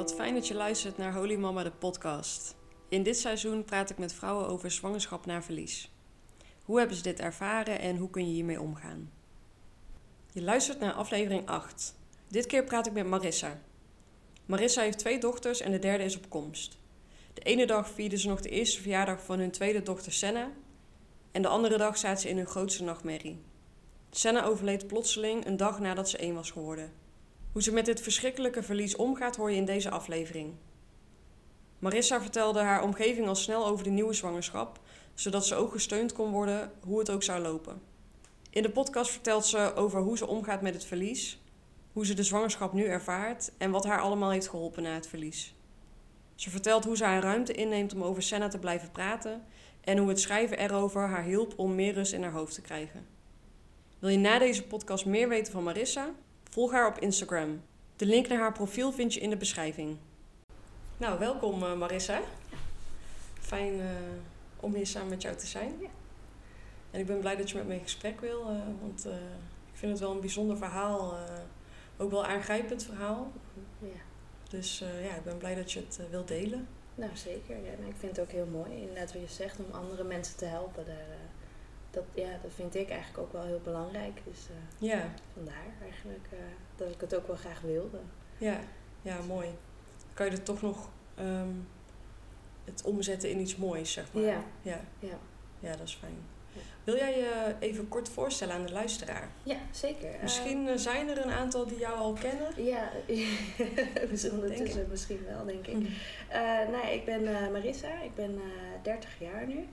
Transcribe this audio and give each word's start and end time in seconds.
wat 0.00 0.14
fijn 0.14 0.34
dat 0.34 0.48
je 0.48 0.54
luistert 0.54 0.96
naar 0.96 1.14
Holy 1.14 1.36
Mama 1.36 1.62
de 1.62 1.70
podcast. 1.70 2.56
In 2.88 3.02
dit 3.02 3.18
seizoen 3.18 3.64
praat 3.64 3.90
ik 3.90 3.98
met 3.98 4.12
vrouwen 4.12 4.48
over 4.48 4.70
zwangerschap 4.70 5.26
na 5.26 5.42
verlies. 5.42 5.92
Hoe 6.64 6.78
hebben 6.78 6.96
ze 6.96 7.02
dit 7.02 7.20
ervaren 7.20 7.78
en 7.80 7.96
hoe 7.96 8.10
kun 8.10 8.26
je 8.26 8.32
hiermee 8.32 8.60
omgaan? 8.60 9.10
Je 10.32 10.42
luistert 10.42 10.80
naar 10.80 10.92
aflevering 10.92 11.48
8. 11.48 11.94
Dit 12.28 12.46
keer 12.46 12.64
praat 12.64 12.86
ik 12.86 12.92
met 12.92 13.06
Marissa. 13.06 13.60
Marissa 14.46 14.82
heeft 14.82 14.98
twee 14.98 15.18
dochters 15.18 15.60
en 15.60 15.72
de 15.72 15.78
derde 15.78 16.04
is 16.04 16.16
op 16.16 16.28
komst. 16.28 16.78
De 17.34 17.42
ene 17.42 17.66
dag 17.66 17.90
vierden 17.90 18.18
ze 18.18 18.28
nog 18.28 18.40
de 18.40 18.48
eerste 18.48 18.80
verjaardag 18.80 19.24
van 19.24 19.38
hun 19.38 19.50
tweede 19.50 19.82
dochter 19.82 20.12
Senna 20.12 20.50
en 21.32 21.42
de 21.42 21.48
andere 21.48 21.78
dag 21.78 21.98
zaten 21.98 22.20
ze 22.20 22.28
in 22.28 22.36
hun 22.36 22.46
grootste 22.46 22.84
nachtmerrie. 22.84 23.38
Senna 24.10 24.44
overleed 24.44 24.86
plotseling 24.86 25.46
een 25.46 25.56
dag 25.56 25.78
nadat 25.80 26.08
ze 26.08 26.18
één 26.18 26.34
was 26.34 26.50
geworden. 26.50 26.99
Hoe 27.52 27.62
ze 27.62 27.72
met 27.72 27.84
dit 27.84 28.00
verschrikkelijke 28.00 28.62
verlies 28.62 28.96
omgaat 28.96 29.36
hoor 29.36 29.50
je 29.50 29.56
in 29.56 29.64
deze 29.64 29.90
aflevering. 29.90 30.54
Marissa 31.78 32.20
vertelde 32.20 32.60
haar 32.60 32.82
omgeving 32.82 33.28
al 33.28 33.34
snel 33.34 33.66
over 33.66 33.84
de 33.84 33.90
nieuwe 33.90 34.12
zwangerschap, 34.12 34.80
zodat 35.14 35.46
ze 35.46 35.54
ook 35.54 35.72
gesteund 35.72 36.12
kon 36.12 36.30
worden 36.30 36.72
hoe 36.84 36.98
het 36.98 37.10
ook 37.10 37.22
zou 37.22 37.42
lopen. 37.42 37.82
In 38.50 38.62
de 38.62 38.70
podcast 38.70 39.10
vertelt 39.10 39.46
ze 39.46 39.74
over 39.74 40.00
hoe 40.00 40.16
ze 40.16 40.26
omgaat 40.26 40.62
met 40.62 40.74
het 40.74 40.84
verlies, 40.84 41.40
hoe 41.92 42.06
ze 42.06 42.14
de 42.14 42.22
zwangerschap 42.22 42.72
nu 42.72 42.84
ervaart 42.84 43.52
en 43.58 43.70
wat 43.70 43.84
haar 43.84 44.00
allemaal 44.00 44.30
heeft 44.30 44.48
geholpen 44.48 44.82
na 44.82 44.94
het 44.94 45.06
verlies. 45.06 45.54
Ze 46.34 46.50
vertelt 46.50 46.84
hoe 46.84 46.96
ze 46.96 47.04
haar 47.04 47.22
ruimte 47.22 47.52
inneemt 47.52 47.94
om 47.94 48.02
over 48.02 48.22
Senna 48.22 48.48
te 48.48 48.58
blijven 48.58 48.90
praten 48.90 49.44
en 49.80 49.98
hoe 49.98 50.08
het 50.08 50.20
schrijven 50.20 50.58
erover 50.58 51.08
haar 51.08 51.24
hielp 51.24 51.52
om 51.56 51.74
meer 51.74 51.92
rust 51.92 52.12
in 52.12 52.22
haar 52.22 52.32
hoofd 52.32 52.54
te 52.54 52.60
krijgen. 52.60 53.06
Wil 53.98 54.10
je 54.10 54.18
na 54.18 54.38
deze 54.38 54.66
podcast 54.66 55.06
meer 55.06 55.28
weten 55.28 55.52
van 55.52 55.62
Marissa? 55.62 56.14
Volg 56.50 56.72
haar 56.72 56.88
op 56.88 56.98
Instagram. 56.98 57.62
De 57.96 58.06
link 58.06 58.28
naar 58.28 58.38
haar 58.38 58.52
profiel 58.52 58.92
vind 58.92 59.14
je 59.14 59.20
in 59.20 59.30
de 59.30 59.36
beschrijving. 59.36 59.96
Nou, 60.96 61.18
welkom 61.18 61.62
uh, 61.62 61.76
Marissa. 61.76 62.20
Fijn 63.40 63.74
uh, 63.74 63.84
om 64.56 64.74
hier 64.74 64.86
samen 64.86 65.08
met 65.08 65.22
jou 65.22 65.36
te 65.36 65.46
zijn. 65.46 65.74
Ja. 65.80 65.88
En 66.90 67.00
ik 67.00 67.06
ben 67.06 67.20
blij 67.20 67.36
dat 67.36 67.50
je 67.50 67.56
met 67.56 67.66
me 67.66 67.74
in 67.74 67.82
gesprek 67.82 68.20
wil, 68.20 68.40
uh, 68.40 68.58
want 68.80 69.06
ik 69.72 69.78
vind 69.78 69.92
het 69.92 70.00
wel 70.00 70.10
een 70.10 70.20
bijzonder 70.20 70.56
verhaal. 70.56 71.18
ook 71.96 72.10
wel 72.10 72.24
aangrijpend 72.26 72.84
verhaal. 72.84 73.32
Ja. 73.78 74.00
Dus 74.48 74.78
ja, 74.78 75.14
ik 75.14 75.24
ben 75.24 75.38
blij 75.38 75.54
dat 75.54 75.72
je 75.72 75.80
het 75.80 76.00
wilt 76.10 76.28
delen. 76.28 76.68
Nou, 76.94 77.10
zeker. 77.16 77.56
Ja, 77.56 77.72
nou, 77.78 77.90
ik 77.90 77.96
vind 77.98 78.16
het 78.16 78.26
ook 78.26 78.32
heel 78.32 78.46
mooi, 78.46 78.70
inderdaad 78.80 79.12
wat 79.12 79.22
je 79.22 79.34
zegt, 79.34 79.58
om 79.58 79.74
andere 79.74 80.04
mensen 80.04 80.36
te 80.36 80.44
helpen. 80.44 80.86
Daar, 80.86 81.06
dat, 81.90 82.04
ja, 82.14 82.28
dat 82.42 82.50
vind 82.54 82.74
ik 82.74 82.90
eigenlijk 82.90 83.18
ook 83.18 83.32
wel 83.32 83.42
heel 83.42 83.60
belangrijk. 83.64 84.20
Dus 84.24 84.48
uh, 84.50 84.88
ja. 84.88 85.08
vandaar 85.34 85.66
eigenlijk 85.82 86.28
uh, 86.32 86.38
dat 86.76 86.88
ik 86.88 87.00
het 87.00 87.14
ook 87.14 87.26
wel 87.26 87.36
graag 87.36 87.60
wilde. 87.60 87.98
Ja, 88.38 88.60
ja 89.02 89.20
mooi. 89.26 89.48
Kan 90.14 90.26
je 90.26 90.32
er 90.32 90.42
toch 90.42 90.62
nog 90.62 90.88
um, 91.20 91.68
het 92.64 92.82
omzetten 92.82 93.30
in 93.30 93.40
iets 93.40 93.56
moois, 93.56 93.92
zeg 93.92 94.12
maar? 94.12 94.22
Ja. 94.22 94.44
Ja, 94.62 94.80
ja. 94.98 95.18
ja 95.58 95.76
dat 95.76 95.86
is 95.86 95.94
fijn. 95.94 96.18
Ja. 96.52 96.60
Wil 96.84 96.96
jij 96.96 97.18
je 97.18 97.54
even 97.58 97.88
kort 97.88 98.08
voorstellen 98.08 98.54
aan 98.54 98.66
de 98.66 98.72
luisteraar? 98.72 99.28
Ja, 99.42 99.56
zeker. 99.70 100.10
Misschien 100.22 100.66
uh, 100.66 100.76
zijn 100.76 101.08
er 101.08 101.24
een 101.24 101.30
aantal 101.30 101.66
die 101.66 101.78
jou 101.78 101.98
al 101.98 102.12
kennen? 102.12 102.64
Ja, 102.64 102.90
ondertussen 104.32 104.86
misschien 104.90 105.24
wel, 105.28 105.44
denk 105.44 105.66
ik. 105.66 105.74
Mm. 105.74 105.88
nou, 106.72 106.86
ik 106.86 107.04
ben 107.04 107.52
Marissa, 107.52 108.00
ik 108.00 108.14
ben 108.14 108.40
30 108.82 109.18
jaar 109.18 109.46
nu. 109.46 109.68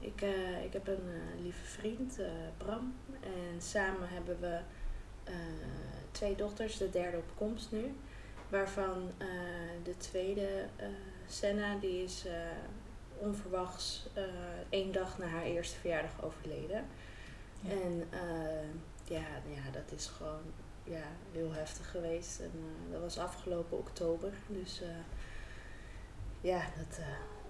Ik, 0.00 0.22
uh, 0.22 0.64
ik 0.64 0.72
heb 0.72 0.86
een 0.86 1.06
uh, 1.06 1.42
lieve 1.42 1.64
vriend, 1.64 2.18
uh, 2.18 2.26
Bram. 2.56 2.94
En 3.20 3.60
samen 3.62 4.08
hebben 4.08 4.40
we 4.40 4.58
twee 6.10 6.36
dochters, 6.36 6.76
de 6.76 6.90
derde 6.90 7.16
op 7.16 7.30
komst 7.34 7.72
nu. 7.72 7.94
Waarvan 8.48 9.10
de 9.82 9.96
tweede, 9.96 10.66
Senna, 11.26 11.76
die 11.78 12.02
is 12.02 12.26
onverwachts 13.16 14.08
één 14.68 14.92
dag 14.92 15.18
na 15.18 15.26
haar 15.26 15.42
eerste 15.42 15.78
verjaardag 15.78 16.22
overleden. 16.22 16.86
Ja. 17.60 17.70
En 17.70 18.08
ja, 19.04 19.26
ja, 19.54 19.70
dat 19.72 19.92
is 19.98 20.06
gewoon 20.06 20.42
ja, 20.84 21.04
heel 21.32 21.52
heftig 21.52 21.90
geweest. 21.90 22.40
En 22.40 22.50
dat 22.90 23.00
was 23.00 23.18
afgelopen 23.18 23.78
oktober. 23.78 24.32
Dus 24.46 24.82
ja, 26.40 26.60
dat, 26.76 26.98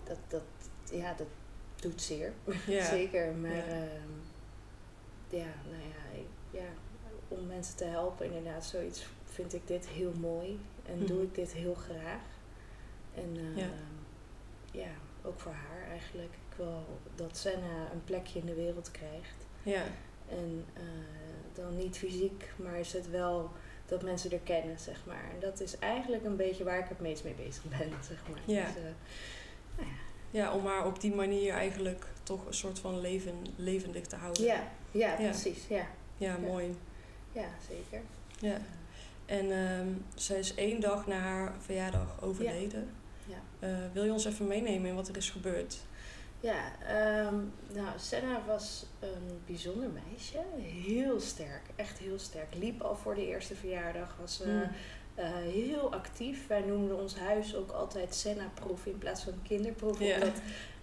dat, 0.05 0.19
dat, 0.29 0.43
ja, 0.91 1.15
dat 1.15 1.29
doet 1.81 2.03
zeer. 2.03 2.33
Ja. 2.67 2.85
Zeker. 2.85 3.33
Maar 3.35 3.51
Ja. 3.57 3.65
ja. 3.65 3.89
ja, 5.29 5.47
nou 5.71 5.83
ja, 5.83 6.19
ik, 6.19 6.27
ja, 6.51 6.69
om 7.29 7.47
mensen 7.47 7.77
te 7.77 7.85
helpen, 7.85 8.27
inderdaad, 8.27 8.65
zoiets 8.65 9.07
vind 9.25 9.55
ik 9.55 9.67
dit 9.67 9.89
heel 9.89 10.13
mooi. 10.21 10.61
En 10.87 10.97
Mhm. 10.99 11.07
doe 11.07 11.23
ik 11.23 11.35
dit 11.35 11.53
heel 11.53 11.75
graag. 11.75 12.21
En 13.15 13.37
eh, 13.37 13.57
Ja. 13.57 13.69
ja, 14.71 14.91
ook 15.23 15.41
voor 15.41 15.53
haar 15.53 15.89
eigenlijk. 15.91 16.33
Ik 16.51 16.57
wil 16.57 16.99
dat 17.15 17.37
Senna 17.37 17.91
een 17.93 18.05
plekje 18.05 18.39
in 18.39 18.47
de 18.47 18.55
wereld 18.55 18.91
krijgt. 18.91 19.47
Ja, 19.63 19.83
En 20.29 20.65
eh, 20.75 20.83
dan 21.55 21.77
niet 21.77 21.99
fysiek, 21.99 22.51
maar 22.57 22.79
is 22.79 22.93
het 22.93 23.11
wel 23.11 23.51
dat 23.87 24.03
mensen 24.03 24.33
er 24.33 24.39
kennen, 24.39 24.79
zeg 24.79 25.07
maar. 25.07 25.25
En 25.35 25.41
dat 25.41 25.61
is 25.61 25.79
eigenlijk 25.79 26.25
een 26.25 26.37
beetje 26.37 26.65
waar 26.65 26.79
ik 26.79 26.89
het 26.89 27.01
meest 27.01 27.25
mee 27.25 27.35
bezig 27.35 27.65
ben, 27.65 27.91
zeg 28.11 28.29
maar. 28.31 28.41
Ja. 28.45 28.65
Dus, 28.67 28.75
eh, 28.77 28.83
nou 29.77 29.89
ja. 29.89 29.95
Ja, 30.31 30.53
om 30.53 30.67
haar 30.67 30.87
op 30.87 31.01
die 31.01 31.15
manier 31.15 31.53
eigenlijk 31.55 32.07
toch 32.23 32.47
een 32.47 32.55
soort 32.55 32.79
van 32.79 33.01
leven, 33.01 33.35
levendig 33.57 34.07
te 34.07 34.17
houden. 34.17 34.45
Ja, 34.45 34.63
ja, 34.91 35.15
precies. 35.15 35.67
Ja, 35.69 35.87
Ja, 36.17 36.37
mooi. 36.37 36.77
ja 37.33 37.49
zeker. 37.69 38.01
Ja. 38.41 38.59
En 39.27 39.51
ehm 39.53 39.89
zij 40.15 40.39
is 40.39 40.55
één 40.55 40.81
dag 40.81 41.07
na 41.07 41.19
haar 41.19 41.53
verjaardag 41.59 42.23
overleden. 42.23 42.91
Ja. 43.27 43.37
Eh, 43.59 43.69
wil 43.93 44.05
je 44.05 44.13
ons 44.13 44.25
even 44.25 44.47
meenemen 44.47 44.89
in 44.89 44.95
wat 44.95 45.09
er 45.09 45.17
is 45.17 45.31
gebeurd? 45.31 45.77
Ja, 46.41 46.73
ehm, 46.87 47.35
nou, 47.75 47.89
Senna 47.97 48.43
was 48.47 48.87
een 48.99 49.41
bijzonder 49.47 49.89
meisje. 50.09 50.39
Heel 50.57 51.21
sterk, 51.21 51.63
echt 51.77 51.99
heel 51.99 52.19
sterk. 52.19 52.55
Liep 52.55 52.81
al 52.81 52.97
voor 52.97 53.15
de 53.15 53.27
eerste 53.27 53.55
verjaardag, 53.55 54.17
was 54.21 54.41
eh, 54.41 54.47
Mm. 54.49 54.63
Eh, 55.19 55.31
heel 55.53 55.93
actief. 55.93 56.47
Wij 56.47 56.61
noemden 56.61 56.99
ons 57.01 57.19
huis 57.19 57.57
ook 57.57 57.71
altijd 57.71 58.15
Senna-proef 58.15 58.87
in 58.87 58.99
plaats 58.99 59.23
van 59.23 59.33
kinderproef. 59.43 59.99
Ja. 60.01 60.15
Omdat 60.15 60.35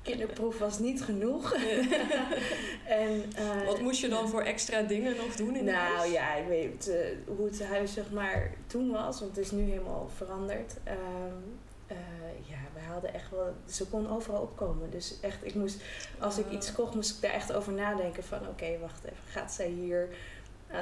kinderproef 0.01 0.57
was 0.59 0.79
niet 0.79 1.03
genoeg. 1.03 1.53
en, 2.85 3.23
eh, 3.35 3.65
Wat 3.65 3.79
moest 3.81 4.01
je 4.01 4.07
dan 4.07 4.29
voor 4.29 4.41
extra 4.41 4.81
dingen 4.81 5.15
nog 5.15 5.35
doen 5.35 5.55
in 5.55 5.67
het 5.67 5.75
Nou 5.75 5.95
huis? 5.97 6.11
ja, 6.11 6.33
ik 6.35 6.47
weet 6.47 6.87
eh, 6.87 6.97
hoe 7.37 7.45
het 7.45 7.63
huis 7.63 7.93
zeg 7.93 8.11
maar 8.11 8.51
toen 8.67 8.91
was, 8.91 9.19
want 9.19 9.35
het 9.35 9.45
is 9.45 9.51
nu 9.51 9.61
helemaal 9.63 10.09
veranderd. 10.15 10.73
Ehm, 10.83 10.97
eh, 11.87 11.97
ja, 12.49 12.57
we 12.73 12.79
hadden 12.91 13.13
echt 13.13 13.29
wel, 13.31 13.53
ze 13.69 13.87
kon 13.87 14.09
overal 14.09 14.41
opkomen. 14.41 14.89
Dus 14.91 15.15
echt, 15.21 15.45
ik 15.45 15.55
moest, 15.55 15.81
als 16.19 16.37
ik 16.37 16.45
Ah. 16.45 16.53
iets 16.53 16.71
kocht, 16.71 16.95
moest 16.95 17.15
ik 17.15 17.21
daar 17.21 17.33
echt 17.33 17.53
over 17.53 17.73
nadenken 17.73 18.23
van, 18.23 18.47
oké, 18.47 18.77
wacht 18.81 19.03
even, 19.03 19.17
gaat 19.29 19.51
zij 19.51 19.67
hier 19.67 20.07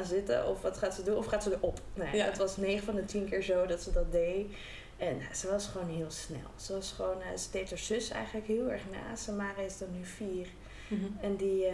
zitten 0.02 0.48
of 0.48 0.62
wat 0.62 0.78
gaat 0.78 0.94
ze 0.94 1.04
doen 1.04 1.18
of 1.18 1.26
gaat 1.26 1.44
ze 1.44 1.52
erop? 1.52 1.80
Nee, 1.94 2.16
Ja. 2.16 2.26
het 2.26 2.38
was 2.38 2.58
9 2.58 2.86
van 2.86 2.96
de 2.96 3.06
10 3.06 3.30
keer 3.30 3.42
zo 3.44 3.66
dat 3.66 3.81
ze 3.81 3.92
dat 3.92 4.12
deed. 4.12 4.56
En 4.98 5.18
nou, 5.18 5.34
ze 5.34 5.48
was 5.50 5.68
gewoon 5.68 5.90
heel 5.90 6.12
snel. 6.12 6.50
Ze 6.56 6.74
was 6.74 6.92
gewoon, 6.92 7.22
eh, 7.22 7.38
ze 7.38 7.52
deed 7.52 7.70
haar 7.70 7.80
zus 7.80 8.09
eigenlijk 8.09 8.48
heel 8.48 8.70
erg 8.72 8.81
na. 8.92 9.16
Samara 9.16 9.62
is 9.62 9.78
dan 9.78 9.88
nu 9.98 10.06
vier. 10.06 10.48
Mhm. 10.88 11.06
En 11.22 11.36
die, 11.36 11.66
eh, 11.66 11.74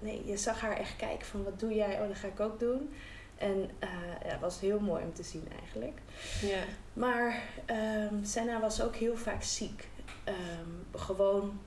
nee, 0.00 0.22
je 0.26 0.36
zag 0.36 0.60
haar 0.60 0.76
echt 0.76 0.96
kijken 0.96 1.26
van 1.26 1.44
wat 1.44 1.60
doe 1.60 1.74
jij? 1.74 2.00
Oh, 2.00 2.08
dat 2.08 2.16
ga 2.16 2.26
ik 2.28 2.40
ook 2.40 2.58
doen. 2.58 2.94
En 3.36 3.70
eh, 3.78 3.88
ja, 4.24 4.30
het 4.30 4.40
was 4.40 4.60
heel 4.60 4.80
mooi 4.80 5.04
om 5.04 5.12
te 5.14 5.22
zien 5.22 5.48
eigenlijk. 5.60 5.98
Ja. 6.42 6.62
Maar 6.92 7.42
ehm 7.64 8.14
Senna 8.24 8.60
was 8.60 8.82
ook 8.82 8.96
heel 8.96 9.16
vaak 9.16 9.42
ziek. 9.42 9.88
Ehm, 10.24 10.98
gewoon 11.02 11.60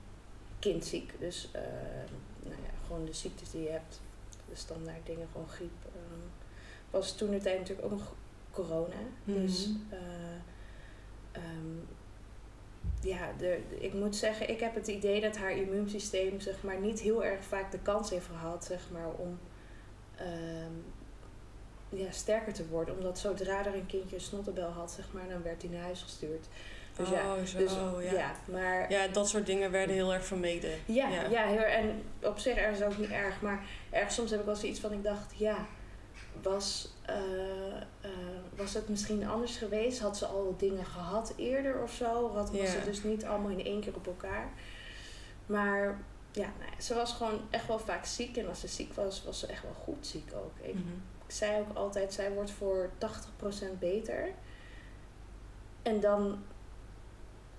kindziek. 0.58 1.12
Dus 1.20 1.48
eh, 1.52 1.60
nou 2.42 2.56
ja, 2.62 2.70
gewoon 2.86 3.04
de 3.04 3.12
ziektes 3.12 3.50
die 3.50 3.62
je 3.62 3.70
hebt. 3.70 4.00
De 4.48 4.56
standaard 4.56 5.06
dingen, 5.06 5.28
gewoon 5.32 5.48
griep. 5.48 5.70
Was 6.90 7.16
toen 7.16 7.30
de 7.30 7.38
tijd 7.38 7.58
natuurlijk 7.58 7.86
ook 7.86 7.98
nog 7.98 8.12
corona. 8.50 8.96
Dus 9.24 9.66
Mhm. 9.68 9.76
eh, 9.94 10.00
ehm, 11.32 11.76
ja, 13.00 13.32
de, 13.38 13.58
ik 13.78 13.92
moet 13.94 14.16
zeggen, 14.16 14.50
ik 14.50 14.60
heb 14.60 14.74
het 14.74 14.86
idee 14.88 15.20
dat 15.20 15.36
haar 15.36 15.52
immuunsysteem 15.56 16.40
zeg 16.40 16.62
maar, 16.62 16.78
niet 16.80 17.00
heel 17.00 17.24
erg 17.24 17.44
vaak 17.44 17.70
de 17.70 17.78
kans 17.78 18.10
heeft 18.10 18.26
gehad 18.26 18.64
zeg 18.64 18.80
maar, 18.92 19.08
om 19.16 19.38
ehm, 20.16 20.72
ja, 21.88 22.10
sterker 22.10 22.52
te 22.52 22.68
worden. 22.68 22.96
Omdat 22.96 23.18
zodra 23.18 23.66
er 23.66 23.74
een 23.74 23.86
kindje 23.86 24.16
een 24.16 24.22
snottebel 24.22 24.68
had, 24.70 24.90
zeg 24.90 25.06
maar, 25.12 25.28
dan 25.28 25.42
werd 25.42 25.62
hij 25.62 25.70
naar 25.70 25.82
huis 25.82 26.02
gestuurd. 26.02 26.46
Dus 26.96 27.08
ja, 27.08 27.34
oh, 27.36 27.44
zo, 27.44 27.58
dus, 27.58 27.72
ja. 28.04 28.12
ja. 28.12 28.32
maar 28.52 28.90
Ja, 28.92 29.08
dat 29.08 29.28
soort 29.28 29.46
dingen 29.46 29.70
werden 29.70 29.94
heel 29.94 30.12
erg 30.14 30.24
vermeden. 30.24 30.70
ja, 30.86 31.08
Ja. 31.08 31.22
ja. 31.28 31.46
heel, 31.46 31.58
en 31.62 32.02
op 32.22 32.38
zich 32.38 32.56
ergens 32.56 32.82
ook 32.82 32.98
niet 32.98 33.10
erg. 33.10 33.40
Maar 33.40 33.64
ergens 33.90 34.14
soms 34.14 34.30
heb 34.30 34.40
ik 34.40 34.46
wel 34.46 34.56
zoiets 34.56 34.80
van, 34.80 34.92
ik 34.92 35.02
dacht, 35.02 35.34
ja, 35.36 35.66
was, 36.42 36.88
eh, 37.06 37.76
eh, 38.00 38.10
was 38.56 38.74
het 38.74 38.88
misschien 38.88 39.26
anders 39.28 39.56
geweest? 39.56 40.00
Had 40.00 40.16
ze 40.16 40.26
al 40.26 40.54
dingen 40.58 40.84
gehad 40.86 41.32
eerder 41.36 41.82
of 41.82 41.92
zo? 41.92 42.30
Had, 42.34 42.50
was 42.50 42.60
Ja. 42.60 42.66
het 42.76 42.84
dus 42.84 43.02
niet 43.02 43.24
allemaal 43.24 43.50
in 43.50 43.64
één 43.64 43.80
keer 43.80 43.94
op 43.94 44.06
elkaar? 44.06 44.52
Maar 45.46 46.00
ja, 46.32 46.50
nou 46.58 46.70
ja, 46.76 46.80
ze 46.82 46.94
was 46.94 47.12
gewoon 47.12 47.40
echt 47.50 47.66
wel 47.66 47.78
vaak 47.78 48.04
ziek. 48.04 48.36
En 48.36 48.48
als 48.48 48.60
ze 48.60 48.68
ziek 48.68 48.92
was, 48.94 49.24
was 49.24 49.38
ze 49.38 49.46
echt 49.46 49.62
wel 49.62 49.72
goed 49.84 50.06
ziek 50.06 50.30
ook. 50.34 50.52
Ik, 50.66 50.74
Mhm. 50.74 50.88
ik 51.26 51.30
zei 51.34 51.60
ook 51.60 51.76
altijd, 51.76 52.12
zij 52.12 52.32
wordt 52.32 52.50
voor 52.50 52.90
80% 52.98 53.78
beter. 53.78 54.30
En 55.82 56.00
dan 56.00 56.38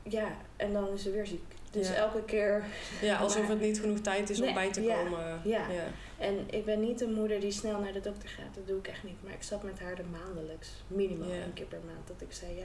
ja, 0.03 0.27
en 0.55 0.73
dan 0.73 0.87
is 0.87 1.01
ze 1.03 1.11
weer 1.11 1.25
ziek. 1.27 1.53
Dus 1.71 1.89
elke 1.89 2.24
keer. 2.24 2.63
Ja, 3.01 3.18
alsof 3.25 3.48
het 3.48 3.60
niet 3.60 3.80
genoeg 3.80 4.00
tijd 4.00 4.30
is 4.30 4.42
om 4.42 4.54
bij 4.54 4.71
te 4.71 4.81
komen. 4.81 5.42
Ja. 5.44 5.69
ja. 5.69 5.83
En 6.18 6.45
ik 6.50 6.66
ben 6.66 6.80
niet 6.80 7.01
een 7.01 7.13
moeder 7.13 7.39
die 7.39 7.51
snel 7.51 7.80
naar 7.80 7.94
de 7.94 8.00
dokter 8.00 8.30
gaat. 8.30 8.56
Dat 8.56 8.68
doe 8.68 8.77
ik 8.77 8.88
echt 8.88 9.04
niet. 9.04 9.24
Maar 9.24 9.33
ik 9.33 9.44
zat 9.44 9.63
met 9.63 9.80
haar 9.80 9.98
er 9.98 10.06
maandelijks. 10.06 10.69
Minimaal 10.88 11.31
een 11.31 11.54
keer 11.54 11.66
per 11.66 11.81
maand. 11.86 12.07
Dat 12.07 12.21
ik 12.21 12.31
zei, 12.31 12.56
ja. 12.56 12.63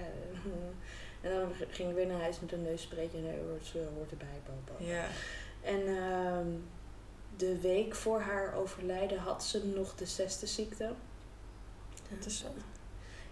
en 1.29 1.31
dan 1.31 1.53
ging 1.71 1.89
ik 1.89 1.95
weer 1.95 2.07
naar 2.07 2.21
huis 2.21 2.41
met 2.41 2.53
een 2.53 2.63
neusspreetje. 2.63 3.19
Nee, 3.19 3.39
hoort, 3.49 3.73
hoort 3.95 4.11
erbij. 4.11 4.41
Papa. 4.45 4.85
Ja. 4.85 5.07
En 5.63 5.87
ehm, 5.87 6.49
de 7.37 7.61
week 7.61 7.95
voor 7.95 8.21
haar 8.21 8.55
overlijden 8.55 9.19
had 9.19 9.45
ze 9.45 9.67
nog 9.75 9.95
de 9.95 10.07
zesde 10.07 10.47
ziekte. 10.47 10.91
Dat 12.11 12.27
is 12.27 12.39
zo. 12.39 12.47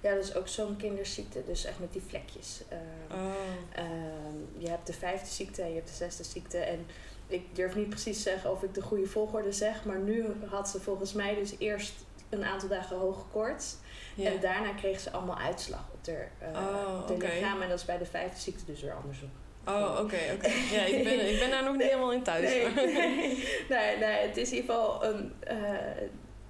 Ja, 0.03 0.15
dat 0.15 0.25
is 0.25 0.35
ook 0.35 0.49
zo'n 0.49 0.77
kinderziekte. 0.77 1.45
Dus 1.45 1.65
echt 1.65 1.79
met 1.79 1.93
die 1.93 2.03
vlekjes. 2.09 2.61
Ehm, 2.69 3.21
oh. 3.21 3.35
Ehm, 3.75 4.37
je 4.59 4.69
hebt 4.69 4.87
de 4.87 4.93
vijfde 4.93 5.31
ziekte 5.31 5.63
en 5.63 5.69
je 5.69 5.75
hebt 5.75 5.89
de 5.89 5.95
zesde 5.95 6.25
ziekte. 6.25 6.59
En 6.59 6.87
ik 7.27 7.55
durf 7.55 7.75
niet 7.75 7.89
precies 7.89 8.23
zeggen 8.23 8.51
of 8.51 8.63
ik 8.63 8.75
de 8.75 8.83
goede 8.83 9.07
volgorde 9.07 9.53
zeg. 9.53 9.85
Maar 9.85 9.99
nu 9.99 10.27
had 10.47 10.69
ze 10.69 10.81
volgens 10.81 11.13
mij 11.13 11.35
dus 11.35 11.55
eerst 11.59 11.93
een 12.29 12.45
aantal 12.45 12.69
dagen 12.69 12.97
hoge 12.97 13.25
koorts. 13.33 13.77
En 14.17 14.41
daarna 14.41 14.73
kreeg 14.73 15.01
ze 15.01 15.11
allemaal 15.11 15.39
uitslag 15.39 15.85
op 15.93 16.07
haar 16.07 16.31
uh, 16.53 16.59
oh, 16.59 17.19
lichaam. 17.19 17.63
En 17.63 17.69
dat 17.69 17.79
is 17.79 17.85
bij 17.85 17.99
de 17.99 18.05
vijfde 18.05 18.41
ziekte 18.41 18.65
dus 18.65 18.83
weer 18.83 18.95
andersom. 18.95 19.31
Oh, 19.67 19.99
oké, 20.01 20.19
oké. 20.35 20.49
Ja, 20.73 20.85
ik 20.85 21.05
ben, 21.05 21.33
ik 21.33 21.39
ben 21.39 21.51
daar 21.51 21.65
nog 21.65 21.77
niet 21.77 21.87
helemaal 21.87 22.13
in 22.13 22.23
thuis. 22.23 22.43
Nee, 22.43 22.75
nee, 23.69 23.99
nee, 23.99 24.27
het 24.27 24.37
is 24.37 24.51
in 24.51 24.57
ieder 24.57 24.75
geval 24.75 25.05
een... 25.05 25.35
Uh, 25.51 25.59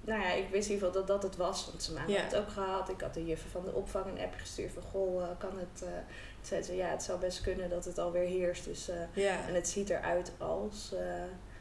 nou 0.05 0.21
ja, 0.21 0.31
ik 0.31 0.49
wist 0.49 0.67
in 0.69 0.73
ieder 0.73 0.87
geval 0.87 1.05
dat 1.05 1.07
dat 1.07 1.23
het 1.23 1.35
was. 1.35 1.65
Want 1.65 1.83
ze 1.83 1.93
maakten 1.93 2.23
het 2.23 2.35
ook 2.35 2.49
gehad. 2.49 2.89
Ik 2.89 3.01
had 3.01 3.13
de 3.13 3.25
juffen 3.25 3.49
van 3.49 3.65
de 3.65 3.73
opvang 3.73 4.05
een 4.05 4.19
app 4.19 4.33
gestuurd 4.37 4.71
van... 4.71 4.83
Goh, 4.83 5.21
uh, 5.21 5.27
kan 5.37 5.57
het... 5.57 5.83
Uh, 5.83 5.89
zei 6.41 6.61
ze, 6.61 6.75
ja, 6.75 6.87
het 6.87 7.03
zou 7.03 7.19
best 7.19 7.41
kunnen 7.41 7.69
dat 7.69 7.85
het 7.85 7.97
alweer 7.97 8.27
heerst. 8.27 8.65
Dus, 8.65 8.89
uh, 8.89 9.47
En 9.47 9.53
het 9.53 9.67
ziet 9.67 9.89
eruit 9.89 10.31
als... 10.37 10.93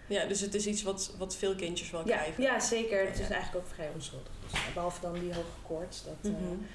ja, 0.07 0.27
dus 0.27 0.41
het 0.41 0.55
is 0.55 0.67
iets 0.67 0.83
wat, 0.83 1.15
wat 1.19 1.37
veel 1.37 1.55
kindjes 1.55 1.91
wel 1.91 2.07
ja, 2.07 2.17
krijgen. 2.17 2.43
Ja, 2.43 2.61
zeker. 2.61 3.07
Het 3.07 3.19
is 3.19 3.29
eigenlijk 3.29 3.65
ook 3.65 3.73
vrij 3.75 3.91
onschuldig. 3.95 4.33
Dus, 4.51 4.73
behalve 4.75 5.01
dan 5.01 5.13
die 5.13 5.35
hoge 5.35 5.47
koorts. 5.67 6.05
Dat, 6.05 6.33
mm 6.33 6.37
-hmm. 6.39 6.67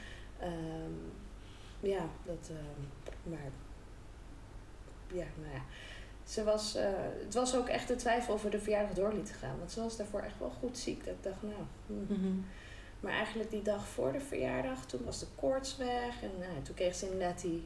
ja, 1.80 2.10
dat... 2.26 2.50
maar 3.24 3.52
ja, 5.08 5.26
nou 5.36 5.54
ja. 5.54 5.62
Ze 6.28 6.44
was, 6.44 6.76
uh, 6.76 6.84
het 7.24 7.34
was 7.34 7.56
ook 7.56 7.68
echt 7.68 7.88
de 7.88 7.96
twijfel 7.96 8.34
of 8.34 8.44
we 8.44 8.50
de 8.50 8.60
verjaardag 8.60 8.94
door 8.94 9.14
lieten 9.14 9.36
gaan. 9.36 9.58
Want 9.58 9.72
ze 9.72 9.82
was 9.82 9.98
daarvoor 9.98 10.22
echt 10.22 10.40
wel 10.40 10.50
goed 10.60 10.78
ziek. 10.78 11.06
Dat 11.06 11.14
ik 11.14 11.24
dacht, 11.24 11.42
nou... 11.42 11.62
Hm. 11.88 12.14
Mhm. 12.14 12.40
Maar 13.00 13.14
eigenlijk 13.14 13.50
die 13.50 13.62
dag 13.62 13.88
voor 13.88 14.12
de 14.12 14.20
verjaardag, 14.20 14.86
toen 14.86 15.04
was 15.06 15.20
de 15.20 15.26
koorts 15.36 15.78
weg. 15.78 16.22
En 16.22 16.32
nou, 16.40 16.62
toen 16.64 16.76
kreeg 16.76 16.96
ze 16.96 17.06
inderdaad 17.06 17.42
die 17.42 17.64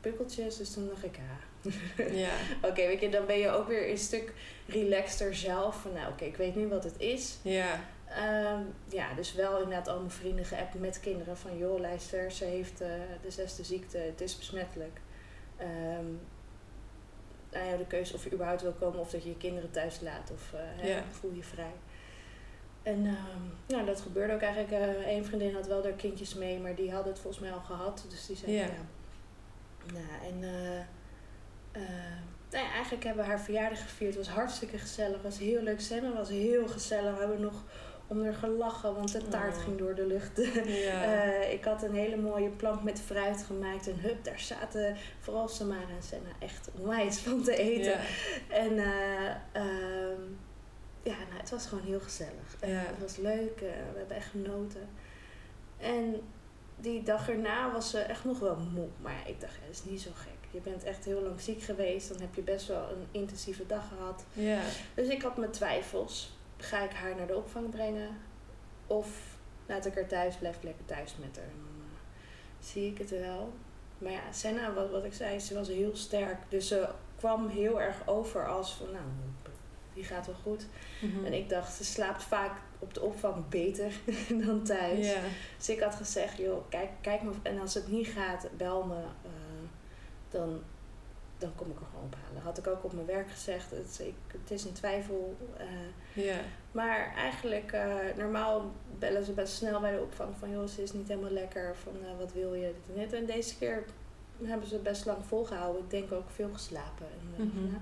pukkeltjes. 0.00 0.56
Dus 0.56 0.72
toen 0.72 0.88
dacht 0.88 1.04
ik, 1.04 1.16
ah. 1.16 1.72
ja. 2.24 2.32
oké, 2.62 2.86
weet 2.86 3.00
je, 3.00 3.08
dan 3.08 3.26
ben 3.26 3.38
je 3.38 3.50
ook 3.50 3.68
weer 3.68 3.90
een 3.90 3.98
stuk 3.98 4.32
relaxter 4.66 5.34
zelf. 5.34 5.80
Van 5.80 5.92
nou, 5.92 6.12
oké, 6.12 6.24
ik 6.24 6.36
weet 6.36 6.54
nu 6.54 6.68
wat 6.68 6.84
het 6.84 6.98
is. 6.98 7.38
Ja. 7.42 7.80
Um, 8.52 8.74
ja, 8.88 9.14
dus 9.14 9.34
wel 9.34 9.62
inderdaad 9.62 9.88
al 9.88 9.98
mijn 9.98 10.10
vrienden 10.10 10.44
geappt 10.44 10.74
met 10.74 11.00
kinderen. 11.00 11.36
Van 11.36 11.58
joh, 11.58 11.80
luister, 11.80 12.30
ze 12.30 12.44
heeft 12.44 12.82
uh, 12.82 12.88
de 13.22 13.30
zesde 13.30 13.64
ziekte. 13.64 13.98
Het 13.98 14.20
is 14.20 14.38
besmettelijk. 14.38 15.00
Um, 15.60 16.20
aan 17.54 17.66
jou 17.66 17.78
de 17.78 17.86
keuze 17.86 18.14
of 18.14 18.24
je 18.24 18.32
überhaupt 18.32 18.62
wil 18.62 18.72
komen 18.72 19.00
of 19.00 19.10
dat 19.10 19.22
je 19.22 19.28
je 19.28 19.36
kinderen 19.36 19.70
thuis 19.70 20.00
laat 20.00 20.30
of 20.30 20.52
uh, 20.84 20.96
voel 21.10 21.32
je 21.32 21.42
vrij. 21.42 21.72
En 22.82 23.16
nou, 23.66 23.86
dat 23.86 24.00
gebeurde 24.00 24.34
ook 24.34 24.40
eigenlijk. 24.40 24.70
Uh, 24.70 25.10
een 25.10 25.24
vriendin 25.24 25.54
had 25.54 25.66
wel 25.66 25.82
haar 25.82 25.92
kindjes 25.92 26.34
mee, 26.34 26.58
maar 26.58 26.74
die 26.74 26.92
had 26.92 27.04
het 27.04 27.18
volgens 27.18 27.42
mij 27.42 27.52
al 27.52 27.60
gehad. 27.60 28.04
Dus 28.08 28.26
die 28.26 28.36
zei 28.36 28.52
ja. 28.52 28.64
ja. 28.64 28.70
Nou, 29.92 30.06
en 30.22 30.42
uh, 30.42 30.80
nou 32.50 32.64
ja, 32.66 32.72
eigenlijk 32.72 33.04
hebben 33.04 33.24
we 33.24 33.30
haar 33.30 33.40
verjaardag 33.40 33.82
gevierd. 33.82 34.14
Het 34.14 34.26
was 34.26 34.34
hartstikke 34.34 34.78
gezellig. 34.78 35.12
Het 35.12 35.22
was 35.22 35.38
heel 35.38 35.62
leuk. 35.62 35.80
Senna 35.80 36.12
was 36.12 36.28
heel 36.28 36.68
gezellig. 36.68 37.12
We 37.12 37.18
hebben 37.18 37.40
nog 37.40 37.62
om 38.06 38.22
er 38.22 38.34
gelachen, 38.34 38.94
want 38.94 39.12
de 39.12 39.28
taart 39.28 39.56
oh. 39.56 39.62
ging 39.62 39.78
door 39.78 39.94
de 39.94 40.06
lucht. 40.06 40.38
uh, 40.68 41.52
ik 41.52 41.64
had 41.64 41.82
een 41.82 41.94
hele 41.94 42.16
mooie 42.16 42.48
plank 42.48 42.82
met 42.82 43.00
fruit 43.00 43.42
gemaakt. 43.42 43.88
En 43.88 44.00
hup, 44.00 44.24
daar 44.24 44.40
zaten 44.40 44.96
vooral 45.20 45.48
Samara 45.48 45.80
en 45.80 46.02
Senna 46.02 46.30
echt 46.38 46.70
onwijs 46.78 47.18
van 47.18 47.42
te 47.42 47.56
eten. 47.56 47.98
En 48.48 48.72
uh, 48.72 49.30
ja, 51.02 51.16
nou, 51.28 51.38
het 51.38 51.50
was 51.50 51.66
gewoon 51.66 51.84
heel 51.84 52.00
gezellig. 52.00 52.56
het 52.60 53.00
was 53.00 53.16
leuk, 53.16 53.60
uh, 53.60 53.68
we 53.92 53.98
hebben 53.98 54.16
echt 54.16 54.30
genoten. 54.30 54.88
En 55.78 56.20
die 56.76 57.02
dag 57.02 57.28
erna 57.28 57.72
was 57.72 57.90
ze 57.90 57.98
echt 57.98 58.24
nog 58.24 58.38
wel 58.38 58.56
moe. 58.56 58.88
Maar 59.02 59.12
ja, 59.12 59.24
ik 59.26 59.40
dacht, 59.40 59.54
dat 59.66 59.70
is 59.70 59.84
niet 59.84 60.00
zo 60.00 60.10
gek. 60.14 60.32
Je 60.50 60.60
bent 60.60 60.84
echt 60.84 61.04
heel 61.04 61.22
lang 61.22 61.40
ziek 61.40 61.62
geweest. 61.62 62.08
Dan 62.08 62.20
heb 62.20 62.34
je 62.34 62.42
best 62.42 62.66
wel 62.66 62.90
een 62.90 63.06
intensieve 63.10 63.66
dag 63.66 63.88
gehad. 63.88 64.24
Ja. 64.32 64.60
Dus 64.94 65.08
ik 65.08 65.22
had 65.22 65.36
mijn 65.36 65.50
twijfels 65.50 66.32
ga 66.56 66.82
ik 66.82 66.90
haar 66.90 67.16
naar 67.16 67.26
de 67.26 67.36
opvang 67.36 67.70
brengen? 67.70 68.18
Of 68.86 69.36
laat 69.66 69.86
ik 69.86 69.94
haar 69.94 70.06
thuis, 70.06 70.36
blijf 70.36 70.56
ik 70.56 70.62
lekker 70.62 70.84
thuis 70.84 71.16
met 71.16 71.36
haar. 71.36 71.46
Dan 71.46 71.74
uh, 71.78 71.98
zie 72.58 72.90
ik 72.90 72.98
het 72.98 73.10
wel. 73.10 73.52
Maar 73.98 74.12
ja, 74.12 74.32
Senna, 74.32 74.72
wat, 74.72 74.90
wat 74.90 75.04
ik 75.04 75.14
zei, 75.14 75.40
ze 75.40 75.54
was 75.54 75.68
heel 75.68 75.96
sterk. 75.96 76.38
Dus 76.48 76.68
ze 76.68 76.88
kwam 77.16 77.48
heel 77.48 77.80
erg 77.80 78.06
over 78.06 78.48
als 78.48 78.72
van, 78.72 78.90
nou, 78.92 79.04
die 79.94 80.04
gaat 80.04 80.26
wel 80.26 80.34
goed. 80.42 80.66
Mhm. 81.00 81.24
En 81.24 81.32
ik 81.32 81.48
dacht, 81.48 81.74
ze 81.74 81.84
slaapt 81.84 82.22
vaak 82.22 82.60
op 82.78 82.94
de 82.94 83.00
opvang 83.00 83.48
beter 83.48 83.92
dan 84.46 84.62
thuis. 84.62 85.06
Yeah. 85.06 85.22
Dus 85.56 85.68
ik 85.68 85.80
had 85.80 85.94
gezegd, 85.94 86.38
joh, 86.38 86.68
kijk, 86.68 86.90
kijk 87.00 87.22
me. 87.22 87.32
En 87.42 87.60
als 87.60 87.74
het 87.74 87.88
niet 87.88 88.06
gaat, 88.06 88.48
bel 88.56 88.84
me. 88.84 89.00
Uh, 89.24 89.68
dan 90.28 90.62
dan 91.38 91.54
kom 91.54 91.70
ik 91.70 91.80
er 91.80 91.86
gewoon 91.90 92.04
ophalen. 92.04 92.42
Had 92.42 92.58
ik 92.58 92.66
ook 92.66 92.84
op 92.84 92.92
mijn 92.92 93.06
werk 93.06 93.30
gezegd. 93.30 93.70
Het, 93.70 94.00
ik, 94.02 94.14
het 94.26 94.50
is 94.50 94.64
een 94.64 94.72
twijfel. 94.72 95.36
Uh, 96.16 96.34
Maar 96.72 97.14
eigenlijk, 97.16 97.72
uh, 97.72 97.96
normaal 98.16 98.72
bellen 98.98 99.24
ze 99.24 99.32
best 99.32 99.54
snel 99.54 99.80
bij 99.80 99.92
de 99.92 100.00
opvang 100.02 100.36
van... 100.38 100.50
joh, 100.50 100.66
ze 100.66 100.82
is 100.82 100.92
niet 100.92 101.08
helemaal 101.08 101.30
lekker. 101.30 101.76
Van 101.76 101.92
uh, 102.02 102.18
wat 102.18 102.32
wil 102.32 102.54
je? 102.54 102.74
Dit 102.86 102.96
en, 102.96 103.00
dit. 103.00 103.12
en 103.12 103.26
deze 103.26 103.58
keer 103.58 103.84
hebben 104.42 104.68
ze 104.68 104.78
best 104.78 105.06
lang 105.06 105.24
volgehouden. 105.24 105.82
Ik 105.82 105.90
denk 105.90 106.12
ook 106.12 106.30
veel 106.30 106.50
geslapen. 106.52 107.06
En, 107.36 107.44
mm 107.44 107.80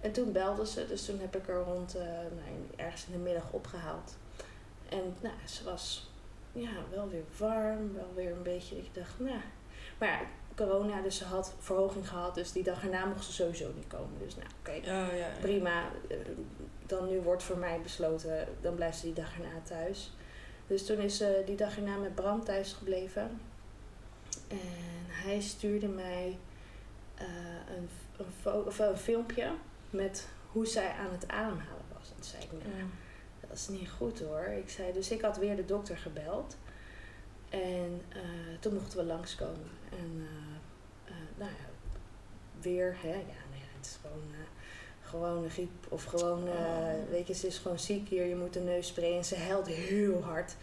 en 0.00 0.12
toen 0.12 0.32
belden 0.32 0.66
ze. 0.66 0.86
Dus 0.86 1.04
toen 1.04 1.20
heb 1.20 1.36
ik 1.36 1.48
er 1.48 1.62
rond 1.62 1.94
nou, 1.94 2.68
ergens 2.76 3.06
in 3.06 3.12
de 3.12 3.18
middag 3.18 3.50
opgehaald. 3.50 4.16
En 4.88 5.14
nou, 5.20 5.34
ze 5.44 5.64
was 5.64 6.10
ja, 6.52 6.70
wel 6.90 7.08
weer 7.08 7.24
warm. 7.38 7.94
Wel 7.94 8.12
weer 8.14 8.32
een 8.32 8.42
beetje... 8.42 8.76
Ik 8.76 8.94
dacht, 8.94 9.18
nou... 9.18 9.40
Maar 9.98 10.08
ja, 10.08 10.20
corona, 10.56 11.02
dus 11.02 11.16
ze 11.16 11.24
had 11.24 11.54
verhoging 11.58 12.08
gehad. 12.08 12.34
Dus 12.34 12.52
die 12.52 12.62
dag 12.62 12.82
erna 12.82 13.04
mocht 13.04 13.24
ze 13.24 13.32
sowieso 13.32 13.70
niet 13.76 13.86
komen. 13.86 14.18
Dus 14.18 14.36
nou, 14.36 14.48
oké, 14.60 14.70
oh, 14.70 15.18
ja, 15.18 15.28
prima. 15.40 15.82
Eh, 16.08 16.16
dan 16.86 17.08
nu 17.08 17.20
wordt 17.20 17.42
voor 17.42 17.58
mij 17.58 17.80
besloten, 17.82 18.48
dan 18.60 18.74
blijft 18.74 18.98
ze 18.98 19.04
die 19.04 19.14
dag 19.14 19.34
erna 19.34 19.60
thuis. 19.62 20.12
Dus 20.66 20.86
toen 20.86 20.98
is 20.98 21.16
ze 21.16 21.42
die 21.46 21.56
dag 21.56 21.76
erna 21.76 21.96
met 21.96 22.14
Bram 22.14 22.44
thuis 22.44 22.72
gebleven. 22.72 23.40
En 24.48 25.06
hij 25.06 25.40
stuurde 25.40 25.88
mij 25.88 26.38
uh, 27.20 27.26
een, 27.76 27.88
een, 28.16 28.64
of 28.66 28.78
een 28.78 28.96
filmpje 28.96 29.50
met 29.90 30.28
hoe 30.52 30.66
zij 30.66 30.90
aan 30.90 31.10
het 31.10 31.28
ademhalen 31.28 31.84
was. 31.92 32.08
En 32.08 32.14
toen 32.14 32.24
zei 32.24 32.42
ik, 32.42 32.50
nou, 32.52 32.88
dat 33.40 33.56
is 33.56 33.68
niet 33.68 33.90
goed 33.90 34.20
hoor. 34.20 34.44
Ik 34.44 34.70
zei, 34.70 34.92
dus 34.92 35.10
ik 35.10 35.20
had 35.20 35.36
weer 35.36 35.56
de 35.56 35.64
dokter 35.64 35.96
gebeld. 35.96 36.56
En 37.48 38.02
uh, 38.16 38.22
toen 38.60 38.74
mochten 38.74 38.98
we 38.98 39.04
langskomen. 39.04 39.70
En 39.90 40.10
uh, 40.16 40.26
nou 41.34 41.50
ja, 41.50 41.66
weer, 42.60 42.96
hè, 43.00 43.08
ja, 43.08 43.14
nou 43.50 43.62
het 43.76 43.86
is 43.86 43.98
gewoon, 44.00 44.34
gewoon 45.00 45.44
een 45.44 45.50
griep. 45.50 45.70
Of 45.88 46.04
gewoon, 46.04 46.48
oh. 46.48 47.10
weet 47.10 47.26
je, 47.26 47.34
ze 47.34 47.46
is 47.46 47.58
gewoon 47.58 47.78
ziek 47.78 48.08
hier, 48.08 48.24
je 48.24 48.36
moet 48.36 48.56
een 48.56 48.64
neus 48.64 48.86
sprayen. 48.86 49.16
En 49.16 49.24
ze 49.24 49.36
huilt 49.36 49.66
heel 49.66 50.22
hard. 50.22 50.54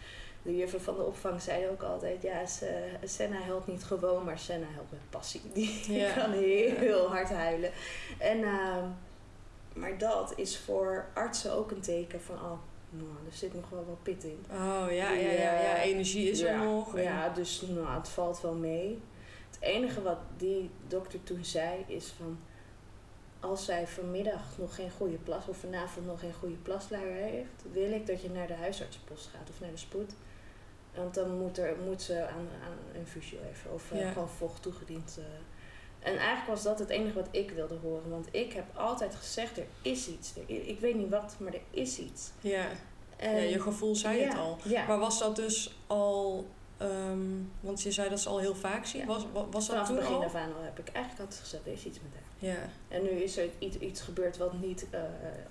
De 0.42 0.56
juffen 0.56 0.80
van 0.80 0.96
de 0.96 1.02
opvang 1.02 1.42
zeiden 1.42 1.70
ook 1.70 1.82
altijd, 1.82 2.22
ja, 2.22 2.46
ze, 2.46 2.82
Senna 3.04 3.40
helpt 3.40 3.66
niet 3.66 3.84
gewoon, 3.84 4.24
maar 4.24 4.38
Senna 4.38 4.66
helpt 4.74 4.90
met 4.90 5.10
passie. 5.10 5.40
Die 5.54 6.12
kan 6.14 6.32
heel, 6.32 7.08
hard 7.08 7.28
huilen. 7.28 7.70
En, 8.18 8.42
ehm, 8.42 8.84
maar 9.74 9.98
dat 9.98 10.32
is 10.36 10.58
voor 10.58 11.06
artsen 11.14 11.52
ook 11.52 11.70
een 11.70 11.80
teken 11.80 12.20
van, 12.20 12.34
oh, 12.34 12.58
nou, 12.90 13.08
er 13.26 13.32
zit 13.32 13.54
nog 13.54 13.68
wel 13.68 13.84
wat 13.88 14.02
pit 14.02 14.24
in. 14.24 14.44
Oh 14.50 14.86
ja, 14.90 15.10
ja, 15.12 15.30
ja, 15.30 15.60
ja, 15.60 15.80
energie 15.80 16.30
is 16.30 16.40
er 16.40 16.58
nog. 16.58 17.00
Ja, 17.00 17.28
dus 17.28 17.62
nou, 17.68 17.98
het 17.98 18.08
valt 18.08 18.40
wel 18.40 18.54
mee. 18.54 19.00
Het 19.62 19.70
enige 19.70 20.02
wat 20.02 20.18
die 20.36 20.70
dokter 20.88 21.22
toen 21.22 21.44
zei 21.44 21.84
is 21.86 22.12
van... 22.16 22.38
Als 23.40 23.64
zij 23.64 23.86
vanmiddag 23.86 24.58
nog 24.58 24.74
geen 24.74 24.90
goede 24.90 25.16
plas, 25.16 25.48
of 25.48 25.56
vanavond 25.56 26.06
nog 26.06 26.20
geen 26.20 26.32
goede 26.32 26.54
plasluier 26.54 27.14
heeft, 27.14 27.64
wil 27.72 27.92
ik 27.92 28.06
dat 28.06 28.22
je 28.22 28.30
naar 28.30 28.46
de 28.46 28.54
huisartsenpost 28.54 29.26
gaat 29.26 29.50
of 29.50 29.60
naar 29.60 29.70
de 29.70 29.76
spoed. 29.76 30.12
Want 30.94 31.14
dan 31.14 31.38
moet, 31.38 31.58
er, 31.58 31.76
moet 31.84 32.02
ze 32.02 32.26
aan, 32.26 32.48
aan 32.64 32.78
een 32.94 33.06
fusio 33.06 33.38
even 33.52 33.72
of 33.72 33.92
uh, 33.92 34.12
gewoon 34.12 34.28
vocht 34.28 34.62
toegediend. 34.62 35.16
Uh. 35.18 35.24
En 35.98 36.16
eigenlijk 36.16 36.46
was 36.46 36.62
dat 36.62 36.78
het 36.78 36.88
enige 36.88 37.14
wat 37.14 37.28
ik 37.30 37.50
wilde 37.50 37.74
horen. 37.82 38.10
Want 38.10 38.28
ik 38.30 38.52
heb 38.52 38.64
altijd 38.76 39.14
gezegd, 39.14 39.58
er 39.58 39.66
is 39.82 40.08
iets. 40.08 40.32
ik 40.46 40.80
weet 40.80 40.94
niet 40.94 41.08
wat, 41.08 41.36
maar 41.38 41.54
er 41.54 41.62
is 41.70 41.98
iets. 41.98 42.30
Ja, 42.40 42.66
ja 43.18 43.30
je 43.30 43.60
gevoel 43.60 43.94
zei 43.94 44.22
het 44.22 44.38
al. 44.38 44.58
Maar 44.86 44.98
was 44.98 45.18
dat 45.18 45.36
dus 45.36 45.74
al 45.86 46.46
ehm, 46.90 47.20
want 47.60 47.82
je 47.82 47.92
zei 47.92 48.08
dat 48.08 48.20
ze 48.20 48.28
al 48.28 48.38
heel 48.38 48.54
vaak 48.54 48.84
ziek 48.86 49.00
Ja. 49.00 49.06
was. 49.06 49.26
wa- 49.32 49.46
Was 49.50 49.66
dat 49.66 49.74
Vanaf 49.74 49.86
toen 49.86 49.96
begin 49.96 50.14
al? 50.14 50.24
af 50.24 50.34
aan 50.34 50.54
al 50.54 50.62
heb 50.62 50.78
ik 50.78 50.88
eigenlijk 50.88 51.24
altijd 51.24 51.40
gezegd, 51.40 51.66
er 51.66 51.72
is 51.72 51.84
iets 51.84 51.98
met 52.00 52.10
haar. 52.12 52.50
Ja, 52.50 52.68
En 52.88 53.02
nu 53.02 53.08
is 53.08 53.36
er 53.36 53.48
iets, 53.58 53.76
iets 53.78 54.00
gebeurd 54.00 54.36
wat 54.36 54.52
niet 54.60 54.86
eh, 54.90 55.00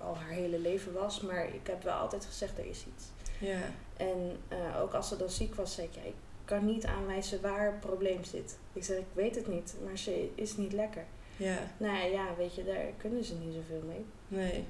al 0.00 0.16
haar 0.16 0.30
hele 0.30 0.58
leven 0.58 0.92
was, 0.92 1.20
maar 1.20 1.54
ik 1.54 1.66
heb 1.66 1.82
wel 1.82 1.94
altijd 1.94 2.24
gezegd, 2.24 2.58
er 2.58 2.66
is 2.66 2.84
iets. 2.96 3.04
ja, 3.38 3.60
En 3.96 4.36
eh, 4.48 4.80
ook 4.80 4.92
als 4.94 5.08
ze 5.08 5.16
dan 5.16 5.30
ziek 5.30 5.54
was, 5.54 5.74
zei 5.74 5.86
ik, 5.86 5.94
ja, 5.94 6.02
ik 6.02 6.14
kan 6.44 6.64
niet 6.64 6.84
aanwijzen 6.86 7.40
waar 7.40 7.66
het 7.66 7.80
probleem 7.80 8.24
zit. 8.24 8.58
Ik 8.72 8.84
zeg, 8.84 8.96
ik 8.98 9.04
weet 9.12 9.34
het 9.34 9.46
niet, 9.48 9.74
maar 9.84 9.98
ze 9.98 10.30
is 10.34 10.56
niet 10.56 10.72
lekker. 10.72 11.04
ja, 11.36 11.58
Nou 11.76 12.10
ja, 12.10 12.26
weet 12.36 12.54
je, 12.54 12.64
daar 12.64 12.84
kunnen 12.96 13.24
ze 13.24 13.34
niet 13.34 13.54
zoveel 13.54 13.82
mee. 13.86 14.04
nee. 14.28 14.64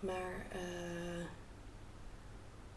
Maar 0.00 0.46
eh, 0.52 1.24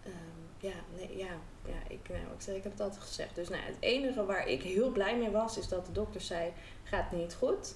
ehm, 0.03 0.39
ja, 0.59 0.73
nee, 0.95 1.17
ja, 1.17 1.37
ja 1.67 1.95
ik, 1.95 2.09
nou, 2.09 2.21
ik, 2.21 2.41
zeg, 2.41 2.55
ik 2.55 2.63
heb 2.63 2.71
het 2.71 2.81
altijd 2.81 3.01
gezegd. 3.01 3.35
Dus 3.35 3.49
nou, 3.49 3.61
het 3.63 3.77
enige 3.79 4.25
waar 4.25 4.47
ik 4.47 4.63
heel 4.63 4.89
blij 4.89 5.17
mee 5.17 5.29
was, 5.29 5.57
is 5.57 5.67
dat 5.67 5.85
de 5.85 5.91
dokter 5.91 6.21
zei, 6.21 6.51
gaat 6.83 7.11
niet 7.11 7.33
goed. 7.33 7.75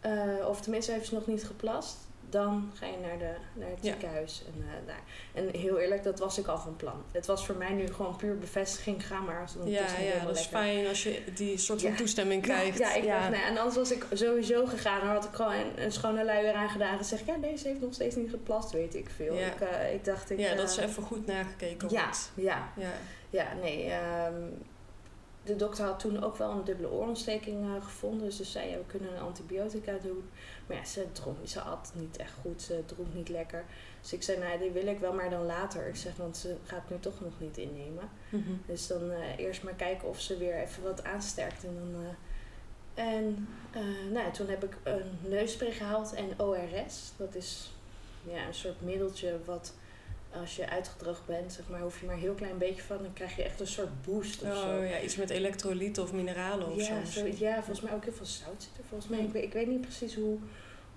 Eh, 0.00 0.48
of 0.48 0.60
tenminste 0.60 0.92
heeft 0.92 1.06
ze 1.06 1.14
nog 1.14 1.26
niet 1.26 1.44
geplast. 1.44 1.96
Dan 2.32 2.70
ga 2.74 2.86
je 2.86 2.96
naar, 3.02 3.18
de, 3.18 3.34
naar 3.52 3.68
het 3.68 3.78
Ja. 3.80 3.90
ziekenhuis. 3.90 4.42
En, 4.46 4.62
eh, 4.62 4.86
daar. 4.86 5.00
en 5.34 5.60
heel 5.60 5.78
eerlijk, 5.78 6.02
dat 6.02 6.18
was 6.18 6.38
ik 6.38 6.46
al 6.46 6.58
van 6.58 6.76
plan. 6.76 7.02
Het 7.12 7.26
was 7.26 7.46
voor 7.46 7.54
mij 7.54 7.72
nu 7.72 7.86
gewoon 7.86 8.16
puur 8.16 8.38
bevestiging. 8.38 9.06
Ga 9.06 9.20
maar. 9.20 9.40
Als 9.40 9.54
het 9.54 9.62
Ja, 9.68 9.84
is 9.84 9.92
ja, 10.14 10.24
dat 10.24 10.36
is 10.38 10.46
fijn 10.46 10.86
als 10.86 11.02
je 11.02 11.22
die 11.34 11.58
soort 11.58 11.80
van 11.82 11.90
Ja. 11.90 11.96
toestemming 11.96 12.42
krijgt. 12.42 12.78
Ja, 12.78 12.94
ik 12.94 13.06
dacht, 13.06 13.30
nee, 13.30 13.40
en 13.42 13.56
anders 13.58 13.76
was 13.76 13.90
ik 13.92 14.06
sowieso 14.12 14.66
gegaan. 14.66 15.00
Dan 15.00 15.08
had 15.08 15.24
ik 15.24 15.32
gewoon 15.34 15.52
een, 15.52 15.82
een 15.82 15.92
schone 15.92 16.24
luier 16.24 16.52
aangedaan 16.54 16.92
en 16.92 16.98
gezegd... 16.98 17.26
Ja, 17.26 17.36
deze 17.36 17.68
heeft 17.68 17.80
nog 17.80 17.94
steeds 17.94 18.16
niet 18.16 18.30
geplast, 18.30 18.70
weet 18.72 18.94
ik 18.94 19.10
veel. 19.16 19.34
Ja. 19.34 19.46
Ik, 19.46 19.60
eh, 19.60 19.94
ik 19.94 20.04
dacht... 20.04 20.30
Ik, 20.30 20.38
ja, 20.38 20.54
dat 20.54 20.68
eh, 20.68 20.74
ze 20.74 20.82
even 20.82 21.02
goed 21.02 21.26
nagekeken 21.26 21.88
Ja, 21.90 22.02
wordt. 22.02 22.30
ja, 22.34 22.72
Ja, 22.76 22.92
ja, 23.30 23.46
nee. 23.62 23.84
ehm, 23.90 24.34
de 25.44 25.56
dokter 25.56 25.84
had 25.84 25.98
toen 25.98 26.22
ook 26.24 26.36
wel 26.36 26.50
een 26.50 26.64
dubbele 26.64 26.90
oorontsteking 26.90 27.64
eh, 27.64 27.84
gevonden. 27.84 28.26
Dus 28.26 28.36
ze 28.36 28.44
zei, 28.44 28.70
ja, 28.70 28.76
we 28.76 28.84
kunnen 28.86 29.12
een 29.16 29.20
antibiotica 29.22 29.92
doen. 30.02 30.30
Maar 30.72 30.80
ja, 30.80 30.86
ze 30.86 31.06
dronk, 31.12 31.36
ze 31.44 31.60
at 31.60 31.92
niet 31.94 32.16
echt 32.16 32.32
goed. 32.40 32.62
Ze 32.62 32.82
dronk 32.86 33.14
niet 33.14 33.28
lekker. 33.28 33.64
Dus 34.00 34.12
ik 34.12 34.22
zei, 34.22 34.38
nou, 34.38 34.58
die 34.58 34.70
wil 34.70 34.86
ik 34.86 34.98
wel, 34.98 35.12
maar 35.12 35.30
dan 35.30 35.46
later. 35.46 35.88
Ik 35.88 35.96
zeg, 35.96 36.16
want 36.16 36.36
ze 36.36 36.56
gaat 36.64 36.90
nu 36.90 36.96
toch 37.00 37.20
nog 37.20 37.32
niet 37.38 37.58
innemen. 37.58 38.08
Mhm. 38.28 38.52
Dus 38.66 38.86
dan 38.86 39.10
eh, 39.10 39.38
eerst 39.38 39.62
maar 39.62 39.74
kijken 39.74 40.08
of 40.08 40.20
ze 40.20 40.36
weer 40.36 40.54
even 40.54 40.82
wat 40.82 41.04
aansterkt. 41.04 41.64
En, 41.64 41.74
dan, 41.74 42.02
eh, 42.04 43.04
en 43.04 43.48
eh, 43.70 44.12
nou, 44.12 44.32
toen 44.32 44.48
heb 44.48 44.64
ik 44.64 44.76
een 44.82 45.18
neusspray 45.20 45.72
gehaald 45.72 46.14
en 46.14 46.40
ORS. 46.40 47.12
Dat 47.16 47.34
is 47.34 47.70
ja, 48.24 48.46
een 48.46 48.54
soort 48.54 48.80
middeltje 48.80 49.38
wat 49.44 49.72
als 50.40 50.56
je 50.56 50.68
uitgedroogd 50.68 51.26
bent, 51.26 51.52
zeg 51.52 51.68
maar, 51.68 51.80
hoef 51.80 52.00
je 52.00 52.06
maar 52.06 52.14
een 52.14 52.20
heel 52.20 52.34
klein 52.34 52.58
beetje 52.58 52.82
van. 52.82 52.98
Dan 53.02 53.12
krijg 53.12 53.36
je 53.36 53.42
echt 53.42 53.60
een 53.60 53.66
soort 53.66 54.02
boost 54.02 54.42
of 54.42 54.56
zo. 54.56 54.78
Oh 54.78 54.88
ja, 54.88 55.00
iets 55.00 55.16
met 55.16 55.30
elektrolyten 55.30 56.02
of 56.02 56.12
mineralen 56.12 56.72
of 56.72 56.86
Ja, 56.86 57.04
zo. 57.04 57.20
zo, 57.20 57.26
ja, 57.38 57.54
volgens 57.54 57.80
mij 57.80 57.92
ook 57.94 58.04
heel 58.04 58.12
veel 58.12 58.26
zout 58.26 58.62
zit 58.62 58.78
er 58.78 58.84
volgens 58.88 59.10
mij. 59.10 59.20
Ik, 59.20 59.32
weet, 59.32 59.42
ik 59.42 59.52
weet 59.52 59.66
niet 59.66 59.80
precies 59.80 60.14
hoe, 60.14 60.38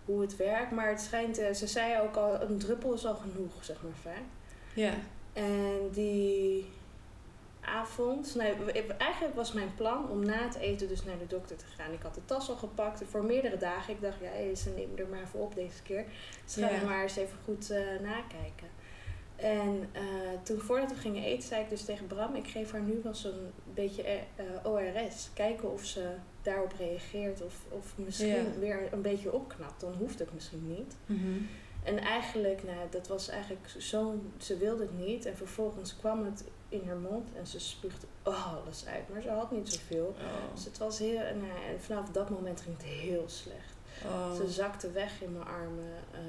hoe 0.05 0.21
het 0.21 0.35
werkt, 0.35 0.71
maar 0.71 0.89
het 0.89 1.01
schijnt, 1.01 1.37
eh, 1.37 1.53
ze 1.53 1.67
zei 1.67 2.01
ook 2.01 2.15
al, 2.15 2.41
een 2.41 2.57
druppel 2.57 2.93
is 2.93 3.05
al 3.05 3.15
genoeg, 3.15 3.51
zeg 3.63 3.81
maar 3.83 3.91
vaak. 4.01 4.23
Ja, 4.73 4.93
En 5.33 5.89
die 5.91 6.65
avond, 7.61 8.35
nou, 8.35 8.71
eigenlijk 8.97 9.35
was 9.35 9.53
mijn 9.53 9.75
plan 9.75 10.09
om 10.09 10.25
na 10.25 10.43
het 10.43 10.55
eten 10.55 10.87
dus 10.87 11.03
naar 11.03 11.17
de 11.17 11.27
dokter 11.27 11.55
te 11.57 11.65
gaan. 11.77 11.91
Ik 11.93 12.01
had 12.01 12.13
de 12.15 12.25
tas 12.25 12.49
al 12.49 12.55
gepakt 12.55 13.01
voor 13.09 13.23
meerdere 13.23 13.57
dagen. 13.57 13.93
Ik 13.93 14.01
dacht, 14.01 14.17
ja, 14.21 14.55
ze 14.55 14.69
nemen 14.69 14.97
er 14.97 15.07
maar 15.07 15.21
even 15.21 15.39
op 15.39 15.55
deze 15.55 15.81
keer. 15.83 16.05
Dus 16.43 16.53
ga 16.53 16.69
Ja. 16.69 16.79
er 16.79 16.85
maar 16.85 17.01
eens 17.03 17.15
even 17.15 17.37
goed 17.43 17.69
eh, 17.69 17.79
nakijken. 18.01 18.67
En 19.35 19.89
eh, 19.91 20.01
toen 20.43 20.59
voordat 20.59 20.89
we 20.89 20.95
gingen 20.95 21.23
eten, 21.23 21.47
zei 21.47 21.61
ik 21.63 21.69
dus 21.69 21.85
tegen 21.85 22.07
Bram, 22.07 22.35
ik 22.35 22.47
geef 22.47 22.71
haar 22.71 22.81
nu 22.81 22.99
wel 23.03 23.15
zo'n 23.15 23.51
beetje 23.73 24.03
ORS. 24.63 25.29
Kijken 25.33 25.71
of 25.73 25.85
ze 25.85 26.09
daarop 26.45 26.73
reageert 26.77 27.41
of, 27.41 27.55
of 27.69 27.93
misschien 27.95 28.27
Ja. 28.27 28.59
weer 28.59 28.87
een 28.91 29.01
beetje 29.01 29.31
opknapt. 29.33 29.81
Dan 29.81 29.93
hoeft 29.93 30.19
het 30.19 30.33
misschien 30.33 30.67
niet. 30.77 30.95
Mhm. 31.05 31.37
En 31.83 31.97
eigenlijk, 31.97 32.63
nou, 32.63 32.77
dat 32.89 33.07
was 33.07 33.29
eigenlijk 33.29 33.69
zo, 33.77 34.19
ze 34.37 34.57
wilde 34.57 34.81
het 34.83 34.97
niet. 35.05 35.25
En 35.25 35.35
vervolgens 35.37 35.95
kwam 35.97 36.25
het 36.25 36.43
in 36.69 36.81
haar 36.87 36.97
mond 36.97 37.29
en 37.37 37.47
ze 37.47 37.59
spuugde 37.59 38.07
alles 38.23 38.85
uit. 38.85 39.09
Maar 39.13 39.21
ze 39.21 39.29
had 39.29 39.51
niet 39.51 39.69
zoveel. 39.73 40.15
Oh. 40.19 40.53
Dus 40.55 40.65
het 40.65 40.77
was 40.77 40.99
heel, 40.99 41.17
nou, 41.19 41.65
en 41.69 41.81
vanaf 41.81 42.09
dat 42.09 42.29
moment 42.29 42.61
ging 42.61 42.75
het 42.77 42.85
heel 42.85 43.23
slecht. 43.27 43.73
Oh. 44.05 44.35
Ze 44.35 44.47
zakte 44.49 44.91
weg 44.91 45.21
in 45.21 45.31
mijn 45.31 45.45
armen. 45.47 45.93
eh, 46.11 46.19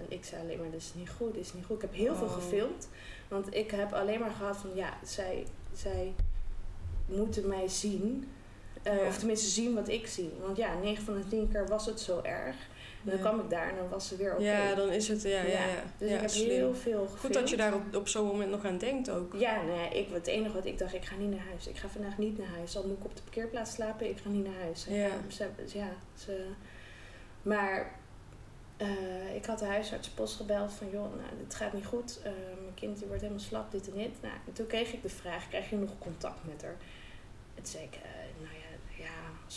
en 0.00 0.04
ik 0.08 0.24
zei 0.24 0.42
alleen 0.42 0.58
maar, 0.58 0.70
dit 0.70 0.80
is 0.80 0.94
niet 0.94 1.10
goed, 1.10 1.34
dit 1.34 1.44
is 1.44 1.52
niet 1.54 1.64
goed. 1.64 1.76
Ik 1.76 1.82
heb 1.82 1.94
heel 1.94 2.14
veel 2.14 2.26
Oh. 2.26 2.32
gefilmd. 2.34 2.88
Want 3.28 3.54
ik 3.54 3.70
heb 3.70 3.92
alleen 3.92 4.20
maar 4.20 4.30
gehad 4.30 4.56
van, 4.56 4.70
ja, 4.74 4.98
zij, 5.04 5.46
zij 5.74 6.14
moeten 7.06 7.48
mij 7.48 7.68
zien. 7.68 8.28
Eh. 8.84 9.06
Of 9.08 9.18
tenminste 9.18 9.48
zien 9.48 9.74
wat 9.74 9.88
ik 9.88 10.06
zie. 10.06 10.30
Want 10.40 10.56
ja, 10.56 10.74
9 10.82 11.04
van 11.04 11.14
de 11.14 11.28
10 11.28 11.48
keer 11.52 11.68
was 11.68 11.86
het 11.86 12.00
zo 12.00 12.20
erg. 12.22 12.56
En 13.04 13.10
dan 13.10 13.18
kwam 13.18 13.40
ik 13.40 13.50
daar 13.50 13.68
en 13.68 13.76
dan 13.76 13.88
was 13.88 14.08
ze 14.08 14.16
weer 14.16 14.32
oké. 14.32 14.42
Ja, 14.42 14.74
dan 14.74 14.90
is 14.90 15.08
het, 15.08 15.22
ja, 15.22 15.42
ja, 15.42 15.42
ja. 15.42 15.82
Dus 15.98 16.10
ik 16.10 16.20
heb 16.20 16.30
slim. 16.30 16.48
heel 16.48 16.74
veel 16.74 17.00
gefilmd. 17.00 17.20
Goed 17.20 17.32
dat 17.32 17.50
je 17.50 17.56
daar 17.56 17.74
op, 17.74 17.94
op 17.94 18.08
zo'n 18.08 18.26
moment 18.26 18.50
nog 18.50 18.64
aan 18.64 18.78
denkt 18.78 19.10
ook. 19.10 19.34
Ja, 19.38 19.62
nee, 19.62 20.00
ik, 20.00 20.08
het 20.12 20.26
enige 20.26 20.54
wat 20.54 20.64
ik 20.64 20.78
dacht, 20.78 20.94
ik 20.94 21.04
ga 21.04 21.16
niet 21.16 21.30
naar 21.30 21.46
huis. 21.48 21.66
Ik 21.66 21.76
ga 21.76 21.88
vandaag 21.88 22.18
niet 22.18 22.38
naar 22.38 22.48
huis. 22.56 22.76
Al 22.76 22.86
moet 22.86 22.98
ik 22.98 23.04
op 23.04 23.16
de 23.16 23.22
parkeerplaats 23.22 23.72
slapen, 23.72 24.10
ik 24.10 24.18
ga 24.18 24.28
niet 24.28 24.44
naar 24.44 24.62
huis. 24.62 24.86
Ja. 24.88 25.10
Ze, 25.28 25.48
ja, 25.66 25.88
ze, 26.14 26.46
maar 27.42 27.92
eh, 28.76 29.34
ik 29.34 29.44
had 29.44 29.58
de 29.58 29.64
huisartspost 29.64 30.36
gebeld 30.36 30.72
van, 30.72 30.90
joh, 30.90 31.16
nou, 31.16 31.28
dit 31.38 31.54
gaat 31.54 31.72
niet 31.72 31.86
goed. 31.86 32.20
Eh, 32.22 32.32
mijn 32.60 32.74
kind 32.74 32.98
die 32.98 33.06
wordt 33.06 33.22
helemaal 33.22 33.44
slap, 33.44 33.70
dit 33.70 33.88
en 33.88 33.94
dit. 33.94 34.22
Nou, 34.22 34.34
en 34.46 34.52
toen 34.52 34.66
kreeg 34.66 34.92
ik 34.92 35.02
de 35.02 35.08
vraag, 35.08 35.48
krijg 35.48 35.70
je 35.70 35.76
nog 35.76 35.98
contact 35.98 36.44
met 36.44 36.62
haar? 36.62 36.76
Toen 37.54 37.66
zei 37.66 37.84
ik, 37.84 37.90
nou 37.90 38.23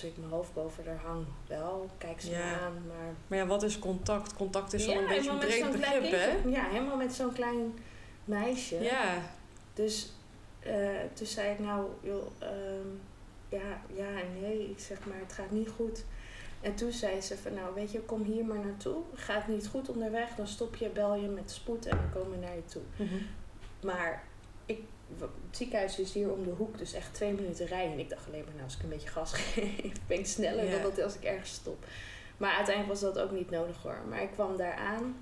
als 0.01 0.11
ik 0.11 0.17
mijn 0.17 0.31
hoofd 0.31 0.53
boven 0.53 0.85
haar 0.85 1.01
hang, 1.05 1.25
wel. 1.47 1.89
Kijk 1.97 2.21
ze 2.21 2.29
Ja. 2.29 2.37
me 2.37 2.59
aan, 2.59 2.81
maar... 2.87 3.13
Maar 3.27 3.37
ja, 3.37 3.45
wat 3.45 3.63
is 3.63 3.79
contact? 3.79 4.33
Contact 4.33 4.73
is 4.73 4.85
wel 4.85 4.97
een 4.97 5.07
beetje 5.07 5.29
een 5.29 5.37
breed 5.37 5.71
begrip, 5.71 6.11
hè? 6.11 6.49
Ja, 6.49 6.67
helemaal 6.69 6.97
met 6.97 7.13
zo'n 7.13 7.33
klein 7.33 7.73
meisje. 8.25 8.79
Ja, 8.79 9.21
Dus 9.73 10.11
eh, 10.59 10.73
toen 11.13 11.27
zei 11.27 11.51
ik 11.51 11.59
nou, 11.59 11.87
joh, 12.01 12.27
ehm, 12.39 12.87
ja, 13.49 13.81
ja 13.93 14.07
en 14.21 14.41
nee. 14.41 14.69
Ik 14.69 14.79
zeg 14.79 15.05
maar, 15.05 15.17
het 15.19 15.33
gaat 15.33 15.51
niet 15.51 15.69
goed. 15.69 16.03
En 16.61 16.75
toen 16.75 16.91
zei 16.91 17.21
ze 17.21 17.37
van, 17.37 17.53
nou 17.53 17.73
weet 17.73 17.91
je, 17.91 18.01
kom 18.01 18.23
hier 18.23 18.45
maar 18.45 18.65
naartoe. 18.65 18.97
Gaat 19.13 19.47
niet 19.47 19.67
goed 19.67 19.89
onderweg, 19.89 20.29
dan 20.35 20.47
stop 20.47 20.75
je, 20.75 20.89
bel 20.89 21.15
je 21.15 21.27
met 21.27 21.51
spoed 21.51 21.85
en 21.85 21.97
dan 21.97 22.09
komen 22.13 22.39
we 22.39 22.45
naar 22.45 22.55
je 22.55 22.65
toe. 22.65 22.81
Mhm. 22.95 23.15
Maar 23.81 24.23
het 25.19 25.29
ziekenhuis 25.51 25.99
is 25.99 26.13
hier 26.13 26.31
om 26.31 26.43
de 26.43 26.49
hoek, 26.49 26.77
dus 26.77 26.93
echt 26.93 27.13
twee 27.13 27.33
minuten 27.33 27.65
rijden. 27.65 27.91
En 27.93 27.99
ik 27.99 28.09
dacht 28.09 28.27
alleen 28.27 28.43
maar, 28.43 28.53
nou 28.53 28.63
als 28.63 28.75
ik 28.75 28.83
een 28.83 28.89
beetje 28.89 29.07
gas 29.09 29.33
geef, 29.53 29.91
ben 30.07 30.19
ik 30.19 30.25
sneller 30.27 30.65
Ja. 30.65 30.71
dan 30.71 30.81
dat 30.81 31.01
als 31.03 31.15
ik 31.15 31.23
ergens 31.23 31.53
stop. 31.53 31.85
Maar 32.37 32.53
uiteindelijk 32.55 32.99
was 33.01 33.13
dat 33.13 33.23
ook 33.23 33.31
niet 33.31 33.49
nodig 33.49 33.81
hoor. 33.83 33.97
Maar 34.09 34.21
ik 34.21 34.31
kwam 34.31 34.57
daar 34.57 34.73
aan. 34.75 35.17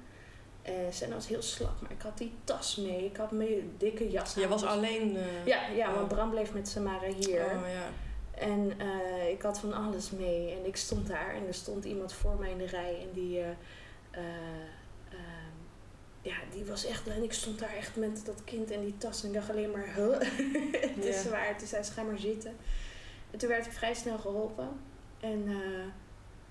En 0.62 0.94
Senna 0.94 1.16
was 1.16 1.28
heel 1.28 1.42
slap, 1.42 1.82
maar 1.82 1.92
ik 1.92 2.02
had 2.02 2.18
die 2.18 2.34
tas 2.44 2.76
mee. 2.76 3.06
Ik 3.06 3.18
had 3.18 3.32
mijn 3.32 3.72
dikke 3.78 4.10
jas 4.10 4.36
aan. 4.36 4.42
je 4.42 4.48
was 4.48 4.62
Dus- 4.62 4.70
alleen... 4.70 5.18
eh, 5.18 5.46
ja, 5.46 5.68
ja, 5.68 5.90
Oh. 5.90 5.96
want 5.96 6.08
Bram 6.08 6.30
bleef 6.30 6.54
met 6.54 6.68
Samara 6.68 7.08
hier. 7.08 7.42
Oh 7.46 7.68
ja. 7.74 7.90
En 8.42 8.74
eh, 8.78 9.30
ik 9.30 9.42
had 9.42 9.60
van 9.60 9.74
alles 9.74 10.12
mee. 10.12 10.52
En 10.52 10.66
ik 10.66 10.76
stond 10.76 11.08
daar 11.08 11.34
en 11.36 11.48
er 11.48 11.54
stond 11.54 11.86
iemand 11.86 12.14
voor 12.14 12.36
mij 12.40 12.52
in 12.52 12.58
de 12.58 12.66
rij. 12.66 13.00
En 13.02 13.10
die, 13.14 13.40
ja, 16.26 16.36
die 16.52 16.66
was 16.66 16.86
echt... 16.86 17.08
En 17.08 17.24
ik 17.24 17.34
stond 17.34 17.60
daar 17.60 17.74
echt 17.76 17.96
met 17.96 18.26
dat 18.26 18.44
kind 18.44 18.72
en 18.72 18.82
die 18.82 18.98
tas. 18.98 19.22
En 19.22 19.28
ik 19.28 19.34
dacht 19.34 19.50
alleen 19.50 19.72
maar, 19.72 19.94
huh? 19.96 20.20
het 20.96 21.06
is 21.06 21.16
Ja. 21.16 21.22
zwaar. 21.22 21.58
Toen 21.58 21.68
zei 21.68 21.84
ze, 21.84 21.92
ga 21.92 22.04
maar 22.04 22.18
zitten. 22.20 22.56
En 23.32 23.38
toen 23.40 23.50
werd 23.50 23.66
ik 23.66 23.72
vrij 23.72 23.94
snel 23.94 24.18
geholpen. 24.18 24.70
En 25.20 25.44
eh, 25.48 25.86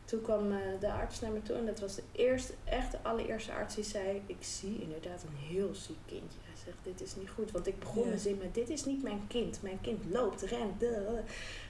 toen 0.04 0.22
kwam 0.22 0.52
eh, 0.52 0.58
de 0.80 0.92
arts 0.92 1.20
naar 1.20 1.30
me 1.30 1.42
toe. 1.42 1.56
En 1.56 1.66
dat 1.66 1.80
was 1.80 1.94
de 1.94 2.02
eerste, 2.12 2.52
echt 2.64 2.90
de 2.90 2.98
allereerste 3.02 3.52
arts 3.52 3.74
die 3.74 3.84
zei... 3.84 4.22
Ik 4.26 4.36
zie 4.40 4.80
inderdaad 4.82 5.22
een 5.22 5.36
heel 5.56 5.74
ziek 5.74 5.98
kindje. 6.06 6.38
Hij 6.44 6.56
zegt, 6.64 6.76
dit 6.82 7.00
is 7.08 7.16
niet 7.16 7.30
goed. 7.30 7.50
Want 7.50 7.66
ik 7.66 7.78
begon 7.78 8.06
mijn 8.08 8.18
zin 8.18 8.38
met, 8.38 8.54
dit 8.54 8.68
is 8.68 8.84
niet 8.84 9.02
mijn 9.02 9.26
kind. 9.26 9.62
Mijn 9.62 9.80
kind 9.80 10.04
loopt, 10.10 10.42
rent. 10.42 10.80
duh. 10.80 11.08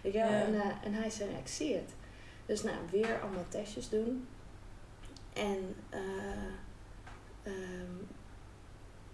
Ja. 0.03 0.29
En, 0.29 0.55
eh, 0.55 0.67
en 0.85 0.93
hij 0.95 1.11
zei, 1.11 1.31
ik 1.31 1.49
zie 1.49 1.75
het. 1.75 1.91
Dus 2.47 2.63
nou, 2.63 2.77
weer 2.91 3.21
allemaal 3.23 3.47
testjes 3.49 3.89
doen. 3.89 4.27
En 5.33 5.75
eh, 5.91 6.01
ehm, 7.45 7.97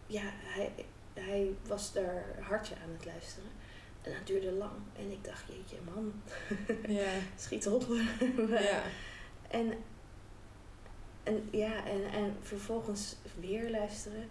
ja, 0.06 0.22
hij, 0.24 0.72
hij 1.14 1.50
was 1.66 1.92
daar 1.92 2.24
hartje 2.40 2.74
aan 2.84 2.90
het 2.96 3.04
luisteren. 3.04 3.48
En 4.02 4.12
dat 4.12 4.26
duurde 4.26 4.52
lang. 4.52 4.72
En 4.96 5.10
ik 5.10 5.24
dacht, 5.24 5.44
jeetje 5.48 5.76
man, 5.94 6.12
Ja. 6.98 7.10
schiet 7.36 7.66
op. 7.68 7.84
ja. 8.70 8.82
En, 9.50 9.72
en 11.22 11.48
ja, 11.52 11.84
en, 11.86 12.04
en 12.04 12.36
vervolgens 12.40 13.16
weer 13.40 13.70
luisteren. 13.70 14.28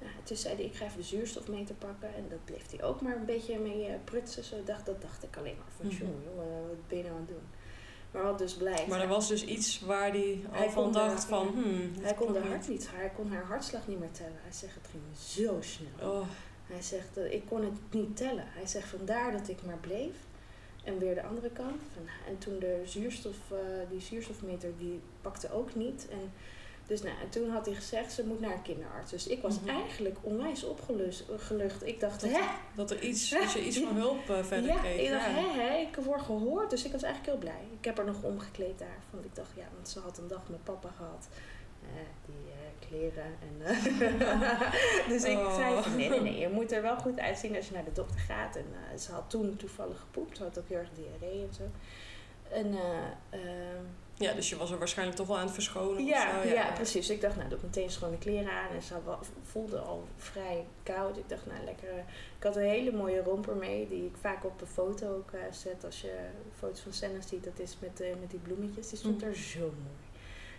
Nou, 0.00 0.12
toen 0.22 0.36
zei 0.36 0.54
hij, 0.54 0.64
ik 0.64 0.74
ga 0.74 0.84
even 0.84 0.96
de 0.96 1.02
zuurstofmeter 1.02 1.74
pakken. 1.74 2.14
En 2.14 2.28
dat 2.28 2.44
bleef 2.44 2.70
hij 2.70 2.82
ook 2.82 3.00
maar 3.00 3.16
een 3.16 3.24
beetje 3.24 3.58
mee 3.58 3.86
eh, 3.86 3.94
prutsen. 4.04 4.44
Zo 4.44 4.64
dacht, 4.64 4.86
dat 4.86 5.02
dacht 5.02 5.22
ik 5.22 5.36
alleen 5.36 5.56
maar 5.56 5.72
van, 5.76 5.86
Mhm. 5.86 5.96
jongen, 5.96 6.22
jongen, 6.24 6.68
wat 6.68 6.88
ben 6.88 6.96
je 6.98 7.04
nou 7.04 7.14
aan 7.16 7.20
het 7.26 7.30
doen? 7.30 7.48
Maar 8.14 8.22
wat 8.22 8.38
dus 8.38 8.54
blijkt, 8.54 8.86
Maar 8.86 9.00
er 9.00 9.08
was 9.08 9.28
dus 9.28 9.44
iets 9.44 9.80
waar 9.80 10.10
hij 10.10 10.40
al 10.52 10.58
Hij 10.58 10.70
van 10.70 10.92
dacht 10.92 11.24
van... 11.24 11.46
Hmm, 11.46 11.92
hij 12.00 12.14
kon 12.14 12.32
niet. 12.32 12.42
hart 12.42 12.68
niet, 12.68 12.88
hij 12.92 13.10
kon 13.16 13.32
haar 13.32 13.44
hartslag 13.44 13.86
niet 13.86 13.98
meer 13.98 14.10
tellen. 14.10 14.38
Hij 14.42 14.52
zegt, 14.52 14.74
het 14.74 14.88
ging 14.90 15.02
zo 15.16 15.56
snel. 15.60 16.10
Oh, 16.12 16.26
Hij 16.66 16.82
zegt, 16.82 17.16
ik 17.30 17.42
kon 17.48 17.64
het 17.64 17.78
niet 17.90 18.16
tellen. 18.16 18.44
Hij 18.46 18.66
zegt, 18.66 18.88
vandaar 18.88 19.32
dat 19.32 19.48
ik 19.48 19.62
maar 19.66 19.78
bleef. 19.80 20.14
En 20.84 20.98
weer 20.98 21.14
de 21.14 21.22
andere 21.22 21.50
kant. 21.50 21.80
Van, 21.94 22.02
en 22.28 22.38
toen 22.38 22.58
de 22.58 22.82
zuurstof, 22.84 23.36
uh, 23.52 23.58
die 23.90 24.00
zuurstofmeter, 24.00 24.70
die 24.78 25.00
pakte 25.20 25.52
ook 25.52 25.74
niet. 25.74 26.06
En 26.10 26.32
dus 26.86 27.02
nou, 27.02 27.14
en 27.22 27.28
toen 27.30 27.50
had 27.50 27.66
hij 27.66 27.74
gezegd, 27.74 28.12
ze 28.12 28.24
moet 28.26 28.40
naar 28.40 28.52
een 28.52 28.62
kinderarts. 28.62 29.10
Dus 29.10 29.26
ik 29.26 29.42
was 29.42 29.60
Mhm. 29.60 29.68
eigenlijk 29.68 30.16
onwijs 30.20 30.64
opgelucht. 30.64 31.86
Ik 31.86 32.00
dacht, 32.00 32.20
Dat, 32.20 32.30
hè? 32.30 32.40
dat 32.74 32.90
er 32.90 33.00
iets, 33.00 33.30
dat 33.30 33.52
je 33.52 33.64
iets 33.66 33.78
van 33.78 33.96
hulp 33.96 34.30
eh, 34.30 34.42
verder 34.44 34.70
Ja, 34.70 34.76
kreeg. 34.78 35.00
ik 35.00 35.10
dacht, 35.10 35.24
ja. 35.24 35.30
hè, 35.32 35.60
hè, 35.62 35.76
ik 35.78 35.96
word 36.04 36.22
gehoord. 36.22 36.70
Dus 36.70 36.84
ik 36.84 36.92
was 36.92 37.02
eigenlijk 37.02 37.32
heel 37.32 37.40
blij. 37.50 37.62
Ik 37.78 37.84
heb 37.84 37.98
er 37.98 38.04
nog 38.04 38.22
omgekleed 38.22 38.78
daar. 38.78 38.98
Want 39.10 39.24
ik 39.24 39.34
dacht, 39.34 39.50
ja, 39.56 39.64
want 39.74 39.88
ze 39.88 39.98
had 40.00 40.18
een 40.18 40.28
dag 40.28 40.42
met 40.48 40.64
papa 40.64 40.90
gehad. 40.96 41.28
Eh, 41.82 41.88
die 42.26 42.52
eh, 42.52 42.88
kleren 42.88 43.24
en... 43.24 43.66
eh, 43.66 45.08
dus 45.12 45.24
ik 45.24 45.36
Oh. 45.38 45.54
zei 45.54 45.82
van, 45.82 45.96
nee, 45.96 46.08
nee, 46.08 46.20
nee. 46.20 46.38
Je 46.38 46.48
moet 46.48 46.72
er 46.72 46.82
wel 46.82 46.96
goed 46.96 47.18
uitzien 47.20 47.56
als 47.56 47.66
je 47.68 47.74
naar 47.74 47.84
de 47.84 47.92
dokter 47.92 48.20
gaat. 48.20 48.56
En 48.56 48.66
eh, 48.92 48.98
ze 48.98 49.12
had 49.12 49.30
toen 49.30 49.56
toevallig 49.56 49.98
gepoept. 50.00 50.36
Ze 50.36 50.42
had 50.42 50.58
ook 50.58 50.68
heel 50.68 50.78
erg 50.78 50.88
diarree 50.94 51.42
en 51.42 51.54
zo. 51.54 51.62
Eh, 52.54 53.40
ehm, 53.40 53.84
Ja, 54.16 54.32
dus 54.32 54.48
je 54.48 54.56
was 54.56 54.70
er 54.70 54.78
waarschijnlijk 54.78 55.16
toch 55.18 55.26
wel 55.26 55.36
aan 55.38 55.44
het 55.44 55.54
verschonen. 55.54 56.04
ja, 56.04 56.38
of 56.38 56.44
zo. 56.44 56.48
ja, 56.48 56.70
precies. 56.72 57.10
Ik 57.10 57.20
dacht, 57.20 57.36
nou, 57.36 57.48
doe 57.48 57.58
ik 57.58 57.64
meteen 57.64 57.90
schone 57.90 58.18
kleren 58.18 58.52
aan. 58.52 58.70
En 58.74 58.82
ze 58.82 58.94
voelde 59.42 59.78
al 59.78 60.04
vrij 60.16 60.64
koud. 60.82 61.16
Ik 61.18 61.28
dacht, 61.28 61.46
nou, 61.46 61.64
lekker. 61.64 61.88
eh, 61.88 61.96
Ik 62.38 62.42
had 62.42 62.56
een 62.56 62.62
hele 62.62 62.92
mooie 62.92 63.22
romper 63.22 63.56
mee, 63.56 63.88
die 63.88 64.04
ik 64.06 64.16
vaak 64.20 64.44
op 64.44 64.60
een 64.60 64.66
foto 64.66 65.14
ook 65.14 65.30
eh, 65.32 65.40
zet. 65.50 65.84
Als 65.84 66.00
je 66.00 66.14
foto's 66.58 66.80
van 66.80 66.92
Senna 66.92 67.20
ziet, 67.20 67.44
dat 67.44 67.58
is 67.58 67.76
met, 67.80 67.98
met 68.20 68.30
die 68.30 68.38
bloemetjes. 68.38 68.88
Die 68.88 68.98
stond 68.98 69.16
Mhm. 69.20 69.26
er 69.28 69.36
zo 69.36 69.58
mooi. 69.60 70.02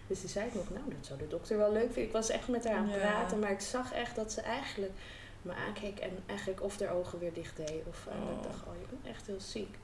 Dus 0.07 0.19
die 0.21 0.29
zei 0.29 0.47
ik 0.47 0.53
nog, 0.53 0.69
nou, 0.69 0.83
dat 0.97 1.05
zou 1.05 1.19
de 1.19 1.27
dokter 1.27 1.57
wel 1.57 1.71
leuk 1.71 1.83
vinden. 1.85 2.03
Ik 2.03 2.11
was 2.11 2.29
echt 2.29 2.47
met 2.47 2.63
haar 2.67 2.75
aan 2.77 2.89
het 2.89 3.01
Ja. 3.01 3.07
praten, 3.07 3.39
maar 3.39 3.51
ik 3.51 3.59
zag 3.59 3.93
echt 3.93 4.15
dat 4.15 4.31
ze 4.31 4.41
eigenlijk 4.41 4.91
me 5.41 5.53
aankeek 5.53 5.99
en 5.99 6.11
eigenlijk 6.25 6.61
of 6.63 6.79
haar 6.79 6.93
ogen 6.93 7.19
weer 7.19 7.33
dicht 7.33 7.57
deed. 7.57 7.81
Of 7.87 8.07
en 8.11 8.17
Oh. 8.23 8.37
ik 8.37 8.43
dacht, 8.43 8.63
oh, 8.67 8.73
je 8.79 8.85
bent 8.89 9.15
echt 9.15 9.27
heel 9.27 9.39
ziek. 9.41 9.77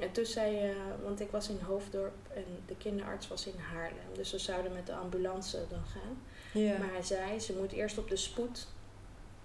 En 0.00 0.12
toen 0.12 0.24
zei, 0.24 0.56
eh, 0.68 0.74
want 1.02 1.20
ik 1.20 1.30
was 1.30 1.48
in 1.48 1.58
Hoofddorp 1.66 2.14
en 2.34 2.44
de 2.66 2.76
kinderarts 2.76 3.28
was 3.28 3.46
in 3.46 3.58
Haarlem. 3.58 4.14
Dus 4.14 4.30
we 4.32 4.38
zouden 4.38 4.72
met 4.72 4.86
de 4.86 4.94
ambulance 4.94 5.58
dan 5.70 5.84
gaan. 5.86 6.22
Ja. 6.62 6.78
Maar 6.78 6.90
hij 6.92 7.02
zei, 7.02 7.40
ze 7.40 7.52
moet 7.58 7.72
eerst 7.72 7.98
op 7.98 8.08
de 8.08 8.16
spoed 8.16 8.66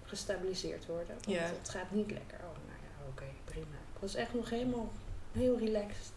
gestabiliseerd 0.03 0.85
worden. 0.85 1.07
Want 1.07 1.25
Ja. 1.37 1.41
het 1.59 1.69
gaat 1.69 1.91
niet 1.91 2.11
lekker. 2.11 2.37
Oh, 2.37 2.43
nou 2.67 2.79
ja, 2.81 3.07
oké, 3.09 3.23
prima. 3.45 3.65
Ik 3.93 3.99
was 4.01 4.15
echt 4.15 4.33
nog 4.33 4.49
helemaal 4.49 4.91
heel 5.31 5.57
relaxed. 5.57 6.13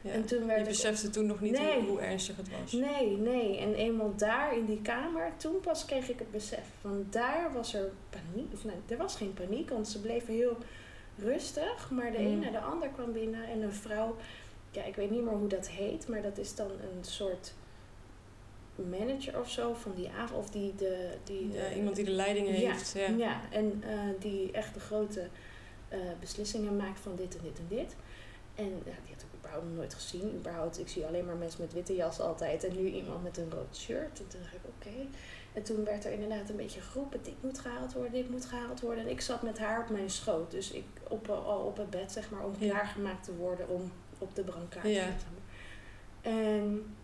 Ja. 0.00 0.12
En 0.12 0.24
toen 0.24 0.46
werd 0.46 0.58
je 0.58 0.62
ik- 0.64 0.68
besefte 0.70 1.10
toen 1.10 1.26
nog 1.26 1.40
niet 1.40 1.52
Nee. 1.58 1.80
hoe 1.80 2.00
ernstig 2.00 2.36
het 2.36 2.48
was. 2.60 2.72
Nee, 2.72 3.16
nee. 3.16 3.58
En 3.58 3.74
eenmaal 3.74 4.12
daar 4.16 4.56
in 4.56 4.64
die 4.64 4.82
kamer, 4.82 5.32
toen 5.36 5.60
pas 5.60 5.84
kreeg 5.84 6.08
ik 6.08 6.18
het 6.18 6.30
besef. 6.30 6.64
Want 6.80 7.12
daar 7.12 7.52
was 7.52 7.74
er 7.74 7.90
paniek. 8.10 8.52
Of 8.52 8.64
nee, 8.64 8.76
er 8.88 8.96
was 8.96 9.16
geen 9.16 9.34
paniek, 9.34 9.70
want 9.70 9.88
ze 9.88 10.00
bleven 10.00 10.34
heel 10.34 10.56
rustig. 11.18 11.90
Maar 11.90 12.12
de 12.12 12.18
Mm. 12.18 12.26
een 12.26 12.38
na 12.38 12.50
de 12.50 12.60
ander 12.60 12.88
kwam 12.88 13.12
binnen. 13.12 13.44
En 13.48 13.62
een 13.62 13.72
vrouw, 13.72 14.16
ja, 14.70 14.84
ik 14.84 14.96
weet 14.96 15.10
niet 15.10 15.22
meer 15.22 15.32
hoe 15.34 15.48
dat 15.48 15.68
heet, 15.68 16.08
maar 16.08 16.22
dat 16.22 16.38
is 16.38 16.54
dan 16.54 16.70
een 16.70 17.04
soort 17.04 17.54
manager 18.90 19.38
of 19.40 19.50
zo 19.50 19.74
van 19.74 19.92
die 19.94 20.10
avond. 20.10 20.38
Of 20.44 20.50
die 20.50 20.74
de. 20.74 21.08
Die 21.24 21.52
Ja, 21.52 21.68
de- 21.68 21.74
iemand 21.76 21.96
die 21.96 22.04
de 22.04 22.10
leiding 22.10 22.48
heeft. 22.48 22.92
Ja. 22.92 23.08
ja, 23.08 23.40
en 23.50 23.82
eh, 23.86 23.98
die 24.20 24.50
echt 24.52 24.74
de 24.74 24.80
grote 24.80 25.28
eh, 25.88 25.98
beslissingen 26.20 26.76
maakt 26.76 27.00
van 27.00 27.16
dit 27.16 27.36
en 27.36 27.42
dit 27.42 27.58
en 27.58 27.66
dit. 27.68 27.96
En 28.54 28.64
ja, 28.64 28.82
die 29.04 29.12
had 29.14 29.22
ik 29.22 29.38
überhaupt 29.38 29.66
nog 29.66 29.76
nooit 29.76 29.94
gezien. 29.94 30.34
Überhaupt, 30.36 30.78
ik 30.78 30.88
zie 30.88 31.06
alleen 31.06 31.24
maar 31.26 31.36
mensen 31.36 31.60
met 31.60 31.72
witte 31.72 31.94
jas 31.94 32.20
altijd. 32.20 32.64
En 32.64 32.76
nu 32.76 32.88
iemand 32.88 33.22
met 33.22 33.36
een 33.36 33.50
rood 33.50 33.76
shirt. 33.76 34.18
En 34.18 34.28
toen 34.28 34.40
dacht 34.42 34.54
ik, 34.54 34.60
oké. 34.64 35.06
En 35.56 35.62
toen 35.62 35.84
werd 35.84 36.04
er 36.04 36.12
inderdaad 36.12 36.48
een 36.50 36.56
beetje 36.56 36.80
geroepen. 36.80 37.22
Dit 37.22 37.42
moet 37.42 37.58
gehaald 37.58 37.92
worden, 37.92 38.12
dit 38.12 38.30
moet 38.30 38.44
gehaald 38.44 38.80
worden. 38.80 39.04
En 39.04 39.10
ik 39.10 39.20
zat 39.20 39.42
met 39.42 39.58
haar 39.58 39.80
op 39.82 39.90
mijn 39.90 40.10
schoot. 40.10 40.50
Dus 40.50 40.70
ik 40.70 40.84
op, 41.08 41.28
al 41.28 41.60
op 41.60 41.76
het 41.76 41.90
bed, 41.90 42.12
zeg 42.12 42.30
maar, 42.30 42.44
om 42.44 42.54
Ja. 42.58 42.70
klaargemaakt 42.70 43.24
te 43.24 43.34
worden 43.36 43.68
om 43.68 43.92
op 44.18 44.34
de 44.34 44.42
brancard 44.42 44.82
te 44.82 44.90
Ja. 44.90 45.08
En, 46.20 46.94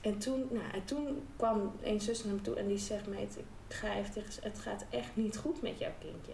en, 0.00 0.18
toen, 0.18 0.48
nou, 0.50 0.70
en 0.72 0.84
toen 0.84 1.22
kwam 1.36 1.72
een 1.82 2.00
zus 2.00 2.24
naar 2.24 2.34
me 2.34 2.40
toe 2.40 2.54
en 2.54 2.66
die 2.66 2.78
zegt, 2.78 3.06
meid, 3.06 3.36
ik 3.38 3.74
ga 3.74 3.94
even 3.96 4.12
tegen 4.12 4.42
het 4.42 4.58
gaat 4.58 4.84
echt 4.90 5.16
niet 5.16 5.36
goed 5.36 5.62
met 5.62 5.78
jouw 5.78 5.94
kindje. 5.98 6.32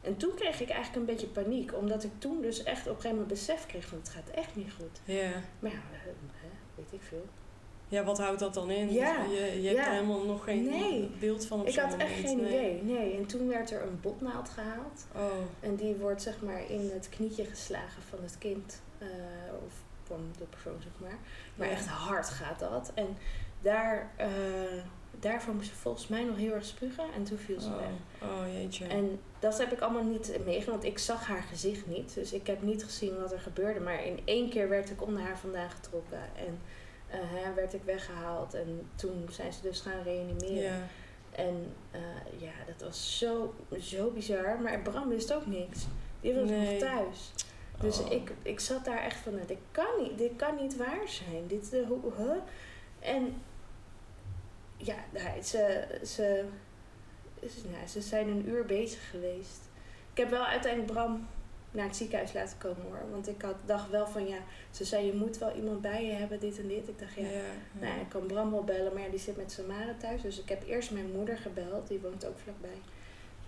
En 0.00 0.16
toen 0.16 0.34
kreeg 0.34 0.60
ik 0.60 0.68
eigenlijk 0.68 0.96
een 0.96 1.14
beetje 1.14 1.26
paniek, 1.26 1.74
omdat 1.74 2.04
ik 2.04 2.10
toen 2.18 2.40
dus 2.42 2.62
echt 2.62 2.80
op 2.80 2.86
een 2.86 2.94
gegeven 2.94 3.10
moment 3.10 3.28
besef 3.28 3.66
kreeg 3.66 3.86
van 3.86 3.98
het 3.98 4.08
gaat 4.08 4.28
echt 4.28 4.56
niet 4.56 4.72
goed. 4.72 5.00
Ja. 5.04 5.30
Maar 5.58 5.70
ja, 5.70 5.76
eh, 5.92 6.00
hè, 6.32 6.48
weet 6.74 6.92
ik 6.92 7.02
veel. 7.02 7.26
Ja, 7.92 8.04
wat 8.04 8.18
houdt 8.18 8.38
dat 8.40 8.54
dan 8.54 8.70
in? 8.70 8.92
Ja, 8.92 9.22
Je, 9.24 9.62
je 9.62 9.68
hebt 9.68 9.86
er 9.86 9.92
helemaal 9.92 10.24
nog 10.24 10.44
geen 10.44 10.64
Nee. 10.64 11.10
beeld 11.20 11.46
van 11.46 11.60
op 11.60 11.66
Ik 11.66 11.74
had 11.76 11.96
echt 11.96 12.12
geen 12.20 12.40
Nee. 12.40 12.46
idee, 12.46 12.82
nee. 12.82 13.16
En 13.16 13.26
toen 13.26 13.48
werd 13.48 13.70
er 13.70 13.82
een 13.82 14.00
botnaald 14.00 14.48
gehaald. 14.48 15.06
Oh, 15.16 15.22
En 15.60 15.76
die 15.76 15.94
wordt 15.94 16.22
zeg 16.22 16.40
maar 16.42 16.70
in 16.70 16.90
het 16.92 17.08
knietje 17.08 17.44
geslagen 17.44 18.02
van 18.08 18.18
het 18.22 18.38
kind. 18.38 18.80
eh, 18.98 19.08
of 19.66 19.72
van 20.02 20.20
de 20.38 20.44
persoon, 20.44 20.76
zeg 20.82 20.92
maar. 20.98 21.18
Maar 21.54 21.68
echt 21.68 21.86
hard 21.86 22.28
gaat 22.28 22.58
dat. 22.58 22.90
En 22.94 23.16
daar, 23.60 24.10
eh, 24.16 24.28
daarvan 25.20 25.54
moest 25.56 25.68
ze 25.68 25.74
volgens 25.74 26.08
mij 26.08 26.24
nog 26.24 26.36
heel 26.36 26.52
erg 26.52 26.64
spugen. 26.64 27.04
En 27.14 27.22
toen 27.24 27.38
viel 27.38 27.60
ze 27.60 27.68
oh, 27.68 27.76
weg. 27.78 28.28
oh 28.30 28.52
jeetje. 28.52 28.86
En 28.86 29.20
dat 29.38 29.58
heb 29.58 29.72
ik 29.72 29.80
allemaal 29.80 30.04
niet 30.04 30.28
meegemaakt. 30.44 30.66
Want 30.66 30.84
ik 30.84 30.98
zag 30.98 31.26
haar 31.26 31.42
gezicht 31.42 31.86
niet. 31.86 32.14
Dus 32.14 32.32
ik 32.32 32.46
heb 32.46 32.62
niet 32.62 32.84
gezien 32.84 33.20
wat 33.20 33.32
er 33.32 33.40
gebeurde. 33.40 33.80
Maar 33.80 34.04
in 34.06 34.20
één 34.24 34.50
keer 34.50 34.68
werd 34.68 34.90
ik 34.90 35.02
onder 35.02 35.22
haar 35.22 35.38
vandaan 35.38 35.70
getrokken. 35.70 36.18
En 36.36 36.58
eh, 37.12 37.54
werd 37.54 37.74
ik 37.74 37.82
weggehaald. 37.84 38.54
En 38.54 38.88
toen 38.94 39.26
zijn 39.30 39.52
ze 39.52 39.62
dus 39.62 39.80
gaan 39.80 40.02
reanimeren. 40.04 40.62
ja. 40.62 40.86
En 41.30 41.72
eh, 41.90 42.00
ja, 42.40 42.52
dat 42.66 42.80
was 42.88 43.18
zo, 43.18 43.54
zo 43.80 44.10
bizar. 44.10 44.60
Maar 44.60 44.80
Bram 44.80 45.08
wist 45.08 45.32
ook 45.34 45.46
niks. 45.46 45.86
Die 46.20 46.34
was 46.34 46.48
Nee. 46.48 46.70
nog 46.80 46.90
thuis. 46.90 47.32
Dus 47.80 47.98
Oh. 48.00 48.12
ik, 48.12 48.32
ik 48.42 48.60
zat 48.60 48.84
daar 48.84 48.98
echt 49.02 49.16
van, 49.16 49.34
nou, 49.34 49.46
dit 49.46 49.58
kan 49.70 49.86
niet, 50.02 50.18
dit 50.18 50.32
kan 50.36 50.54
niet 50.56 50.76
waar 50.76 51.08
zijn. 51.08 51.46
Dit, 51.46 51.72
uh, 51.74 51.86
hoe, 51.86 52.00
huh? 52.16 52.36
En 52.98 53.34
ja, 54.76 54.94
nou, 55.10 55.42
ze, 55.42 55.86
ze, 56.04 56.44
ze, 57.40 57.68
nou, 57.72 57.86
ze 57.86 58.00
zijn 58.00 58.28
een 58.28 58.48
uur 58.48 58.64
bezig 58.66 59.10
geweest. 59.10 59.60
Ik 60.12 60.18
heb 60.18 60.30
wel 60.30 60.44
uiteindelijk 60.44 60.92
Bram 60.92 61.28
naar 61.72 61.86
het 61.86 61.96
ziekenhuis 61.96 62.32
laten 62.32 62.58
komen 62.58 62.82
hoor. 62.82 63.10
Want 63.10 63.28
ik 63.28 63.42
had, 63.42 63.54
dacht 63.64 63.90
wel 63.90 64.06
van 64.06 64.26
ja, 64.26 64.38
ze 64.70 64.84
zei 64.84 65.06
je 65.06 65.12
moet 65.14 65.38
wel 65.38 65.54
iemand 65.54 65.80
bij 65.80 66.06
je 66.06 66.12
hebben, 66.12 66.40
dit 66.40 66.58
en 66.58 66.68
dit. 66.68 66.88
Ik 66.88 66.98
dacht 66.98 67.14
ja, 67.14 67.22
Ja, 67.22 67.30
ja. 67.30 67.42
nou, 67.86 68.00
ik 68.00 68.08
kan 68.08 68.26
Bram 68.26 68.50
wel 68.50 68.64
bellen, 68.64 68.92
maar 68.92 69.02
ja, 69.02 69.08
die 69.08 69.18
zit 69.18 69.36
met 69.36 69.52
Samara 69.52 69.94
thuis. 69.98 70.22
Dus 70.22 70.40
ik 70.40 70.48
heb 70.48 70.68
eerst 70.68 70.90
mijn 70.90 71.12
moeder 71.12 71.36
gebeld, 71.38 71.88
die 71.88 72.00
woont 72.00 72.26
ook 72.26 72.38
vlakbij. 72.42 72.80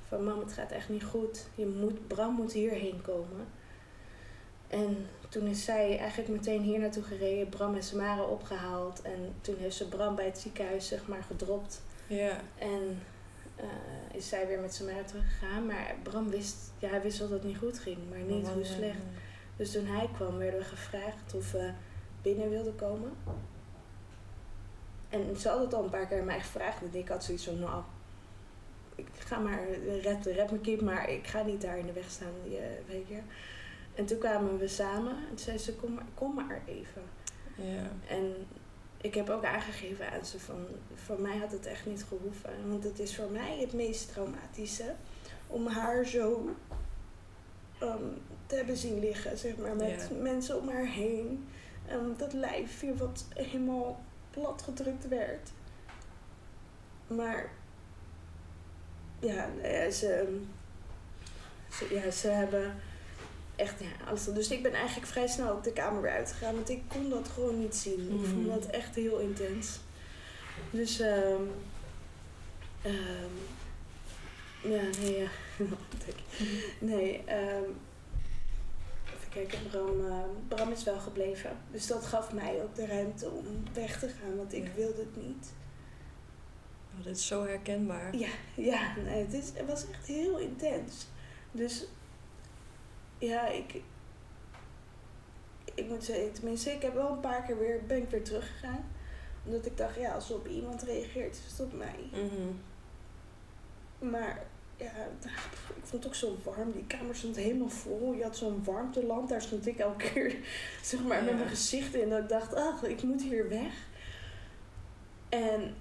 Van 0.08 0.24
mam, 0.24 0.38
het 0.38 0.52
gaat 0.52 0.70
echt 0.70 0.88
niet 0.88 1.04
goed. 1.04 1.46
Je 1.54 1.66
moet, 1.66 2.06
Bram 2.06 2.34
moet 2.34 2.52
hierheen 2.52 3.00
komen. 3.02 3.46
En 4.68 5.06
toen 5.28 5.46
is 5.46 5.64
zij 5.64 5.98
eigenlijk 5.98 6.28
meteen 6.28 6.62
hier 6.62 6.78
naartoe 6.78 7.02
gereden, 7.02 7.48
Bram 7.48 7.74
en 7.74 7.82
Samara 7.82 8.22
opgehaald. 8.22 9.02
En 9.02 9.34
toen 9.40 9.56
heeft 9.58 9.76
ze 9.76 9.88
Bram 9.88 10.14
bij 10.14 10.24
het 10.24 10.38
ziekenhuis 10.38 10.88
zeg 10.88 11.06
maar 11.06 11.22
gedropt. 11.22 11.82
ja. 12.06 12.40
En 12.58 13.02
eh, 13.56 13.66
is 14.12 14.28
zij 14.28 14.46
weer 14.46 14.60
met 14.60 14.74
Samara 14.74 15.04
teruggegaan. 15.04 15.66
Maar 15.66 15.94
Bram 16.02 16.30
wist, 16.30 16.56
ja, 16.78 16.88
hij 16.88 17.02
wist 17.02 17.18
dat 17.18 17.30
het 17.30 17.44
niet 17.44 17.58
goed 17.58 17.78
ging, 17.78 17.98
maar 18.10 18.18
niet 18.18 18.48
hoe 18.48 18.64
slecht. 18.64 18.98
Dus 19.56 19.72
toen 19.72 19.86
hij 19.86 20.08
kwam, 20.14 20.38
werden 20.38 20.60
we 20.60 20.66
gevraagd 20.66 21.34
of 21.34 21.52
we 21.52 21.70
binnen 22.22 22.50
wilden 22.50 22.76
komen. 22.76 23.12
En 25.08 25.36
ze 25.36 25.48
had 25.48 25.60
het 25.60 25.74
al 25.74 25.84
een 25.84 25.90
paar 25.90 26.06
keer 26.06 26.18
aan 26.18 26.24
mij 26.24 26.40
gevraagd. 26.40 26.82
En 26.82 26.98
ik 26.98 27.08
had 27.08 27.24
zoiets 27.24 27.44
van, 27.44 27.58
nou, 27.58 27.82
ik 28.94 29.08
ga 29.18 29.38
maar, 29.38 29.68
red, 30.02 30.26
red 30.26 30.50
me 30.50 30.58
kip, 30.58 30.80
maar 30.80 31.10
ik 31.10 31.26
ga 31.26 31.42
niet 31.42 31.60
daar 31.60 31.78
in 31.78 31.86
de 31.86 31.92
weg 31.92 32.10
staan, 32.10 32.32
die, 32.44 32.58
weet 32.86 33.08
je. 33.08 33.18
En 33.94 34.06
toen 34.06 34.18
kwamen 34.18 34.58
we 34.58 34.68
samen 34.68 35.12
en 35.12 35.28
toen 35.28 35.38
zei 35.38 35.58
ze, 35.58 35.74
kom 35.74 35.94
maar, 35.94 36.04
kom 36.14 36.34
maar 36.34 36.62
even. 36.66 37.02
Ja. 37.56 37.90
En 38.08 38.34
ik 39.04 39.14
heb 39.14 39.30
ook 39.30 39.44
aangegeven 39.44 40.12
aan 40.12 40.24
ze 40.24 40.40
van, 40.40 40.66
voor 40.94 41.20
mij 41.20 41.36
had 41.36 41.52
het 41.52 41.66
echt 41.66 41.86
niet 41.86 42.04
gehoeven. 42.04 42.68
Want 42.68 42.84
het 42.84 42.98
is 42.98 43.16
voor 43.16 43.30
mij 43.30 43.58
het 43.60 43.72
meest 43.72 44.12
traumatische 44.12 44.94
om 45.46 45.66
haar 45.66 46.04
zo 46.04 46.54
ehm, 47.78 48.08
te 48.46 48.54
hebben 48.54 48.76
zien 48.76 48.98
liggen, 48.98 49.38
zeg 49.38 49.56
maar, 49.56 49.76
met 49.76 50.10
mensen 50.20 50.60
om 50.60 50.68
haar 50.68 50.86
heen. 50.86 51.48
Ehm, 51.86 52.16
dat 52.16 52.32
lijfje 52.32 52.96
wat 52.96 53.24
helemaal 53.34 54.04
plat 54.30 54.62
gedrukt 54.62 55.08
werd. 55.08 55.50
Maar 57.06 57.50
ja, 59.18 59.48
ja, 59.62 59.90
ze, 59.90 60.40
ze, 61.70 61.94
ja, 61.94 62.10
ze 62.10 62.28
hebben 62.28 62.74
echt 63.56 63.80
ja, 63.80 64.06
alles. 64.08 64.24
Dus 64.24 64.48
ik 64.50 64.62
ben 64.62 64.72
eigenlijk 64.72 65.06
vrij 65.06 65.26
snel 65.26 65.50
ook 65.50 65.64
de 65.64 65.72
kamer 65.72 66.02
weer 66.02 66.10
uitgegaan, 66.10 66.54
want 66.54 66.68
ik 66.68 66.82
kon 66.88 67.10
dat 67.10 67.28
gewoon 67.28 67.58
niet 67.58 67.74
zien. 67.74 68.00
Ik 68.20 68.26
vond 68.28 68.46
Mhm. 68.46 68.48
dat 68.60 68.66
echt 68.66 68.94
heel 68.94 69.18
intens. 69.18 69.78
Dus 70.70 71.00
ehm 71.00 71.42
ehm, 72.82 73.34
ja, 74.62 74.82
nee, 75.00 75.18
ja. 75.18 75.28
Ik- 76.06 76.48
nee, 76.78 77.22
ehm 77.24 77.62
even 79.06 79.28
kijken, 79.48 79.58
Bram, 79.70 80.06
eh, 80.06 80.18
Bram 80.48 80.72
is 80.72 80.84
wel 80.84 80.98
gebleven. 80.98 81.50
Dus 81.70 81.86
dat 81.86 82.06
gaf 82.06 82.32
mij 82.32 82.62
ook 82.62 82.74
de 82.74 82.86
ruimte 82.86 83.28
om 83.30 83.46
weg 83.72 83.98
te 83.98 84.08
gaan, 84.08 84.36
want 84.36 84.52
ik 84.52 84.64
Ja. 84.64 84.70
wilde 84.76 84.98
het 85.00 85.16
niet. 85.26 85.52
Oh, 86.98 87.04
dit 87.04 87.16
is 87.16 87.26
zo 87.26 87.44
herkenbaar. 87.46 88.16
Ja, 88.16 88.28
ja 88.54 88.94
nee, 89.04 89.22
het, 89.24 89.32
is, 89.32 89.44
het 89.54 89.66
was 89.66 89.84
echt 89.90 90.06
heel 90.06 90.38
intens. 90.38 91.06
Dus 91.52 91.84
ja, 93.24 93.46
ik, 93.46 93.82
ik 95.74 95.88
moet 95.88 96.04
zeggen, 96.04 96.32
tenminste, 96.32 96.70
ik 96.70 96.82
heb 96.82 96.94
wel 96.94 97.10
een 97.10 97.20
paar 97.20 97.42
keer 97.42 97.58
weer, 97.58 97.80
ben 97.86 98.02
ik 98.02 98.10
weer 98.10 98.24
teruggegaan. 98.24 98.84
Omdat 99.44 99.66
ik 99.66 99.76
dacht, 99.76 99.96
ja, 99.96 100.14
als 100.14 100.30
op 100.30 100.48
iemand 100.48 100.82
reageert, 100.82 101.36
is 101.36 101.50
het 101.50 101.66
op 101.66 101.72
mij. 101.72 102.08
Mhm. 102.12 102.52
Maar 104.10 104.46
ja, 104.76 104.92
ik 105.80 105.84
vond 105.84 105.92
het 105.92 106.06
ook 106.06 106.14
zo 106.14 106.36
warm. 106.44 106.72
Die 106.72 106.86
kamer 106.86 107.16
stond 107.16 107.36
helemaal 107.36 107.68
vol. 107.68 108.12
Je 108.12 108.22
had 108.22 108.36
zo'n 108.36 108.64
warmtelamp. 108.64 109.28
Daar 109.28 109.42
stond 109.42 109.66
ik 109.66 109.78
elke 109.78 110.10
keer 110.10 110.36
zeg 110.82 111.02
maar, 111.02 111.24
met 111.24 111.34
mijn 111.34 111.48
gezicht 111.48 111.94
in. 111.94 112.08
Dat 112.08 112.22
ik 112.22 112.28
dacht, 112.28 112.54
ach, 112.54 112.82
ik 112.82 113.02
moet 113.02 113.22
hier 113.22 113.48
weg. 113.48 113.72
En 115.28 115.74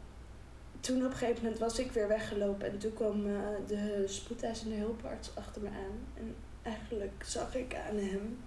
toen 0.79 1.05
op 1.05 1.11
een 1.11 1.17
gegeven 1.17 1.43
moment 1.43 1.59
was 1.59 1.79
ik 1.79 1.91
weer 1.91 2.07
weggelopen. 2.07 2.71
En 2.71 2.77
toen 2.77 2.93
kwam 2.93 3.25
eh, 3.25 3.33
de 3.67 4.03
spoedeisende 4.07 4.75
hulparts 4.75 5.35
achter 5.35 5.61
me 5.61 5.69
aan. 5.69 6.07
En 6.13 6.35
eigenlijk 6.63 7.23
zag 7.25 7.55
ik 7.55 7.75
aan 7.89 7.95
hem 7.97 8.37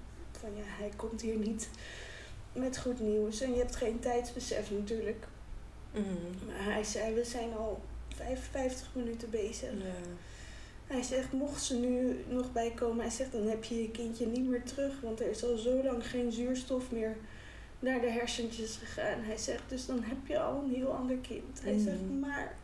van 0.40 0.50
ja, 0.56 0.62
hij 0.64 0.90
komt 0.96 1.20
hier 1.20 1.36
niet 1.36 1.68
met 2.52 2.78
goed 2.78 3.00
nieuws. 3.00 3.40
En 3.40 3.50
je 3.52 3.58
hebt 3.58 3.76
geen 3.76 3.98
tijdsbesef 3.98 4.70
natuurlijk. 4.70 5.26
Mhm. 5.92 6.46
Maar 6.46 6.64
hij 6.72 6.84
zei, 6.84 7.14
we 7.14 7.24
zijn 7.24 7.54
al 7.56 7.82
55 8.08 8.88
minuten 8.94 9.30
bezig. 9.30 9.70
Ja. 9.70 10.08
Hij 10.86 11.02
zegt, 11.02 11.32
mocht 11.32 11.62
ze 11.62 11.76
nu 11.76 12.24
nog 12.28 12.52
bijkomen, 12.52 13.00
hij 13.00 13.10
zegt, 13.10 13.32
dan 13.32 13.46
heb 13.46 13.64
je 13.64 13.82
je 13.82 13.90
kindje 13.90 14.26
niet 14.26 14.46
meer 14.48 14.62
terug. 14.62 15.00
Want 15.00 15.20
er 15.20 15.30
is 15.30 15.44
al 15.44 15.56
zo 15.56 15.82
lang 15.82 16.10
geen 16.10 16.32
zuurstof 16.32 16.90
meer 16.90 17.16
naar 17.78 18.00
de 18.00 18.10
hersentjes 18.10 18.76
gegaan. 18.76 19.20
Hij 19.22 19.36
zegt, 19.38 19.62
dus 19.68 19.86
dan 19.86 20.02
heb 20.02 20.16
je 20.26 20.38
al 20.40 20.62
een 20.62 20.74
heel 20.74 20.92
ander 20.92 21.16
kind. 21.16 21.62
Hij 21.62 21.72
Mhm. 21.72 21.82
zegt, 21.82 22.10
maar 22.20 22.54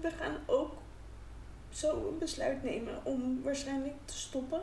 we 0.00 0.10
gaan 0.10 0.36
ook 0.46 0.72
zo 1.70 2.08
een 2.08 2.18
besluit 2.18 2.62
nemen 2.62 3.04
om 3.04 3.42
waarschijnlijk 3.42 3.94
te 4.04 4.18
stoppen. 4.18 4.62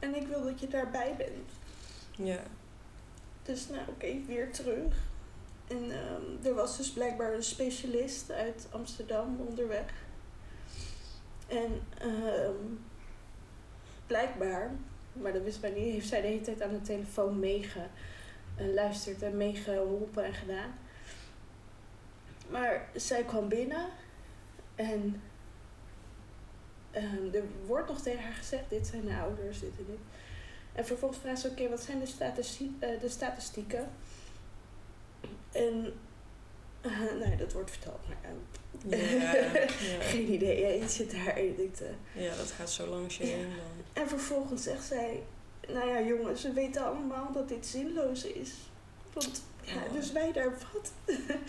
En 0.00 0.14
ik 0.14 0.26
wil 0.26 0.44
dat 0.44 0.60
je 0.60 0.68
daarbij 0.68 1.14
bent. 1.16 1.50
Ja. 2.16 2.42
Dus 3.42 3.68
nou, 3.68 3.82
oké, 3.88 4.24
weer 4.26 4.52
terug. 4.52 4.94
En 5.68 5.90
ehm, 5.90 6.46
er 6.46 6.54
was 6.54 6.76
dus 6.76 6.90
blijkbaar 6.90 7.34
een 7.34 7.42
specialist 7.42 8.30
uit 8.30 8.66
Amsterdam 8.70 9.40
onderweg. 9.48 9.92
En 11.48 11.82
ehm, 11.98 12.54
blijkbaar, 14.06 14.70
maar 15.12 15.32
dat 15.32 15.42
wist 15.42 15.60
mij 15.60 15.70
niet, 15.70 15.92
heeft 15.92 16.08
zij 16.08 16.20
de 16.20 16.26
hele 16.26 16.40
tijd 16.40 16.62
aan 16.62 16.72
de 16.72 16.80
telefoon 16.80 17.38
meegeluisterd 17.38 19.22
en 19.22 19.36
meegeholpen 19.36 20.24
en 20.24 20.34
gedaan. 20.34 20.74
Maar 22.50 22.88
zij 22.94 23.24
kwam 23.24 23.48
binnen 23.48 23.86
en 24.74 25.22
ehm, 26.90 27.34
er 27.34 27.42
wordt 27.66 27.88
nog 27.88 28.00
tegen 28.00 28.22
haar 28.22 28.32
gezegd, 28.32 28.62
dit 28.70 28.86
zijn 28.86 29.04
de 29.04 29.14
ouders, 29.14 29.60
dit 29.60 29.70
en 29.78 29.84
dit. 29.86 29.98
En 30.72 30.86
vervolgens 30.86 31.20
vraagt 31.20 31.40
ze, 31.40 31.48
oké, 31.48 31.68
wat 31.68 31.80
zijn 31.82 31.98
de, 31.98 32.06
statisti- 32.06 32.76
eh, 32.78 33.00
de 33.00 33.08
statistieken? 33.08 33.88
En, 35.52 35.92
eh, 36.80 36.98
nou 36.98 37.30
ja, 37.30 37.36
dat 37.36 37.52
wordt 37.52 37.70
verteld. 37.70 37.98
Maar, 38.08 38.16
Ja. 38.98 39.34
ja. 39.34 40.00
geen 40.12 40.32
idee, 40.32 40.60
ja, 40.60 40.68
je 40.82 40.88
zit 40.88 41.10
daar 41.10 41.36
en 41.36 41.44
je 41.44 41.54
denkt, 41.56 41.80
eh. 41.82 42.22
Ja, 42.24 42.36
dat 42.36 42.50
gaat 42.50 42.70
zo 42.70 42.86
langs 42.86 43.16
je 43.16 43.24
heen 43.24 43.48
dan. 43.56 44.02
En 44.02 44.08
vervolgens 44.08 44.62
zegt 44.62 44.84
zij, 44.84 45.22
nou 45.68 45.88
ja 45.88 46.00
jongens, 46.02 46.42
we 46.42 46.52
weten 46.52 46.84
allemaal 46.84 47.32
dat 47.32 47.48
dit 47.48 47.66
zinloos 47.66 48.24
is. 48.24 48.52
Want, 49.12 49.42
ja, 49.62 49.82
dus 49.92 50.12
wij 50.12 50.32
daar 50.32 50.50
wat. 50.50 50.92
En 51.06 51.44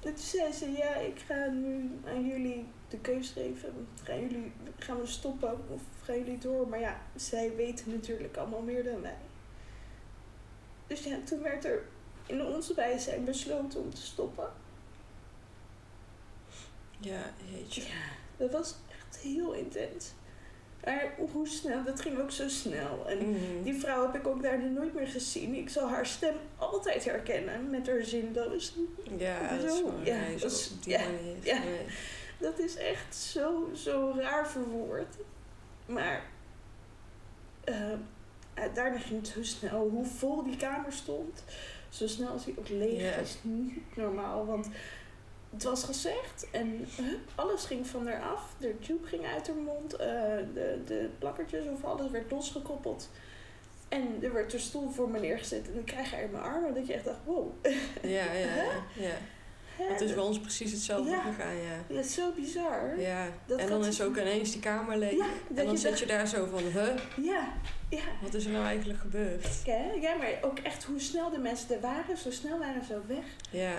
toen 0.14 0.18
zei 0.18 0.52
ze, 0.52 0.70
ja, 0.70 0.94
ik 0.94 1.18
ga 1.26 1.46
nu 1.46 1.90
aan 2.06 2.26
jullie 2.26 2.66
de 2.90 2.98
keus 2.98 3.30
geven. 3.30 3.86
Gaan, 4.02 4.20
jullie, 4.20 4.52
gaan 4.78 5.00
we 5.00 5.06
stoppen 5.06 5.58
of 5.68 5.80
gaan 6.04 6.18
jullie 6.18 6.38
door? 6.38 6.68
Maar 6.68 6.80
ja, 6.80 7.00
zij 7.16 7.56
weten 7.56 7.90
natuurlijk 7.90 8.36
allemaal 8.36 8.60
meer 8.62 8.84
dan 8.84 9.00
wij. 9.00 9.16
Dus 10.86 11.04
ja, 11.04 11.16
toen 11.24 11.42
werd 11.42 11.64
er 11.64 11.82
in 12.26 12.44
onze 12.46 12.74
bijzijn 12.74 13.24
besloten 13.24 13.80
om 13.80 13.94
te 13.94 14.02
stoppen. 14.02 14.52
Ja, 16.98 17.22
jeetje. 17.52 17.82
Ja, 17.82 17.88
dat 18.36 18.50
was 18.52 18.74
echt 18.90 19.18
heel 19.22 19.52
intens. 19.52 20.12
Maar 20.84 21.14
hoe 21.32 21.48
snel, 21.48 21.84
dat 21.84 22.00
ging 22.00 22.18
ook 22.18 22.30
zo 22.30 22.48
snel. 22.48 23.08
En 23.08 23.18
Mhm. 23.30 23.62
die 23.62 23.74
vrouw 23.74 24.06
heb 24.06 24.14
ik 24.20 24.26
ook 24.26 24.42
daarna 24.42 24.66
nooit 24.66 24.94
meer 24.94 25.06
gezien. 25.06 25.54
Ik 25.54 25.68
zal 25.68 25.88
haar 25.88 26.06
stem 26.06 26.34
altijd 26.56 27.04
herkennen 27.04 27.70
met 27.70 27.86
haar 27.86 28.02
zinloos. 28.02 28.74
Ja, 29.18 29.56
dat 29.56 29.64
is 29.64 29.76
gewoon 29.78 30.04
ja, 30.04 30.18
dat 30.40 30.50
is- 30.52 30.70
op 30.70 30.82
die 30.82 30.92
ja, 30.92 31.00
manier. 31.04 31.36
ja. 31.42 31.58
Nee. 31.58 31.86
Dat 32.40 32.58
is 32.58 32.76
echt 32.76 33.14
zo, 33.16 33.70
zo 33.74 34.12
raar 34.16 34.48
verwoord. 34.48 35.16
Maar 35.86 36.22
eh, 37.64 37.74
daarna 38.74 38.98
ging 38.98 39.20
het 39.20 39.28
zo 39.28 39.42
snel. 39.42 39.88
Hoe 39.88 40.04
vol 40.06 40.42
die 40.42 40.56
kamer 40.56 40.92
stond. 40.92 41.44
Zo 41.88 42.06
snel 42.06 42.28
als 42.28 42.44
hij 42.44 42.54
ook 42.58 42.68
leeg 42.68 43.16
is 43.20 43.38
niet 43.42 43.96
normaal. 43.96 44.46
Want 44.46 44.68
het 45.50 45.62
was 45.62 45.84
gezegd 45.84 46.46
en 46.52 46.86
hup, 46.96 47.20
alles 47.34 47.64
ging 47.64 47.86
van 47.86 48.06
haar 48.06 48.22
af. 48.22 48.54
De 48.58 48.78
tube 48.78 49.06
ging 49.06 49.26
uit 49.26 49.46
haar 49.46 49.56
mond. 49.56 49.92
eh, 49.96 50.08
de, 50.54 50.78
de 50.86 51.08
plakkertjes 51.18 51.64
of 51.66 51.84
alles 51.84 52.10
werd 52.10 52.30
losgekoppeld. 52.30 53.10
En 53.88 54.18
er 54.22 54.32
werd 54.32 54.52
een 54.52 54.60
stoel 54.60 54.90
voor 54.90 55.08
me 55.10 55.18
neergezet. 55.20 55.66
En 55.66 55.74
dan 55.74 55.84
krijg 55.84 56.10
je 56.10 56.16
haar 56.16 56.24
in 56.24 56.30
mijn 56.30 56.42
armen. 56.42 56.74
Dat 56.74 56.86
je 56.86 56.92
echt 56.92 57.04
dacht, 57.04 57.18
wow. 57.24 57.52
Ja, 58.02 58.32
ja, 58.32 58.54
ja. 58.54 58.72
ja. 59.08 59.14
Het 59.88 60.00
is 60.00 60.14
bij 60.14 60.22
ons 60.22 60.40
precies 60.40 60.72
hetzelfde 60.72 61.10
Ja. 61.10 61.20
gegaan, 61.20 61.56
ja. 61.56 61.94
Dat 61.94 62.04
is 62.04 62.14
zo 62.14 62.32
bizar. 62.32 63.00
Ja, 63.00 63.26
Dat 63.46 63.58
en 63.58 63.68
dan 63.68 63.82
gaat- 63.82 63.92
is 63.92 64.02
ook 64.02 64.16
ineens 64.16 64.50
die 64.52 64.60
kamer 64.60 64.96
leeg. 64.98 65.16
Ja, 65.16 65.26
en 65.48 65.54
dan 65.54 65.70
je 65.70 65.76
zit 65.76 65.98
je 65.98 66.06
daar 66.06 66.26
zo 66.26 66.46
van, 66.46 66.62
huh, 66.62 66.96
Ja, 67.22 67.52
ja. 67.88 68.02
wat 68.22 68.34
is 68.34 68.44
er 68.44 68.50
nou 68.50 68.64
eigenlijk 68.64 68.98
gebeurd? 68.98 69.46
Hè? 69.66 69.92
Ja, 69.92 70.14
maar 70.14 70.38
ook 70.42 70.58
echt 70.58 70.84
hoe 70.84 71.00
snel 71.00 71.30
de 71.30 71.38
mensen 71.38 71.74
er 71.74 71.80
waren. 71.80 72.16
Zo 72.16 72.30
snel 72.30 72.58
waren 72.58 72.84
ze 72.84 72.96
ook 72.96 73.06
weg. 73.08 73.24
Ja, 73.50 73.78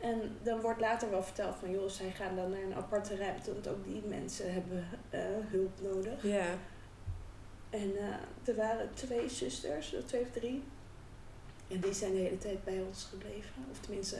En 0.00 0.36
dan 0.42 0.60
wordt 0.60 0.80
later 0.80 1.10
wel 1.10 1.22
verteld 1.22 1.56
van... 1.60 1.70
joh, 1.70 1.88
zij 1.88 2.10
gaan 2.10 2.36
dan 2.36 2.50
naar 2.50 2.62
een 2.62 2.74
aparte 2.74 3.16
ruimte. 3.16 3.52
Want 3.52 3.68
ook 3.68 3.84
die 3.84 4.02
mensen 4.08 4.52
hebben 4.52 4.86
eh, 5.10 5.20
hulp 5.50 5.80
nodig. 5.82 6.22
ja, 6.22 6.46
En 7.70 7.92
eh, 7.96 8.48
er 8.48 8.54
waren 8.56 8.88
twee 8.94 9.28
zusters, 9.28 9.94
of 9.94 10.04
twee 10.04 10.20
of 10.20 10.30
drie. 10.30 10.62
En 11.70 11.80
die 11.80 11.92
zijn 11.92 12.12
de 12.12 12.18
hele 12.18 12.38
tijd 12.38 12.64
bij 12.64 12.80
ons 12.88 13.04
gebleven. 13.10 13.64
Of 13.70 13.78
tenminste, 13.80 14.16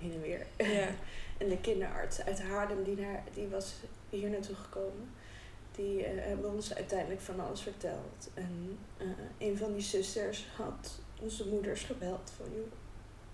heen 0.00 0.12
en 0.12 0.20
weer. 0.20 0.46
ja. 0.56 0.88
En 1.40 1.48
de 1.48 1.60
kinderarts 1.60 2.24
uit 2.24 2.42
Haarlem, 2.42 2.82
die, 2.82 2.96
naar, 2.96 3.22
die 3.34 3.48
was 3.48 3.74
hier 4.08 4.30
naartoe 4.30 4.54
gekomen. 4.54 5.10
Die 5.72 6.04
eh, 6.04 6.26
hebben 6.26 6.50
ons 6.50 6.74
uiteindelijk 6.74 7.20
van 7.20 7.40
alles 7.40 7.60
verteld. 7.60 8.30
En 8.34 8.78
eh, 8.96 9.06
een 9.48 9.56
van 9.56 9.72
die 9.72 9.82
zusters 9.82 10.48
had 10.56 11.00
onze 11.20 11.48
moeders 11.48 11.82
gebeld 11.82 12.32
van 12.36 12.46
joh. 12.54 12.72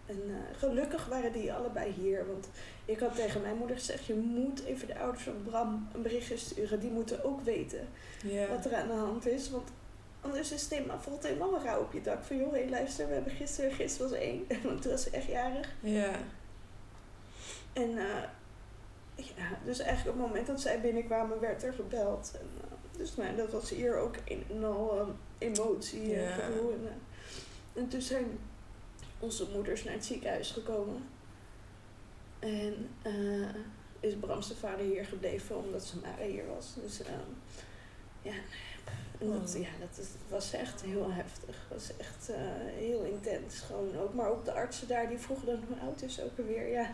En 0.06 0.22
eh, 0.28 0.58
gelukkig 0.58 1.06
waren 1.06 1.32
die 1.32 1.52
allebei 1.52 1.92
hier. 1.92 2.26
Want 2.26 2.48
ik 2.84 2.98
had 2.98 3.14
tegen 3.14 3.40
mijn 3.40 3.56
moeder 3.56 3.76
gezegd, 3.76 4.04
je 4.04 4.14
moet 4.14 4.64
even 4.64 4.86
de 4.86 4.98
ouders 4.98 5.24
van 5.24 5.42
Bram 5.42 5.88
een 5.92 6.02
berichtje 6.02 6.36
sturen. 6.36 6.80
Die 6.80 6.90
moeten 6.90 7.24
ook 7.24 7.40
weten 7.40 7.88
ja. 8.22 8.48
wat 8.48 8.64
er 8.64 8.74
aan 8.74 8.88
de 8.88 8.94
hand 8.94 9.26
is. 9.26 9.50
Want 9.50 9.68
anders 10.20 10.52
is 10.52 10.62
het 10.62 10.70
helemaal, 10.70 11.00
valt 11.00 11.26
helemaal 11.26 11.54
een 11.54 11.64
rouw 11.64 11.80
op 11.80 11.92
je 11.92 12.00
dak. 12.00 12.24
Van 12.24 12.36
joh, 12.36 12.52
hé, 12.52 12.66
luister, 12.68 13.08
we 13.08 13.14
hebben 13.14 13.32
gisteren, 13.32 13.72
gisteren 13.72 14.10
was 14.10 14.18
één. 14.18 14.46
Want 14.64 14.82
toen 14.82 14.90
was 14.90 15.02
ze 15.02 15.10
echt 15.10 15.26
jarig. 15.26 15.74
Ja, 15.80 16.18
En 17.76 17.98
eh, 17.98 18.22
ja, 19.14 19.58
dus 19.64 19.78
eigenlijk 19.78 20.16
op 20.16 20.22
het 20.22 20.30
moment 20.32 20.46
dat 20.46 20.60
zij 20.60 20.80
binnenkwamen 20.80 21.40
werd 21.40 21.62
er 21.62 21.72
gebeld. 21.72 22.32
En, 22.40 22.48
eh, 22.60 22.98
dus 22.98 23.16
nou, 23.16 23.36
dat 23.36 23.52
was 23.52 23.70
hier 23.70 23.96
ook 23.96 24.16
een 24.24 24.44
en 24.50 24.64
al 24.64 25.00
eh, 25.00 25.06
emotie 25.38 26.14
en 26.14 26.32
gedoe. 26.32 26.72
En, 26.72 26.86
eh, 26.86 27.82
en 27.82 27.88
toen 27.88 28.00
zijn 28.00 28.38
onze 29.18 29.46
moeders 29.52 29.84
naar 29.84 29.94
het 29.94 30.04
ziekenhuis 30.04 30.50
gekomen. 30.50 31.08
En 32.38 32.88
is 34.00 34.14
Bram's 34.16 34.52
vader 34.60 34.84
hier 34.86 35.04
gebleven 35.04 35.64
omdat 35.64 35.84
Samara 35.84 36.24
hier 36.24 36.46
was. 36.46 36.74
Dus 36.82 37.02
eh, 37.02 37.12
ja, 38.22 38.34
en 39.20 39.30
dat, 39.30 39.54
Oh. 39.54 39.62
ja, 39.62 39.68
dat 39.80 39.98
is, 39.98 40.08
was 40.28 40.52
echt 40.52 40.82
heel 40.82 41.12
heftig. 41.12 41.56
Het 41.68 41.78
was 41.78 41.96
echt 41.96 42.30
heel 42.74 43.02
intens 43.02 43.60
gewoon 43.60 43.98
ook. 43.98 44.14
Maar 44.14 44.28
ook 44.28 44.44
de 44.44 44.52
artsen 44.52 44.88
daar 44.88 45.08
die 45.08 45.18
vroegen 45.18 45.46
dan 45.46 45.64
hoe 45.68 45.78
oud 45.78 46.02
is 46.02 46.14
ze 46.14 46.24
ook 46.24 46.38
alweer. 46.38 46.68
Ja, 46.68 46.90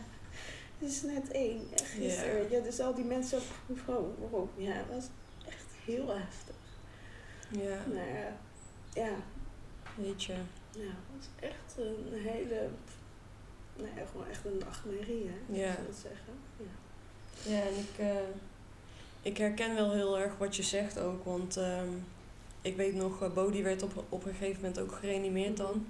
het 0.83 0.91
is 0.91 1.03
net 1.03 1.31
één. 1.31 1.61
Ja, 1.71 1.85
gisteren. 1.85 2.51
Ja. 2.51 2.57
je. 2.57 2.63
Dus 2.63 2.81
al 2.81 2.95
die 2.95 3.05
mensen 3.05 3.41
gewoon, 3.85 4.15
wow, 4.31 4.49
ja, 4.57 4.73
het 4.73 4.89
was 4.95 5.05
echt 5.47 5.67
heel 5.85 6.09
heftig. 6.09 6.55
ja, 7.49 7.79
Maar 7.95 8.07
eh, 8.07 8.33
ja, 9.05 9.15
weet 9.95 10.25
je. 10.25 10.33
ja, 10.71 10.81
het 10.81 11.17
was 11.17 11.27
echt 11.41 11.77
een 11.77 12.21
hele, 12.21 12.69
nou 13.77 13.89
ja, 13.97 14.07
gewoon 14.11 14.29
echt 14.29 14.45
een 14.45 14.59
nachtmerrie, 14.59 15.31
hè. 15.31 15.61
Ja. 15.61 15.75
Zou 15.75 15.87
zeggen. 16.03 16.35
Ja. 16.57 16.71
Ja, 17.53 17.61
en 17.61 17.75
ik, 17.75 17.99
eh, 17.99 18.29
ik 19.23 19.37
herken 19.37 19.75
wel 19.75 19.93
heel 19.93 20.19
erg 20.19 20.39
wat 20.39 20.57
je 20.57 20.63
zegt 20.63 20.99
ook, 20.99 21.25
want 21.25 21.57
ehm, 21.57 21.89
ik 22.63 22.77
weet 22.77 22.95
nog, 22.95 23.33
Bodie 23.33 23.63
werd 23.63 23.83
op, 23.83 24.05
op 24.09 24.25
een 24.25 24.35
gegeven 24.35 24.61
moment 24.63 24.81
ook 24.81 24.93
gereanimeerd 24.93 25.57
dan. 25.57 25.87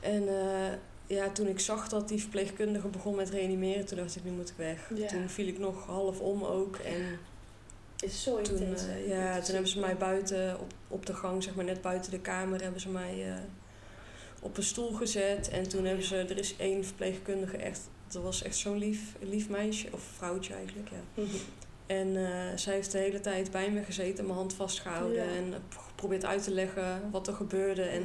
En 0.00 0.28
eh, 0.28 0.72
ja, 1.10 1.30
toen 1.30 1.46
ik 1.46 1.60
zag 1.60 1.88
dat 1.88 2.08
die 2.08 2.20
verpleegkundige 2.20 2.88
begon 2.88 3.14
met 3.14 3.30
reanimeren, 3.30 3.84
toen 3.86 3.98
dacht 3.98 4.16
ik, 4.16 4.24
nu 4.24 4.30
moet 4.30 4.48
ik 4.48 4.54
weg. 4.56 4.90
Ja. 4.94 5.06
Toen 5.08 5.28
viel 5.28 5.46
ik 5.46 5.58
nog 5.58 5.86
half 5.86 6.20
om 6.20 6.44
ook. 6.44 6.76
En 6.76 7.18
Is 8.00 8.22
zo 8.22 8.40
toen, 8.40 8.56
intens. 8.58 8.86
eh, 8.86 9.08
ja, 9.08 9.40
toen 9.40 9.52
hebben 9.52 9.70
ze 9.70 9.78
mij 9.80 9.96
buiten 9.96 10.60
op, 10.60 10.72
op 10.88 11.06
de 11.06 11.14
gang, 11.14 11.42
zeg 11.42 11.54
maar 11.54 11.64
net 11.64 11.80
buiten 11.80 12.10
de 12.10 12.20
kamer, 12.20 12.62
hebben 12.62 12.80
ze 12.80 12.88
mij 12.88 13.28
eh, 13.28 13.34
op 14.40 14.56
een 14.56 14.62
stoel 14.62 14.92
gezet. 14.92 15.48
En 15.48 15.68
toen 15.68 15.84
hebben 15.84 16.04
ze, 16.04 16.16
er 16.16 16.38
is 16.38 16.56
één 16.56 16.84
verpleegkundige 16.84 17.56
echt, 17.56 17.80
dat 18.08 18.22
was 18.22 18.42
echt 18.42 18.56
zo'n 18.56 18.78
lief, 18.78 19.14
lief 19.20 19.48
meisje, 19.48 19.88
of 19.92 20.02
vrouwtje 20.16 20.54
eigenlijk, 20.54 20.88
ja. 20.90 21.22
Mhm. 21.22 21.28
En 21.86 22.16
eh, 22.16 22.56
zij 22.56 22.74
heeft 22.74 22.92
de 22.92 22.98
hele 22.98 23.20
tijd 23.20 23.50
bij 23.50 23.70
me 23.70 23.82
gezeten, 23.82 24.24
mijn 24.24 24.36
hand 24.36 24.54
vastgehouden 24.54 25.24
Ja. 25.24 25.34
en 25.36 25.54
geprobeerd 25.86 26.24
uit 26.24 26.42
te 26.42 26.50
leggen 26.50 27.10
wat 27.10 27.26
er 27.26 27.34
gebeurde. 27.34 27.82
En 27.82 28.02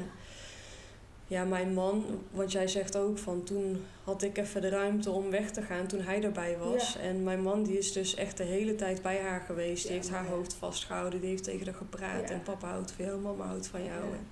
ja, 1.28 1.44
mijn 1.44 1.74
man, 1.74 2.06
want 2.32 2.52
jij 2.52 2.68
zegt 2.68 2.98
ook 2.98 3.18
van 3.18 3.44
toen 3.44 3.86
had 4.04 4.22
ik 4.22 4.38
even 4.38 4.62
de 4.62 4.70
ruimte 4.70 5.12
om 5.12 5.30
weg 5.30 5.52
te 5.52 5.62
gaan 5.62 5.88
toen 5.88 6.02
hij 6.02 6.24
erbij 6.24 6.58
was. 6.58 6.94
Ja. 6.94 7.00
En 7.00 7.24
mijn 7.24 7.42
man 7.42 7.64
die 7.64 7.78
is 7.78 7.92
dus 7.92 8.16
echt 8.16 8.38
de 8.38 8.44
hele 8.44 8.76
tijd 8.76 9.02
bij 9.02 9.22
haar 9.22 9.42
geweest. 9.42 9.82
Die 9.82 9.92
Ja, 9.92 9.98
heeft 9.98 10.10
haar 10.10 10.26
hoofd 10.26 10.54
vastgehouden, 10.54 11.20
die 11.20 11.30
heeft 11.30 11.44
tegen 11.44 11.66
haar 11.66 11.76
gepraat. 11.76 12.30
En 12.30 12.42
papa 12.42 12.70
houdt 12.70 12.92
van 12.92 13.06
jou, 13.06 13.20
mama 13.20 13.46
houdt 13.46 13.68
van 13.68 13.84
jou. 13.84 14.04
Ja. 14.06 14.14
En 14.16 14.28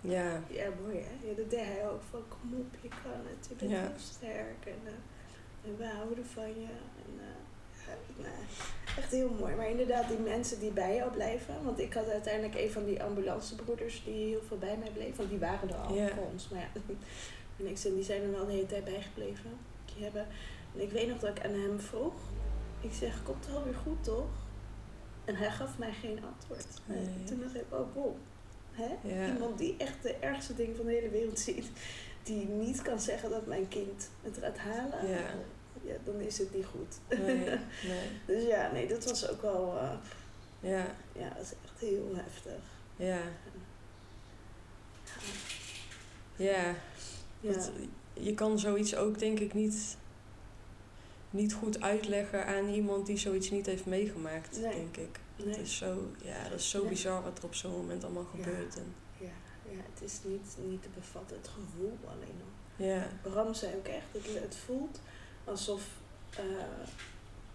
Ja, 0.00 0.42
Ja, 0.48 0.68
mooi 0.82 0.96
hè. 0.96 1.28
Ja, 1.28 1.34
dat 1.36 1.50
deed 1.50 1.64
hij 1.64 1.88
ook. 1.88 2.02
Van 2.10 2.22
kom 2.28 2.58
op, 2.58 2.74
je 2.80 2.88
kan 2.88 3.20
het. 3.30 3.48
Je 3.48 3.54
bent 3.54 3.70
heel 3.70 3.90
sterk. 3.98 4.60
En, 4.64 4.80
eh, 4.84 5.68
en 5.70 5.76
we 5.76 5.86
houden 5.86 6.26
van 6.26 6.48
je. 6.48 6.70
En, 7.06 7.12
eh, 7.18 7.24
ja, 7.24 7.79
nou, 7.79 7.79
echt 8.96 9.10
heel 9.10 9.36
mooi. 9.38 9.54
Maar 9.54 9.70
inderdaad, 9.70 10.08
die 10.08 10.18
mensen 10.18 10.60
die 10.60 10.70
bij 10.70 10.94
jou 10.94 11.10
blijven. 11.10 11.64
Want 11.64 11.78
ik 11.78 11.92
had 11.92 12.08
uiteindelijk 12.08 12.54
een 12.54 12.70
van 12.70 12.84
die 12.84 13.02
ambulancebroeders 13.02 14.02
die 14.04 14.26
heel 14.26 14.42
veel 14.48 14.58
bij 14.58 14.76
mij 14.76 14.90
bleef. 14.90 15.16
Want 15.16 15.28
die 15.28 15.38
waren 15.38 15.68
er 15.68 15.76
al 15.76 15.94
voor 15.94 16.26
ons. 16.32 16.48
Maar 16.48 16.60
ja, 16.60 16.68
en 17.58 17.66
ik 17.66 17.78
zei, 17.78 17.94
die 17.94 18.04
zijn 18.04 18.22
er 18.22 18.30
wel 18.30 18.46
de 18.46 18.52
hele 18.52 18.66
tijd 18.66 18.84
bijgebleven. 18.84 19.50
Die 19.94 20.02
hebben, 20.02 20.26
en 20.74 20.80
ik 20.82 20.90
weet 20.90 21.08
nog 21.08 21.18
dat 21.18 21.36
ik 21.36 21.44
aan 21.44 21.52
hem 21.52 21.80
vroeg. 21.80 22.14
Ik 22.80 22.92
zeg, 22.92 23.22
komt 23.22 23.46
het 23.46 23.54
alweer 23.54 23.74
goed 23.74 24.04
toch? 24.04 24.30
En 25.24 25.36
hij 25.36 25.50
gaf 25.50 25.78
mij 25.78 25.92
geen 25.92 26.18
antwoord. 26.24 26.66
Nee. 26.84 27.24
Toen 27.24 27.40
dacht 27.40 27.54
ik, 27.54 27.64
oh 27.68 27.94
bom. 27.94 28.16
Hè? 28.70 29.10
Iemand 29.32 29.58
die 29.58 29.74
echt 29.78 30.02
de 30.02 30.14
ergste 30.14 30.54
dingen 30.54 30.76
van 30.76 30.86
de 30.86 30.92
hele 30.92 31.08
wereld 31.08 31.38
ziet. 31.48 31.70
Die 32.22 32.48
niet 32.48 32.82
kan 32.82 33.00
zeggen 33.00 33.30
dat 33.30 33.46
mijn 33.46 33.68
kind 33.68 34.10
het 34.22 34.38
gaat 34.40 34.58
halen. 34.58 35.08
Ja. 35.08 35.34
Ja, 35.82 35.94
dan 36.04 36.20
is 36.20 36.38
het 36.38 36.54
niet 36.54 36.66
goed. 36.66 37.18
nee, 37.20 37.36
nee. 37.90 38.08
Dus 38.26 38.44
ja, 38.46 38.70
nee, 38.72 38.88
dat 38.88 39.04
was 39.04 39.28
ook 39.30 39.42
wel... 39.42 39.78
eh, 39.78 39.90
Ja, 40.70 40.86
ja, 41.12 41.28
dat 41.28 41.42
is 41.44 41.52
echt 41.64 41.80
heel 41.80 42.12
heftig. 42.14 42.62
ja, 42.96 43.20
ja. 46.36 46.62
Je 48.12 48.34
kan 48.34 48.58
zoiets 48.58 48.96
ook 48.96 49.18
denk 49.18 49.40
ik 49.40 49.54
niet, 49.54 49.96
niet 51.30 51.52
goed 51.54 51.80
uitleggen 51.82 52.46
aan 52.46 52.68
iemand 52.68 53.06
die 53.06 53.16
zoiets 53.16 53.50
niet 53.50 53.66
heeft 53.66 53.86
meegemaakt, 53.86 54.60
Nee. 54.60 54.70
denk 54.74 54.96
ik. 54.96 55.18
nee. 55.36 55.48
Het 55.48 55.58
is 55.58 55.76
zo, 55.76 56.10
ja, 56.24 56.48
dat 56.48 56.58
is 56.58 56.70
zo 56.70 56.84
bizar 56.88 57.22
wat 57.22 57.38
er 57.38 57.44
op 57.44 57.54
zo'n 57.54 57.72
moment 57.72 58.04
allemaal 58.04 58.24
gebeurt. 58.24 58.76
En, 58.76 58.94
ja, 59.18 59.30
ja, 59.70 59.78
het 59.94 60.02
is 60.02 60.18
niet, 60.24 60.56
niet 60.68 60.82
te 60.82 60.88
bevatten. 60.94 61.36
Het 61.36 61.48
gevoel 61.48 61.98
alleen 62.06 62.40
al. 62.40 62.86
ja, 62.86 63.06
Bram 63.22 63.54
zei 63.54 63.74
ook 63.76 63.86
echt, 63.86 64.06
het, 64.12 64.42
het 64.42 64.56
voelt 64.56 65.00
alsof 65.50 65.82
eh, 66.36 66.44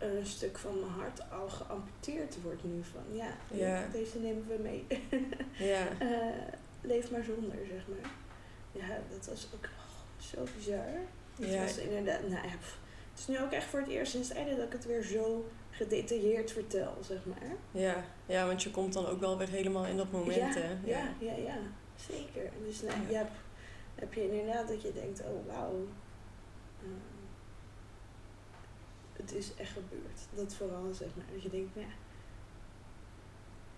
er 0.07 0.17
een 0.17 0.25
stuk 0.25 0.57
van 0.57 0.79
mijn 0.79 0.91
hart 0.91 1.31
al 1.31 1.49
geamputeerd 1.49 2.41
wordt 2.41 2.63
nu. 2.63 2.83
Van 2.83 3.15
ja, 3.17 3.27
Ja. 3.51 3.85
deze 3.91 4.19
nemen 4.19 4.47
we 4.47 4.57
mee. 4.61 4.85
ja, 5.73 5.87
Eh, 5.99 6.53
leef 6.81 7.11
maar 7.11 7.23
zonder, 7.23 7.57
zeg 7.69 7.87
maar. 7.87 8.11
Ja, 8.71 8.87
dat 9.09 9.25
was 9.27 9.47
ook 9.55 9.63
oh, 9.65 10.23
zo 10.25 10.43
bizar. 10.57 10.85
Het 11.35 11.49
Ja. 11.49 11.61
was 11.61 11.77
inderdaad, 11.77 12.21
nou 12.21 12.47
ja, 12.47 12.55
pff. 12.59 12.77
het 13.11 13.19
is 13.19 13.27
nu 13.27 13.39
ook 13.39 13.51
echt 13.51 13.65
voor 13.65 13.79
het 13.79 13.89
eerst 13.89 14.11
sinds 14.11 14.27
tijden 14.27 14.55
dat 14.57 14.65
ik 14.65 14.71
het 14.73 14.85
weer 14.85 15.03
zo 15.03 15.49
gedetailleerd 15.71 16.51
vertel, 16.51 16.93
zeg 17.01 17.25
maar. 17.25 17.51
ja, 17.71 18.03
ja, 18.25 18.45
want 18.47 18.63
je 18.63 18.71
komt 18.71 18.93
dan 18.93 19.05
ook 19.05 19.19
wel 19.19 19.37
weer 19.37 19.49
helemaal 19.49 19.85
in 19.85 19.97
dat 19.97 20.11
moment, 20.11 20.53
ja, 20.53 20.61
hè. 20.61 20.75
ja, 20.83 21.13
ja, 21.19 21.33
ja, 21.33 21.57
zeker. 22.09 22.49
Dus 22.65 22.81
nou, 22.81 22.97
Ja. 23.09 23.29
heb 23.95 24.13
je 24.13 24.31
inderdaad 24.31 24.67
dat 24.67 24.81
je 24.81 24.93
denkt, 24.93 25.21
oh 25.21 25.47
wauw. 25.47 25.87
eh, 26.83 26.87
het 29.17 29.33
is 29.33 29.55
echt 29.55 29.71
gebeurd. 29.71 30.19
Dat 30.35 30.53
vooral, 30.53 30.93
zeg 30.93 31.07
maar. 31.15 31.25
Dat 31.33 31.43
je 31.43 31.49
denkt, 31.49 31.75
nou 31.75 31.87
ja, 31.87 31.93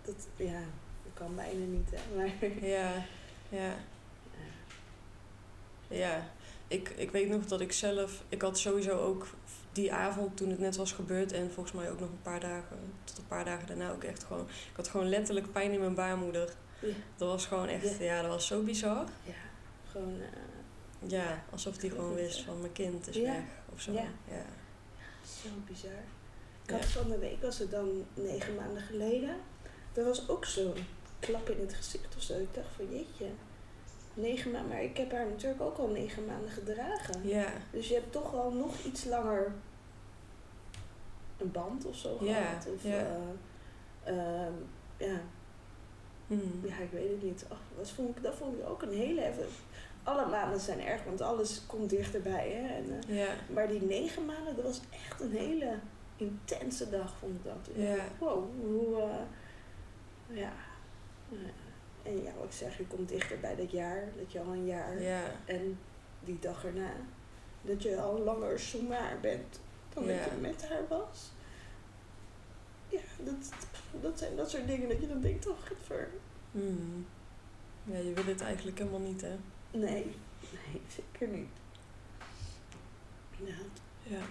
dat, 0.02 0.28
ja, 0.36 0.60
dat 1.04 1.14
kan 1.14 1.36
bijna 1.36 1.66
niet, 1.66 1.90
hè. 1.92 2.16
Maar, 2.16 2.50
Ja, 2.70 3.04
ja. 3.50 3.74
ja. 5.88 6.30
Ik, 6.68 6.90
ik 6.90 7.12
weet 7.12 7.30
nog 7.30 7.46
dat 7.46 7.62
ik 7.62 7.72
zelf, 7.72 8.24
ik 8.30 8.42
had 8.42 8.58
sowieso 8.60 8.98
ook 8.98 9.28
die 9.72 9.94
avond 9.94 10.38
toen 10.38 10.50
het 10.50 10.60
net 10.60 10.76
was 10.76 10.92
gebeurd 10.92 11.32
en 11.32 11.52
volgens 11.52 11.76
mij 11.76 11.92
ook 11.92 12.00
nog 12.00 12.10
een 12.10 12.22
paar 12.22 12.40
dagen, 12.40 12.78
tot 13.04 13.18
een 13.18 13.28
paar 13.28 13.46
dagen 13.46 13.68
daarna 13.68 13.92
ook 13.92 14.04
echt 14.04 14.24
gewoon, 14.24 14.48
ik 14.50 14.76
had 14.76 14.88
gewoon 14.88 15.10
letterlijk 15.10 15.52
pijn 15.52 15.72
in 15.72 15.80
mijn 15.80 15.96
baarmoeder. 15.96 16.54
Ja. 16.82 16.94
Dat 17.16 17.28
was 17.30 17.46
gewoon 17.46 17.68
echt, 17.68 17.98
Ja. 17.98 18.04
ja, 18.04 18.22
dat 18.22 18.32
was 18.32 18.48
zo 18.48 18.62
bizar. 18.64 19.06
Ja, 19.24 19.34
gewoon 19.92 20.20
eh, 20.22 21.10
Ja, 21.10 21.44
alsof 21.52 21.78
die 21.78 21.90
gewoon 21.90 22.14
wist 22.14 22.42
van 22.42 22.60
mijn 22.60 22.72
kind 22.74 23.08
is 23.08 23.18
weg 23.22 23.44
of 23.74 23.82
zo. 23.82 23.92
Ja. 23.92 24.06
Zo 25.44 25.50
bizar. 25.66 26.04
Ik 26.66 26.70
had 26.74 26.86
van 26.86 27.10
de 27.10 27.18
week, 27.18 27.42
was 27.42 27.60
het 27.60 27.72
dan 27.72 28.06
negen 28.14 28.56
maanden 28.56 28.82
geleden, 28.82 29.36
dat 29.94 30.06
was 30.06 30.30
ook 30.30 30.46
zo'n 30.46 30.74
klap 31.20 31.50
in 31.50 31.60
het 31.60 31.74
gezicht 31.74 32.16
of 32.16 32.22
zo. 32.22 32.40
Ik 32.40 32.54
dacht 32.54 32.68
van 32.76 32.90
jeetje, 32.92 33.26
negen 34.14 34.52
maanden, 34.52 34.70
maar 34.70 34.84
ik 34.84 34.98
heb 34.98 35.12
haar 35.12 35.28
natuurlijk 35.28 35.62
ook 35.62 35.78
al 35.78 35.88
negen 35.88 36.26
maanden 36.26 36.50
gedragen. 36.52 37.28
Ja, 37.28 37.48
Dus 37.72 37.88
je 37.88 37.94
hebt 37.94 38.12
toch 38.12 38.34
al 38.34 38.52
nog 38.52 38.80
iets 38.86 39.06
langer 39.06 39.52
een 41.38 41.52
band 41.52 41.86
of 41.86 41.96
zo 41.96 42.18
Ja, 42.22 42.34
gehad. 42.46 42.68
Of, 42.76 42.84
ja. 42.84 43.06
eh, 44.04 44.14
ehm, 44.46 44.54
ja, 44.98 45.20
Hmm. 46.28 46.62
ja, 46.64 46.78
ik 46.78 46.92
weet 46.92 47.10
het 47.10 47.24
niet. 47.24 47.46
Ach, 47.48 47.58
dat, 47.78 47.90
vond 47.90 48.18
ik, 48.18 48.24
dat 48.24 48.36
vond 48.36 48.58
ik 48.60 48.70
ook 48.70 48.82
een 48.82 48.92
hele 48.94 49.26
even. 49.26 49.46
Alle 50.08 50.26
maanden 50.26 50.60
zijn 50.60 50.82
erg, 50.82 51.04
want 51.04 51.22
alles 51.22 51.62
komt 51.66 51.90
dichterbij. 51.90 52.50
Hè? 52.50 52.76
En, 52.76 53.02
eh, 53.08 53.18
ja, 53.18 53.34
maar 53.54 53.68
die 53.68 53.82
negen 53.82 54.26
maanden, 54.26 54.56
dat 54.56 54.66
was 54.66 54.82
echt 54.92 55.22
een 55.22 55.32
hele 55.32 55.80
intense 56.16 56.90
dag, 56.90 57.18
vond 57.20 57.36
ik 57.36 57.44
dat. 57.44 57.76
Ja. 57.76 57.96
Wow, 58.20 58.44
hoe... 58.62 59.02
eh, 59.02 60.38
ja. 60.38 60.52
eh, 61.32 62.12
en 62.12 62.24
ja, 62.24 62.32
wat 62.38 62.46
ik 62.46 62.52
zeg, 62.52 62.78
je 62.78 62.88
komt 62.88 63.10
dichter 63.10 63.40
bij 63.40 63.56
dat 63.56 63.72
jaar. 63.72 64.08
Dat 64.18 64.32
je 64.32 64.40
al 64.40 64.54
een 64.54 64.66
jaar... 64.66 65.02
ja, 65.02 65.24
En 65.46 65.80
die 66.20 66.40
dag 66.40 66.66
erna, 66.66 66.92
dat 67.62 67.84
je 67.84 68.02
al 68.02 68.20
langer 68.20 68.60
zomaar 68.60 69.18
bent 69.22 69.60
dan 69.94 70.08
dat 70.08 70.16
je 70.16 70.32
met 70.42 70.70
haar 70.70 70.88
was. 70.88 71.32
Ja, 72.90 73.00
dat, 73.24 73.50
dat 74.02 74.20
zijn 74.20 74.36
dat 74.36 74.50
soort 74.50 74.68
dingen 74.68 74.90
dat 74.90 75.02
je 75.02 75.08
dan 75.08 75.22
denkt, 75.22 75.48
oh, 75.48 75.58
voor. 75.84 76.08
Hmm. 76.52 77.06
Ja, 77.84 77.98
je 77.98 78.14
wil 78.14 78.26
het 78.26 78.42
eigenlijk 78.42 78.78
helemaal 78.78 79.00
niet, 79.00 79.22
hè. 79.22 79.36
Nee, 79.72 80.16
nee, 80.52 80.82
zeker 80.96 81.28
niet. 81.38 81.50
Ja, 83.46 83.56
Ja. 84.04 84.22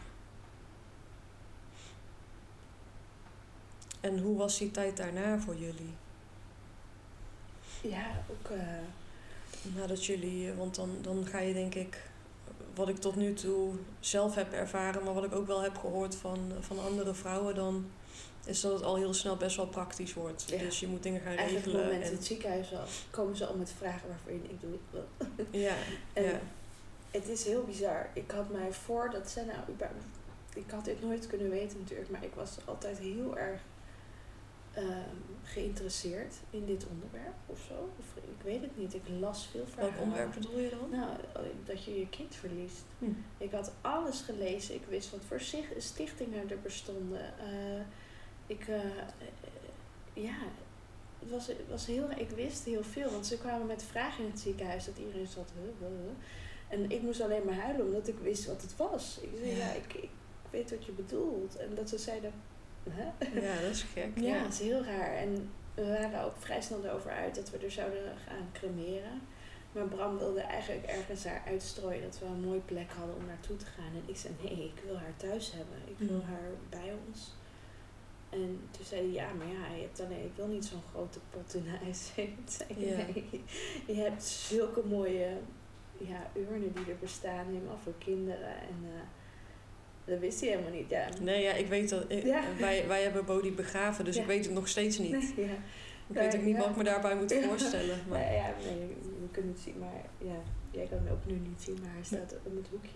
En 4.00 4.18
hoe 4.18 4.36
was 4.36 4.58
die 4.58 4.70
tijd 4.70 4.96
daarna 4.96 5.38
voor 5.38 5.56
jullie? 5.56 5.94
ja 7.82 8.24
ook... 8.30 8.50
eh, 8.50 9.74
Nadat 9.74 10.04
jullie, 10.04 10.52
want 10.52 10.74
dan, 10.74 10.90
dan 11.00 11.26
ga 11.26 11.38
je 11.38 11.52
denk 11.52 11.74
ik, 11.74 12.10
wat 12.74 12.88
ik 12.88 12.96
tot 12.96 13.16
nu 13.16 13.34
toe 13.34 13.74
zelf 14.00 14.34
heb 14.34 14.52
ervaren, 14.52 15.04
maar 15.04 15.14
wat 15.14 15.24
ik 15.24 15.34
ook 15.34 15.46
wel 15.46 15.62
heb 15.62 15.76
gehoord 15.78 16.16
van, 16.16 16.52
van 16.60 16.78
andere 16.84 17.14
vrouwen, 17.14 17.54
dan 17.54 17.86
is 18.46 18.60
dat 18.60 18.72
het 18.72 18.82
al 18.82 18.96
heel 18.96 19.14
snel 19.14 19.36
best 19.36 19.56
wel 19.56 19.66
praktisch 19.66 20.14
wordt. 20.14 20.44
Ja. 20.50 20.58
Dus 20.58 20.80
je 20.80 20.86
moet 20.86 21.02
dingen 21.02 21.20
gaan 21.20 21.36
eigenlijk 21.36 21.66
op 21.66 21.72
het 21.72 21.74
regelen. 21.74 21.86
moment 21.86 22.04
in 22.04 22.10
En, 22.10 22.16
het 22.16 22.26
ziekenhuis 22.26 22.72
al, 22.74 22.84
komen 23.10 23.36
ze 23.36 23.46
al 23.46 23.56
met 23.56 23.72
vragen 23.78 24.08
waarvoor 24.08 24.32
je 24.32 24.40
doe 24.60 24.72
ik 24.74 24.80
wel. 24.90 25.06
ja, 25.60 25.74
En 26.12 26.24
ja, 26.24 26.40
het 27.10 27.28
is 27.28 27.44
heel 27.44 27.64
bizar. 27.64 28.08
Ik 28.12 28.30
had 28.30 28.50
mij 28.50 28.72
voor 28.72 29.10
dat 29.10 29.30
ze 29.30 29.44
nou 29.44 29.58
überhaupt- 29.70 30.04
Ik 30.54 30.70
had 30.70 30.84
dit 30.84 31.02
nooit 31.02 31.26
kunnen 31.26 31.50
weten 31.50 31.78
natuurlijk, 31.78 32.10
maar 32.10 32.24
ik 32.24 32.34
was 32.34 32.56
altijd 32.64 32.98
heel 32.98 33.36
erg 33.38 33.60
ehm, 34.72 35.16
geïnteresseerd 35.42 36.34
in 36.50 36.66
dit 36.66 36.86
onderwerp 36.90 37.34
of 37.46 37.58
zo. 37.68 37.90
Of 37.98 38.04
ik 38.16 38.42
weet 38.44 38.60
het 38.60 38.76
niet. 38.78 38.94
Ik 38.94 39.02
las 39.20 39.46
veel 39.50 39.60
welk 39.60 39.70
verhalen. 39.72 39.98
onderwerp 40.02 40.32
bedoel 40.34 40.58
je 40.58 40.68
dan? 40.70 40.98
Nou, 40.98 41.10
dat 41.64 41.84
je 41.84 41.98
je 41.98 42.08
kind 42.08 42.34
verliest. 42.34 42.82
Hm. 42.98 43.04
Ik 43.38 43.50
had 43.52 43.72
alles 43.80 44.20
gelezen. 44.20 44.74
Ik 44.74 44.84
wist 44.88 45.10
wat 45.10 45.20
voor 45.28 45.40
zich- 45.40 45.72
stichtingen 45.78 46.50
er 46.50 46.60
bestonden. 46.60 47.38
Eh, 47.38 47.80
ik, 48.46 48.68
eh, 48.68 48.80
ja, 50.12 50.34
het 51.18 51.30
was, 51.30 51.46
het 51.46 51.68
was 51.70 51.86
heel, 51.86 52.10
ik 52.16 52.30
wist 52.30 52.64
heel 52.64 52.82
veel. 52.82 53.10
Want 53.10 53.26
ze 53.26 53.38
kwamen 53.38 53.66
met 53.66 53.82
vragen 53.82 54.24
in 54.24 54.30
het 54.30 54.40
ziekenhuis 54.40 54.84
dat 54.84 54.98
iedereen 54.98 55.26
zat. 55.26 55.52
Huh, 55.54 55.88
huh, 55.88 55.98
huh. 55.98 56.10
En 56.68 56.90
ik 56.90 57.02
moest 57.02 57.20
alleen 57.20 57.44
maar 57.44 57.54
huilen 57.60 57.86
omdat 57.86 58.08
ik 58.08 58.18
wist 58.18 58.46
wat 58.46 58.62
het 58.62 58.76
was. 58.76 59.18
Ik 59.22 59.28
zei, 59.36 59.50
Ja. 59.50 59.56
ja, 59.56 59.72
ik, 59.72 59.94
ik 59.94 60.08
weet 60.50 60.70
wat 60.70 60.84
je 60.84 60.92
bedoelt. 60.92 61.56
En 61.56 61.74
dat 61.74 61.88
ze 61.88 61.98
zeiden, 61.98 62.32
hè? 62.90 63.04
Ja, 63.40 63.60
dat 63.60 63.70
is 63.70 63.82
gek. 63.82 64.10
Ja, 64.18 64.22
Ja. 64.36 64.42
dat 64.42 64.52
is 64.52 64.58
heel 64.60 64.84
raar. 64.84 65.14
En 65.16 65.50
we 65.74 65.86
waren 65.86 66.22
ook 66.24 66.36
vrij 66.38 66.60
snel 66.60 66.84
erover 66.84 67.10
uit 67.10 67.34
dat 67.34 67.50
we 67.50 67.58
er 67.58 67.70
zouden 67.70 68.02
gaan 68.28 68.48
cremeren. 68.52 69.20
Maar 69.72 69.84
Bram 69.84 70.18
wilde 70.18 70.40
eigenlijk 70.40 70.86
ergens 70.86 71.22
daar 71.22 71.42
uitstrooien 71.46 72.02
dat 72.02 72.18
we 72.18 72.24
een 72.26 72.40
mooie 72.40 72.60
plek 72.60 72.90
hadden 72.92 73.16
om 73.16 73.26
naartoe 73.26 73.56
te 73.56 73.66
gaan. 73.66 73.92
En 73.94 74.02
ik 74.06 74.16
zei, 74.16 74.34
nee, 74.42 74.64
ik 74.64 74.82
wil 74.86 74.96
haar 74.96 75.16
thuis 75.16 75.52
hebben. 75.52 75.76
Ik 75.86 76.08
wil 76.08 76.16
Mhm. 76.18 76.26
haar 76.30 76.48
bij 76.70 76.92
ons. 77.08 77.34
En 78.36 78.60
toen 78.70 78.84
zei 78.84 79.00
hij, 79.00 79.10
ja, 79.10 79.32
maar 79.32 79.46
ja, 79.46 79.74
je 79.76 79.82
hebt 79.82 80.00
alleen, 80.00 80.24
ik 80.24 80.32
wil 80.36 80.46
niet 80.46 80.64
zo'n 80.64 80.82
grote 80.92 81.18
pot 81.30 81.54
in 81.54 81.66
huis. 81.82 82.10
Ik 82.16 82.34
zei, 82.46 82.86
Ja. 82.86 82.96
nee, 82.96 83.42
je 83.86 83.94
hebt 83.94 84.22
zulke 84.22 84.82
mooie 84.88 85.28
ja, 85.98 86.30
urnen 86.36 86.72
die 86.72 86.84
er 86.92 86.98
bestaan, 87.00 87.46
helemaal 87.46 87.78
voor 87.82 87.94
kinderen. 87.98 88.48
En 88.60 88.76
eh, 88.84 89.00
dat 90.04 90.18
wist 90.18 90.40
hij 90.40 90.48
helemaal 90.48 90.70
niet. 90.72 90.90
Ja, 90.90 91.08
Nee, 91.20 91.42
ja, 91.42 91.52
ik 91.52 91.66
weet 91.66 91.88
dat. 91.88 92.04
ik- 92.08 92.24
Ja. 92.24 92.42
wij, 92.58 92.86
wij 92.86 93.02
hebben 93.02 93.24
Bodie 93.24 93.52
begraven, 93.52 94.04
dus 94.04 94.14
Ja. 94.14 94.20
ik 94.20 94.26
weet 94.26 94.44
het 94.44 94.54
nog 94.54 94.68
steeds 94.68 94.98
niet. 94.98 95.10
Nee, 95.36 95.46
ja. 95.46 95.52
Ik 96.08 96.14
weet 96.16 96.36
ook 96.36 96.42
niet 96.42 96.54
Ja. 96.56 96.60
wat 96.60 96.70
ik 96.70 96.76
me 96.76 96.84
daarbij 96.84 97.16
moet 97.16 97.30
Ja. 97.30 97.42
voorstellen. 97.42 97.98
Maar, 98.08 98.20
Nou 98.20 98.32
ja, 98.34 98.54
nee, 98.64 98.86
we 99.20 99.28
kunnen 99.30 99.52
het 99.52 99.60
zien, 99.60 99.78
maar 99.78 100.04
ja, 100.18 100.36
jij 100.70 100.86
kan 100.86 100.98
hem 100.98 101.08
ook 101.12 101.26
nu 101.26 101.34
niet 101.34 101.62
zien, 101.62 101.78
maar 101.82 101.92
hij 101.92 102.04
staat 102.04 102.34
om 102.42 102.56
het 102.56 102.68
hoekje. 102.70 102.90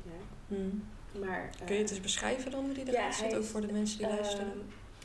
Hmm. 0.48 0.84
Maar, 1.20 1.50
Kun 1.64 1.74
je 1.74 1.80
het 1.80 1.90
eh, 1.90 1.96
eens 1.96 2.00
beschrijven 2.00 2.50
dan 2.50 2.64
hoe 2.64 2.74
die 2.74 2.86
ja, 2.86 2.92
eruit 2.92 3.14
ziet? 3.14 3.26
hij 3.30 3.36
Ook 3.38 3.44
voor 3.44 3.60
de 3.60 3.72
mensen 3.72 3.98
die 3.98 4.06
ehm, 4.06 4.14
luisteren. 4.16 4.52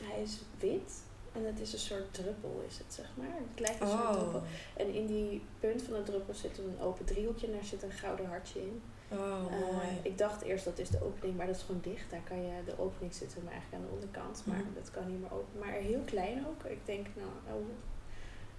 Hij 0.08 0.22
is 0.22 0.40
wit 0.60 1.04
en 1.34 1.46
het 1.46 1.60
is 1.60 1.74
een 1.74 1.80
soort 1.80 2.14
druppel, 2.14 2.64
is 2.68 2.78
het 2.78 2.94
zeg 2.94 3.06
maar. 3.16 3.28
Het 3.52 3.60
lijkt 3.60 3.82
een 3.82 3.88
soort 3.88 4.02
Oh. 4.02 4.12
druppel. 4.20 4.44
En 4.78 4.94
in 4.94 5.06
die 5.06 5.42
punt 5.60 5.82
van 5.82 5.94
de 5.94 6.04
druppel 6.04 6.34
zit 6.34 6.58
een 6.58 6.80
open 6.82 7.06
driehoekje 7.06 7.48
en 7.48 7.54
daar 7.54 7.64
zit 7.64 7.84
een 7.84 7.92
gouden 7.92 8.26
hartje 8.26 8.62
in. 8.62 8.82
Oh, 9.12 9.18
Eh, 9.20 9.60
mooi. 9.60 9.88
ik 10.02 10.18
dacht 10.18 10.42
eerst 10.42 10.66
dat 10.66 10.80
is 10.80 10.90
de 10.90 11.04
opening, 11.04 11.38
maar 11.38 11.46
dat 11.48 11.56
is 11.56 11.62
gewoon 11.62 11.82
dicht. 11.82 12.10
Daar 12.12 12.24
kan 12.28 12.42
je, 12.42 12.64
de 12.66 12.80
opening 12.80 13.14
zit 13.14 13.34
hem 13.34 13.48
eigenlijk 13.48 13.74
aan 13.84 13.88
de 13.90 13.94
onderkant, 13.94 14.42
maar 14.46 14.58
Mhm. 14.58 14.74
dat 14.74 14.92
kan 14.92 15.08
niet 15.12 15.22
meer 15.22 15.34
open. 15.34 15.60
Maar 15.60 15.72
heel 15.72 16.02
klein 16.06 16.48
ook. 16.48 16.64
Ik 16.64 16.86
denk, 16.86 17.08
nou, 17.16 17.30
oh, 17.60 17.66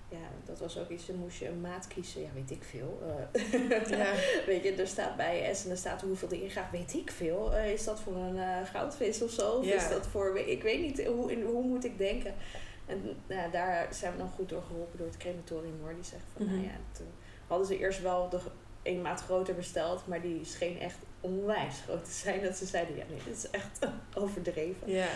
ja, 0.08 0.18
dat 0.44 0.58
was 0.58 0.78
ook 0.78 0.88
iets, 0.88 1.06
dan 1.06 1.16
moest 1.16 1.38
je 1.38 1.48
een 1.48 1.60
maat 1.60 1.86
kiezen. 1.86 2.20
Ja, 2.22 2.28
weet 2.34 2.50
ik 2.50 2.62
veel. 2.64 3.02
Eh, 3.32 3.90
Ja. 3.98 4.12
Weet 4.46 4.62
je, 4.62 4.72
er 4.74 4.86
staat 4.86 5.16
bij 5.16 5.54
S 5.54 5.64
en 5.64 5.70
er 5.70 5.76
staat 5.76 6.00
hoeveel 6.02 6.28
erin 6.30 6.50
gaat, 6.50 6.70
weet 6.70 6.94
ik 6.94 7.10
veel. 7.10 7.54
Eh, 7.54 7.72
is 7.72 7.84
dat 7.84 8.00
voor 8.00 8.16
een 8.16 8.38
eh, 8.38 8.56
goudvis 8.72 9.22
of 9.22 9.30
zo? 9.30 9.50
Of 9.50 9.64
Ja. 9.64 9.74
is 9.74 9.88
dat 9.88 10.06
voor, 10.06 10.38
ik 10.38 10.62
weet 10.62 10.80
niet, 10.80 11.04
hoe, 11.06 11.32
in, 11.32 11.42
hoe 11.42 11.62
moet 11.62 11.84
ik 11.84 11.98
denken? 11.98 12.34
En 12.86 13.16
nou, 13.26 13.50
daar 13.50 13.88
zijn 13.94 14.12
we 14.12 14.18
dan 14.18 14.28
goed 14.28 14.48
door 14.48 14.62
geholpen 14.62 14.98
door 14.98 15.06
het 15.06 15.16
crematorium 15.16 15.78
hoor. 15.80 15.94
Die 15.94 16.04
zeggen 16.04 16.28
van, 16.36 16.44
Mhm. 16.46 16.54
nou 16.54 16.66
ja, 16.66 16.76
toen 16.92 17.06
hadden 17.46 17.66
ze 17.66 17.78
eerst 17.78 18.02
wel 18.02 18.28
de 18.28 18.38
een 18.82 19.02
maat 19.02 19.20
groter 19.22 19.54
besteld, 19.54 20.06
maar 20.06 20.20
die 20.22 20.44
scheen 20.44 20.80
echt 20.80 20.96
onwijs 21.20 21.80
groot 21.84 22.04
te 22.04 22.10
zijn. 22.10 22.42
Dat 22.42 22.56
ze 22.56 22.66
zeiden, 22.66 22.96
ja 22.96 23.04
nee, 23.08 23.18
dit 23.24 23.36
is 23.36 23.50
echt 23.50 23.78
overdreven. 24.22 24.90
ja. 24.90 25.06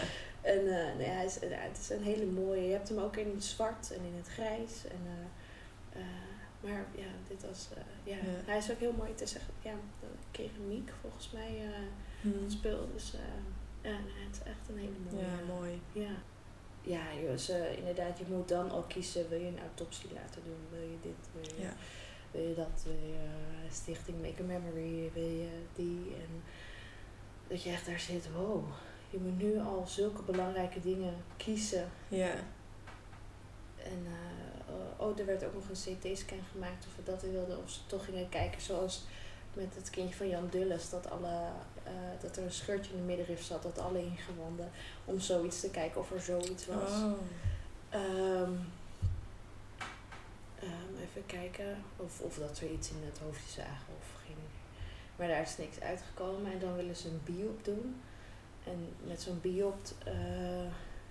En 0.41 0.65
nee, 0.97 1.07
hij 1.09 1.25
is, 1.25 1.35
het 1.41 1.79
is 1.81 1.91
een 1.91 2.03
hele 2.03 2.27
mooie. 2.27 2.63
Je 2.67 2.73
hebt 2.73 2.89
hem 2.89 2.99
ook 2.99 3.17
in 3.17 3.31
het 3.35 3.45
zwart 3.45 3.91
en 3.93 4.01
in 4.05 4.15
het 4.17 4.29
grijs. 4.29 4.85
En, 4.91 5.01
eh, 5.07 6.01
eh, 6.01 6.07
maar 6.61 6.85
ja, 6.95 7.09
dit 7.29 7.43
was. 7.47 7.69
ja. 8.05 8.15
Ja. 8.15 8.19
Hij 8.23 8.59
is 8.59 8.71
ook 8.71 8.79
heel 8.79 8.93
mooi. 8.93 9.11
Het 9.11 9.21
is 9.21 9.35
echt 9.35 9.45
ja, 9.63 9.75
keramiek 10.31 10.91
volgens 11.01 11.31
mij 11.31 11.65
uh, 11.65 11.71
Hmm. 12.21 12.51
speel. 12.51 12.89
Dus 12.93 13.13
ja, 13.83 13.91
nee, 13.91 14.25
het 14.29 14.35
is 14.37 14.43
echt 14.51 14.69
een 14.69 14.79
hele 14.79 14.99
mooie. 15.11 15.25
Ja, 15.25 15.55
mooi. 15.55 15.81
Ja. 15.93 16.11
Ja, 16.83 17.37
ze, 17.37 17.77
inderdaad, 17.77 18.19
je 18.19 18.25
moet 18.29 18.49
dan 18.49 18.73
ook 18.73 18.89
kiezen. 18.89 19.29
Wil 19.29 19.39
je 19.41 19.47
een 19.47 19.59
autopsie 19.61 20.11
laten 20.15 20.43
doen? 20.45 20.59
Wil 20.71 20.81
je 20.89 20.97
dit? 21.03 21.29
Wil 21.33 21.57
je, 21.57 21.63
Ja. 21.63 21.73
wil 22.31 22.43
je 22.49 22.55
dat? 22.55 22.83
Wil 22.85 22.93
je 22.93 23.15
eh, 23.15 23.71
Stichting 23.73 24.21
Make 24.23 24.43
a 24.43 24.47
Memory? 24.47 25.11
Wil 25.15 25.23
je 25.29 25.49
die? 25.75 26.15
En 26.15 26.43
dat 27.49 27.63
je 27.63 27.71
echt 27.71 27.87
daar 27.87 28.01
zit, 28.01 28.33
wow. 28.33 28.65
Je 29.11 29.19
moet 29.19 29.39
nu 29.39 29.61
al 29.61 29.85
zulke 29.87 30.23
belangrijke 30.23 30.81
dingen 30.81 31.15
kiezen. 31.37 31.91
Ja. 32.09 32.33
En 33.77 34.07
eh, 34.07 34.71
oh, 34.97 35.19
er 35.19 35.27
werd 35.27 35.45
ook 35.45 35.55
nog 35.55 35.69
een 35.69 35.97
CT-scan 35.97 36.43
gemaakt 36.53 36.87
of 36.87 36.97
we 36.97 37.03
dat 37.03 37.23
wilden. 37.23 37.59
Of 37.59 37.71
ze 37.71 37.79
toch 37.87 38.05
gingen 38.05 38.29
kijken 38.29 38.61
zoals 38.61 39.03
met 39.53 39.75
het 39.75 39.91
kindje 39.91 40.17
van 40.17 40.29
Jan 40.29 40.49
Dulles. 40.51 40.91
Dat, 40.91 41.11
alle, 41.11 41.49
eh, 41.83 41.93
dat 42.21 42.37
er 42.37 42.43
een 42.43 42.53
scheurtje 42.53 42.93
in 42.93 42.99
de 42.99 43.05
middenrif 43.05 43.43
zat. 43.43 43.63
Dat 43.63 43.79
alle 43.79 44.05
ingewanden. 44.05 44.71
Om 45.05 45.21
zoiets 45.21 45.61
te 45.61 45.71
kijken 45.71 46.01
of 46.01 46.13
er 46.13 46.21
zoiets 46.21 46.67
was. 46.67 46.91
Oh. 46.91 47.13
Ehm, 47.91 48.53
ehm, 50.59 50.95
even 51.03 51.27
kijken 51.27 51.85
of, 51.97 52.21
of 52.21 52.35
dat 52.37 52.59
we 52.59 52.73
iets 52.73 52.91
in 52.91 53.03
het 53.05 53.19
hoofdje 53.19 53.51
zagen 53.63 53.95
of 53.99 54.23
geen. 54.27 54.37
Maar 55.17 55.29
daar 55.29 55.43
is 55.43 55.57
niks 55.57 55.81
uitgekomen 55.81 56.53
en 56.53 56.59
dan 56.59 56.77
willen 56.77 56.97
ze 56.97 57.09
een 57.09 57.21
biop 57.25 57.65
doen. 57.65 58.01
En 58.71 58.89
met 59.09 59.23
zo'n 59.23 59.41
biop 59.41 59.79
eh, 60.05 60.65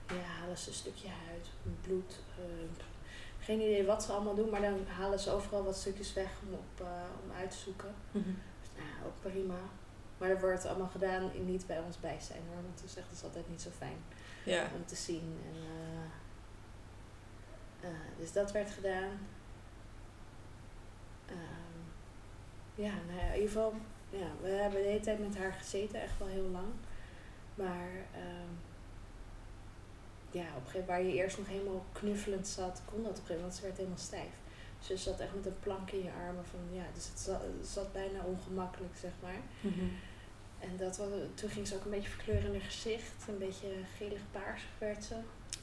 ja, 0.08 0.22
halen 0.40 0.58
ze 0.58 0.68
een 0.68 0.74
stukje 0.76 1.08
huid, 1.28 1.48
bloed. 1.82 2.20
eh, 2.38 2.84
geen 3.40 3.60
idee 3.62 3.86
wat 3.86 4.04
ze 4.04 4.12
allemaal 4.12 4.36
doen, 4.36 4.50
maar 4.50 4.62
dan 4.62 4.86
halen 4.88 5.20
ze 5.20 5.32
overal 5.32 5.64
wat 5.64 5.78
stukjes 5.78 6.14
weg 6.14 6.30
om, 6.48 6.54
op, 6.54 6.86
eh, 6.86 7.04
om 7.24 7.32
uit 7.32 7.52
te 7.52 7.58
zoeken. 7.58 7.94
Mhm. 8.12 8.24
Dus, 8.62 8.70
nou, 8.78 9.06
ook 9.08 9.32
prima. 9.32 9.56
Maar 10.18 10.30
dat 10.30 10.40
wordt 10.42 10.66
allemaal 10.66 10.88
gedaan 10.90 11.32
in 11.34 11.46
niet 11.46 11.68
bij 11.68 11.80
ons 11.80 12.00
bijzijn 12.00 12.42
hoor, 12.48 12.64
want 12.64 12.84
is 12.86 12.96
echt 12.96 13.08
dat 13.08 13.18
is 13.18 13.24
altijd 13.24 13.50
niet 13.50 13.62
zo 13.62 13.70
fijn 13.78 13.98
Ja. 14.46 14.68
om 14.76 14.86
te 14.86 14.96
zien. 14.96 15.38
En, 17.82 17.92
dus 18.20 18.32
dat 18.32 18.52
werd 18.52 18.72
gedaan. 18.72 19.28
Ehm, 21.26 21.80
ja, 22.76 22.92
nou 23.08 23.18
ja, 23.20 23.26
in 23.26 23.34
ieder 23.34 23.48
geval, 23.48 23.74
ja, 24.10 24.28
we 24.42 24.50
hebben 24.50 24.82
de 24.82 24.88
hele 24.88 25.00
tijd 25.00 25.20
met 25.20 25.38
haar 25.38 25.54
gezeten, 25.54 26.02
echt 26.02 26.18
wel 26.18 26.28
heel 26.28 26.50
lang. 26.52 26.68
Maar 27.64 27.90
ehm, 28.14 28.52
ja, 30.32 30.48
op 30.58 30.64
een 30.66 30.72
gegeven 30.72 30.80
moment 30.80 30.88
waar 30.88 31.04
je 31.04 31.14
eerst 31.14 31.38
nog 31.38 31.48
helemaal 31.48 31.86
knuffelend 31.92 32.48
zat, 32.48 32.82
kon 32.86 33.04
dat 33.04 33.12
op 33.12 33.18
een 33.18 33.26
gegeven 33.26 33.36
moment, 33.36 33.42
want 33.42 33.56
ze 33.56 33.62
werd 33.62 33.78
helemaal 33.78 33.98
stijf. 34.10 34.34
Dus 34.78 34.88
ze 34.88 34.98
zat 34.98 35.20
echt 35.20 35.36
met 35.36 35.46
een 35.46 35.60
plank 35.60 35.92
in 35.92 36.04
je 36.04 36.12
armen 36.26 36.46
van, 36.46 36.60
ja, 36.72 36.86
dus 36.94 37.08
het 37.08 37.20
zat, 37.20 37.42
het 37.42 37.68
zat 37.68 37.94
bijna 37.94 38.20
ongemakkelijk, 38.24 38.96
zeg 39.02 39.12
maar. 39.22 39.42
Mhm. 39.62 39.88
En 40.60 40.78
dat 40.78 40.98
was, 40.98 41.08
toen 41.34 41.50
ging 41.50 41.68
ze 41.68 41.76
ook 41.76 41.84
een 41.86 41.92
beetje 41.92 42.10
verkleuren 42.10 42.46
in 42.46 42.60
haar 42.60 42.70
gezicht, 42.70 43.28
een 43.28 43.38
beetje 43.38 43.68
gelig-paarsig 43.98 44.70
werd 44.78 45.04
ze. 45.04 45.16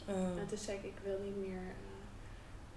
Oh. 0.09 0.39
En 0.41 0.47
toen 0.49 0.59
zei 0.59 0.77
ik, 0.79 0.85
ik 0.85 0.99
wil 1.03 1.19
niet 1.25 1.37
meer. 1.49 1.63
eh, 1.63 1.95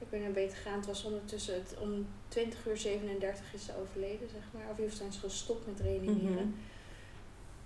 ik 0.02 0.10
ben 0.10 0.22
naar 0.22 0.32
beter 0.32 0.58
gaan. 0.58 0.78
Het 0.78 0.86
was 0.86 1.04
ondertussen, 1.04 1.54
het, 1.54 1.78
om 1.80 2.08
20 2.28 2.68
uur 2.68 2.78
37 2.78 3.54
is 3.54 3.66
ze 3.66 3.78
overleden, 3.82 4.30
zeg 4.30 4.42
maar. 4.54 4.70
Of 4.70 4.76
geval 4.76 4.98
zijn 4.98 5.12
ze 5.12 5.20
gestopt 5.20 5.66
met 5.68 5.80
reanimeren. 5.80 6.48
Mhm. 6.48 6.60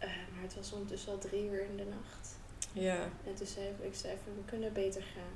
Eh, 0.03 0.09
maar 0.33 0.41
het 0.43 0.55
was 0.55 0.71
ondertussen 0.71 1.11
al 1.11 1.17
drie 1.17 1.45
uur 1.49 1.63
in 1.69 1.77
de 1.77 1.85
nacht. 1.85 2.37
Ja. 2.73 2.99
En 3.27 3.35
toen 3.35 3.47
zei 3.47 3.65
ik, 3.67 3.85
ik 3.85 3.95
zei 3.95 4.13
van, 4.23 4.33
we 4.35 4.41
kunnen 4.45 4.73
beter 4.73 5.01
gaan. 5.01 5.35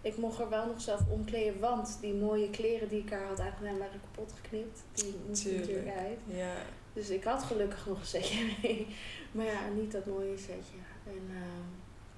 Ik 0.00 0.16
mocht 0.16 0.40
er 0.40 0.48
wel 0.48 0.66
nog 0.66 0.80
zelf 0.80 1.00
omkleden, 1.08 1.60
want 1.60 1.98
die 2.00 2.14
mooie 2.14 2.50
kleren 2.50 2.88
die 2.88 3.02
ik 3.02 3.10
haar 3.10 3.26
had 3.26 3.40
aangedaan 3.40 3.78
waren 3.78 4.00
kapot 4.00 4.32
geknipt. 4.42 4.82
Die 4.92 5.14
moesten 5.26 5.50
Tuurlijk. 5.50 5.68
natuurlijk 5.74 5.96
uit. 5.96 6.18
Ja. 6.26 6.54
Dus 6.92 7.08
ik 7.10 7.24
had 7.24 7.42
gelukkig 7.42 7.86
nog 7.86 7.98
een 7.98 8.06
setje 8.06 8.44
mee. 8.62 8.86
Maar 9.32 9.44
ja, 9.44 9.68
niet 9.68 9.92
dat 9.92 10.06
mooie 10.06 10.36
setje. 10.36 10.78
En 11.06 11.22
ehm 11.30 11.66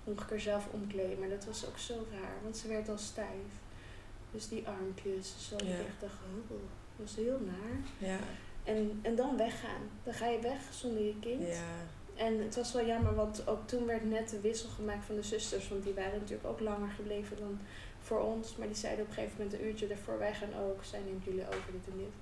mocht 0.04 0.22
ik 0.22 0.30
er 0.30 0.40
zelf 0.40 0.68
omkleden. 0.70 1.18
Maar 1.18 1.28
dat 1.28 1.44
was 1.44 1.66
ook 1.66 1.78
zo 1.78 2.06
raar, 2.12 2.36
want 2.42 2.56
ze 2.56 2.68
werd 2.68 2.88
al 2.88 2.98
stijf. 2.98 3.50
Dus 4.32 4.48
die 4.48 4.66
armpjes, 4.68 5.34
zo 5.48 5.56
Ja. 5.56 5.64
ik 5.78 5.86
echt 5.86 6.00
dacht, 6.00 6.14
oh, 6.14 6.48
dat 6.50 6.58
was 6.96 7.16
heel 7.16 7.40
naar. 7.40 8.08
Ja. 8.10 8.18
En, 8.70 8.98
en 9.02 9.14
dan 9.14 9.36
weggaan. 9.36 9.82
Dan 10.04 10.14
ga 10.14 10.26
je 10.26 10.40
weg 10.40 10.58
zonder 10.70 11.02
je 11.02 11.18
kind. 11.20 11.46
Ja. 11.46 11.62
En 12.14 12.38
het 12.42 12.56
was 12.56 12.72
wel 12.72 12.86
jammer, 12.86 13.14
want 13.14 13.46
ook 13.46 13.68
toen 13.68 13.86
werd 13.86 14.04
net 14.04 14.28
de 14.28 14.40
wissel 14.40 14.68
gemaakt 14.68 15.04
van 15.04 15.14
de 15.14 15.22
zusters. 15.22 15.68
Want 15.68 15.82
die 15.82 15.94
waren 15.94 16.18
natuurlijk 16.18 16.48
ook 16.48 16.60
langer 16.60 16.88
gebleven 16.88 17.36
dan 17.38 17.58
voor 18.00 18.20
ons. 18.20 18.56
Maar 18.56 18.66
die 18.66 18.76
zeiden 18.76 19.02
op 19.02 19.08
een 19.08 19.14
gegeven 19.14 19.36
moment 19.38 19.60
een 19.60 19.66
uurtje 19.66 19.86
ervoor, 19.86 20.18
wij 20.18 20.34
gaan 20.34 20.54
ook. 20.54 20.84
Zij 20.84 21.00
neemt 21.06 21.24
jullie 21.24 21.46
over, 21.46 21.72
dit 21.72 21.92
en 21.92 21.98
dit. 21.98 22.14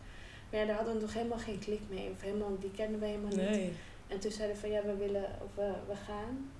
Maar 0.50 0.60
ja, 0.60 0.66
daar 0.66 0.76
hadden 0.76 0.94
we 0.94 1.00
nog 1.00 1.14
helemaal 1.14 1.38
geen 1.38 1.58
klik 1.58 1.80
mee. 1.88 2.10
Of 2.10 2.20
helemaal, 2.20 2.58
die 2.58 2.70
kenden 2.70 3.00
we 3.00 3.06
helemaal 3.06 3.30
niet. 3.30 3.50
Nee. 3.50 3.72
En 4.06 4.18
toen 4.18 4.30
zeiden 4.30 4.56
van 4.56 4.70
ja, 4.70 4.82
we 4.82 4.96
willen, 4.96 5.24
of 5.42 5.54
we, 5.54 5.72
we 5.86 5.96
gaan. 5.96 6.50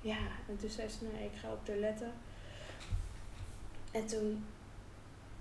Ja, 0.00 0.18
en 0.48 0.56
toen 0.56 0.70
zei 0.70 0.88
ze, 0.88 0.98
nee, 1.12 1.24
ik 1.24 1.38
ga 1.40 1.52
op 1.52 1.66
de 1.66 1.76
letten. 1.76 2.12
En 3.90 4.06
toen, 4.06 4.44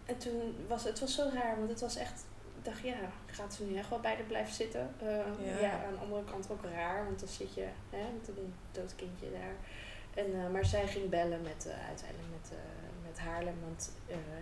en 0.06 0.18
toen 0.18 0.56
was 0.68 0.84
het 0.84 1.00
was 1.00 1.16
zo 1.16 1.30
raar, 1.34 1.58
want 1.58 1.70
het 1.70 1.82
was 1.82 1.96
echt, 1.96 2.26
dacht 2.70 2.82
ja, 2.82 2.96
gaat 3.26 3.54
ze 3.54 3.64
nu 3.64 3.76
echt 3.76 3.90
wel 3.90 4.00
bij 4.00 4.16
de 4.16 4.24
blijven 4.24 4.54
zitten? 4.54 4.94
Eh, 5.00 5.08
Ja. 5.46 5.60
ja. 5.60 5.86
aan 5.86 5.94
de 5.94 6.00
andere 6.00 6.24
kant 6.24 6.52
ook 6.52 6.64
raar, 6.64 7.06
want 7.06 7.20
dan 7.20 7.30
zit 7.30 7.54
je 7.54 7.68
hè, 7.90 8.12
met 8.20 8.28
een 8.28 8.54
dood 8.72 8.96
kindje 8.96 9.32
daar. 9.32 9.56
En, 10.14 10.44
eh, 10.44 10.52
maar 10.52 10.66
zij 10.66 10.88
ging 10.88 11.10
bellen 11.10 11.42
met, 11.42 11.68
eh, 11.68 11.88
uiteindelijk 11.88 12.32
met, 12.42 12.52
eh, 12.52 13.08
met 13.08 13.20
Haarlem, 13.20 13.60
want 13.62 13.92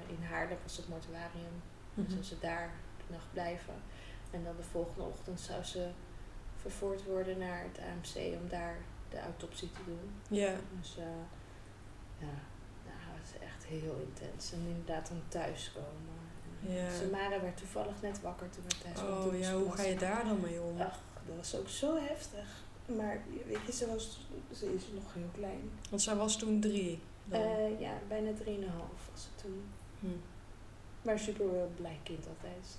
in 0.08 0.24
Haarlem 0.30 0.58
was 0.64 0.78
het 0.78 0.88
mortuarium. 0.88 1.62
Mhm. 1.94 2.10
Zou 2.10 2.24
ze 2.24 2.40
daar 2.40 2.70
de 2.98 3.14
nacht 3.14 3.32
blijven. 3.32 3.74
En 4.32 4.44
dan 4.44 4.56
de 4.56 4.64
volgende 4.64 5.04
ochtend 5.04 5.40
zou 5.40 5.64
ze 5.64 5.90
vervoerd 6.56 7.04
worden 7.04 7.38
naar 7.38 7.64
het 7.64 7.80
AMC 7.80 8.42
om 8.42 8.50
daar 8.50 8.78
de 9.10 9.20
autopsie 9.20 9.72
te 9.72 9.80
doen. 9.86 10.12
Ja. 10.28 10.54
Dus 10.80 10.96
ja, 12.20 12.36
nou, 12.84 13.18
het 13.20 13.36
is 13.36 13.48
echt 13.48 13.66
heel 13.66 13.96
intens. 14.08 14.52
En 14.52 14.66
inderdaad 14.68 15.08
dan 15.08 15.22
thuiskomen. 15.28 16.25
Ja. 16.70 16.90
Samara 17.00 17.42
werd 17.42 17.58
toevallig 17.58 18.02
net 18.02 18.22
wakker 18.22 18.50
toen 18.50 18.64
we 18.68 18.76
thuis. 18.84 19.10
Oh 19.10 19.24
Toen 19.24 19.38
ja, 19.38 19.54
hoe 19.54 19.72
ga 19.72 19.84
je 19.84 19.96
daar 19.96 20.26
dan 20.26 20.40
mee 20.40 20.62
om? 20.62 20.82
Ach, 20.82 21.00
dat 21.28 21.36
was 21.36 21.56
ook 21.56 21.70
zo 21.70 21.98
heftig. 22.00 22.64
Maar 22.86 23.22
weet 23.48 23.66
je, 23.66 23.72
ze, 23.72 23.88
was, 23.88 24.20
ze 24.54 24.74
is 24.74 24.84
nog 24.94 25.14
heel 25.14 25.30
klein. 25.34 25.72
Want 25.90 26.02
zij 26.02 26.16
was 26.16 26.38
toen 26.38 26.60
drie. 26.60 27.00
Eh, 27.30 27.80
ja, 27.80 27.94
bijna 28.08 28.32
3,5 28.32 28.36
was 29.12 29.22
ze 29.22 29.28
toen. 29.42 29.64
Hm. 30.00 30.08
Maar 31.02 31.20
super 31.20 31.46
blij 31.76 32.00
kind 32.04 32.28
altijd. 32.28 32.78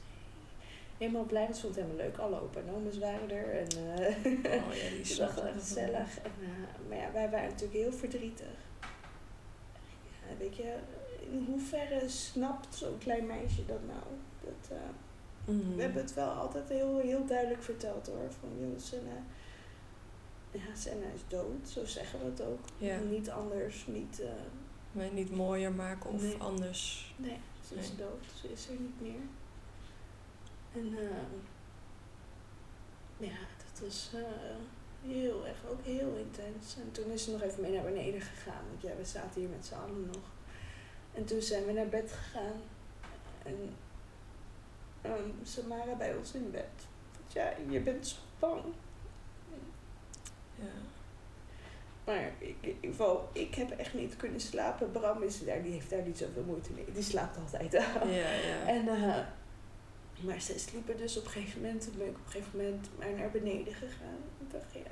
Helemaal 0.99 1.25
blij, 1.25 1.43
want 1.43 1.57
ze 1.57 1.61
vond 1.61 1.75
het 1.75 1.85
helemaal 1.85 2.07
leuk. 2.07 2.19
Alle 2.19 2.41
opa 2.41 2.61
en 2.61 2.75
oma's 2.75 2.99
waren 2.99 3.31
er. 3.31 3.55
En, 3.55 3.69
uh, 3.79 4.67
oh 4.67 4.75
ja, 4.75 4.89
die 4.91 5.01
is 5.11 5.21
gezellig. 5.55 6.19
En, 6.19 6.33
uh, 6.41 6.49
maar 6.89 6.99
ja, 6.99 7.13
wij 7.13 7.31
waren 7.31 7.49
natuurlijk 7.49 7.79
heel 7.79 7.93
verdrietig. 7.93 8.57
Ja, 10.29 10.37
weet 10.39 10.57
je, 10.57 10.75
in 11.31 11.45
hoeverre 11.49 12.09
snapt 12.09 12.75
zo'n 12.75 12.99
klein 12.99 13.27
meisje 13.27 13.67
dat 13.67 13.87
nou? 13.87 14.05
Dat, 14.41 14.71
uh, 14.73 15.55
mm. 15.55 15.77
We 15.77 15.83
hebben 15.83 16.03
het 16.03 16.15
wel 16.15 16.31
altijd 16.31 16.69
heel, 16.69 16.99
heel 16.99 17.27
duidelijk 17.27 17.63
verteld 17.63 18.07
hoor. 18.07 18.31
Van 18.41 18.75
Senna, 18.77 19.23
ja, 20.51 20.75
Senna 20.75 21.07
is 21.15 21.21
dood, 21.29 21.69
zo 21.69 21.85
zeggen 21.85 22.19
we 22.19 22.25
het 22.25 22.43
ook. 22.43 22.61
Ja. 22.79 22.99
Niet 22.99 23.31
anders, 23.31 23.87
niet... 23.87 24.21
Uh, 24.21 24.27
nee, 24.93 25.13
niet 25.13 25.31
mooier 25.31 25.73
maken 25.73 26.11
of 26.11 26.23
nee. 26.23 26.37
anders. 26.37 27.15
Nee, 27.17 27.39
ze 27.69 27.75
is 27.75 27.97
dood, 27.97 28.25
ze 28.41 28.53
is 28.53 28.69
er 28.69 28.75
niet 28.81 29.01
meer. 29.01 29.23
En 30.73 30.87
uh, 30.87 31.11
ja, 33.29 33.37
dat 33.57 33.81
was 33.81 34.11
uh, 34.15 34.21
heel 35.11 35.47
erg, 35.47 35.57
ook 35.71 35.85
heel 35.85 36.15
intens. 36.17 36.77
En 36.77 36.93
toen 36.93 37.11
is 37.11 37.25
ze 37.25 37.31
nog 37.31 37.43
even 37.43 37.61
mee 37.61 37.73
naar 37.73 37.85
beneden 37.85 38.21
gegaan, 38.21 38.65
want 38.71 38.83
ja, 38.83 38.97
we 38.97 39.05
zaten 39.05 39.41
hier 39.41 39.51
met 39.51 39.67
z'n 39.67 39.75
allen 39.75 40.07
nog. 40.07 40.35
En 41.17 41.25
toen 41.25 41.43
zijn 41.43 41.67
we 41.67 41.73
naar 41.73 41.89
bed 41.89 42.13
gegaan. 42.13 42.63
En 43.43 43.75
um, 45.05 45.35
Samara 45.43 45.95
bij 45.95 46.17
ons 46.17 46.33
in 46.35 46.51
bed. 46.51 46.69
Ja, 47.33 47.53
je 47.69 47.81
bent 47.81 48.07
zo 48.07 48.17
bang. 48.39 48.63
Ja. 50.55 50.65
Maar 52.05 52.31
ik, 52.39 52.57
ik, 52.61 52.95
ik 53.33 53.55
heb 53.55 53.71
echt 53.71 53.95
niet 53.95 54.17
kunnen 54.17 54.41
slapen. 54.41 54.91
Bram 54.91 55.23
is 55.23 55.45
daar, 55.45 55.63
die 55.63 55.73
heeft 55.73 55.91
daar 55.91 56.03
niet 56.03 56.19
zoveel 56.19 56.43
moeite 56.43 56.73
mee. 56.73 56.93
Die 56.93 57.03
slaapt 57.03 57.39
altijd. 57.39 57.73
Ja, 57.73 58.33
ja. 58.33 58.67
En, 58.67 58.87
uh, 58.87 59.19
maar 60.21 60.41
ze 60.41 60.59
sliepen 60.59 60.97
dus 60.97 61.19
op 61.19 61.25
een 61.25 61.31
gegeven 61.31 61.61
moment. 61.61 61.87
En 61.87 61.99
ben 61.99 62.07
ik 62.07 62.17
op 62.17 62.25
een 62.25 62.31
gegeven 62.31 62.59
moment 62.59 62.89
maar 62.99 63.13
naar 63.13 63.31
beneden 63.31 63.75
gegaan. 63.75 64.19
Ik 64.39 64.51
dacht, 64.53 64.73
ja, 64.73 64.91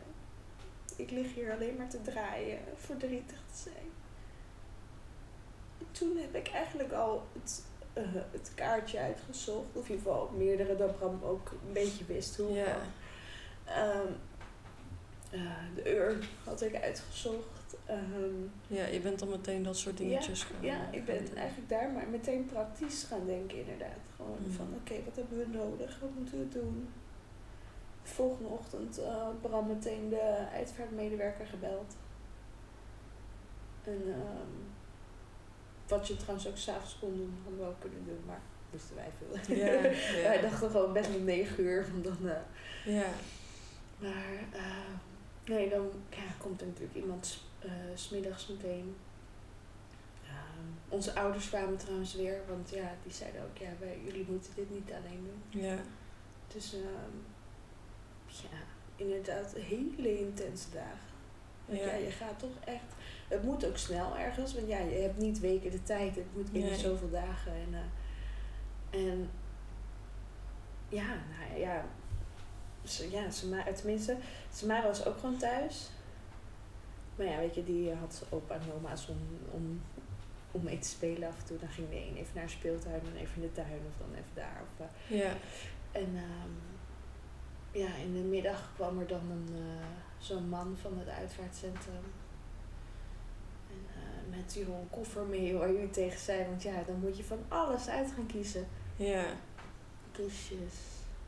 ik 0.97 1.11
lig 1.11 1.35
hier 1.35 1.53
alleen 1.53 1.77
maar 1.77 1.89
te 1.89 2.03
draaien. 2.03 2.59
Verdrietig 2.77 3.39
te 3.53 3.59
zijn 3.63 3.94
toen 5.91 6.17
heb 6.17 6.35
ik 6.35 6.49
eigenlijk 6.49 6.93
al 6.93 7.27
het, 7.33 7.65
uh, 7.99 8.05
het 8.31 8.53
kaartje 8.55 8.99
uitgezocht. 8.99 9.77
Of 9.77 9.89
in 9.89 9.95
ieder 9.95 9.97
geval 9.97 10.31
meerdere 10.37 10.77
dan 10.77 10.95
Bram 10.97 11.21
ook 11.23 11.51
een 11.51 11.73
beetje 11.73 12.05
wist 12.05 12.37
hoe. 12.37 12.53
Ja. 12.53 12.77
Um, 13.67 14.17
uh, 15.31 15.51
de 15.75 15.95
ur 15.95 16.29
had 16.45 16.63
ik 16.63 16.83
uitgezocht. 16.83 17.77
Um, 17.91 18.53
ja, 18.67 18.87
je 18.87 19.01
bent 19.01 19.19
dan 19.19 19.29
meteen 19.29 19.63
dat 19.63 19.77
soort 19.77 19.97
dingetjes 19.97 20.41
ja, 20.41 20.47
gaan 20.47 20.65
Ja, 20.65 20.89
ik 20.91 21.05
ben 21.05 21.37
eigenlijk 21.37 21.69
daar 21.69 21.91
maar 21.91 22.09
meteen 22.09 22.47
praktisch 22.47 23.05
gaan 23.05 23.27
denken 23.27 23.59
inderdaad. 23.59 23.99
Gewoon 24.17 24.39
mm. 24.47 24.53
van 24.53 24.69
oké, 24.81 25.05
wat 25.05 25.17
hebben 25.17 25.39
we 25.39 25.57
nodig? 25.57 25.99
Wat 26.01 26.11
moeten 26.19 26.39
we 26.39 26.49
doen? 26.49 26.89
De 28.03 28.11
volgende 28.11 28.49
ochtend 28.49 28.99
uh, 28.99 29.29
Bram 29.41 29.67
meteen 29.67 30.09
de 30.09 30.47
uitvaartmedewerker 30.53 31.47
gebeld. 31.47 31.97
En 33.85 34.03
um, 34.09 34.74
wat 35.89 36.09
je 36.09 36.17
trouwens 36.17 36.49
ook 36.49 36.57
s'avonds 36.57 36.97
kon 37.01 37.17
doen, 37.17 37.39
hadden 37.43 37.61
we 37.61 37.67
ook 37.67 37.81
kunnen 37.81 38.05
doen, 38.05 38.23
maar 38.27 38.41
wisten 38.71 38.97
wij 38.97 39.11
veel. 39.19 39.57
Ja, 39.57 39.73
ja. 39.73 39.83
wij 40.29 40.41
dachten 40.41 40.71
gewoon 40.71 40.93
best 40.93 41.15
om 41.17 41.25
negen 41.25 41.65
uur, 41.65 41.87
want 41.93 42.05
dan... 42.05 42.19
Uh, 42.23 42.95
ja. 42.95 43.09
Maar, 43.99 44.33
uh, 44.55 44.95
nee, 45.45 45.69
dan 45.69 45.91
ja, 46.11 46.23
komt 46.39 46.61
er 46.61 46.67
natuurlijk 46.67 46.97
iemand 46.97 47.39
uh, 47.65 47.73
smiddags 47.95 48.47
meteen. 48.47 48.97
Ehm, 50.25 50.67
onze 50.89 51.15
ouders 51.15 51.49
kwamen 51.49 51.77
trouwens 51.77 52.15
weer, 52.15 52.41
want 52.49 52.71
ja, 52.71 52.95
die 53.03 53.13
zeiden 53.13 53.43
ook, 53.43 53.57
ja, 53.59 53.71
wij, 53.81 54.01
jullie 54.05 54.27
moeten 54.29 54.53
dit 54.55 54.71
niet 54.71 54.91
alleen 54.93 55.25
doen. 55.25 55.63
Ja. 55.63 55.77
Dus, 56.55 56.75
uh, 56.75 56.81
ja, 58.27 58.59
inderdaad, 58.97 59.55
hele 59.55 60.19
intense 60.19 60.71
dagen. 60.71 61.14
Want 61.67 61.79
ja. 61.79 61.87
ja, 61.87 61.95
je 61.95 62.11
gaat 62.11 62.39
toch 62.39 62.57
echt 62.65 62.95
het 63.29 63.43
moet 63.43 63.67
ook 63.67 63.77
snel 63.77 64.17
ergens, 64.17 64.55
want 64.55 64.69
ja, 64.69 64.79
je 64.79 64.95
hebt 64.95 65.19
niet 65.19 65.41
weken 65.41 65.71
de 65.71 65.83
tijd. 65.83 66.17
Het 66.17 66.35
moet 66.35 66.53
binnen 66.53 66.79
zoveel 66.79 67.11
dagen. 67.11 67.53
En, 67.53 67.69
uh, 67.71 69.09
en 69.09 69.31
ja, 70.89 71.07
nou 71.07 71.61
ja, 71.61 71.85
ja, 73.11 73.31
Samara, 73.31 73.73
tenminste, 73.73 74.17
Samara 74.53 74.87
was 74.87 75.07
ook 75.07 75.19
gewoon 75.19 75.37
thuis. 75.37 75.91
Maar 77.17 77.27
ja, 77.27 77.39
weet 77.39 77.55
je, 77.55 77.65
die 77.65 77.95
had 77.95 78.27
opa 78.31 78.55
en 78.55 78.73
oma's 78.77 79.09
om, 79.09 79.19
om, 79.51 79.83
om 80.51 80.63
mee 80.63 80.79
te 80.79 80.89
spelen 80.89 81.29
af 81.29 81.39
en 81.39 81.45
toe. 81.45 81.59
Dan 81.59 81.69
ging 81.69 81.89
de 81.89 81.97
een 81.97 82.17
even 82.17 82.35
naar 82.35 82.51
speeltuin 82.51 83.01
en 83.01 83.17
even 83.17 83.43
in 83.43 83.49
de 83.49 83.53
tuin 83.53 83.81
of 83.89 83.99
dan 83.99 84.15
even 84.15 84.35
daar. 84.35 84.63
Of, 84.63 84.87
uh, 84.87 85.19
ja. 85.19 85.33
En 85.93 86.17
um, 86.17 86.74
ja, 87.75 87.95
in 88.05 88.13
de 88.13 88.29
middag 88.29 88.73
kwam 88.75 89.01
er 89.01 89.07
dan 89.07 89.31
een, 89.31 89.49
uh, 89.53 89.87
zo'n 90.19 90.49
man 90.49 90.77
van 90.81 90.99
het 90.99 91.09
uitvaartcentrum 91.09 92.05
met 94.37 94.57
een 94.57 94.91
koffer 94.91 95.23
mee 95.23 95.57
waar 95.57 95.73
jullie 95.73 95.91
tegen 95.91 96.19
zijn. 96.19 96.47
Want 96.47 96.63
ja, 96.63 96.83
dan 96.87 97.01
moet 97.01 97.17
je 97.17 97.25
van 97.25 97.45
alles 97.49 97.89
uit 97.89 98.13
gaan 98.15 98.27
kiezen. 98.27 98.67
Ja. 98.97 99.25
Kistjes, 100.13 100.75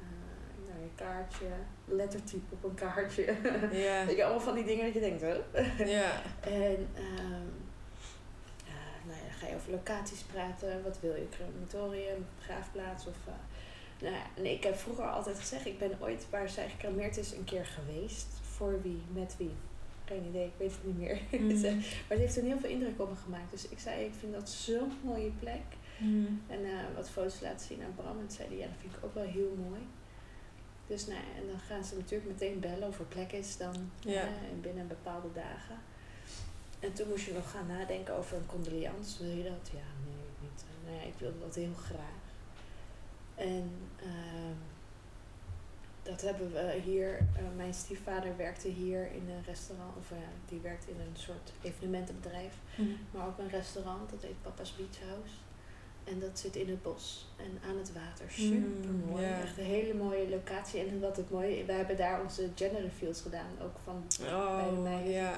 uh, 0.01 0.69
nou, 0.69 0.83
je 0.83 0.91
kaartje, 0.95 1.47
lettertype 1.85 2.55
op 2.55 2.65
een 2.65 2.75
kaartje. 2.75 3.25
Ja. 3.87 4.03
je, 4.03 4.25
allemaal 4.25 4.41
van 4.41 4.55
die 4.55 4.65
dingen 4.65 4.85
dat 4.85 4.95
je 4.95 5.01
denkt, 5.01 5.21
hè? 5.21 5.35
Ja. 5.99 6.23
en 6.41 6.89
um, 6.97 7.53
uh, 8.67 9.07
nou 9.07 9.19
ja, 9.27 9.33
ga 9.39 9.47
je 9.47 9.55
over 9.55 9.71
locaties 9.71 10.23
praten. 10.23 10.83
Wat 10.83 11.01
wil 11.01 11.15
je? 11.15 11.29
Crematorium, 11.29 12.27
begraafplaats 12.39 13.07
of... 13.07 13.17
Nou 14.01 14.15
ja, 14.15 14.43
nee, 14.43 14.55
ik 14.55 14.63
heb 14.63 14.77
vroeger 14.77 15.05
altijd 15.05 15.39
gezegd, 15.39 15.67
ik 15.67 15.79
ben 15.79 15.93
ooit 16.01 16.27
waar 16.31 16.49
zij 16.49 16.69
gecremeerd 16.69 17.17
is 17.17 17.33
een 17.33 17.45
keer 17.45 17.67
geweest. 17.67 18.27
Voor 18.43 18.83
wie, 18.83 19.03
met 19.13 19.35
wie? 19.39 19.55
geen 20.07 20.25
idee, 20.25 20.47
ik 20.47 20.53
weet 20.57 20.73
het 20.73 20.85
niet 20.85 20.99
meer. 20.99 21.21
Mm. 21.41 21.63
maar 21.63 22.17
het 22.17 22.19
heeft 22.19 22.35
toen 22.35 22.45
heel 22.45 22.59
veel 22.59 22.71
indruk 22.71 23.01
op 23.01 23.09
me 23.09 23.17
gemaakt. 23.17 23.51
Dus 23.51 23.69
ik 23.69 23.79
zei, 23.79 24.05
ik 24.05 24.13
vind 24.19 24.33
dat 24.33 24.51
zo'n 24.51 24.93
mooie 25.03 25.31
plek. 25.31 25.65
Mm. 25.99 26.43
En 26.47 26.61
uh, 26.61 26.81
wat 26.95 27.11
foto's 27.11 27.41
laten 27.41 27.67
zien 27.67 27.83
aan 27.83 27.95
Bram. 27.95 28.19
En 28.19 28.31
zei 28.31 28.57
ja, 28.57 28.67
dat 28.67 28.77
vind 28.81 28.97
ik 28.97 29.05
ook 29.05 29.15
wel 29.15 29.25
heel 29.25 29.57
mooi. 29.69 29.81
Dus 30.87 31.07
nou, 31.07 31.21
en 31.37 31.47
dan 31.47 31.59
gaan 31.59 31.85
ze 31.85 31.97
natuurlijk 31.97 32.31
meteen 32.31 32.61
bellen 32.61 32.89
of 32.89 32.99
er 32.99 33.05
plek 33.05 33.33
is 33.33 33.57
dan 33.57 33.91
ja. 34.01 34.23
uh, 34.23 34.31
binnen 34.61 34.89
bepaalde 34.89 35.33
dagen. 35.35 35.79
En 36.81 36.93
toen 36.93 37.09
moest 37.09 37.27
je 37.27 37.33
nog 37.33 37.51
gaan 37.51 37.67
nadenken 37.67 38.15
over 38.15 38.37
een 38.37 38.47
condoleance. 38.47 39.25
Wil 39.25 39.37
je 39.37 39.43
dat? 39.43 39.71
Ja, 39.73 39.89
nee, 40.05 40.27
niet. 40.41 40.65
Nou 40.85 40.97
ja, 40.97 41.03
ik 41.03 41.15
wilde 41.19 41.39
dat 41.39 41.55
heel 41.55 41.75
graag. 41.75 42.26
En 43.37 43.71
uh, 44.03 44.57
dat 46.03 46.21
hebben 46.21 46.53
we 46.53 46.81
hier. 46.85 47.19
Uh, 47.19 47.57
mijn 47.57 47.75
stiefvader 47.75 48.37
werkte 48.37 48.69
hier 48.69 49.11
in 49.13 49.29
een 49.29 49.45
restaurant, 49.47 49.97
of 49.97 50.11
uh, 50.11 50.17
die 50.49 50.61
werkt 50.61 50.89
in 50.89 51.01
een 51.01 51.17
soort 51.17 51.53
evenementenbedrijf, 51.63 52.55
mhm. 52.77 52.89
maar 53.11 53.27
ook 53.27 53.39
een 53.39 53.49
restaurant, 53.49 54.11
dat 54.11 54.23
heet 54.23 54.43
Papa's 54.43 54.77
Beach 54.77 55.09
House. 55.09 55.35
En 56.05 56.21
dat 56.21 56.39
zit 56.39 56.57
in 56.57 56.69
het 56.69 56.83
bos 56.83 57.27
en 57.37 57.69
aan 57.69 57.77
het 57.77 57.93
water. 57.93 58.25
Mhm, 58.25 58.33
Super 58.33 58.91
mooi. 58.91 59.25
Echt 59.25 59.59
een 59.59 59.65
hele 59.65 59.95
mooie 59.95 60.29
locatie. 60.29 60.81
En 60.81 61.01
wat 61.01 61.17
het 61.17 61.31
mooie, 61.31 61.65
we 61.65 61.73
hebben 61.73 61.97
daar 61.97 62.23
onze 62.23 62.49
gender 62.55 62.81
reveals 62.81 63.21
gedaan, 63.21 63.51
ook 63.63 63.77
van 63.85 64.07
oh, 64.27 64.57
bij 64.57 64.71
de 64.71 64.81
meiden. 64.81 65.13
Yeah. 65.13 65.37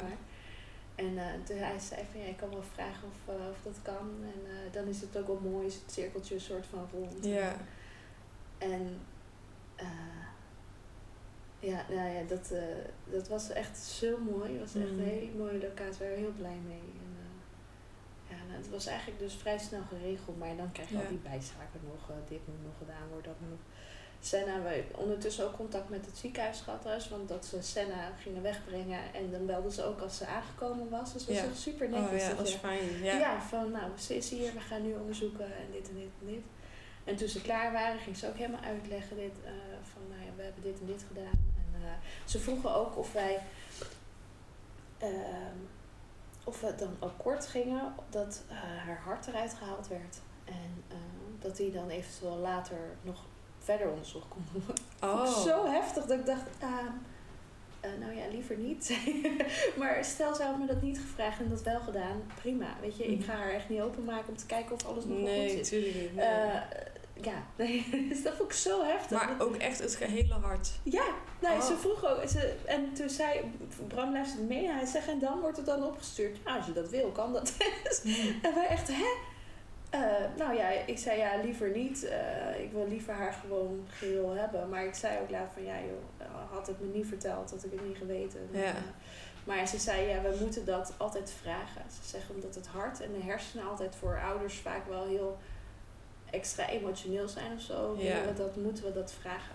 En 0.94 1.12
uh, 1.12 1.60
hij 1.60 1.78
zei 1.78 2.00
van 2.12 2.20
ja, 2.20 2.26
ik 2.26 2.36
kan 2.36 2.50
wel 2.50 2.62
vragen 2.72 3.08
of, 3.08 3.34
of 3.50 3.56
dat 3.62 3.78
kan. 3.82 4.08
En 4.22 4.70
dan 4.72 4.86
is 4.86 5.00
het 5.00 5.16
ook 5.16 5.26
wel 5.26 5.50
mooi, 5.50 5.66
is 5.66 5.74
het 5.74 5.92
cirkeltje 5.92 6.34
een 6.34 6.40
soort 6.40 6.66
van 6.66 6.88
rond. 6.92 7.24
Ja. 7.24 7.56
En 8.58 9.00
ja, 11.60 11.84
nou 11.88 12.08
ja, 12.10 12.22
dat, 12.28 12.50
uh, 12.52 12.60
dat 13.04 13.28
was 13.28 13.50
echt 13.50 13.78
zo 13.78 14.18
mooi. 14.18 14.50
Het 14.52 14.60
was 14.60 14.82
echt 14.82 14.92
mm. 14.92 14.98
een 14.98 15.04
hele 15.04 15.32
mooie 15.36 15.58
locatie. 15.58 15.98
We 15.98 16.04
waren 16.04 16.18
heel 16.18 16.36
blij 16.36 16.58
mee. 16.66 16.88
En, 17.04 17.12
uh, 17.24 17.30
ja, 18.30 18.36
nou, 18.48 18.58
het 18.58 18.70
was 18.70 18.86
eigenlijk 18.86 19.18
dus 19.18 19.34
vrij 19.34 19.58
snel 19.58 19.82
geregeld. 19.88 20.38
Maar 20.38 20.56
dan 20.56 20.72
krijg 20.72 20.88
je 20.88 20.96
al 20.96 21.08
die 21.08 21.18
bijzaken 21.18 21.80
nog. 21.84 22.10
Uh, 22.10 22.16
dit 22.28 22.40
moet 22.46 22.64
nog 22.64 22.76
gedaan 22.78 23.08
worden, 23.08 23.32
dat 23.32 23.40
moet 23.40 23.50
nog. 23.50 23.66
Senna, 24.20 24.62
we 24.62 24.84
ondertussen 24.94 25.44
ook 25.44 25.56
contact 25.56 25.88
met 25.88 26.06
het 26.06 26.16
ziekenhuis 26.16 26.60
gehad. 26.60 26.82
Dus, 26.82 27.08
want 27.08 27.28
dat 27.28 27.46
ze 27.46 27.62
Senna 27.62 28.12
gingen 28.22 28.42
wegbrengen. 28.42 29.14
En 29.14 29.30
dan 29.30 29.46
belden 29.46 29.72
ze 29.72 29.84
ook 29.84 30.00
als 30.00 30.16
ze 30.16 30.26
aangekomen 30.26 30.88
was. 30.90 31.12
Dus 31.12 31.26
dat 31.26 31.34
was 31.34 31.44
echt 31.44 31.58
super 31.58 31.88
netjes. 31.88 32.10
Oh, 32.10 32.18
ja, 32.18 32.28
dat 32.28 32.38
was 32.38 32.54
fijn. 32.54 33.02
Ja. 33.02 33.18
ja, 33.18 33.40
van 33.40 33.70
nou, 33.70 33.98
ze 33.98 34.16
is 34.16 34.30
hier. 34.30 34.52
We 34.52 34.60
gaan 34.60 34.82
nu 34.82 34.94
onderzoeken 34.94 35.44
en 35.44 35.66
dit 35.72 35.88
en 35.88 35.94
dit 35.94 36.10
en 36.20 36.26
dit. 36.26 36.42
En 37.08 37.16
toen 37.16 37.28
ze 37.28 37.40
klaar 37.40 37.72
waren, 37.72 37.98
ging 38.00 38.16
ze 38.16 38.28
ook 38.28 38.36
helemaal 38.36 38.60
uitleggen 38.60 39.16
dit, 39.16 39.32
uh, 39.44 39.50
van 39.92 40.02
nou 40.08 40.20
ja, 40.22 40.30
we 40.36 40.42
hebben 40.42 40.62
dit 40.62 40.80
en 40.80 40.86
dit 40.86 41.04
gedaan. 41.08 41.52
En 41.56 41.80
uh, 41.80 41.86
ze 42.24 42.38
vroegen 42.40 42.74
ook 42.74 42.96
of 42.98 43.12
wij 43.12 43.38
uh, 45.02 45.08
of 46.44 46.60
we 46.60 46.74
dan 46.74 46.96
akkoord 46.98 47.46
gingen 47.46 47.92
dat 48.10 48.42
uh, 48.50 48.56
haar 48.60 49.00
hart 49.04 49.26
eruit 49.26 49.54
gehaald 49.54 49.88
werd. 49.88 50.18
En 50.44 50.84
dat 51.40 51.56
die 51.56 51.72
dan 51.72 51.88
eventueel 51.88 52.36
later 52.36 52.78
nog 53.02 53.24
verder 53.58 53.88
onderzocht 53.90 54.28
kon 54.28 54.44
worden. 54.52 54.84
Oh. 55.02 55.26
Zo 55.26 55.66
heftig 55.66 56.04
dat 56.06 56.18
ik 56.18 56.26
dacht, 56.26 56.42
eh, 56.60 57.90
nou 58.00 58.12
ja, 58.16 58.26
liever 58.30 58.56
niet. 58.56 58.98
maar 59.78 60.04
stel, 60.04 60.34
ze 60.34 60.42
had 60.42 60.58
me 60.58 60.66
dat 60.66 60.82
niet 60.82 60.98
gevraagd 60.98 61.38
en 61.40 61.48
dat 61.48 61.62
wel 61.62 61.80
gedaan, 61.80 62.22
prima. 62.40 62.66
Weet 62.80 62.96
je, 62.96 63.04
ik 63.04 63.18
Mhm. 63.18 63.28
ga 63.28 63.36
haar 63.36 63.50
echt 63.50 63.68
niet 63.68 63.80
openmaken 63.80 64.28
om 64.28 64.36
te 64.36 64.46
kijken 64.46 64.74
of 64.74 64.86
alles 64.86 65.04
nog 65.04 65.18
Nee, 65.18 65.48
goed 65.48 65.56
natuurlijk 65.56 65.94
niet. 65.94 66.14
nee. 66.14 66.24
Eh, 66.26 66.60
ja, 67.20 67.42
nee, 67.56 68.06
dus 68.08 68.22
dat 68.26 68.34
vond 68.34 68.50
ik 68.50 68.56
zo 68.56 68.84
heftig. 68.84 69.10
maar 69.26 69.34
ook 69.38 69.56
echt 69.56 69.78
het 69.78 69.94
gehele 69.94 70.34
hart. 70.34 70.70
Ja, 70.82 71.04
nee, 71.40 71.56
Oh. 71.56 71.62
ze 71.62 71.76
vroeg 71.76 72.04
ook. 72.04 72.28
Ze, 72.28 72.54
en 72.64 72.92
toen 72.92 73.08
zei 73.08 73.40
Bram 73.88 74.12
luisterde 74.12 74.46
mee. 74.46 74.68
Hij 74.70 74.86
zegt, 74.86 75.08
en 75.08 75.18
dan 75.18 75.40
wordt 75.40 75.56
het 75.56 75.66
dan 75.66 75.84
opgestuurd. 75.84 76.36
Ja, 76.44 76.56
als 76.56 76.66
je 76.66 76.72
dat 76.72 76.88
wil, 76.88 77.10
kan 77.10 77.32
dat. 77.32 77.52
en 78.42 78.54
wij 78.54 78.66
echt, 78.66 78.88
hè? 78.88 79.14
Eh, 79.90 80.00
nou 80.36 80.54
ja, 80.54 80.68
ik 80.86 80.98
zei 80.98 81.18
ja, 81.18 81.40
liever 81.42 81.70
niet. 81.70 82.04
Eh, 82.04 82.60
ik 82.60 82.72
wil 82.72 82.86
liever 82.88 83.14
haar 83.14 83.32
gewoon 83.32 83.86
geheel 83.88 84.30
hebben. 84.34 84.68
Maar 84.68 84.84
ik 84.84 84.94
zei 84.94 85.18
ook 85.22 85.30
later 85.30 85.52
van, 85.52 85.64
ja 85.64 85.74
joh, 85.74 86.26
eh, 86.26 86.26
had 86.50 86.66
het 86.66 86.80
me 86.80 86.86
niet 86.86 87.06
verteld, 87.06 87.50
had 87.50 87.64
ik 87.64 87.70
het 87.70 87.86
niet 87.88 87.96
geweten. 87.96 88.48
Ja. 88.50 88.72
Maar 89.44 89.66
ze 89.66 89.78
zei, 89.78 90.06
ja, 90.08 90.22
we 90.22 90.36
moeten 90.40 90.64
dat 90.64 90.92
altijd 90.96 91.32
vragen. 91.42 91.82
Ze 92.02 92.08
zeggen 92.08 92.34
omdat 92.34 92.54
het 92.54 92.66
hart 92.66 93.00
en 93.00 93.12
de 93.12 93.22
hersenen 93.24 93.68
altijd 93.68 93.94
voor 93.96 94.20
ouders 94.24 94.54
vaak 94.54 94.88
wel 94.88 95.06
heel 95.06 95.38
extra 96.30 96.68
emotioneel 96.68 97.28
zijn 97.28 97.52
of 97.52 97.60
zo. 97.60 97.94
Ja. 97.98 98.02
willen 98.02 98.26
we 98.26 98.34
dat, 98.34 98.56
moeten 98.56 98.84
we 98.84 98.92
dat 98.92 99.12
vragen. 99.12 99.54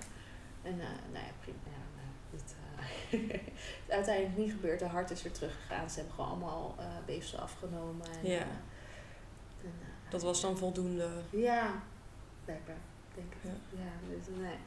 En 0.62 0.80
eh, 0.80 0.88
nou 1.12 1.26
ja, 1.26 1.32
prima. 1.40 1.58
Ja, 1.64 1.84
nou, 1.96 2.08
dit, 2.32 2.56
eh, 2.56 3.30
het 3.42 3.88
is 3.88 3.94
uiteindelijk 3.94 4.38
niet 4.38 4.52
gebeurd. 4.52 4.80
De 4.80 4.86
hart 4.86 5.12
is 5.12 5.24
weer 5.24 5.32
teruggegaan. 5.34 5.90
Ze 5.90 5.96
hebben 5.98 6.16
gewoon 6.16 6.30
allemaal 6.30 6.76
eh 6.80 6.86
weefsel 7.06 7.40
afgenomen. 7.40 8.06
En, 8.22 8.30
Ja. 8.30 8.38
eh, 8.40 8.42
en, 9.64 9.74
eh, 9.82 10.12
Dat 10.12 10.22
was 10.22 10.42
dan 10.42 10.58
voldoende. 10.58 11.10
Ja, 11.30 11.82
blijkbaar. 12.46 12.76
Denk 13.16 13.34
ik. 13.34 13.40
Ja. 13.44 13.80
Ja, 13.84 14.16
dus 14.16 14.26
nee. 14.38 14.58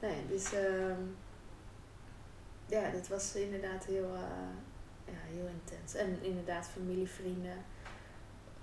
Nee, 0.00 0.26
dus 0.26 0.52
ehm, 0.52 1.00
ja, 2.66 2.90
dit 2.90 3.08
was 3.08 3.34
inderdaad 3.34 3.84
heel, 3.84 4.14
eh, 4.14 4.20
ja, 5.04 5.18
heel 5.32 5.46
intens. 5.46 5.94
En 5.94 6.18
inderdaad 6.22 6.66
familie, 6.66 7.08
vrienden 7.08 7.64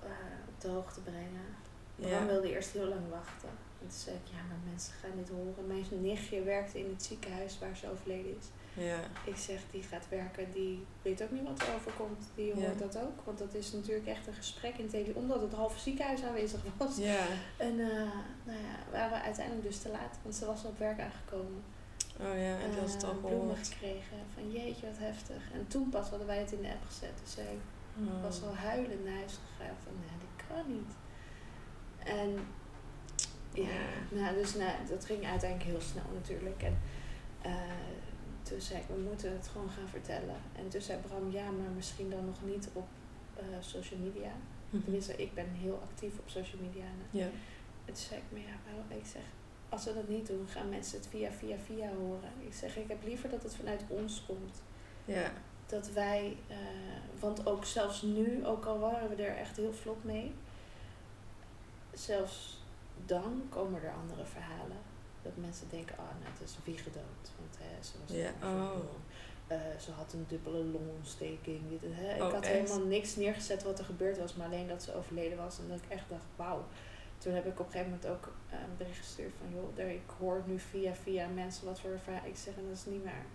eh, 0.04 0.10
op 0.48 0.62
de 0.62 0.68
hoogte 0.68 1.02
brengen. 1.02 1.56
Ja. 1.96 2.26
wilde 2.26 2.52
eerst 2.52 2.72
heel 2.72 2.88
lang 2.88 3.10
wachten. 3.10 3.50
En 3.82 3.88
toen 3.88 3.98
zei 4.00 4.16
ik, 4.16 4.32
ja, 4.32 4.42
maar 4.50 4.58
mensen 4.70 4.94
gaan 4.94 5.16
dit 5.16 5.30
horen. 5.30 5.68
Mijn 5.68 5.86
nichtje 6.02 6.44
werkte 6.44 6.80
in 6.80 6.90
het 6.90 7.04
ziekenhuis 7.04 7.60
waar 7.60 7.76
ze 7.78 7.92
overleden 7.92 8.38
is. 8.40 8.46
Ja. 8.84 9.00
Ik 9.26 9.36
zeg, 9.38 9.60
die 9.72 9.84
gaat 9.84 10.10
werken, 10.10 10.52
die 10.52 10.86
weet 11.02 11.24
ook 11.24 11.32
niet 11.32 11.44
wat 11.44 11.62
er 11.62 11.74
overkomt. 11.76 12.24
Die 12.36 12.46
Ja. 12.46 12.54
hoort 12.56 12.80
dat 12.80 12.98
ook. 12.98 13.20
Want 13.24 13.38
dat 13.38 13.54
is 13.54 13.72
natuurlijk 13.72 14.08
echt 14.08 14.28
een 14.28 14.34
gesprek 14.34 14.78
in 14.78 14.88
tele, 14.90 15.14
omdat 15.14 15.42
het 15.42 15.54
halve 15.54 15.80
ziekenhuis 15.80 16.24
aanwezig 16.24 16.60
was. 16.78 16.98
Ja. 16.98 17.26
En 17.58 17.80
eh, 17.80 17.88
nou 18.44 18.60
ja, 18.60 18.76
we 18.86 18.92
waren 18.92 19.22
uiteindelijk 19.22 19.68
dus 19.68 19.80
te 19.80 19.90
laat, 19.90 20.18
want 20.22 20.36
ze 20.36 20.46
was 20.46 20.64
op 20.64 20.78
werk 20.80 21.00
aangekomen. 21.00 21.64
Oh 22.20 22.38
ja, 22.38 22.60
en 22.60 22.70
die 22.72 22.80
had 22.80 22.94
het 22.94 23.04
al 23.04 23.14
bloemen 23.16 23.56
gekregen. 23.56 24.18
Van 24.34 24.52
jeetje, 24.52 24.86
wat 24.88 24.98
heftig. 24.98 25.52
En 25.54 25.68
toen 25.68 25.90
pas 25.90 26.10
hadden 26.10 26.28
wij 26.28 26.38
het 26.40 26.52
in 26.52 26.62
de 26.62 26.70
app 26.70 26.84
gezet. 26.88 27.14
Dus 27.24 27.34
zij 27.34 27.58
Oh. 28.00 28.22
was 28.24 28.42
al 28.44 28.56
huilend 28.56 29.04
naar 29.06 29.14
huis 29.14 29.34
gegaan 29.46 29.76
van, 29.84 29.94
nee, 30.00 30.18
dit 30.20 30.46
kan 30.48 30.74
niet. 30.74 30.92
En 32.06 32.40
ja, 33.54 33.80
nou, 34.10 34.36
dus 34.36 34.54
nou, 34.56 34.72
dat 34.90 35.06
ging 35.06 35.26
uiteindelijk 35.26 35.70
heel 35.70 35.82
snel 35.82 36.04
natuurlijk. 36.14 36.64
En 36.64 36.78
eh, 37.42 37.52
toen 38.44 38.62
zei 38.62 38.80
ik, 38.80 38.86
we 38.88 39.02
moeten 39.10 39.32
het 39.32 39.48
gewoon 39.48 39.70
gaan 39.70 39.88
vertellen. 39.90 40.36
En 40.56 40.70
toen 40.70 40.82
zei 40.82 41.00
Bram, 41.00 41.32
ja, 41.32 41.44
maar 41.52 41.70
misschien 41.76 42.10
dan 42.10 42.26
nog 42.26 42.44
niet 42.46 42.70
op 42.74 42.88
eh, 43.36 43.44
social 43.60 44.00
media. 44.00 44.32
Mhm. 44.70 44.84
Tenminste, 44.84 45.16
ik 45.16 45.34
ben 45.34 45.50
heel 45.50 45.80
actief 45.84 46.20
op 46.20 46.30
social 46.30 46.62
media. 46.62 46.84
En 46.84 47.20
Ja. 47.20 47.26
en 47.86 47.94
toen 47.94 47.96
zei 47.96 48.20
ik, 48.20 48.26
maar 48.32 48.42
ja, 48.42 48.56
waarom? 48.66 48.86
Ik 49.00 49.06
zeg, 49.06 49.22
als 49.70 49.84
we 49.86 49.94
dat 49.94 50.08
niet 50.08 50.28
doen, 50.28 50.48
gaan 50.48 50.70
mensen 50.70 50.98
het 50.98 51.08
via, 51.08 51.32
via, 51.32 51.58
via 51.66 51.90
horen. 51.94 52.32
Ik 52.40 52.54
zeg, 52.54 52.78
ik 52.78 52.88
heb 52.88 53.04
liever 53.04 53.30
dat 53.30 53.44
het 53.44 53.56
vanuit 53.56 53.84
ons 53.88 54.24
komt. 54.28 54.62
Ja. 55.06 55.32
Dat 55.66 55.92
wij, 55.92 56.38
eh, 56.48 56.58
want 57.20 57.46
ook 57.48 57.66
zelfs 57.66 58.02
nu, 58.02 58.46
ook 58.46 58.66
al 58.66 58.80
waren 58.80 59.10
we 59.10 59.24
er 59.24 59.36
echt 59.38 59.58
heel 59.58 59.74
vlot 59.74 60.04
mee, 60.04 60.34
zelfs 61.96 62.64
dan 63.06 63.42
komen 63.50 63.84
er 63.84 63.94
andere 64.02 64.26
verhalen. 64.26 64.78
Dat 65.22 65.32
mensen 65.36 65.68
denken, 65.70 65.98
ah, 65.98 66.04
nou, 66.22 66.32
het 66.34 66.42
is 66.50 66.56
wie 66.64 66.78
gedood. 66.78 67.26
Want 67.40 67.58
hè, 67.60 67.84
ze 67.84 67.92
was 68.02 68.18
zo 68.42 68.48
oh. 68.48 68.76
Eh, 69.48 69.58
ze 69.80 69.92
had 69.92 70.14
een 70.14 70.26
dubbele 70.28 70.64
longontsteking. 70.64 71.62
Dit, 71.70 71.80
hè. 71.84 72.16
Ik 72.16 72.22
Oh, 72.22 72.32
had 72.34 72.44
echt? 72.44 72.54
helemaal 72.54 72.88
niks 72.88 73.16
neergezet 73.16 73.64
wat 73.64 73.80
er 73.80 73.86
gebeurd 73.86 74.18
was, 74.18 74.36
maar 74.36 74.46
alleen 74.48 74.68
dat 74.68 74.84
ze 74.84 74.96
overleden 74.96 75.38
was. 75.38 75.60
En 75.60 75.68
dat 75.68 75.78
ik 75.78 75.90
echt 75.90 76.10
dacht, 76.10 76.24
wauw. 76.36 76.64
Toen 77.18 77.34
heb 77.34 77.46
ik 77.46 77.60
op 77.60 77.66
een 77.66 77.72
gegeven 77.72 77.92
moment 77.92 78.10
ook 78.10 78.34
eh, 78.50 78.60
een 78.60 78.78
bericht 78.78 78.98
gestuurd 78.98 79.34
van, 79.40 79.50
joh, 79.60 79.76
daar- 79.76 79.90
ik 79.90 80.10
hoor 80.20 80.44
nu 80.46 80.60
via 80.60 80.94
via 80.94 81.28
mensen 81.28 81.66
wat 81.66 81.80
voor 81.80 82.00
verhaal. 82.04 82.26
Ik 82.26 82.36
zeg, 82.38 82.54
en 82.56 82.64
dat 82.68 82.78
is 82.78 82.86
niet 82.86 83.04
waar. 83.04 83.26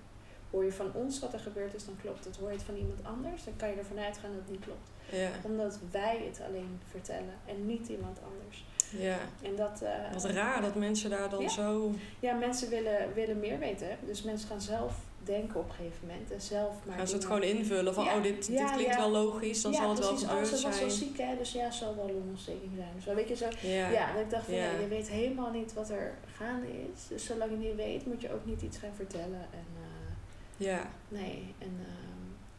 Hoor 0.50 0.64
je 0.64 0.72
van 0.72 0.92
ons 0.94 1.18
wat 1.20 1.32
er 1.32 1.38
gebeurd 1.40 1.74
is, 1.74 1.84
dan 1.84 1.96
klopt 2.02 2.24
het. 2.24 2.36
Hoor 2.36 2.48
je 2.50 2.54
het 2.56 2.64
van 2.64 2.76
iemand 2.76 3.04
anders, 3.04 3.44
dan 3.44 3.56
kan 3.56 3.68
je 3.68 3.74
ervan 3.76 3.98
uitgaan 3.98 4.30
dat 4.30 4.40
het 4.40 4.50
niet 4.50 4.64
klopt. 4.64 4.88
Ja. 5.12 5.30
Omdat 5.42 5.78
wij 5.90 6.22
het 6.26 6.40
alleen 6.48 6.80
vertellen 6.90 7.34
en 7.46 7.66
niet 7.66 7.88
iemand 7.88 8.18
anders. 8.32 8.64
Ja. 8.98 9.18
En 9.42 9.56
dat... 9.56 9.82
eh, 9.82 10.12
Wat 10.12 10.24
raar 10.24 10.60
dat 10.62 10.74
mensen 10.74 11.10
daar 11.10 11.30
dan 11.30 11.40
Ja. 11.42 11.48
zo... 11.48 11.92
Ja, 12.20 12.34
mensen 12.34 12.68
willen, 12.68 13.14
willen 13.14 13.38
meer 13.40 13.58
weten. 13.58 13.88
Dus 14.06 14.22
mensen 14.22 14.48
gaan 14.48 14.60
zelf 14.60 14.94
denken 15.24 15.60
op 15.60 15.68
een 15.68 15.74
gegeven 15.74 16.06
moment. 16.06 16.30
En 16.30 16.40
zelf 16.40 16.74
maar 16.86 16.96
Gaan 16.96 17.08
ze 17.08 17.14
het 17.14 17.24
gewoon 17.24 17.42
invullen 17.42 17.94
van, 17.94 18.04
Ja. 18.04 18.16
oh, 18.16 18.22
dit, 18.22 18.46
Ja, 18.46 18.62
dit 18.66 18.72
klinkt 18.74 18.94
ja. 18.94 19.00
wel 19.00 19.10
logisch, 19.10 19.62
dan 19.62 19.72
ja, 19.72 19.78
zal 19.78 19.88
het 19.90 19.98
wel 19.98 20.16
gebeurd 20.16 20.38
oh, 20.38 20.44
ze 20.44 20.50
was 20.66 20.76
zijn. 20.76 20.90
zo 20.90 20.96
ziek, 20.96 21.18
hè? 21.18 21.36
Dus 21.36 21.52
ja, 21.52 21.64
het 21.64 21.74
zal 21.74 21.96
wel 21.96 22.06
longontsteking 22.10 22.72
zijn. 22.76 22.88
Dus 22.94 23.04
wel, 23.04 23.14
weet 23.14 23.28
je 23.28 23.36
zo. 23.36 23.46
Ja. 23.62 23.88
Ja, 23.90 24.12
dat 24.12 24.22
ik 24.22 24.30
dacht 24.30 24.44
van, 24.44 24.54
Ja. 24.54 24.64
ja, 24.64 24.78
je 24.80 24.88
weet 24.88 25.08
helemaal 25.08 25.50
niet 25.50 25.72
wat 25.72 25.90
er 25.90 26.14
gaande 26.36 26.66
is. 26.66 27.06
Dus 27.08 27.24
zolang 27.24 27.50
je 27.50 27.56
niet 27.56 27.76
weet, 27.76 28.06
moet 28.06 28.20
je 28.20 28.32
ook 28.32 28.44
niet 28.44 28.62
iets 28.62 28.76
gaan 28.78 28.94
vertellen. 28.96 29.46
En 29.52 29.66
eh, 29.76 30.66
Ja. 30.66 30.90
nee, 31.08 31.54
en, 31.58 31.76
ehm, 31.86 32.09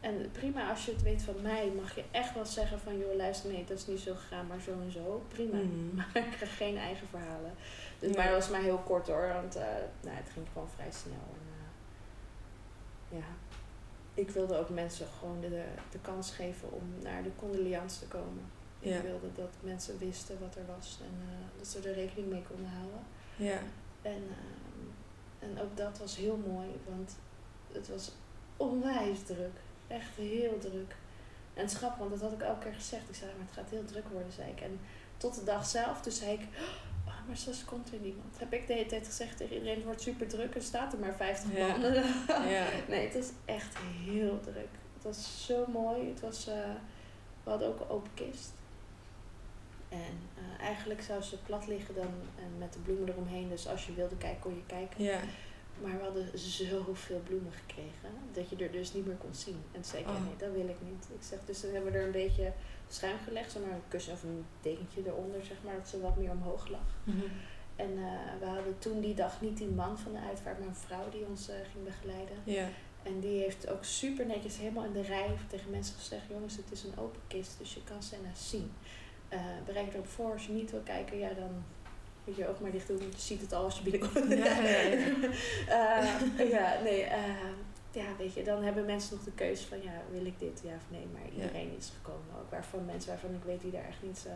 en 0.02 0.30
prima 0.32 0.70
als 0.70 0.84
je 0.84 0.92
het 0.92 1.02
weet 1.02 1.22
van 1.22 1.42
mij, 1.42 1.72
mag 1.76 1.94
je 1.94 2.04
echt 2.10 2.34
wel 2.34 2.46
zeggen 2.46 2.78
van, 2.80 2.98
joh, 2.98 3.16
luister, 3.16 3.52
nee, 3.52 3.64
dat 3.64 3.78
is 3.78 3.86
niet 3.86 4.00
zo 4.00 4.14
gegaan, 4.14 4.46
maar 4.46 4.60
zo 4.60 4.72
en 4.80 4.90
zo. 4.90 5.24
Prima. 5.28 5.56
Mhm. 5.56 5.94
Maar 5.96 6.10
ik 6.14 6.30
krijg 6.30 6.56
geen 6.56 6.76
eigen 6.76 7.06
verhalen. 7.08 7.54
Dus. 7.98 8.16
Maar 8.16 8.26
dat 8.26 8.34
was 8.34 8.50
maar 8.50 8.60
heel 8.60 8.78
kort 8.78 9.06
hoor, 9.06 9.28
want 9.28 9.56
eh, 9.56 9.64
nou, 10.00 10.16
het 10.16 10.30
ging 10.32 10.46
gewoon 10.52 10.68
vrij 10.68 10.90
snel. 10.90 11.28
En, 11.34 11.48
eh, 13.10 13.18
ja, 13.18 13.26
ik 14.14 14.30
wilde 14.30 14.58
ook 14.58 14.68
mensen 14.68 15.06
gewoon 15.18 15.40
de, 15.40 15.64
de 15.90 15.98
kans 15.98 16.30
geven 16.30 16.72
om 16.72 16.82
naar 17.02 17.22
de 17.22 17.30
condoleance 17.36 17.98
te 17.98 18.06
komen. 18.06 18.44
Ja. 18.78 18.96
Ik 18.96 19.02
wilde 19.02 19.32
dat 19.34 19.50
mensen 19.60 19.98
wisten 19.98 20.40
wat 20.40 20.56
er 20.56 20.66
was 20.76 20.98
en 21.02 21.28
eh, 21.28 21.58
dat 21.58 21.66
ze 21.66 21.88
er 21.88 21.94
rekening 21.94 22.28
mee 22.28 22.42
konden 22.42 22.70
houden. 22.70 23.00
Ja. 23.36 23.58
En, 24.02 24.22
ehm, 24.22 24.88
en 25.38 25.60
ook 25.60 25.76
dat 25.76 25.98
was 25.98 26.16
heel 26.16 26.36
mooi, 26.46 26.68
want 26.88 27.16
het 27.72 27.88
was 27.88 28.12
onwijs 28.56 29.22
druk. 29.22 29.60
Echt 29.92 30.16
heel 30.16 30.58
druk. 30.58 30.94
En 31.54 31.64
het 31.64 31.80
want 31.80 32.10
dat 32.10 32.20
had 32.20 32.32
ik 32.32 32.40
elke 32.40 32.62
keer 32.64 32.74
gezegd. 32.74 33.08
Ik 33.08 33.14
zei, 33.14 33.30
maar 33.36 33.46
het 33.46 33.54
gaat 33.56 33.70
heel 33.70 33.84
druk 33.84 34.08
worden, 34.08 34.32
zei 34.32 34.50
ik. 34.50 34.60
En 34.60 34.80
tot 35.16 35.34
de 35.34 35.44
dag 35.44 35.66
zelf, 35.66 36.00
toen 36.00 36.12
zei 36.12 36.32
ik, 36.32 36.40
oh, 37.06 37.26
maar 37.26 37.36
straks 37.36 37.64
komt 37.64 37.92
er 37.92 37.98
niemand. 37.98 38.38
Heb 38.38 38.52
ik 38.52 38.66
de 38.66 38.72
hele 38.72 38.86
tijd 38.86 39.06
gezegd 39.06 39.36
tegen 39.36 39.54
iedereen, 39.54 39.76
het 39.76 39.84
wordt 39.84 40.00
super 40.00 40.28
druk 40.28 40.54
en 40.54 40.62
staat 40.62 40.92
er 40.92 40.98
maar 40.98 41.14
50 41.16 41.56
Ja. 41.56 41.66
man. 41.76 41.92
Ja. 42.50 42.66
Nee, 42.88 43.06
het 43.06 43.14
is 43.14 43.28
echt 43.44 43.76
heel 44.04 44.40
druk. 44.40 44.68
Het 44.94 45.02
was 45.02 45.46
zo 45.46 45.64
mooi. 45.66 46.08
Het 46.08 46.20
was, 46.20 46.46
eh, 46.48 46.54
we 47.44 47.50
hadden 47.50 47.68
ook 47.68 47.80
een 47.80 47.88
open 47.88 48.10
kist. 48.14 48.52
En 49.88 50.18
eh, 50.34 50.64
eigenlijk 50.64 51.02
zou 51.02 51.22
ze 51.22 51.38
plat 51.42 51.66
liggen 51.66 51.94
dan 51.94 52.12
en 52.38 52.58
met 52.58 52.72
de 52.72 52.78
bloemen 52.78 53.08
eromheen. 53.08 53.48
Dus 53.48 53.68
als 53.68 53.86
je 53.86 53.94
wilde 53.94 54.16
kijken, 54.16 54.40
kon 54.40 54.54
je 54.54 54.66
kijken. 54.66 55.04
Ja. 55.04 55.18
Maar 55.82 55.96
we 55.98 56.04
hadden 56.04 56.38
zoveel 56.38 57.20
bloemen 57.24 57.52
gekregen 57.52 58.08
dat 58.32 58.48
je 58.48 58.56
er 58.56 58.72
dus 58.72 58.92
niet 58.92 59.06
meer 59.06 59.16
kon 59.16 59.34
zien. 59.34 59.54
En 59.72 59.80
toen 59.80 59.84
zei 59.84 60.02
ik, 60.02 60.08
ja, 60.08 60.14
Oh. 60.14 60.24
nee, 60.24 60.36
dat 60.36 60.52
wil 60.52 60.68
ik 60.68 60.80
niet. 60.90 61.08
Ik 61.14 61.22
zeg, 61.22 61.38
dus 61.44 61.60
dan 61.60 61.70
hebben 61.72 61.92
we 61.92 61.98
er 61.98 62.04
een 62.04 62.12
beetje 62.12 62.52
schuim 62.88 63.18
gelegd, 63.24 63.52
zeg 63.52 63.62
maar 63.62 63.72
een 63.72 63.88
kussen 63.88 64.12
of 64.12 64.22
een 64.22 64.44
dekentje 64.60 65.02
eronder, 65.06 65.44
zeg 65.44 65.56
maar, 65.64 65.74
dat 65.74 65.88
ze 65.88 66.00
wat 66.00 66.16
meer 66.16 66.30
omhoog 66.30 66.68
lag. 66.68 66.88
Mhm. 67.04 67.26
En 67.76 67.90
eh, 67.98 68.38
we 68.40 68.46
hadden 68.46 68.78
toen 68.78 69.00
die 69.00 69.14
dag 69.14 69.40
niet 69.40 69.56
die 69.56 69.68
man 69.68 69.98
van 69.98 70.12
de 70.12 70.18
uitvaart, 70.18 70.58
maar 70.58 70.68
een 70.68 70.74
vrouw 70.74 71.08
die 71.10 71.26
ons 71.26 71.48
eh, 71.48 71.56
ging 71.72 71.84
begeleiden. 71.84 72.36
En 73.02 73.20
die 73.20 73.40
heeft 73.42 73.68
ook 73.68 73.84
super 73.84 74.26
netjes 74.26 74.58
helemaal 74.58 74.84
in 74.84 74.92
de 74.92 75.02
rij 75.02 75.36
tegen 75.48 75.70
mensen 75.70 75.94
gezegd: 75.94 76.22
jongens, 76.28 76.56
het 76.56 76.70
is 76.72 76.84
een 76.84 76.98
open 76.98 77.20
kist, 77.26 77.58
dus 77.58 77.74
je 77.74 77.82
kan 77.84 78.02
Senna 78.02 78.34
zien. 78.34 78.72
Eh 79.28 79.40
bereik 79.66 79.92
erop 79.92 80.06
voor, 80.08 80.32
als 80.32 80.46
je 80.46 80.52
niet 80.52 80.70
wil 80.70 80.80
kijken, 80.80 81.18
ja, 81.18 81.32
dan 81.32 81.64
moet 82.24 82.36
je 82.36 82.48
oog 82.48 82.60
maar 82.60 82.70
dicht 82.70 82.86
doen, 82.88 82.98
want 82.98 83.14
je 83.14 83.20
ziet 83.20 83.40
het 83.40 83.52
al 83.52 83.64
als 83.64 83.76
je 83.78 83.90
binnenkomt. 83.90 84.32
Ja, 84.32 84.60
ja, 84.60 84.80
ja. 84.80 84.96
Eh, 86.38 86.50
ja, 86.50 86.78
nee, 86.82 87.02
eh, 87.02 87.22
ja, 87.90 88.04
weet 88.18 88.34
je, 88.34 88.42
dan 88.44 88.62
hebben 88.62 88.84
mensen 88.84 89.16
nog 89.16 89.24
de 89.24 89.32
keuze 89.32 89.66
van: 89.66 89.82
ja, 89.82 89.92
wil 90.10 90.26
ik 90.26 90.38
dit, 90.38 90.60
ja 90.64 90.74
of 90.74 90.86
nee. 90.90 91.06
Maar 91.12 91.28
iedereen 91.34 91.76
is 91.76 91.92
gekomen, 91.96 92.40
ook 92.40 92.50
waarvan 92.50 92.84
mensen 92.84 93.08
waarvan 93.10 93.34
ik 93.34 93.44
weet 93.44 93.60
die 93.60 93.70
daar 93.70 93.84
echt 93.88 94.02
niet 94.02 94.24
eh, 94.26 94.32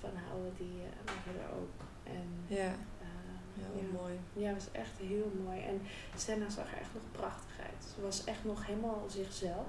van 0.00 0.10
houden, 0.28 0.52
die 0.56 0.80
eh, 0.82 1.14
waren 1.14 1.40
er 1.40 1.56
ook. 1.60 1.76
En, 2.04 2.56
Ja. 2.56 2.74
eh, 3.00 3.10
ja. 3.54 3.98
mooi. 4.00 4.14
ja, 4.32 4.52
was 4.54 4.68
echt 4.72 4.98
heel 4.98 5.32
mooi. 5.44 5.60
En 5.60 5.82
Senna 6.16 6.50
zag 6.50 6.72
er 6.72 6.78
echt 6.78 6.94
nog 6.94 7.02
prachtig 7.12 7.54
uit. 7.60 7.84
Ze 7.94 8.00
was 8.00 8.24
echt 8.24 8.44
nog 8.44 8.66
helemaal 8.66 9.04
zichzelf. 9.08 9.66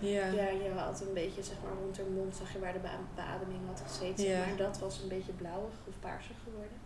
Ja. 0.00 0.26
Ja, 0.26 0.48
je 0.48 0.70
had 0.76 1.00
een 1.00 1.14
beetje, 1.14 1.42
zeg 1.42 1.56
maar, 1.64 1.72
rond 1.72 1.96
haar 1.96 2.06
mond 2.06 2.36
zag 2.36 2.52
je 2.52 2.58
waar 2.58 2.72
de 2.72 2.78
bea- 2.78 3.06
beademing 3.14 3.66
had 3.66 3.82
gezeten. 3.86 4.24
Ja. 4.24 4.46
Maar 4.46 4.56
dat 4.56 4.78
was 4.78 5.02
een 5.02 5.08
beetje 5.08 5.32
blauwig 5.32 5.74
of 5.88 5.94
paarsig 6.00 6.36
geworden. 6.44 6.78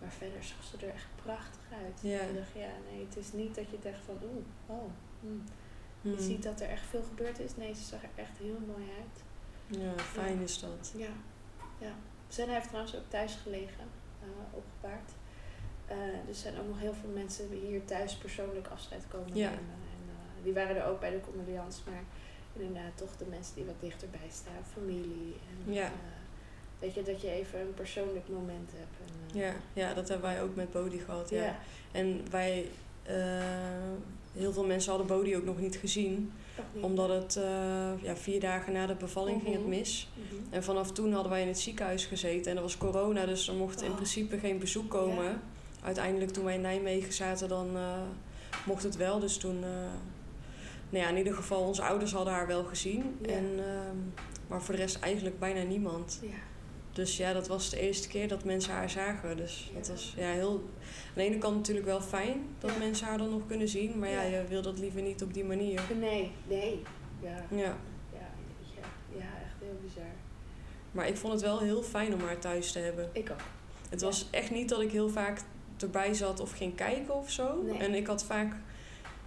Maar 0.00 0.10
verder 0.10 0.44
zag 0.44 0.62
ze 0.64 0.86
er 0.86 0.92
echt 0.94 1.06
prachtig 1.22 1.60
uit. 1.84 1.98
Ja. 2.02 2.20
Ik 2.20 2.34
dacht, 2.36 2.52
ja, 2.54 2.70
nee, 2.90 3.04
het 3.06 3.16
is 3.16 3.32
niet 3.32 3.54
dat 3.54 3.70
je 3.70 3.78
denkt 3.82 3.98
van, 4.04 4.18
oeh, 4.22 4.44
oh. 4.78 4.90
hmm. 5.20 5.44
Je 6.00 6.08
Hmm. 6.10 6.18
ziet 6.18 6.42
dat 6.42 6.60
er 6.60 6.68
echt 6.68 6.86
veel 6.86 7.02
gebeurd 7.02 7.38
is. 7.38 7.56
Nee, 7.56 7.74
ze 7.74 7.82
zag 7.82 8.02
er 8.02 8.08
echt 8.14 8.38
heel 8.38 8.58
mooi 8.66 8.84
uit. 8.98 9.22
Ja, 9.80 10.02
fijn 10.02 10.40
is 10.40 10.60
dat. 10.60 10.92
Ja, 10.96 11.08
ja. 11.78 11.92
Senna 12.28 12.52
heeft 12.52 12.68
trouwens 12.68 12.96
ook 12.96 13.08
thuis 13.08 13.34
gelegen, 13.34 13.84
eh, 14.22 14.28
opgebaard. 14.50 15.10
Eh, 15.86 15.96
dus 16.26 16.36
er 16.44 16.50
zijn 16.50 16.58
ook 16.60 16.66
nog 16.68 16.78
heel 16.78 16.94
veel 16.94 17.10
mensen 17.10 17.50
die 17.50 17.60
hier 17.60 17.84
thuis 17.84 18.16
persoonlijk 18.16 18.66
afscheid 18.68 19.04
komen 19.08 19.34
Ja. 19.36 19.48
nemen. 19.48 19.64
En 19.94 20.02
eh, 20.08 20.44
die 20.44 20.52
waren 20.52 20.76
er 20.76 20.84
ook 20.86 21.00
bij 21.00 21.10
de 21.10 21.20
condoleance, 21.20 21.80
maar 21.90 22.02
inderdaad 22.58 22.96
toch 22.96 23.16
de 23.16 23.24
mensen 23.30 23.54
die 23.54 23.64
wat 23.64 23.80
dichterbij 23.80 24.28
staan, 24.32 24.62
familie. 24.72 25.36
En, 25.66 25.72
Ja. 25.72 25.84
eh, 25.84 25.90
weet 26.78 26.94
je, 26.94 27.02
dat 27.02 27.20
je 27.20 27.30
even 27.30 27.60
een 27.60 27.74
persoonlijk 27.74 28.28
moment 28.28 28.70
hebt. 28.74 29.10
En, 29.10 29.40
eh, 29.40 29.46
Ja, 29.46 29.54
ja, 29.72 29.94
dat 29.94 30.08
hebben 30.08 30.30
wij 30.30 30.42
ook 30.42 30.54
met 30.54 30.70
Bodhi 30.72 30.98
gehad. 30.98 31.30
Ja. 31.30 31.42
ja. 31.42 31.58
En 31.92 32.20
wij, 32.30 32.68
eh, 33.02 33.16
heel 34.32 34.52
veel 34.52 34.64
mensen 34.64 34.90
hadden 34.90 35.08
Bodhi 35.16 35.36
ook 35.36 35.44
nog 35.44 35.58
niet 35.60 35.76
gezien. 35.76 36.32
Niet. 36.74 36.84
Omdat 36.84 37.08
het 37.08 37.34
ja, 38.02 38.16
vier 38.16 38.40
dagen 38.40 38.72
na 38.72 38.86
de 38.86 38.94
bevalling 38.94 39.42
ging 39.42 39.52
het 39.54 39.60
Mhm. 39.66 39.70
mis. 39.70 40.08
Mhm. 40.14 40.54
En 40.54 40.62
vanaf 40.64 40.92
toen 40.92 41.12
hadden 41.12 41.30
wij 41.32 41.42
in 41.42 41.48
het 41.48 41.58
ziekenhuis 41.58 42.06
gezeten. 42.06 42.50
En 42.50 42.56
er 42.56 42.62
was 42.62 42.76
corona, 42.78 43.26
dus 43.26 43.48
er 43.48 43.54
mocht 43.54 43.82
in 43.82 43.88
Oh. 43.90 43.94
principe 43.94 44.38
geen 44.38 44.58
bezoek 44.58 44.90
komen. 44.90 45.24
Ja. 45.24 45.40
Uiteindelijk 45.82 46.30
toen 46.32 46.44
wij 46.44 46.54
in 46.54 46.60
Nijmegen 46.60 47.12
zaten, 47.12 47.48
dan 47.48 47.76
mocht 48.66 48.82
het 48.82 48.96
wel. 48.96 49.18
Dus 49.18 49.36
toen, 49.36 49.64
nou 50.88 51.04
ja, 51.04 51.10
in 51.10 51.16
ieder 51.16 51.34
geval, 51.34 51.62
onze 51.62 51.82
ouders 51.82 52.12
hadden 52.12 52.32
haar 52.32 52.46
wel 52.46 52.64
gezien. 52.64 53.18
Ja. 53.22 53.28
En, 53.28 53.44
ehm, 53.58 53.96
maar 54.48 54.62
voor 54.62 54.74
de 54.74 54.80
rest 54.80 54.98
eigenlijk 55.00 55.38
bijna 55.38 55.62
niemand. 55.62 56.18
Ja. 56.22 56.28
Dus 56.92 57.16
ja, 57.16 57.32
dat 57.32 57.48
was 57.48 57.70
de 57.70 57.80
eerste 57.80 58.08
keer 58.08 58.28
dat 58.28 58.44
mensen 58.44 58.72
haar 58.72 58.90
zagen. 58.90 59.36
Dus 59.36 59.70
dat 59.74 59.88
was 59.88 60.14
ja, 60.16 60.30
heel... 60.30 60.52
Aan 60.52 61.14
de 61.14 61.22
ene 61.22 61.38
kant 61.38 61.56
natuurlijk 61.56 61.86
wel 61.86 62.00
fijn 62.00 62.46
dat 62.58 62.78
mensen 62.78 63.06
haar 63.06 63.18
dan 63.18 63.30
nog 63.30 63.46
kunnen 63.46 63.68
zien. 63.68 63.98
Maar 63.98 64.08
ja, 64.08 64.22
je 64.22 64.44
wil 64.48 64.62
dat 64.62 64.78
liever 64.78 65.02
niet 65.02 65.22
op 65.22 65.34
die 65.34 65.44
manier. 65.44 65.80
Nee, 65.98 66.30
nee. 66.46 66.82
Ja. 67.22 67.44
Ja. 67.50 67.76
Ja, 68.12 68.28
ja, 69.12 69.26
echt 69.42 69.54
heel 69.60 69.78
bizar. 69.82 70.12
Maar 70.90 71.08
ik 71.08 71.16
vond 71.16 71.32
het 71.32 71.42
wel 71.42 71.58
heel 71.58 71.82
fijn 71.82 72.14
om 72.14 72.20
haar 72.20 72.38
thuis 72.38 72.72
te 72.72 72.78
hebben. 72.78 73.10
Ik 73.12 73.30
ook. 73.30 73.40
Het 73.88 74.00
was 74.00 74.28
echt 74.30 74.50
niet 74.50 74.68
dat 74.68 74.80
ik 74.80 74.90
heel 74.90 75.08
vaak 75.08 75.40
erbij 75.76 76.14
zat 76.14 76.40
of 76.40 76.52
ging 76.52 76.74
kijken 76.74 77.14
of 77.14 77.30
zo. 77.30 77.62
Nee. 77.62 77.78
En 77.78 77.94
ik 77.94 78.06
had 78.06 78.24
vaak 78.24 78.54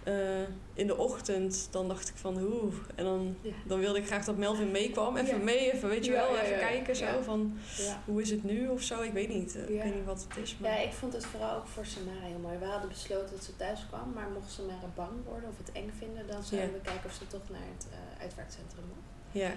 eh, 0.04 0.42
in 0.74 0.86
de 0.86 0.96
ochtend, 0.96 1.68
dan 1.70 1.88
dacht 1.88 2.08
ik 2.08 2.16
van 2.16 2.36
oeh. 2.42 2.74
En 2.94 3.04
dan, 3.04 3.36
Ja. 3.40 3.52
dan 3.66 3.78
wilde 3.78 3.98
ik 3.98 4.06
graag 4.06 4.24
dat 4.24 4.36
Melvin 4.36 4.70
meekwam. 4.70 5.16
Even 5.16 5.38
Ja. 5.38 5.44
mee, 5.44 5.72
even, 5.72 5.88
weet 5.88 6.04
je 6.04 6.10
wel, 6.10 6.36
even 6.36 6.58
kijken 6.58 6.96
zo 6.96 7.22
van 7.22 7.58
hoe 8.04 8.22
is 8.22 8.30
het 8.30 8.44
nu 8.44 8.68
of 8.68 8.80
zo. 8.82 9.00
Ik 9.02 9.12
weet 9.12 9.28
niet. 9.28 9.56
eh, 9.56 9.62
Ik 9.62 9.82
weet 9.82 9.94
niet 9.94 10.04
wat 10.04 10.26
het 10.28 10.36
is. 10.42 10.56
Maar... 10.58 10.70
Ja, 10.70 10.76
ik 10.78 10.92
vond 10.92 11.12
het 11.12 11.26
vooral 11.26 11.56
ook 11.56 11.66
voor 11.66 11.86
Samara 11.86 12.20
heel 12.26 12.38
mooi. 12.38 12.58
We 12.58 12.64
hadden 12.64 12.88
besloten 12.88 13.30
dat 13.34 13.44
ze 13.44 13.56
thuis 13.56 13.86
kwam, 13.88 14.12
maar 14.14 14.28
mocht 14.30 14.50
Samara 14.50 14.88
bang 14.94 15.24
worden 15.24 15.48
of 15.48 15.58
het 15.58 15.72
eng 15.72 15.90
vinden, 15.98 16.26
dan 16.26 16.42
zouden 16.42 16.72
we 16.72 16.80
kijken 16.80 17.04
of 17.04 17.12
ze 17.12 17.26
toch 17.26 17.48
naar 17.50 17.66
het 17.74 17.86
eh, 17.90 18.22
uitvaartcentrum 18.22 18.84
mocht. 18.88 19.08
ja. 19.44 19.50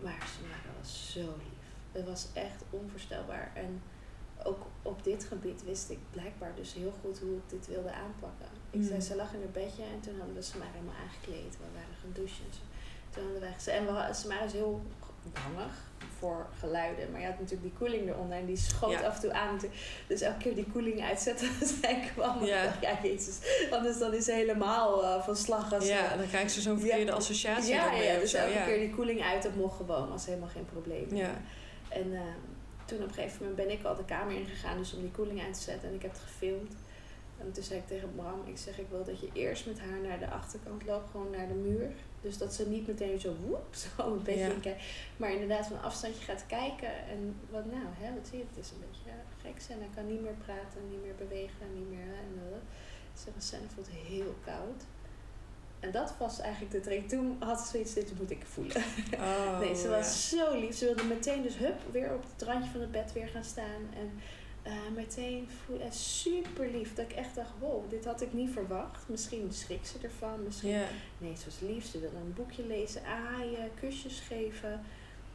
Maar 0.00 0.26
Samara 0.36 0.78
was 0.80 1.10
zo 1.12 1.20
lief. 1.20 1.60
Het 1.92 2.06
was 2.06 2.26
echt 2.34 2.62
onvoorstelbaar. 2.70 3.52
En 3.54 3.82
ook 4.44 4.66
op 4.82 5.04
dit 5.04 5.24
gebied 5.24 5.64
wist 5.64 5.90
ik 5.90 5.98
blijkbaar 6.10 6.52
dus 6.54 6.72
heel 6.74 6.92
goed 7.02 7.18
hoe 7.18 7.36
ik 7.36 7.42
dit 7.50 7.66
wilde 7.66 7.92
aanpakken. 7.92 8.46
Ik 8.74 8.80
Mm. 8.80 8.86
zei, 8.86 9.00
ze 9.00 9.14
lag 9.16 9.32
in 9.34 9.38
haar 9.40 9.62
bedje 9.62 9.82
en 9.82 10.00
toen 10.00 10.16
hadden 10.18 10.34
we 10.34 10.42
Samara 10.42 10.70
helemaal 10.72 10.94
aangekleed. 11.04 11.52
We 11.58 11.68
waren 11.74 11.96
gaan 12.00 12.12
douchen 12.12 12.44
en 12.48 12.52
zo. 12.58 12.60
Toen 13.14 13.22
hadden 13.32 13.52
gezegd, 13.52 13.76
en 13.78 13.86
we, 13.86 14.14
Samara 14.14 14.42
is 14.44 14.52
heel 14.52 14.82
bangig 15.32 15.74
voor 16.18 16.46
geluiden. 16.58 17.10
Maar 17.10 17.20
je 17.20 17.26
had 17.26 17.38
natuurlijk 17.38 17.62
die 17.62 17.78
koeling 17.78 18.08
eronder 18.08 18.38
en 18.38 18.46
die 18.46 18.56
schoot 18.56 18.90
Ja. 18.92 19.00
af 19.00 19.14
en 19.14 19.20
toe 19.20 19.32
aan. 19.32 19.60
Dus 20.06 20.20
elke 20.20 20.38
keer 20.38 20.54
die 20.54 20.66
koeling 20.72 21.02
uitzetten 21.02 21.48
als 21.60 21.72
hij 21.80 22.10
kwam. 22.14 22.44
Ja. 22.44 22.62
Ik 22.62 22.68
dacht, 22.68 22.82
ja 22.82 23.08
jezus, 23.08 23.38
anders 23.70 23.98
dan 23.98 24.14
is 24.14 24.24
ze 24.24 24.32
helemaal 24.32 25.04
eh, 25.04 25.22
van 25.24 25.36
slag. 25.36 25.72
Als 25.72 25.86
ja, 25.86 26.10
ze- 26.10 26.16
dan 26.16 26.26
krijg 26.28 26.54
je 26.54 26.60
zo'n 26.60 26.74
Ja. 26.78 26.80
verkeerde 26.80 27.12
associatie 27.12 27.74
ja, 27.74 27.92
ja, 27.92 28.18
dus 28.18 28.30
zo. 28.30 28.36
elke 28.36 28.52
ja. 28.52 28.64
keer 28.64 28.78
die 28.78 28.94
koeling 28.94 29.22
uit, 29.22 29.42
dat 29.42 29.54
mocht 29.54 29.76
gewoon. 29.76 30.08
was 30.08 30.26
helemaal 30.26 30.48
geen 30.48 30.64
probleem. 30.66 31.14
Ja. 31.16 31.30
En 31.88 32.14
ehm, 32.14 32.22
toen 32.84 32.98
op 33.02 33.08
een 33.08 33.14
gegeven 33.14 33.38
moment 33.38 33.56
ben 33.56 33.70
ik 33.70 33.84
al 33.84 33.96
de 33.96 34.04
kamer 34.04 34.34
ingegaan 34.34 34.76
dus 34.78 34.94
om 34.94 35.00
die 35.00 35.10
koeling 35.10 35.42
uit 35.42 35.54
te 35.54 35.60
zetten. 35.60 35.88
En 35.88 35.94
ik 35.94 36.02
heb 36.02 36.10
het 36.12 36.20
gefilmd. 36.20 36.74
En 37.46 37.52
toen 37.52 37.62
zei 37.62 37.78
ik 37.78 37.86
tegen 37.86 38.14
Bram, 38.14 38.40
ik 38.44 38.58
zeg 38.58 38.78
ik 38.78 38.86
wil 38.90 39.04
dat 39.04 39.20
je 39.20 39.28
eerst 39.32 39.66
met 39.66 39.80
haar 39.80 40.00
naar 40.00 40.18
de 40.18 40.30
achterkant 40.30 40.84
loopt, 40.86 41.10
gewoon 41.10 41.30
naar 41.30 41.48
de 41.48 41.54
muur. 41.54 41.90
Dus 42.20 42.38
dat 42.38 42.54
ze 42.54 42.68
niet 42.68 42.86
meteen 42.86 43.20
zo 43.20 43.36
woep, 43.46 43.66
zo 43.96 44.12
een 44.12 44.22
beetje 44.22 44.56
Ja. 44.62 44.74
Maar 45.16 45.32
inderdaad 45.32 45.66
van 45.66 45.82
afstandje 45.82 46.24
gaat 46.24 46.46
kijken. 46.46 47.06
En 47.08 47.36
wat 47.50 47.64
nou, 47.64 47.86
hè, 47.98 48.14
wat 48.14 48.26
zie 48.26 48.38
je? 48.38 48.44
Het 48.54 48.64
is 48.64 48.70
een 48.70 48.84
beetje 48.86 49.10
ja, 49.10 49.48
gek 49.48 49.60
zijn. 49.60 49.78
Hij 49.78 49.88
kan 49.94 50.06
niet 50.06 50.22
meer 50.22 50.36
praten, 50.44 50.88
niet 50.90 51.02
meer 51.02 51.14
bewegen, 51.14 51.74
niet 51.74 51.90
meer... 51.90 52.06
hè, 52.06 52.20
En, 52.20 52.62
ik 53.14 53.20
zeg, 53.24 53.34
Sen 53.38 53.70
voelt 53.74 53.88
heel 53.88 54.34
koud. 54.44 54.82
En 55.82 55.90
dat 55.90 56.14
was 56.18 56.40
eigenlijk 56.40 56.72
de 56.72 56.80
trek. 56.80 57.08
Toen 57.08 57.36
had 57.38 57.60
ze 57.60 57.66
zoiets, 57.66 57.94
dit 57.94 58.18
moet 58.18 58.30
ik 58.30 58.44
voelen. 58.46 58.76
Oh, 59.20 59.58
Nee, 59.58 59.74
ze 59.74 59.88
ja. 59.88 59.96
was 59.96 60.28
zo 60.28 60.58
lief. 60.58 60.76
Ze 60.76 60.84
wilde 60.84 61.04
meteen 61.04 61.42
dus 61.42 61.56
hup, 61.56 61.80
weer 61.92 62.14
op 62.14 62.24
het 62.32 62.42
randje 62.48 62.70
van 62.70 62.80
het 62.80 62.90
bed 62.92 63.12
weer 63.12 63.28
gaan 63.28 63.44
staan. 63.44 63.82
En 63.96 64.10
eh, 64.62 64.72
meteen 64.94 65.48
voelen. 65.64 65.86
En 65.86 65.92
super 65.92 66.70
lief. 66.70 66.94
Dat 66.94 67.10
ik 67.10 67.16
echt 67.16 67.34
dacht, 67.34 67.50
wow, 67.58 67.90
dit 67.90 68.04
had 68.04 68.20
ik 68.20 68.32
niet 68.32 68.50
verwacht. 68.50 69.08
Misschien 69.08 69.52
schrikt 69.52 69.88
ze 69.88 69.98
ervan. 70.02 70.42
Misschien... 70.44 70.80
Nee, 71.18 71.36
ze 71.36 71.44
was 71.44 71.60
lief. 71.60 71.84
Ze 71.86 72.00
wilde 72.00 72.16
een 72.16 72.34
boekje 72.34 72.66
lezen, 72.66 73.04
aaien, 73.04 73.70
kusjes 73.80 74.20
geven. 74.20 74.80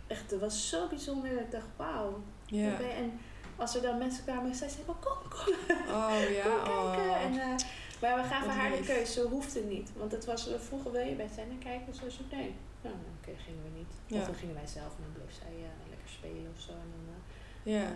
Echt, 0.08 0.32
het 0.32 0.40
was 0.40 0.70
zo 0.70 0.88
bijzonder. 0.88 1.30
Dat 1.30 1.40
ik 1.44 1.52
dacht, 1.52 1.68
wauw. 1.76 2.22
En 2.52 3.20
als 3.56 3.76
er 3.76 3.82
dan 3.82 3.98
mensen 3.98 4.24
kwamen, 4.24 4.56
zei 4.56 4.70
ze, 4.70 4.78
maar 4.86 4.96
kom, 4.96 5.30
kom, 5.30 5.54
Oh 5.88 6.30
ja. 6.40 6.44
kom 6.44 6.92
kijken. 6.96 7.14
Oh. 7.14 7.22
En, 7.24 7.34
eh, 7.40 7.56
maar 8.02 8.16
we 8.16 8.24
gaven 8.24 8.50
haar 8.50 8.72
de 8.72 8.84
keuze, 8.84 9.12
ze 9.12 9.22
hoefde 9.22 9.62
niet. 9.62 9.92
Want 9.96 10.12
het 10.12 10.26
was, 10.26 10.46
we 10.48 10.60
vroegen, 10.60 10.92
wil 10.92 11.06
je 11.08 11.16
bij 11.16 11.30
Senna 11.36 11.56
kijken? 11.60 11.94
Ze 11.94 12.00
zei, 12.10 12.24
nee. 12.32 12.56
Nou, 12.82 12.96
oké, 13.20 13.32
gingen 13.38 13.64
we 13.64 13.70
niet. 13.78 13.94
Ja. 14.06 14.20
Of 14.20 14.26
dan 14.26 14.36
gingen 14.36 14.56
wij 14.56 14.68
zelf 14.68 14.92
en 14.98 15.04
dan 15.04 15.14
bleef 15.14 15.34
zij 15.42 15.54
eh, 15.56 15.90
lekker 15.90 16.10
spelen 16.10 16.52
of 16.56 16.62
zo. 16.62 16.72
En 16.72 16.90
dan, 16.96 17.16
eh, 17.16 17.74
Ja. 17.74 17.88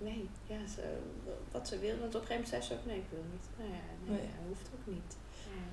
Nee, 0.00 0.28
ja, 0.46 0.66
ze, 0.74 0.96
wat 1.52 1.68
ze 1.68 1.78
wilde. 1.78 2.00
Want 2.00 2.14
op 2.14 2.20
een 2.20 2.26
gegeven 2.26 2.48
moment 2.48 2.48
zei 2.48 2.62
ze 2.62 2.72
ook, 2.74 2.86
nee, 2.86 2.98
ik 2.98 3.10
wil 3.10 3.24
niet. 3.32 3.46
Nou 3.58 3.70
ja, 3.70 3.76
nee, 4.04 4.18
Nee. 4.18 4.26
ja, 4.28 4.46
hoeft 4.48 4.70
ook 4.74 4.94
niet. 4.94 5.16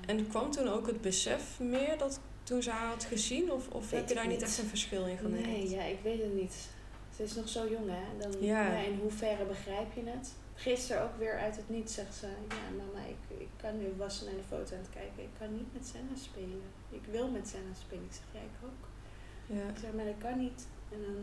En 0.06 0.28
kwam 0.28 0.50
toen 0.50 0.68
ook 0.68 0.86
het 0.86 1.00
besef 1.00 1.60
meer 1.60 1.98
dat 1.98 2.20
toen 2.42 2.62
ze 2.62 2.70
haar 2.70 2.88
had 2.88 3.04
gezien? 3.04 3.52
Of, 3.52 3.68
of 3.68 3.90
Weet 3.90 4.00
heb 4.00 4.08
je 4.08 4.14
daar 4.14 4.26
niet 4.26 4.42
echt 4.42 4.58
een 4.58 4.66
verschil 4.66 5.06
in 5.06 5.16
gemerkt? 5.16 5.46
Nee, 5.46 5.70
ja, 5.70 5.82
ik 5.82 5.98
weet 6.02 6.22
het 6.22 6.34
niet. 6.34 6.68
Ze 7.16 7.22
is 7.22 7.34
nog 7.34 7.48
zo 7.48 7.68
jong, 7.68 7.88
hè? 7.90 8.18
Dan, 8.18 8.42
Ja. 8.42 8.66
ja. 8.72 8.78
in 8.78 8.98
hoeverre 8.98 9.44
begrijp 9.44 9.92
je 9.94 10.02
het? 10.04 10.32
Gisteren 10.54 11.02
ook 11.02 11.16
weer 11.18 11.38
uit 11.38 11.56
het 11.56 11.68
niets 11.68 11.94
zegt 11.94 12.14
ze... 12.14 12.26
Ja, 12.48 12.76
mama, 12.76 13.06
ik, 13.06 13.38
ik 13.40 13.48
kan 13.56 13.78
nu... 13.78 13.92
Was 13.96 14.18
ze 14.18 14.24
naar 14.24 14.34
de 14.34 14.48
foto 14.48 14.74
aan 14.74 14.80
het 14.80 14.90
kijken. 14.90 15.22
Ik 15.22 15.34
kan 15.38 15.54
niet 15.56 15.72
met 15.72 15.86
Senna 15.86 16.16
spelen. 16.16 16.62
Ik 16.90 17.02
wil 17.10 17.30
met 17.30 17.48
Senna 17.48 17.74
spelen. 17.74 18.04
Ik 18.04 18.12
zeg, 18.12 18.24
ja, 18.32 18.40
ik 18.40 18.58
ook. 18.64 18.82
Ja. 19.56 19.68
Ik 19.68 19.78
zeg, 19.80 19.92
maar 19.92 20.04
dat 20.04 20.18
kan 20.18 20.38
niet. 20.38 20.66
En 20.92 21.00
dan... 21.02 21.16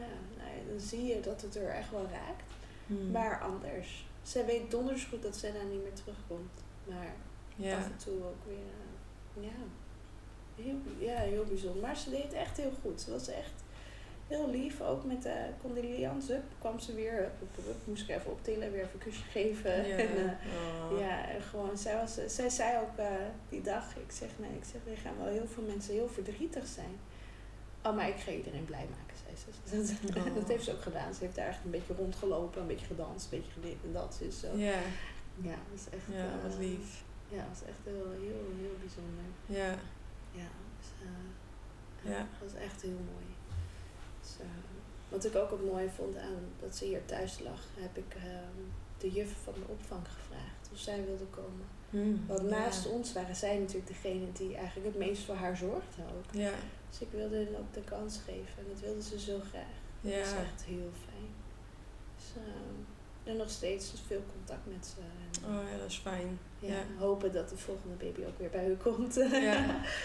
Ja, 0.00 0.06
nou 0.42 0.48
ja, 0.56 0.70
dan 0.70 0.80
zie 0.80 1.04
je 1.04 1.20
dat 1.20 1.42
het 1.42 1.56
er 1.56 1.68
echt 1.68 1.90
wel 1.90 2.06
raakt. 2.12 2.42
Hmm. 2.86 3.10
Maar 3.10 3.40
anders. 3.40 4.06
Zij 4.22 4.44
weet 4.46 4.70
donders 4.70 5.04
goed 5.04 5.22
dat 5.22 5.36
Senna 5.36 5.62
niet 5.62 5.82
meer 5.82 5.92
terugkomt. 5.92 6.52
Maar 6.84 7.14
ja. 7.56 7.76
af 7.76 7.84
en 7.84 7.96
toe 7.96 8.14
ook 8.14 8.44
weer... 8.46 8.56
eh, 8.56 9.44
ja, 9.44 9.58
heel, 10.64 10.76
ja, 10.98 11.16
heel 11.16 11.44
bijzonder. 11.44 11.82
Maar 11.82 11.96
ze 11.96 12.10
deed 12.10 12.22
het 12.22 12.32
echt 12.32 12.56
heel 12.56 12.72
goed. 12.82 13.00
Ze 13.00 13.10
was 13.10 13.28
echt 13.28 13.52
heel 14.28 14.50
lief. 14.50 14.80
Ook 14.80 15.04
met 15.04 15.22
de 15.22 15.46
condoliance 15.62 16.32
Hup, 16.32 16.42
kwam 16.58 16.78
ze 16.78 16.94
weer. 16.94 17.30
Moest 17.84 18.08
ik 18.08 18.16
even 18.16 18.30
optillen, 18.30 18.72
weer 18.72 18.80
even 18.80 18.92
een 18.92 18.98
kusje 18.98 19.22
geven. 19.22 19.86
Ja. 19.86 19.96
En, 20.04 20.16
eh, 20.16 20.32
Oh. 20.92 20.98
ja, 21.00 21.28
en 21.28 21.42
gewoon, 21.42 21.76
zij, 21.78 21.96
was, 21.96 22.18
zij 22.34 22.48
zei 22.48 22.78
ook 22.78 22.96
eh, 22.98 23.06
die 23.48 23.60
dag, 23.60 23.96
ik 23.96 24.10
zeg, 24.12 24.28
nee, 24.38 24.50
ik 24.50 24.64
zeg, 24.72 24.80
er 24.94 24.96
gaan 25.02 25.16
wel 25.18 25.32
heel 25.32 25.46
veel 25.46 25.62
mensen 25.62 25.94
heel 25.94 26.08
verdrietig 26.08 26.66
zijn. 26.66 26.98
Oh, 27.84 27.96
maar 27.96 28.08
ik 28.08 28.16
ga 28.16 28.30
iedereen 28.30 28.64
blij 28.64 28.86
maken, 28.90 29.05
Dat, 29.70 30.16
Oh. 30.26 30.34
dat 30.34 30.48
heeft 30.48 30.64
ze 30.64 30.72
ook 30.72 30.82
gedaan. 30.82 31.14
Ze 31.14 31.24
heeft 31.24 31.34
daar 31.36 31.46
echt 31.48 31.64
een 31.64 31.70
beetje 31.70 31.94
rondgelopen, 31.94 32.60
een 32.60 32.66
beetje 32.66 32.86
gedanst, 32.86 33.32
een 33.32 33.38
beetje 33.38 33.60
dit 33.60 33.76
en 33.84 33.92
dat. 33.92 34.18
Is 34.20 34.40
zo. 34.40 34.56
Ja. 34.56 34.80
Ja, 35.40 35.56
dat 35.70 35.78
is 35.80 35.84
echt... 35.90 36.02
ja, 36.12 36.24
eh, 36.24 36.42
wat 36.42 36.58
lief. 36.58 37.04
Ja, 37.28 37.44
dat 37.48 37.56
is 37.62 37.68
echt 37.68 37.78
heel, 37.84 38.10
heel, 38.10 38.42
heel 38.60 38.76
bijzonder. 38.80 39.24
Ja. 39.46 39.74
Ja, 40.40 40.48
dus, 40.78 40.90
eh, 41.02 42.10
Ja. 42.10 42.18
dat 42.18 42.52
was 42.52 42.60
echt 42.62 42.82
heel 42.82 43.00
mooi. 43.14 43.26
Dus, 44.20 44.30
eh, 44.40 44.46
wat 45.08 45.24
ik 45.24 45.34
ook 45.36 45.50
het 45.50 45.64
mooie 45.64 45.90
vond 45.90 46.16
aan 46.16 46.44
dat 46.60 46.76
ze 46.76 46.84
hier 46.84 47.04
thuis 47.04 47.38
lag, 47.40 47.60
heb 47.74 47.96
ik 47.96 48.14
ehm, 48.14 48.60
de 48.98 49.10
juf 49.10 49.36
van 49.44 49.52
de 49.54 49.66
opvang 49.72 50.00
gevraagd 50.08 50.68
of 50.72 50.78
zij 50.78 51.04
wilde 51.04 51.24
komen. 51.24 51.66
Hmm. 51.90 52.24
Want 52.26 52.40
Ja. 52.40 52.46
naast 52.48 52.86
ons 52.88 53.12
waren 53.12 53.36
zij 53.36 53.58
natuurlijk 53.58 53.86
degene 53.86 54.32
die 54.32 54.56
eigenlijk 54.56 54.86
het 54.86 55.06
meest 55.06 55.22
voor 55.24 55.34
haar 55.34 55.56
zorgde 55.56 56.02
ook. 56.16 56.32
Ja. 56.32 56.52
Dus 56.90 57.00
ik 57.00 57.08
wilde 57.10 57.36
hen 57.36 57.58
ook 57.58 57.72
de 57.74 57.80
kans 57.80 58.18
geven 58.24 58.58
en 58.58 58.64
dat 58.72 58.80
wilde 58.80 59.02
ze 59.02 59.20
zo 59.20 59.38
graag. 59.50 59.74
Dat 60.00 60.12
was 60.14 60.32
echt 60.32 60.64
heel 60.64 60.90
fijn. 61.04 61.28
Dus, 62.16 62.26
ehm, 62.36 63.30
en 63.30 63.36
nog 63.36 63.50
steeds 63.50 63.92
veel 64.06 64.22
contact 64.32 64.66
met 64.66 64.86
ze. 64.86 65.00
En, 65.00 65.48
Oh 65.54 65.70
ja, 65.72 65.78
dat 65.78 65.90
is 65.90 65.96
fijn. 65.98 66.38
ja, 66.58 66.68
ja. 66.68 66.82
Hopen 66.98 67.32
dat 67.32 67.48
de 67.48 67.56
volgende 67.56 67.94
baby 67.96 68.20
ook 68.24 68.38
weer 68.38 68.50
bij 68.50 68.68
u 68.68 68.76
komt. 68.76 69.14
Ja. 69.14 69.30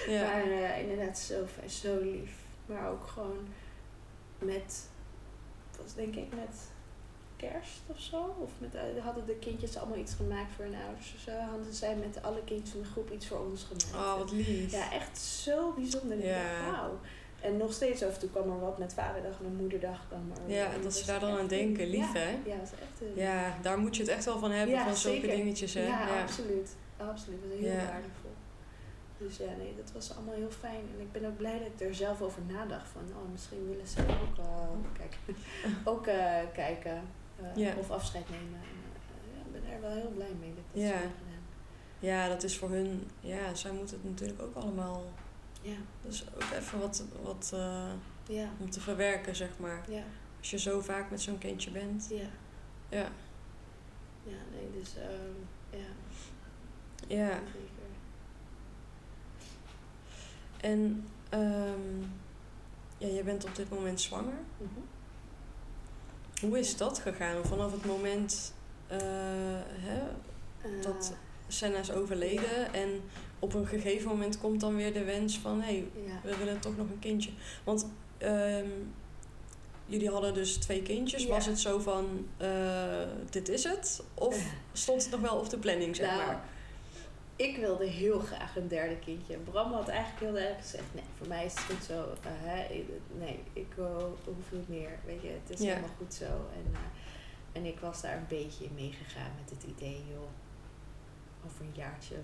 Ja. 0.08 0.26
Maar 0.28 0.42
eh, 0.52 0.82
inderdaad, 0.82 1.18
zo 1.20 1.46
fijn, 1.46 1.70
zo 1.70 2.00
lief. 2.02 2.32
Maar 2.66 2.90
ook 2.92 3.08
gewoon 3.08 3.48
met, 4.40 4.90
was 5.82 5.94
denk 5.94 6.16
ik 6.16 6.36
met 6.36 6.56
kerst 7.42 7.82
of 7.88 8.00
zo. 8.00 8.36
Of 8.40 8.52
met, 8.58 8.76
uh, 8.76 9.04
hadden 9.04 9.26
de 9.26 9.36
kindjes 9.36 9.78
allemaal 9.78 9.98
iets 9.98 10.14
gemaakt 10.14 10.52
voor 10.56 10.66
hun 10.66 10.76
ouders 10.86 11.14
of 11.16 11.22
zo. 11.22 11.32
Hadden 11.32 11.74
zij 11.74 11.96
met 11.96 12.24
alle 12.24 12.44
kindjes 12.44 12.70
van 12.70 12.82
de 12.82 12.88
groep 12.88 13.12
iets 13.12 13.28
voor 13.28 13.40
ons 13.40 13.64
gemaakt. 13.64 14.08
Oh, 14.08 14.18
wat 14.18 14.32
lief. 14.32 14.72
Ja, 14.72 14.92
echt 14.92 15.18
zo 15.18 15.74
bijzonder. 15.74 16.26
Ja. 16.26 16.72
Wauw. 16.72 17.00
En 17.42 17.58
nog 17.58 17.74
steeds 17.74 18.04
af 18.04 18.14
en 18.14 18.20
toe 18.20 18.30
kwam 18.30 18.50
er 18.50 18.60
wat 18.60 18.78
met 18.78 18.94
vaderdag 18.94 19.40
en 19.44 19.56
moederdag. 19.56 20.08
Kwam 20.08 20.32
er, 20.32 20.54
ja, 20.56 20.70
dat 20.84 20.94
ze 20.94 21.06
daar 21.06 21.20
dan 21.20 21.38
aan 21.38 21.48
denken. 21.48 21.90
Lief, 21.90 22.14
hè? 22.14 22.30
Ja, 22.30 22.58
dat 22.58 22.72
is 22.74 22.80
echt... 22.80 23.16
Ja, 23.16 23.58
daar 23.62 23.78
moet 23.78 23.96
je 23.96 24.02
het 24.02 24.12
echt 24.12 24.26
wel 24.26 24.40
van 24.40 24.52
hebben, 24.52 24.80
van 24.80 24.96
zulke 24.96 25.28
dingetjes, 25.28 25.74
hè? 25.74 25.84
Ja, 25.88 26.08
ja, 26.08 26.22
absoluut. 26.22 26.76
Absoluut. 26.98 27.42
Dat 27.42 27.52
is 27.60 27.66
heel 27.66 27.76
waardevol. 27.76 28.32
Dus 29.18 29.38
ja, 29.38 29.56
nee, 29.58 29.74
dat 29.76 29.92
was 29.92 30.16
allemaal 30.16 30.36
heel 30.36 30.52
fijn. 30.60 30.84
En 30.96 31.00
ik 31.00 31.12
ben 31.12 31.26
ook 31.26 31.38
blij 31.38 31.60
dat 31.60 31.68
ik 31.68 31.88
er 31.88 31.96
zelf 31.96 32.22
over 32.22 32.42
nadacht. 32.48 32.90
Van, 32.90 33.02
oh, 33.02 33.32
misschien 33.32 33.68
willen 33.70 33.88
ze 33.88 34.02
ook, 34.02 34.38
uh, 34.46 34.56
kijken, 34.98 35.36
ook 35.84 36.08
uh, 36.08 36.54
kijken 36.54 37.02
uh, 37.58 37.78
of 37.78 37.92
afscheid 37.92 38.30
nemen. 38.30 38.60
En, 38.60 38.78
ja, 39.34 39.40
ik 39.46 39.52
ben 39.52 39.72
er 39.72 39.82
wel 39.82 39.92
heel 39.92 40.12
blij 40.16 40.34
mee 40.40 40.54
dat 40.54 40.64
ik 40.72 40.74
dat 40.74 40.84
ja. 40.84 40.98
gedaan. 40.98 41.40
Ja, 42.00 42.28
dat 42.28 42.44
is 42.44 42.58
voor 42.58 42.70
hun... 42.70 43.10
Ja, 43.20 43.54
zij 43.54 43.72
moeten 43.72 43.96
het 43.96 44.10
natuurlijk 44.10 44.42
ook 44.42 44.56
allemaal... 44.56 45.04
Ja. 45.62 45.76
Dus 46.02 46.26
ook 46.36 46.52
even 46.58 46.80
wat, 46.80 47.04
wat 47.24 47.54
ja. 48.28 48.50
om 48.60 48.70
te 48.70 48.80
verwerken, 48.80 49.36
zeg 49.36 49.50
maar. 49.60 49.86
Ja. 49.90 50.04
Als 50.40 50.50
je 50.50 50.60
zo 50.60 50.82
vaak 50.82 51.10
met 51.10 51.22
zo'n 51.22 51.38
kindje 51.38 51.72
bent. 51.72 52.08
Ja. 52.10 52.28
Ja. 52.90 53.10
Ja, 54.24 54.38
nee, 54.52 54.72
dus... 54.72 54.96
Um, 54.98 55.48
ja. 55.80 55.88
Ja. 57.08 57.40
En 60.62 61.08
um, 61.34 62.12
ja, 62.98 63.08
je 63.08 63.24
bent 63.24 63.44
op 63.44 63.56
dit 63.56 63.70
moment 63.70 64.02
zwanger. 64.02 64.40
Mm 64.58 64.70
-hmm. 64.74 64.84
Hoe 66.42 66.60
is 66.60 66.78
dat 66.78 67.00
gegaan? 67.00 67.46
Vanaf 67.46 67.72
het 67.72 67.86
moment 67.86 68.54
uh, 68.92 68.98
hè, 69.70 70.02
uh, 70.66 70.84
dat 70.84 71.14
Senna 71.48 71.78
is 71.78 71.92
overleden 71.92 72.74
en 72.74 73.02
op 73.40 73.54
een 73.54 73.68
gegeven 73.68 74.08
moment 74.08 74.38
komt 74.38 74.60
dan 74.60 74.76
weer 74.76 74.94
de 74.94 75.04
wens 75.04 75.40
van 75.40 75.62
hé, 75.62 75.66
hey, 75.66 75.88
we 76.24 76.38
willen 76.38 76.60
toch 76.60 76.78
nog 76.78 76.90
een 76.90 77.00
kindje. 77.00 77.30
Want 77.64 77.88
um, 78.24 78.94
jullie 79.86 80.10
hadden 80.10 80.34
dus 80.34 80.56
twee 80.56 80.82
kindjes. 80.82 81.24
Ja. 81.24 81.30
Was 81.30 81.46
het 81.46 81.60
zo 81.60 81.80
van 81.80 82.28
uh, 82.42 82.48
dit 83.30 83.50
is 83.50 83.64
het? 83.64 84.04
Of 84.14 84.38
stond 84.74 85.02
het 85.02 85.12
nog 85.12 85.22
wel 85.22 85.36
op 85.36 85.50
de 85.50 85.58
planning, 85.58 85.96
zeg 85.96 86.08
nou, 86.08 86.26
maar? 86.26 86.44
Ik 87.42 87.58
wilde 87.58 87.86
heel 87.86 88.20
graag 88.20 88.56
een 88.56 88.68
derde 88.68 88.98
kindje. 88.98 89.38
Bram 89.38 89.74
had 89.74 89.88
eigenlijk 89.88 90.20
heel 90.20 90.48
erg 90.50 90.58
gezegd: 90.58 90.94
nee, 90.94 91.04
voor 91.18 91.28
mij 91.28 91.46
is 91.46 91.54
het 91.54 91.64
goed 91.64 91.84
zo. 91.84 92.02
Uh, 92.02 92.08
hè, 92.24 92.86
nee, 93.18 93.40
ik 93.54 93.74
uh, 93.78 93.86
hoef 94.24 94.52
niet 94.52 94.70
meer. 94.70 95.00
Weet 95.06 95.22
je, 95.22 95.28
het 95.28 95.60
is 95.60 95.60
ja. 95.60 95.68
helemaal 95.68 95.96
goed 95.98 96.14
zo. 96.14 96.26
En, 96.26 96.72
uh, 96.72 96.78
en 97.52 97.66
ik 97.66 97.80
was 97.80 98.02
daar 98.02 98.18
een 98.18 98.28
beetje 98.28 98.66
in 98.66 98.74
meegegaan 98.74 99.32
met 99.42 99.50
het 99.50 99.64
idee, 99.64 100.04
joh, 100.12 100.30
over 101.46 101.62
een 101.62 101.74
jaartje 101.76 102.16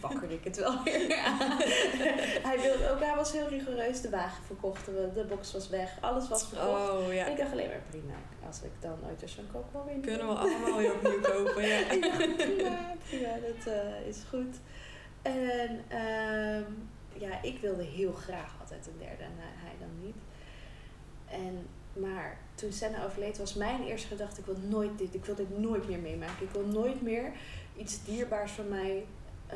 wakkerde 0.00 0.34
ik 0.34 0.44
het 0.44 0.56
wel 0.56 0.82
weer 0.84 1.08
hij, 2.48 2.58
wilde 2.60 2.90
ook, 2.90 3.00
hij 3.00 3.14
was 3.16 3.32
heel 3.32 3.48
rigoureus. 3.48 4.00
De 4.00 4.10
wagen 4.10 4.44
verkochten 4.44 4.94
we, 4.94 5.12
de 5.12 5.24
box 5.24 5.52
was 5.52 5.68
weg, 5.68 5.96
alles 6.00 6.28
was 6.28 6.46
verkocht. 6.48 6.90
Oh, 6.90 7.14
ja. 7.14 7.24
En 7.24 7.30
ik 7.30 7.36
dacht 7.38 7.52
alleen 7.52 7.68
maar 7.68 7.82
prima, 7.90 8.14
als 8.46 8.62
ik 8.62 8.70
dan 8.80 8.98
ooit 9.08 9.22
eens 9.22 9.34
zo'n 9.34 9.48
koop 9.52 9.72
wel 9.72 9.84
weer 9.84 10.00
Kunnen 10.00 10.28
we 10.28 10.34
allemaal 10.34 10.76
weer 10.76 10.94
opnieuw 10.94 11.20
kopen, 11.32 11.66
ja. 11.66 11.82
prima, 11.86 12.94
prima, 13.08 13.32
dat 13.34 13.74
uh, 13.74 14.06
is 14.06 14.18
goed. 14.28 14.56
En 15.22 15.70
um, 15.70 16.88
ja, 17.12 17.42
ik 17.42 17.58
wilde 17.60 17.82
heel 17.82 18.12
graag 18.12 18.56
altijd 18.60 18.86
een 18.86 18.98
derde 18.98 19.22
en 19.22 19.36
hij 19.36 19.74
dan 19.78 20.04
niet. 20.04 20.16
En, 21.28 21.66
maar 22.02 22.38
toen 22.54 22.72
Senna 22.72 23.04
overleed 23.04 23.38
was 23.38 23.54
mijn 23.54 23.82
eerste 23.82 24.08
gedachte, 24.08 24.40
ik 24.40 24.46
wil 24.46 24.58
nooit 24.68 24.98
dit, 24.98 25.14
ik 25.14 25.24
wil 25.24 25.34
dit 25.34 25.58
nooit 25.58 25.88
meer 25.88 25.98
meemaken. 25.98 26.46
Ik 26.46 26.50
wil 26.50 26.66
nooit 26.66 27.02
meer 27.02 27.32
iets 27.76 28.04
dierbaars 28.04 28.52
van 28.52 28.68
mij 28.68 29.04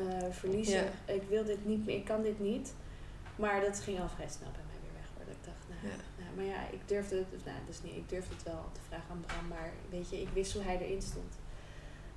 uh, 0.00 0.30
verliezen. 0.30 0.84
Ja. 0.84 1.12
Ik 1.12 1.22
wil 1.28 1.44
dit 1.44 1.66
niet 1.66 1.86
meer, 1.86 1.96
ik 1.96 2.04
kan 2.04 2.22
dit 2.22 2.40
niet. 2.40 2.74
Maar 3.36 3.60
dat 3.60 3.80
ging 3.80 4.00
al 4.00 4.08
vrij 4.08 4.28
snel 4.28 4.50
bij 4.50 4.66
mij 4.66 4.78
weer 4.82 4.94
weg. 5.00 5.08
Hoor. 5.14 5.24
Dat 5.26 5.34
ik 5.34 5.44
dacht, 5.44 5.64
nou, 5.68 5.80
ja. 5.92 6.24
nou, 6.24 6.36
maar 6.36 6.44
ja, 6.44 6.68
ik 6.70 6.88
durfde 6.88 7.16
het, 7.16 7.44
nou, 7.44 7.58
dus 7.66 7.82
niet, 7.82 7.96
ik 7.96 8.08
durfde 8.08 8.34
het 8.34 8.42
wel 8.42 8.64
te 8.72 8.80
vragen 8.88 9.10
aan 9.10 9.24
Bram, 9.26 9.48
maar 9.48 9.72
weet 9.90 10.10
je, 10.10 10.20
ik 10.20 10.28
wist 10.28 10.52
hoe 10.52 10.62
hij 10.62 10.78
erin 10.78 11.02
stond. 11.02 11.34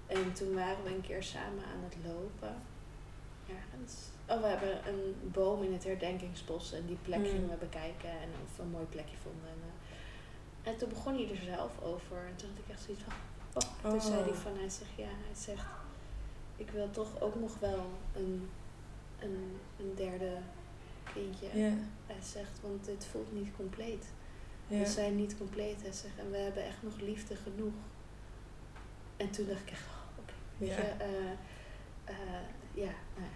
En 0.07 0.33
toen 0.33 0.53
waren 0.53 0.83
we 0.83 0.89
een 0.89 1.01
keer 1.01 1.23
samen 1.23 1.63
aan 1.63 1.83
het 1.83 1.95
lopen. 2.05 2.55
Ergens. 3.47 3.93
Oh, 4.27 4.41
we 4.41 4.47
hebben 4.47 4.87
een 4.87 5.31
boom 5.31 5.63
in 5.63 5.73
het 5.73 5.83
herdenkingsbos 5.83 6.73
en 6.73 6.85
die 6.85 6.97
plek 7.01 7.19
mm. 7.19 7.25
gingen 7.25 7.49
we 7.49 7.55
bekijken 7.55 8.09
en 8.09 8.29
of 8.45 8.57
we 8.57 8.63
een 8.63 8.69
mooi 8.69 8.85
plekje 8.85 9.17
vonden. 9.17 9.49
En, 9.49 9.61
uh, 9.65 10.71
en 10.71 10.77
toen 10.77 10.89
begon 10.89 11.13
hij 11.13 11.29
er 11.29 11.43
zelf 11.55 11.71
over 11.81 12.17
en 12.27 12.35
toen 12.35 12.49
had 12.49 12.57
ik 12.65 12.71
echt 12.71 12.81
zoiets 12.81 13.03
van, 13.03 13.13
oh. 13.53 13.91
Toen 13.91 14.01
zei 14.01 14.23
hij 14.23 14.33
van, 14.33 14.57
hij 14.57 14.69
zegt, 14.69 14.95
ja, 14.95 15.11
hij 15.27 15.35
zegt, 15.35 15.65
ik 16.59 16.69
wil 16.69 16.89
toch 16.89 17.21
ook 17.21 17.35
nog 17.35 17.59
wel 17.59 17.85
een, 18.15 18.49
een, 19.19 19.59
een 19.79 19.93
derde 19.95 20.37
kindje. 21.13 21.47
Yeah. 21.53 21.73
Hij 22.05 22.21
zegt, 22.23 22.59
want 22.61 22.85
dit 22.85 23.05
voelt 23.05 23.33
niet 23.33 23.55
compleet. 23.55 24.05
Yeah. 24.67 24.81
We 24.83 24.89
zijn 24.89 25.15
niet 25.15 25.37
compleet, 25.37 25.81
hij 25.81 25.91
zegt, 25.91 26.17
en 26.17 26.31
we 26.31 26.37
hebben 26.37 26.65
echt 26.65 26.83
nog 26.83 26.99
liefde 26.99 27.35
genoeg. 27.35 27.73
En 29.17 29.29
toen 29.29 29.47
dacht 29.47 29.61
ik 29.61 29.71
echt, 29.71 29.85
oh, 29.85 30.19
oké. 30.19 30.33
Okay. 30.57 30.67
Yeah. 30.67 30.99
Je, 30.99 31.05
uh, 31.05 32.15
uh, 32.15 32.83
ja, 32.85 32.91
nou, 33.15 33.29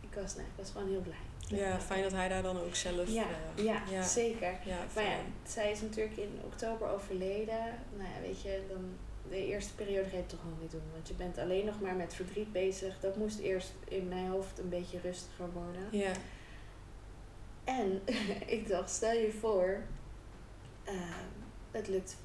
ik, 0.00 0.14
was, 0.14 0.34
nou, 0.34 0.46
ik 0.46 0.54
was 0.56 0.70
gewoon 0.70 0.88
heel 0.88 1.00
blij. 1.00 1.58
Ja, 1.58 1.80
fijn 1.80 2.02
dat 2.02 2.12
hij 2.12 2.28
daar 2.28 2.42
dan 2.42 2.60
ook 2.60 2.74
zelf... 2.74 3.08
Ja, 3.08 3.26
uh, 3.56 3.64
ja, 3.64 3.82
ja, 3.90 4.02
zeker. 4.02 4.58
Ja, 4.64 4.78
maar 4.94 5.04
ja, 5.04 5.18
zij 5.46 5.70
is 5.70 5.80
natuurlijk 5.80 6.16
in 6.16 6.40
oktober 6.44 6.88
overleden. 6.88 7.64
Nou 7.96 8.08
ja, 8.14 8.20
weet 8.20 8.42
je, 8.42 8.62
dan 8.68 8.96
de 9.28 9.46
eerste 9.46 9.74
periode 9.74 10.08
ga 10.08 10.16
je 10.16 10.16
het 10.16 10.28
toch 10.28 10.44
nog 10.44 10.60
niet 10.60 10.70
doen. 10.70 10.90
Want 10.92 11.08
je 11.08 11.14
bent 11.14 11.38
alleen 11.38 11.64
nog 11.64 11.80
maar 11.80 11.94
met 11.94 12.14
verdriet 12.14 12.52
bezig. 12.52 13.00
Dat 13.00 13.16
moest 13.16 13.38
eerst 13.38 13.72
in 13.84 14.08
mijn 14.08 14.26
hoofd 14.26 14.58
een 14.58 14.68
beetje 14.68 15.00
rustiger 15.00 15.52
worden. 15.52 15.88
Ja. 15.90 16.12
En 17.64 18.02
ik 18.56 18.68
dacht, 18.68 18.90
stel 18.90 19.12
je 19.12 19.32
voor, 19.32 19.82
uh, 20.88 20.92
het 21.70 21.88
lukt. 21.88 22.16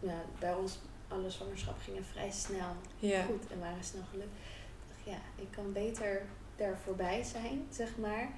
Ja, 0.00 0.24
bij 0.38 0.54
ons, 0.54 0.78
alle 1.08 1.30
zwangerschap 1.30 1.78
gingen 1.78 2.04
vrij 2.04 2.30
snel 2.30 2.76
ja. 2.98 3.22
goed 3.22 3.46
en 3.50 3.58
waren 3.58 3.84
snel 3.84 4.04
gelukt. 4.10 4.36
Ik 4.36 4.88
dacht, 4.88 5.04
ja, 5.04 5.42
ik 5.42 5.50
kan 5.50 5.72
beter 5.72 6.22
daar 6.56 6.78
voorbij 6.84 7.22
zijn, 7.22 7.66
zeg 7.70 7.96
maar, 7.96 8.28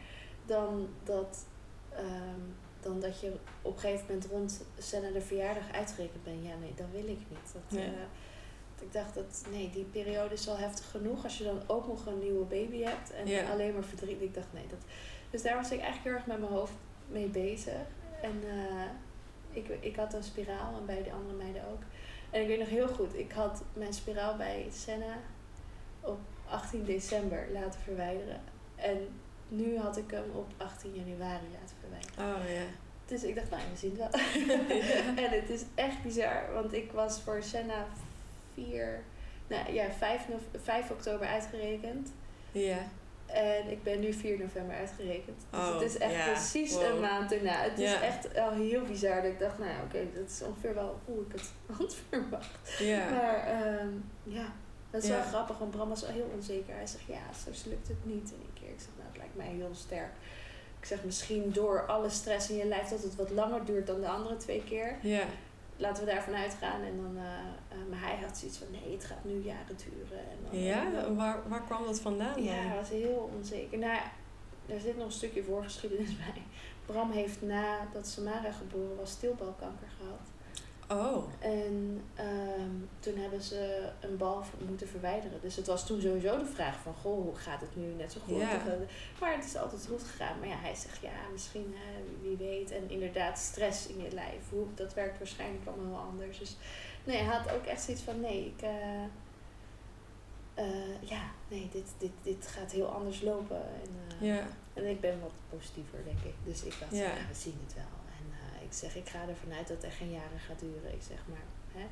dan 0.47 0.89
dat. 1.05 1.47
Um, 1.99 2.55
dan 2.83 3.01
dat 3.01 3.21
je 3.21 3.33
op 3.63 3.75
een 3.75 3.81
gegeven 3.81 4.07
moment 4.09 4.27
rond 4.27 4.65
Senna 4.79 5.11
de 5.11 5.21
verjaardag 5.21 5.73
uitgerekend 5.73 6.25
bent. 6.25 6.45
Ja, 6.45 6.57
nee, 6.61 6.75
dat 6.75 6.87
wil 6.93 7.09
ik 7.09 7.19
niet. 7.29 7.53
Dat, 7.53 7.79
nee. 7.79 7.87
uh, 7.87 7.93
ik 8.81 8.93
dacht 8.93 9.15
dat, 9.15 9.45
nee, 9.51 9.71
die 9.71 9.85
periode 9.85 10.35
is 10.35 10.49
al 10.49 10.59
heftig 10.59 10.91
genoeg. 10.91 11.25
Als 11.25 11.39
je 11.39 11.45
dan 11.45 11.63
ook 11.67 11.87
nog 11.87 12.07
een 12.07 12.19
nieuwe 12.19 12.45
baby 12.45 12.83
hebt 12.83 13.13
en 13.13 13.51
alleen 13.51 13.73
maar 13.73 13.85
verdriet. 13.85 14.23
Ik 14.23 14.35
dacht, 14.35 14.53
nee, 14.53 14.67
dat... 14.67 14.79
Dus 15.31 15.43
daar 15.43 15.57
was 15.57 15.71
ik 15.71 15.81
eigenlijk 15.81 16.05
heel 16.05 16.15
erg 16.15 16.27
met 16.27 16.39
mijn 16.39 16.53
hoofd 16.53 16.73
mee 17.09 17.29
bezig. 17.29 17.75
En 18.23 18.43
uh, 18.45 18.91
ik, 19.51 19.69
ik 19.81 19.97
had 19.97 20.15
een 20.15 20.23
spiraal 20.23 20.77
en 20.79 20.87
bij 20.87 21.03
de 21.03 21.13
andere 21.13 21.37
meiden 21.37 21.63
ook. 21.73 21.83
En 22.31 22.41
ik 22.41 22.47
weet 22.47 22.59
nog 22.59 22.69
heel 22.69 22.89
goed, 22.89 23.15
ik 23.15 23.33
had 23.33 23.63
mijn 23.73 23.93
spiraal 23.93 24.37
bij 24.37 24.67
Senna 24.73 25.19
op 26.01 26.19
18 26.49 26.85
december 26.85 27.47
laten 27.53 27.81
verwijderen. 27.81 28.41
En 28.77 29.09
nu 29.49 29.79
had 29.79 29.97
ik 29.97 30.11
hem 30.11 30.25
op 30.35 30.47
18 30.57 30.95
januari 30.95 31.47
laten 31.53 31.77
verwijderen. 31.80 31.80
Oh 32.19 32.51
ja. 32.53 32.63
Dus 33.07 33.23
ik 33.23 33.35
dacht, 33.35 33.51
nou, 33.51 33.63
we 33.73 33.79
zien 33.79 34.01
het 34.01 34.11
wel. 34.11 34.21
en 35.25 35.31
het 35.41 35.51
is 35.51 35.63
echt 35.75 36.03
bizar, 36.03 36.53
want 36.53 36.73
ik 36.73 36.93
was 36.93 37.21
voor 37.21 37.43
Senna 37.43 37.87
4, 38.55 39.03
nou 39.47 39.73
ja, 39.73 39.91
5, 39.91 40.23
5 40.63 40.91
oktober 40.91 41.27
uitgerekend. 41.27 42.09
Ja. 42.53 42.79
En 43.27 43.71
ik 43.71 43.83
ben 43.83 44.01
nu 44.01 44.13
4 44.13 44.39
november 44.39 44.77
uitgerekend. 44.77 45.41
Dus 45.51 45.61
oh, 45.61 45.73
het 45.73 45.83
is 45.83 45.99
echt 45.99 46.13
ja. 46.13 46.25
precies 46.25 46.73
wow. 46.73 46.83
een 46.83 47.01
maand 47.01 47.33
erna. 47.33 47.63
Het 47.63 47.79
Ja. 47.79 47.95
is 47.95 48.01
echt 48.01 48.39
al 48.39 48.51
heel 48.53 48.83
bizar 48.83 49.23
dat 49.23 49.31
ik 49.31 49.39
dacht, 49.39 49.59
nou 49.59 49.71
oké, 49.85 50.07
dat 50.15 50.31
is 50.31 50.43
ongeveer 50.43 50.75
wel 50.75 51.01
hoe 51.05 51.21
ik 51.21 51.33
het 51.33 51.51
had 51.79 51.97
verwacht. 52.09 52.79
Ja. 52.79 53.11
Maar 53.11 53.63
um, 53.81 54.11
ja, 54.23 54.53
dat 54.91 55.03
is 55.03 55.09
wel 55.09 55.23
grappig, 55.23 55.59
want 55.59 55.71
Bram 55.71 55.89
was 55.89 56.01
wel 56.01 56.11
heel 56.11 56.31
onzeker. 56.35 56.75
Hij 56.75 56.87
zegt, 56.87 57.05
ja, 57.07 57.23
zo 57.45 57.69
lukt 57.69 57.89
het 57.89 58.05
niet 58.05 58.31
in 58.31 58.39
één 58.41 58.53
keer. 58.55 58.69
Ik 58.69 58.81
zeg, 58.81 58.89
nou, 58.97 59.09
het 59.09 59.17
lijkt 59.17 59.37
mij 59.37 59.47
heel 59.47 59.75
sterk. 59.75 60.13
Ik 60.81 60.87
zeg, 60.87 61.05
misschien 61.05 61.53
door 61.53 61.87
alle 61.87 62.09
stress 62.11 62.51
in 62.51 62.57
je 62.57 62.65
lijf 62.67 62.89
dat 62.89 63.03
het 63.03 63.17
wat 63.17 63.31
langer 63.31 63.65
duurt 63.65 63.87
dan 63.87 64.01
de 64.01 64.09
andere 64.09 64.37
twee 64.37 64.65
keer. 64.65 64.97
Ja. 65.03 65.25
Laten 65.77 66.05
we 66.05 66.11
daarvan 66.11 66.35
uitgaan. 66.35 66.83
En 66.83 66.97
dan, 67.03 67.17
uh, 67.17 67.23
uh, 67.23 67.91
maar 67.91 68.01
hij 68.01 68.17
had 68.27 68.39
zoiets 68.39 68.59
van, 68.59 68.67
nee, 68.71 68.93
het 68.93 69.05
gaat 69.05 69.25
nu 69.25 69.41
jaren 69.43 69.77
duren. 69.77 70.19
En 70.19 70.37
dan, 70.51 70.61
Ja, 70.61 71.13
waar, 71.15 71.39
waar 71.49 71.63
kwam 71.63 71.85
dat 71.85 72.01
vandaan 72.01 72.35
dan? 72.35 72.43
ja, 72.45 72.53
hij 72.53 72.77
was 72.77 72.89
heel 72.89 73.31
onzeker. 73.37 73.79
Nou, 73.79 73.99
er 74.67 74.81
zit 74.81 74.97
nog 74.97 75.07
een 75.07 75.13
stukje 75.13 75.43
voorgeschiedenis 75.43 76.17
bij. 76.27 76.43
Bram 76.87 77.11
heeft 77.11 77.43
nadat 77.43 78.07
Samara 78.07 78.53
geboren 78.53 78.97
was 78.97 79.11
stilbalkanker 79.11 79.89
gehad. 79.99 80.27
Oh. 80.91 81.25
En 81.39 82.03
ehm, 82.15 82.71
toen 83.01 83.17
hebben 83.17 83.43
ze 83.43 83.91
een 84.01 84.17
bal 84.17 84.43
moeten 84.69 84.89
verwijderen. 84.89 85.41
Dus 85.41 85.57
het 85.57 85.67
was 85.67 85.87
toen 85.87 86.01
sowieso 86.01 86.39
de 86.39 86.47
vraag 86.47 86.77
van, 86.83 86.95
goh, 86.95 87.25
hoe 87.25 87.37
gaat 87.37 87.61
het 87.61 87.77
nu 87.77 87.93
net 87.93 88.13
zo 88.13 88.21
goed? 88.25 88.39
Maar 89.21 89.35
het 89.35 89.45
is 89.45 89.57
altijd 89.57 89.87
goed 89.87 90.03
gegaan. 90.03 90.39
Maar 90.39 90.49
ja, 90.49 90.57
hij 90.57 90.75
zegt, 90.75 91.01
ja, 91.03 91.29
misschien, 91.33 91.75
wie 92.23 92.37
weet. 92.37 92.71
En 92.71 92.91
inderdaad, 92.91 93.39
stress 93.39 93.87
in 93.87 94.03
je 94.03 94.11
lijf, 94.11 94.51
hoe, 94.51 94.67
dat 94.75 94.95
werkt 94.95 95.19
waarschijnlijk 95.19 95.67
allemaal 95.67 95.87
heel 95.87 96.09
anders. 96.11 96.39
Dus 96.39 96.57
nee, 97.05 97.17
hij 97.17 97.37
had 97.37 97.53
ook 97.53 97.65
echt 97.65 97.83
zoiets 97.83 98.03
van, 98.03 98.21
nee, 98.21 98.47
ik... 98.47 98.63
Uh, 100.59 101.09
ja, 101.09 101.23
nee, 101.49 101.69
dit, 101.73 101.87
dit, 101.99 102.11
dit 102.23 102.47
gaat 102.47 102.73
heel 102.73 102.87
anders 102.87 103.21
lopen. 103.21 103.63
En, 103.63 103.91
uh, 104.21 104.37
ja. 104.37 104.47
en 104.75 104.87
ik 104.87 105.01
ben 105.01 105.21
wat 105.21 105.33
positiever, 105.49 105.99
denk 106.05 106.21
ik. 106.21 106.35
Dus 106.45 106.63
ik 106.63 106.75
dacht, 106.81 106.93
ja. 106.93 107.13
we 107.29 107.35
zien 107.35 107.59
het 107.67 107.75
wel 107.75 108.00
ik 108.71 108.77
zeg, 108.77 108.97
ik 108.97 109.09
ga 109.09 109.29
ervan 109.29 109.53
uit 109.53 109.69
dat 109.69 109.77
het 109.77 109.87
echt 109.87 109.97
geen 109.97 110.11
jaren 110.11 110.41
gaat 110.41 110.59
duren. 110.59 110.93
Ik 110.93 111.03
zeg 111.03 111.19
maar, 111.29 111.45
hè? 111.73 111.87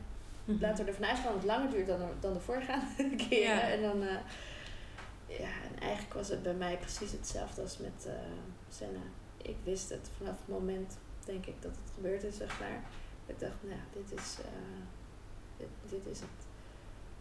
Mm 0.44 0.60
laten 0.60 0.84
we 0.84 0.90
ervan 0.90 1.06
uitgaan 1.06 1.32
dat 1.32 1.34
het 1.34 1.44
langer 1.44 1.70
duurt 1.70 1.86
dan, 1.86 2.00
dan 2.20 2.32
de 2.32 2.40
voorgaande 2.40 3.14
keren. 3.28 3.56
Ja. 3.56 3.60
En 3.60 3.82
dan, 3.82 4.02
uh, 4.02 4.20
ja, 5.26 5.52
en 5.68 5.80
eigenlijk 5.80 6.14
was 6.14 6.28
het 6.28 6.42
bij 6.42 6.54
mij 6.54 6.78
precies 6.78 7.12
hetzelfde 7.12 7.62
als 7.62 7.78
met 7.78 8.06
uh, 8.06 8.12
Senna. 8.68 9.00
Ik 9.36 9.56
wist 9.64 9.88
het 9.88 10.10
vanaf 10.16 10.38
het 10.38 10.48
moment, 10.48 10.96
denk 11.24 11.46
ik, 11.46 11.62
dat 11.62 11.70
het 11.70 11.90
gebeurd 11.94 12.22
is, 12.22 12.36
zeg 12.36 12.60
maar. 12.60 12.82
Ik 13.26 13.38
dacht, 13.38 13.56
nou, 13.60 13.80
dit 13.92 14.18
is, 14.18 14.36
uh, 14.40 14.80
dit, 15.56 15.68
dit 15.90 16.06
is 16.12 16.20
het. 16.20 16.47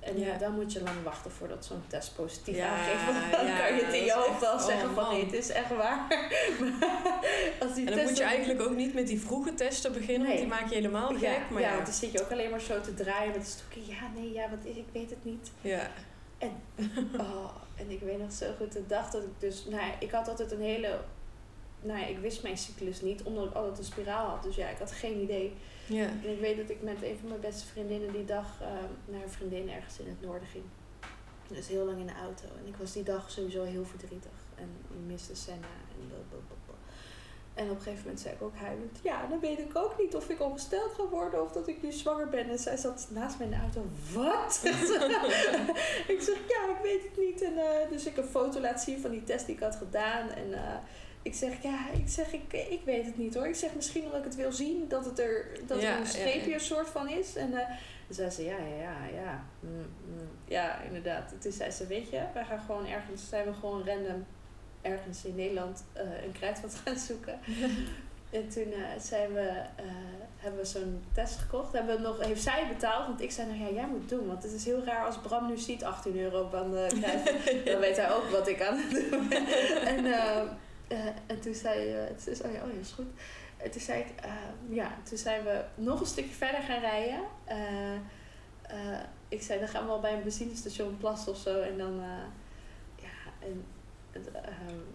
En 0.07 0.19
ja. 0.19 0.37
dan 0.37 0.53
moet 0.53 0.73
je 0.73 0.81
lang 0.81 1.03
wachten 1.03 1.31
voordat 1.31 1.65
zo'n 1.65 1.83
test 1.87 2.15
positief 2.15 2.55
ja, 2.55 2.67
aangeeft. 2.67 3.05
Want 3.05 3.31
dan 3.31 3.57
kan 3.57 3.75
je 3.75 3.83
het 3.85 3.93
in 3.93 4.03
je 4.03 4.13
hoofd 4.13 4.39
wel 4.39 4.59
zeggen 4.59 4.93
van 4.93 5.09
nee, 5.09 5.23
het 5.23 5.33
is 5.33 5.49
echt 5.49 5.69
waar. 5.69 6.07
als 7.61 7.73
die 7.73 7.87
en 7.87 7.95
dan 7.95 8.05
moet 8.05 8.17
je 8.17 8.23
eigenlijk 8.23 8.61
ook 8.61 8.75
niet 8.75 8.93
met 8.93 9.07
die 9.07 9.19
vroege 9.19 9.53
testen 9.53 9.93
beginnen, 9.93 10.27
want 10.27 10.39
die 10.39 10.47
maak 10.47 10.69
je 10.69 10.75
helemaal 10.75 11.09
gek. 11.09 11.19
Ja, 11.21 11.37
maar 11.49 11.61
ja, 11.61 11.75
dan 11.83 11.93
zit 11.93 12.11
je 12.11 12.21
ook 12.21 12.31
alleen 12.31 12.49
maar 12.49 12.61
zo 12.61 12.81
te 12.81 12.93
draaien 12.93 13.31
met 13.31 13.41
de 13.41 13.47
stokje. 13.47 13.85
Ja, 13.85 14.11
nee, 14.15 14.31
ja, 14.31 14.49
wat 14.49 14.59
is, 14.63 14.75
ik 14.75 14.87
weet 14.91 15.09
het 15.09 15.25
niet. 15.25 15.51
Ja. 15.61 15.89
En, 16.37 16.51
oh, 17.25 17.55
en 17.75 17.91
ik 17.91 17.99
weet 17.99 18.19
nog 18.19 18.31
zo 18.31 18.45
goed 18.57 18.71
de 18.71 18.87
dag 18.87 19.09
dat 19.09 19.23
ik 19.23 19.39
dus... 19.39 19.65
Nou, 19.69 19.91
ik 19.99 20.11
had 20.11 20.27
altijd 20.27 20.51
een 20.51 20.61
hele... 20.61 20.99
Nou 21.81 21.99
ja, 21.99 22.05
ik 22.05 22.17
wist 22.17 22.43
mijn 22.43 22.57
cyclus 22.57 23.01
niet, 23.01 23.23
omdat 23.23 23.45
ik 23.45 23.53
altijd 23.53 23.77
een 23.77 23.83
spiraal 23.83 24.29
had. 24.29 24.43
Dus 24.43 24.55
ja, 24.55 24.69
ik 24.69 24.77
had 24.77 24.91
geen 24.91 25.21
idee 25.21 25.53
ja. 25.87 26.05
En 26.05 26.31
ik 26.31 26.39
weet 26.39 26.57
dat 26.57 26.69
ik 26.69 26.81
met 26.81 27.03
een 27.03 27.17
van 27.19 27.29
mijn 27.29 27.41
beste 27.41 27.65
vriendinnen 27.65 28.11
die 28.11 28.25
dag 28.25 28.61
uh, 28.61 28.67
naar 29.05 29.23
een 29.23 29.29
vriendin 29.29 29.69
ergens 29.69 29.99
in 29.99 30.07
het 30.07 30.21
noorden 30.21 30.47
ging. 30.47 30.63
Dus 31.47 31.67
heel 31.67 31.85
lang 31.85 31.99
in 31.99 32.05
de 32.05 32.13
auto. 32.21 32.45
En 32.59 32.67
ik 32.67 32.75
was 32.75 32.93
die 32.93 33.03
dag 33.03 33.31
sowieso 33.31 33.63
heel 33.63 33.85
verdrietig. 33.85 34.31
En 34.55 34.69
ik 34.89 35.07
miste 35.07 35.35
Senna 35.35 35.67
en 35.91 36.07
blablabla. 36.07 36.55
En 37.53 37.63
op 37.69 37.75
een 37.75 37.81
gegeven 37.81 38.03
moment 38.03 38.19
zei 38.19 38.33
ik 38.33 38.41
ook 38.41 38.55
huilend: 38.55 38.99
Ja, 39.03 39.27
dan 39.27 39.39
weet 39.39 39.59
ik 39.59 39.75
ook 39.75 39.99
niet 39.99 40.15
of 40.15 40.29
ik 40.29 40.41
ongesteld 40.41 40.93
ga 40.93 41.07
worden 41.07 41.43
of 41.43 41.51
dat 41.51 41.67
ik 41.67 41.83
nu 41.83 41.91
zwanger 41.91 42.29
ben. 42.29 42.49
En 42.49 42.59
zij 42.59 42.77
zat 42.77 43.07
naast 43.09 43.37
mij 43.37 43.47
in 43.47 43.53
de 43.53 43.59
auto: 43.59 43.85
Wat? 44.13 44.61
ik 46.13 46.21
zeg: 46.21 46.37
Ja, 46.47 46.69
ik 46.75 46.79
weet 46.83 47.03
het 47.03 47.17
niet. 47.17 47.41
En 47.41 47.53
uh, 47.53 47.89
dus 47.89 48.05
ik 48.05 48.17
een 48.17 48.23
foto 48.23 48.59
laat 48.59 48.81
zien 48.81 49.01
van 49.01 49.11
die 49.11 49.23
test 49.23 49.45
die 49.45 49.55
ik 49.55 49.61
had 49.61 49.75
gedaan. 49.75 50.29
En 50.29 50.47
uh, 50.47 50.75
ik 51.27 51.33
zeg, 51.33 51.61
ja, 51.61 51.79
ik 51.93 52.07
zeg, 52.09 52.33
ik, 52.33 52.53
ik 52.53 52.81
weet 52.85 53.05
het 53.05 53.17
niet 53.17 53.35
hoor. 53.35 53.47
Ik 53.47 53.55
zeg 53.55 53.75
misschien 53.75 54.03
omdat 54.03 54.19
ik 54.19 54.23
het 54.23 54.35
wil 54.35 54.51
zien, 54.51 54.85
dat, 54.87 55.05
het 55.05 55.19
er, 55.19 55.45
dat 55.67 55.83
er 55.83 55.97
een 55.97 56.07
streepje 56.07 56.53
een 56.53 56.59
soort 56.59 56.89
van 56.89 57.09
is. 57.09 57.35
En 57.35 57.49
uh, 57.49 57.57
dan 58.07 58.15
zei 58.15 58.29
ze, 58.29 58.43
ja, 58.43 58.57
ja, 58.57 58.81
ja, 58.81 59.19
ja. 59.21 59.43
Mm, 59.59 59.69
mm. 59.79 60.29
Ja, 60.45 60.81
inderdaad. 60.81 61.33
Toen 61.39 61.51
zei 61.51 61.71
ze, 61.71 61.87
weet 61.87 62.09
je, 62.09 62.21
wij 62.33 62.45
gaan 62.45 62.59
gewoon 62.59 62.85
ergens, 62.85 63.29
zijn 63.29 63.45
we 63.45 63.53
gewoon 63.53 63.85
random 63.85 64.25
ergens 64.81 65.25
in 65.25 65.35
Nederland 65.35 65.83
uh, 65.95 66.23
een 66.23 66.31
kruidvat 66.31 66.75
gaan 66.85 66.97
zoeken. 66.97 67.39
en 68.37 68.49
toen 68.49 68.67
uh, 68.67 68.87
zijn 68.99 69.33
we, 69.33 69.61
hebben 70.37 70.59
we 70.59 70.65
zo'n 70.65 71.03
test 71.13 71.37
gekocht. 71.37 71.73
Hebben 71.73 71.95
we 71.95 72.01
nog, 72.01 72.25
heeft 72.25 72.43
zij 72.43 72.67
betaald, 72.67 73.07
want 73.07 73.21
ik 73.21 73.31
zei, 73.31 73.47
nou 73.47 73.59
ja, 73.59 73.71
jij 73.73 73.87
moet 73.87 74.09
doen. 74.09 74.27
Want 74.27 74.43
het 74.43 74.51
is 74.51 74.65
heel 74.65 74.83
raar 74.83 75.05
als 75.05 75.19
Bram 75.19 75.47
nu 75.47 75.57
ziet 75.57 75.83
18 75.83 76.19
euro 76.19 76.49
aan 76.53 76.71
de 76.71 76.87
kruidvat. 76.99 77.65
dan 77.71 77.79
weet 77.79 77.97
hij 77.97 78.11
ook 78.11 78.29
wat 78.29 78.47
ik 78.47 78.61
aan 78.61 78.77
het 78.77 79.09
doen 79.11 79.27
ben. 79.27 79.47
en 79.85 80.05
uh, 80.87 81.05
en 81.25 81.39
toen 81.39 81.53
zei 81.53 81.93
uh, 81.93 82.05
toen 82.05 82.33
oh 82.45 82.53
ja, 82.53 82.63
oh 82.63 82.73
ja, 82.73 82.79
is 82.79 82.91
goed. 82.91 83.05
En 83.57 83.71
toen 83.71 83.81
zei 83.81 83.99
ik, 83.99 84.25
uh, 84.25 84.75
ja, 84.75 84.97
toen 85.03 85.17
zijn 85.17 85.43
we 85.43 85.63
nog 85.75 85.99
een 85.99 86.05
stukje 86.05 86.33
verder 86.33 86.61
gaan 86.61 86.79
rijden. 86.79 87.19
ik 89.27 89.41
zei, 89.41 89.59
dan 89.59 89.67
gaan 89.67 89.81
we 89.81 89.87
wel 89.87 89.99
bij 89.99 90.13
een 90.13 90.23
benzinestation 90.23 90.97
plassen 90.97 91.31
of 91.31 91.37
zo. 91.37 91.61
En 91.61 91.77
dan, 91.77 92.01
ja, 92.95 93.31
en 93.39 93.65
het 94.11 94.29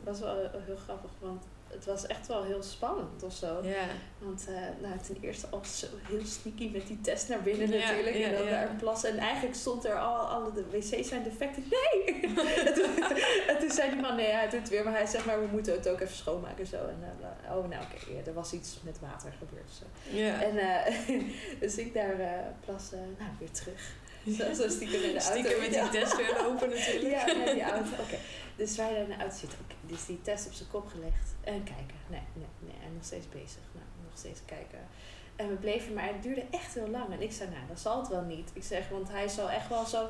was 0.05 0.21
wel 0.21 0.37
heel 0.67 0.77
grappig, 0.77 1.11
want 1.19 1.45
het 1.73 1.85
was 1.85 2.07
echt 2.07 2.27
wel 2.27 2.43
heel 2.43 2.63
spannend 2.63 3.23
of 3.23 3.33
zo. 3.35 3.61
Yeah. 3.63 3.77
Want 4.19 4.47
uh, 4.49 4.57
nou, 4.89 4.99
ten 5.07 5.17
eerste 5.21 5.47
al 5.51 5.61
zo 5.65 5.87
heel 6.03 6.25
sneaky 6.25 6.71
met 6.73 6.87
die 6.87 7.01
test 7.01 7.29
naar 7.29 7.43
binnen 7.43 7.71
natuurlijk. 7.71 8.17
en 8.17 8.35
dan 8.35 8.47
daar 8.47 8.71
plassen. 8.79 9.11
En 9.11 9.19
eigenlijk 9.19 9.57
stond 9.57 9.85
er 9.85 9.99
al, 9.99 10.17
alle 10.17 10.53
de 10.53 10.65
wc's 10.71 11.09
zijn 11.09 11.23
defecten. 11.23 11.65
Nee! 11.71 12.21
en, 13.49 13.59
toen, 13.59 13.71
zei 13.71 13.91
die 13.91 14.01
man, 14.01 14.17
nee, 14.17 14.31
hij 14.31 14.49
doet 14.49 14.61
het 14.61 14.69
weer. 14.69 14.85
Maar 14.85 14.93
hij 14.93 15.07
zegt, 15.07 15.25
maar 15.25 15.41
we 15.41 15.47
moeten 15.47 15.73
het 15.73 15.89
ook 15.89 16.01
even 16.01 16.17
schoonmaken 16.17 16.59
en 16.59 16.67
zo. 16.67 16.77
En, 16.77 16.99
uh, 17.01 17.57
oh, 17.57 17.69
nou 17.69 17.83
oké, 17.83 18.13
ja, 18.13 18.27
er 18.27 18.35
was 18.35 18.53
iets 18.53 18.79
met 18.83 19.01
water 19.01 19.33
gebeurd. 19.39 19.71
Zo. 19.71 19.85
En 20.19 20.55
uh, 20.55 21.21
dus 21.61 21.77
ik 21.77 21.95
daar 21.95 22.17
plassen, 22.65 23.17
nou 23.19 23.31
weer 23.39 23.51
terug. 23.51 24.01
Zo, 24.39 24.53
zo 24.55 24.69
stiekem 24.69 25.03
in 25.03 25.13
de 25.13 25.21
auto. 25.21 25.41
Stiekem 25.41 25.61
met 25.61 25.73
die 25.73 26.01
test 26.01 26.17
weer 26.17 26.37
lopen 26.43 26.69
natuurlijk. 26.69 27.27
Ja, 27.29 27.35
met 27.35 27.53
die 27.53 27.63
auto. 27.63 28.03
Oké. 28.03 28.19
Dus 28.57 28.77
wij 28.77 28.91
daar 28.91 29.01
in 29.01 29.09
de 29.09 29.17
auto 29.17 29.37
zitten. 29.37 29.59
dus 29.87 30.07
die 30.07 30.23
test 30.23 30.47
op 30.47 30.53
zijn 30.53 30.69
kop 30.69 30.87
gelegd. 30.87 31.35
En 31.41 31.65
kijken. 31.65 31.97
Nee, 32.07 32.23
nee, 32.33 32.47
nee. 32.59 32.75
En 32.85 32.95
nog 32.95 33.05
steeds 33.05 33.29
bezig. 33.29 33.63
Nou, 33.73 33.87
nog 34.05 34.19
steeds 34.19 34.41
kijken. 34.45 34.79
En 35.37 35.49
we 35.49 35.55
bleven, 35.55 35.95
maar 35.95 36.07
het 36.07 36.23
duurde 36.23 36.45
echt 36.51 36.75
heel 36.75 36.89
lang. 36.89 37.13
En 37.13 37.23
ik 37.23 37.33
zei, 37.33 37.51
nou, 37.51 37.63
dat 37.69 37.81
zal 37.81 37.99
het 37.99 38.09
wel 38.09 38.23
niet. 38.23 38.51
Ik 38.53 38.63
zeg, 38.63 38.89
want 38.89 39.09
hij 39.09 39.29
zal 39.29 39.51
echt 39.51 39.69
wel 39.69 39.85
zo 39.85 40.09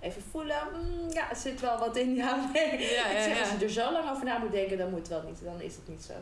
even 0.00 0.22
voelen. 0.30 0.56
Mm, 0.72 1.10
ja, 1.10 1.30
er 1.30 1.36
zit 1.36 1.60
wel 1.60 1.78
wat 1.78 1.96
in 1.96 2.14
jou. 2.14 2.40
Nee. 2.52 2.90
Ja, 2.92 3.06
ik 3.06 3.22
zeg, 3.22 3.40
als 3.40 3.50
je 3.58 3.64
er 3.64 3.70
zo 3.70 3.92
lang 3.92 4.10
over 4.10 4.24
na 4.24 4.38
moet 4.38 4.52
denken, 4.52 4.78
dan 4.78 4.90
moet 4.90 4.98
het 4.98 5.08
wel 5.08 5.22
niet. 5.22 5.44
Dan 5.44 5.60
is 5.60 5.74
het 5.74 5.88
niet 5.88 6.02
zo. 6.02 6.12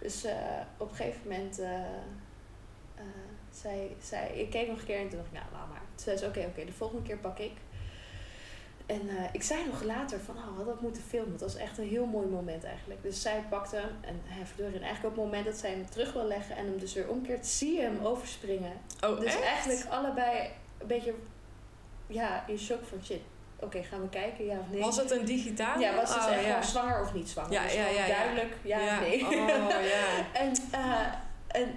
Dus 0.00 0.24
uh, 0.24 0.32
op 0.76 0.90
een 0.90 0.96
gegeven 0.96 1.20
moment... 1.28 1.58
Uh, 1.60 1.68
uh, 2.96 3.04
zei, 3.50 3.96
zei, 4.02 4.40
ik 4.40 4.50
keek 4.50 4.68
nog 4.68 4.78
een 4.78 4.84
keer 4.84 4.98
en 4.98 5.08
toen 5.08 5.18
dacht 5.18 5.32
ik, 5.32 5.38
nou, 5.38 5.46
laat 5.52 5.68
maar. 5.68 5.81
Toen 5.94 6.04
zei 6.04 6.16
ze, 6.16 6.26
oké, 6.26 6.46
oké, 6.48 6.64
de 6.64 6.72
volgende 6.72 7.02
keer 7.02 7.18
pak 7.18 7.38
ik. 7.38 7.52
En 8.86 9.06
uh, 9.06 9.24
ik 9.32 9.42
zei 9.42 9.66
nog 9.66 9.82
later 9.82 10.20
van, 10.20 10.36
oh, 10.36 10.44
hadden 10.44 10.66
dat 10.66 10.80
moeten 10.80 11.02
filmen. 11.02 11.32
Het 11.32 11.40
was 11.40 11.56
echt 11.56 11.78
een 11.78 11.88
heel 11.88 12.06
mooi 12.06 12.26
moment 12.26 12.64
eigenlijk. 12.64 13.02
Dus 13.02 13.22
zij 13.22 13.44
pakte 13.50 13.76
hem 13.76 13.96
en 14.00 14.20
hij 14.24 14.46
verdorie. 14.46 14.76
En 14.76 14.82
eigenlijk 14.82 15.14
op 15.14 15.22
het 15.22 15.30
moment 15.30 15.44
dat 15.44 15.56
zij 15.56 15.70
hem 15.70 15.90
terug 15.90 16.12
wil 16.12 16.26
leggen 16.26 16.56
en 16.56 16.64
hem 16.64 16.78
dus 16.78 16.94
weer 16.94 17.08
omkeert, 17.08 17.46
zie 17.46 17.72
je 17.72 17.82
hem 17.82 17.98
overspringen. 18.04 18.72
Oh, 19.04 19.20
dus 19.20 19.34
echt? 19.34 19.42
eigenlijk 19.42 19.84
allebei 19.90 20.50
een 20.78 20.86
beetje, 20.86 21.14
ja, 22.06 22.46
in 22.46 22.58
shock 22.58 22.84
van 22.84 22.98
shit. 23.04 23.20
Oké, 23.56 23.82
gaan 23.82 24.00
we 24.00 24.08
kijken, 24.08 24.44
ja 24.44 24.58
of 24.58 24.70
nee. 24.70 24.80
Was 24.80 24.96
het 24.96 25.10
een 25.10 25.24
digitaal? 25.24 25.80
Ja, 25.80 25.94
was 25.94 26.14
het 26.14 26.24
oh, 26.24 26.32
echt 26.32 26.44
ja. 26.44 26.62
zwanger 26.62 27.00
of 27.00 27.14
niet 27.14 27.28
zwanger? 27.28 27.52
Ja, 27.52 27.62
dus 27.62 27.74
ja, 27.74 27.86
ja, 27.86 28.06
duidelijk, 28.06 28.56
ja, 28.62 28.78
of 28.78 29.00
nee. 29.00 29.24
Oh, 29.24 29.30
ja. 29.68 30.26
en, 30.42 30.52
uh, 30.74 31.06
en 31.46 31.76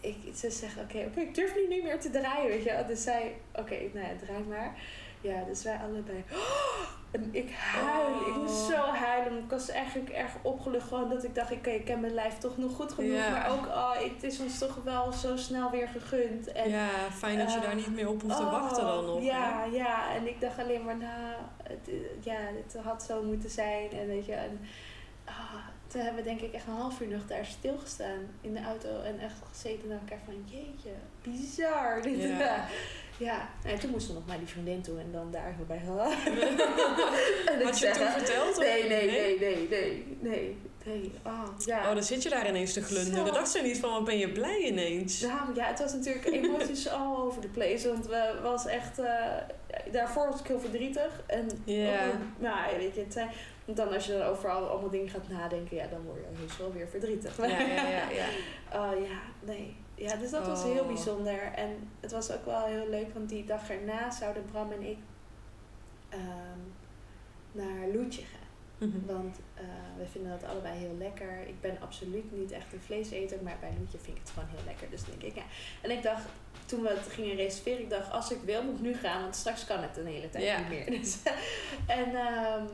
ik, 0.00 0.16
ze 0.34 0.50
zegt, 0.50 0.76
oké, 0.76 1.04
oké, 1.06 1.20
ik 1.20 1.34
durf 1.34 1.54
nu 1.54 1.66
niet 1.68 1.82
meer 1.82 2.00
te 2.00 2.10
draaien, 2.10 2.48
weet 2.48 2.64
je. 2.64 2.84
Dus 2.86 3.02
zij, 3.02 3.36
oké, 3.52 3.60
okay, 3.60 3.90
nou 3.94 4.06
ja, 4.06 4.12
draai 4.26 4.42
maar. 4.48 4.74
Ja, 5.20 5.44
dus 5.44 5.62
wij 5.62 5.76
allebei. 5.76 6.24
en 7.10 7.28
ik 7.32 7.50
huil. 7.50 8.26
Ik 8.28 8.36
moest 8.36 8.66
zo 8.66 8.76
huilen. 8.76 9.38
Ik 9.38 9.50
was 9.50 9.68
eigenlijk 9.68 10.10
erg 10.10 10.32
opgelucht. 10.42 10.88
Gewoon 10.88 11.08
dat 11.08 11.24
ik 11.24 11.34
dacht, 11.34 11.52
oké, 11.52 11.70
ik 11.70 11.84
ken 11.84 12.00
mijn 12.00 12.14
lijf 12.14 12.38
toch 12.38 12.56
nog 12.56 12.72
goed 12.72 12.92
genoeg. 12.92 13.30
Maar 13.30 13.50
ook, 13.50 13.66
oh, 13.66 13.92
het 13.92 14.22
is 14.22 14.40
ons 14.40 14.58
toch 14.58 14.78
wel 14.84 15.12
zo 15.12 15.36
snel 15.36 15.70
weer 15.70 15.88
gegund. 15.88 16.52
En, 16.52 16.70
ja, 16.70 16.88
fijn 17.12 17.38
dat 17.38 17.52
je 17.52 17.60
daar 17.60 17.74
niet 17.74 17.94
meer 17.94 18.08
op 18.08 18.22
hoeft 18.22 18.36
te 18.36 18.42
oh, 18.42 18.50
wachten 18.50 18.84
dan 18.84 19.04
nog. 19.04 19.22
Ja, 19.22 19.64
ja. 19.64 20.14
En 20.14 20.26
ik 20.26 20.40
dacht 20.40 20.58
alleen 20.58 20.84
maar, 20.84 20.96
nou, 20.96 21.34
het, 21.62 21.90
ja, 22.20 22.36
het 22.36 22.84
had 22.84 23.02
zo 23.02 23.22
moeten 23.22 23.50
zijn. 23.50 23.90
En 23.90 24.06
weet 24.06 24.26
je, 24.26 24.34
en, 24.34 24.60
oh, 25.28 25.54
toen 25.88 26.00
hebben 26.00 26.22
we 26.22 26.28
denk 26.28 26.40
ik 26.40 26.52
echt 26.52 26.66
een 26.66 26.72
half 26.72 27.00
uur 27.00 27.08
nog 27.08 27.26
daar 27.26 27.46
stilgestaan 27.46 28.20
in 28.40 28.54
de 28.54 28.62
auto. 28.62 29.00
En 29.00 29.18
echt 29.20 29.34
gezeten 29.50 29.88
naar 29.88 29.98
elkaar 29.98 30.20
van, 30.24 30.44
jeetje, 30.44 30.90
bizar. 31.22 32.02
Dit, 32.02 32.22
ja. 32.22 32.66
Ja, 33.18 33.48
en 33.64 33.78
toen 33.78 33.90
moesten 33.90 34.14
we 34.14 34.18
nog 34.18 34.28
naar 34.28 34.38
die 34.38 34.46
vriendin 34.46 34.82
toe 34.82 34.98
en 34.98 35.12
dan 35.12 35.30
daar 35.30 35.56
bij. 35.66 35.78
Had 37.64 37.78
je 37.78 37.86
het 37.86 37.94
toen 37.94 38.06
verteld? 38.06 38.58
Nee, 38.58 38.88
nee, 38.88 39.10
nee, 39.10 39.38
nee, 39.38 39.68
nee, 39.68 40.16
nee, 40.20 40.56
nee. 40.84 41.12
Oh, 41.24 41.44
ja. 41.64 41.88
oh, 41.88 41.94
dan 41.94 42.02
zit 42.02 42.22
je 42.22 42.28
daar 42.28 42.48
ineens 42.48 42.72
te 42.72 42.82
glunderen. 42.82 43.32
dacht 43.32 43.50
ze 43.50 43.60
niet 43.60 43.78
van, 43.78 43.90
wat 43.90 44.04
ben 44.04 44.18
je 44.18 44.32
blij 44.32 44.58
ineens? 44.58 45.20
Nou 45.20 45.54
ja, 45.54 45.64
het 45.64 45.78
was 45.78 45.92
natuurlijk 45.92 46.26
emoties 46.26 46.88
all 46.98 47.16
over 47.16 47.40
the 47.40 47.48
place. 47.48 47.88
Want 47.88 48.06
we 48.06 48.38
was 48.42 48.66
echt, 48.66 48.98
uh, 48.98 49.06
daarvoor 49.92 50.28
was 50.28 50.40
ik 50.40 50.46
heel 50.46 50.60
verdrietig. 50.60 51.22
En 51.26 51.48
ja. 51.64 52.10
nou, 52.38 52.76
weet 52.76 52.94
je, 52.94 53.00
het 53.00 53.12
zijn, 53.12 53.30
dan 53.76 53.92
als 53.92 54.06
je 54.06 54.12
dan 54.12 54.22
overal 54.22 54.68
allemaal 54.68 54.90
dingen 54.90 55.08
gaat 55.08 55.28
nadenken, 55.28 55.76
ja, 55.76 55.86
dan 55.86 56.02
word 56.02 56.18
je 56.18 56.36
heus 56.38 56.56
wel 56.56 56.72
weer 56.72 56.88
verdrietig. 56.88 57.36
Ja, 57.36 57.46
ja, 57.46 57.88
ja. 57.88 58.10
ja. 58.10 58.26
oh 58.80 59.00
ja, 59.08 59.20
nee. 59.40 59.76
Ja, 59.94 60.16
dus 60.16 60.30
dat 60.30 60.46
was 60.46 60.62
heel 60.62 60.82
oh. 60.82 60.86
bijzonder. 60.86 61.52
En 61.54 61.90
het 62.00 62.12
was 62.12 62.32
ook 62.32 62.44
wel 62.44 62.64
heel 62.64 62.88
leuk, 62.88 63.14
want 63.14 63.28
die 63.28 63.44
dag 63.44 63.70
erna 63.70 64.10
zouden 64.10 64.44
Bram 64.50 64.72
en 64.72 64.82
ik 64.82 64.98
um, 66.14 66.72
naar 67.52 67.88
Loetje 67.94 68.22
gaan. 68.22 68.46
Mhm. 68.88 69.06
Want 69.06 69.38
um, 69.58 69.98
we 69.98 70.06
vinden 70.06 70.30
dat 70.30 70.50
allebei 70.50 70.78
heel 70.78 70.96
lekker. 70.98 71.46
Ik 71.46 71.60
ben 71.60 71.80
absoluut 71.80 72.32
niet 72.38 72.50
echt 72.50 72.72
een 72.72 72.80
vleeseter, 72.80 73.38
maar 73.42 73.56
bij 73.60 73.72
Loetje 73.78 73.98
vind 73.98 74.16
ik 74.16 74.22
het 74.22 74.32
gewoon 74.32 74.48
heel 74.48 74.64
lekker. 74.64 74.90
Dus 74.90 75.04
denk 75.04 75.22
ik, 75.22 75.34
ja. 75.34 75.44
En 75.82 75.90
ik 75.90 76.02
dacht, 76.02 76.28
toen 76.66 76.82
we 76.82 76.88
het 76.88 77.08
gingen 77.08 77.36
reserveren, 77.36 77.80
ik 77.80 77.90
dacht, 77.90 78.10
als 78.10 78.30
ik 78.30 78.40
wil, 78.44 78.62
moet 78.62 78.74
ik 78.74 78.80
nu 78.80 78.94
gaan, 78.94 79.22
want 79.22 79.36
straks 79.36 79.64
kan 79.64 79.82
het 79.82 79.96
een 79.96 80.06
hele 80.06 80.30
tijd 80.30 80.58
niet 80.58 80.68
meer. 80.68 80.90
Dus, 81.00 81.18
en 81.86 82.14
ehm, 82.14 82.64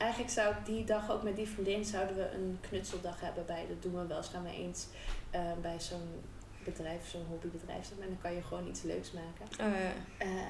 eigenlijk 0.00 0.32
zou 0.32 0.54
ik 0.54 0.66
die 0.66 0.84
dag 0.84 1.10
ook 1.10 1.22
met 1.22 1.36
die 1.36 1.48
vriendin, 1.48 1.84
zouden 1.84 2.16
we 2.16 2.30
een 2.30 2.58
knutseldag 2.60 3.20
hebben 3.20 3.46
bij, 3.46 3.66
dat 3.68 3.82
doen 3.82 3.94
we 3.94 4.06
wel 4.06 4.16
eens, 4.16 4.28
gaan 4.28 4.42
we 4.42 4.50
eens 4.50 4.86
uh, 5.34 5.40
bij 5.60 5.80
zo'n 5.80 6.22
bedrijf, 6.64 7.08
zo'n 7.08 7.26
hobbybedrijf, 7.28 7.90
en 7.90 8.08
dan 8.08 8.18
kan 8.22 8.34
je 8.34 8.42
gewoon 8.42 8.66
iets 8.66 8.82
leuks 8.82 9.12
maken. 9.12 9.66
Oh, 9.66 9.80
ja. 9.80 10.26
Uh, 10.26 10.42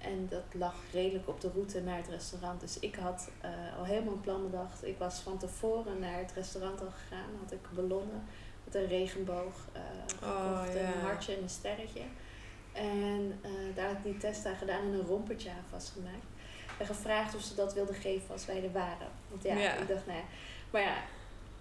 en 0.00 0.26
dat 0.28 0.44
lag 0.52 0.74
redelijk 0.92 1.28
op 1.28 1.40
de 1.40 1.50
route 1.50 1.82
naar 1.82 1.96
het 1.96 2.08
restaurant. 2.08 2.60
Dus 2.60 2.78
ik 2.78 2.94
had 2.94 3.30
uh, 3.44 3.78
al 3.78 3.84
helemaal 3.84 4.12
een 4.12 4.20
plan 4.20 4.50
bedacht. 4.50 4.84
Ik 4.84 4.98
was 4.98 5.20
van 5.20 5.38
tevoren 5.38 5.98
naar 5.98 6.18
het 6.18 6.32
restaurant 6.32 6.80
al 6.80 6.90
gegaan. 6.90 7.30
Had 7.42 7.52
ik 7.52 7.70
ballonnen 7.74 8.24
met 8.64 8.74
een 8.74 8.86
regenboog 8.86 9.54
gekocht. 10.06 10.68
Oh, 10.68 10.74
yeah. 10.74 10.94
Een 10.94 11.00
hartje 11.00 11.34
en 11.34 11.42
een 11.42 11.48
sterretje. 11.48 12.02
En 12.72 13.40
daar 13.74 13.86
had 13.86 13.96
ik 13.96 14.02
die 14.02 14.16
test 14.16 14.46
aan 14.46 14.56
gedaan 14.56 14.80
en 14.80 14.92
een 14.92 15.06
rompertje 15.06 15.50
aan 15.50 15.64
vastgemaakt. 15.70 16.26
En 16.78 16.86
gevraagd 16.86 17.34
of 17.34 17.42
ze 17.42 17.54
dat 17.54 17.74
wilden 17.74 17.94
geven 17.94 18.32
als 18.32 18.46
wij 18.46 18.64
er 18.64 18.72
waren. 18.72 19.08
Want 19.28 19.42
ja, 19.42 19.54
ik 19.54 19.88
dacht, 19.88 20.06
nou 20.06 20.18
ja. 20.18 20.24
Maar 20.70 20.82
ja, 20.82 20.94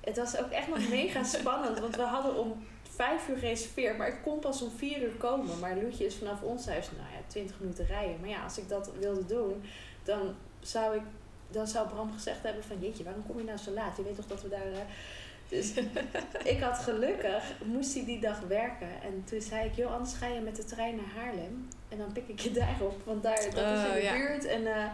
het 0.01 0.17
was 0.17 0.37
ook 0.37 0.49
echt 0.49 0.67
nog 0.67 0.89
mega 0.89 1.23
spannend. 1.39 1.79
Want 1.79 1.95
we 1.95 2.01
hadden 2.01 2.35
om 2.35 2.65
vijf 2.89 3.27
uur 3.27 3.37
gereserveerd, 3.37 3.97
maar 3.97 4.07
ik 4.07 4.19
kon 4.23 4.39
pas 4.39 4.61
om 4.61 4.71
vier 4.71 5.01
uur 5.01 5.15
komen. 5.15 5.59
Maar 5.59 5.75
Loetje 5.75 6.05
is 6.05 6.15
vanaf 6.15 6.41
ons 6.41 6.65
huis, 6.65 6.89
nou 6.91 7.09
ja, 7.13 7.19
twintig 7.27 7.59
minuten 7.59 7.85
rijden. 7.85 8.19
Maar 8.19 8.29
ja, 8.29 8.43
als 8.43 8.57
ik 8.57 8.69
dat 8.69 8.91
wilde 8.99 9.25
doen, 9.25 9.63
dan 10.03 10.35
zou 10.59 10.95
ik, 10.95 11.03
dan 11.49 11.67
zou 11.67 11.87
Bram 11.87 12.11
gezegd 12.13 12.43
hebben 12.43 12.63
van, 12.63 12.79
jeetje, 12.79 13.03
waarom 13.03 13.25
kom 13.25 13.37
je 13.37 13.43
nou 13.43 13.57
zo 13.57 13.71
laat? 13.71 13.97
Je 13.97 14.03
weet 14.03 14.15
toch 14.15 14.27
dat 14.27 14.41
we 14.41 14.49
daar... 14.49 14.85
Dus 15.49 15.73
ik 16.53 16.59
had 16.59 16.77
gelukkig, 16.77 17.43
moest 17.63 17.93
hij 17.93 18.05
die 18.05 18.19
dag 18.19 18.39
werken. 18.39 19.01
En 19.01 19.23
toen 19.25 19.41
zei 19.41 19.65
ik, 19.65 19.75
joh, 19.75 19.93
anders 19.93 20.13
ga 20.13 20.27
je 20.27 20.39
met 20.39 20.55
de 20.55 20.63
trein 20.63 20.95
naar 20.95 21.23
Haarlem. 21.23 21.67
En 21.89 21.97
dan 21.97 22.11
pik 22.11 22.27
ik 22.27 22.39
je 22.39 22.51
daarop, 22.61 23.01
want 23.03 23.23
daar, 23.23 23.35
dat 23.35 23.45
is 23.45 23.53
in 23.53 23.57
Oh, 23.57 23.93
de 23.93 24.09
buurt. 24.17 24.45
En 24.45 24.61
uh, 24.61 24.85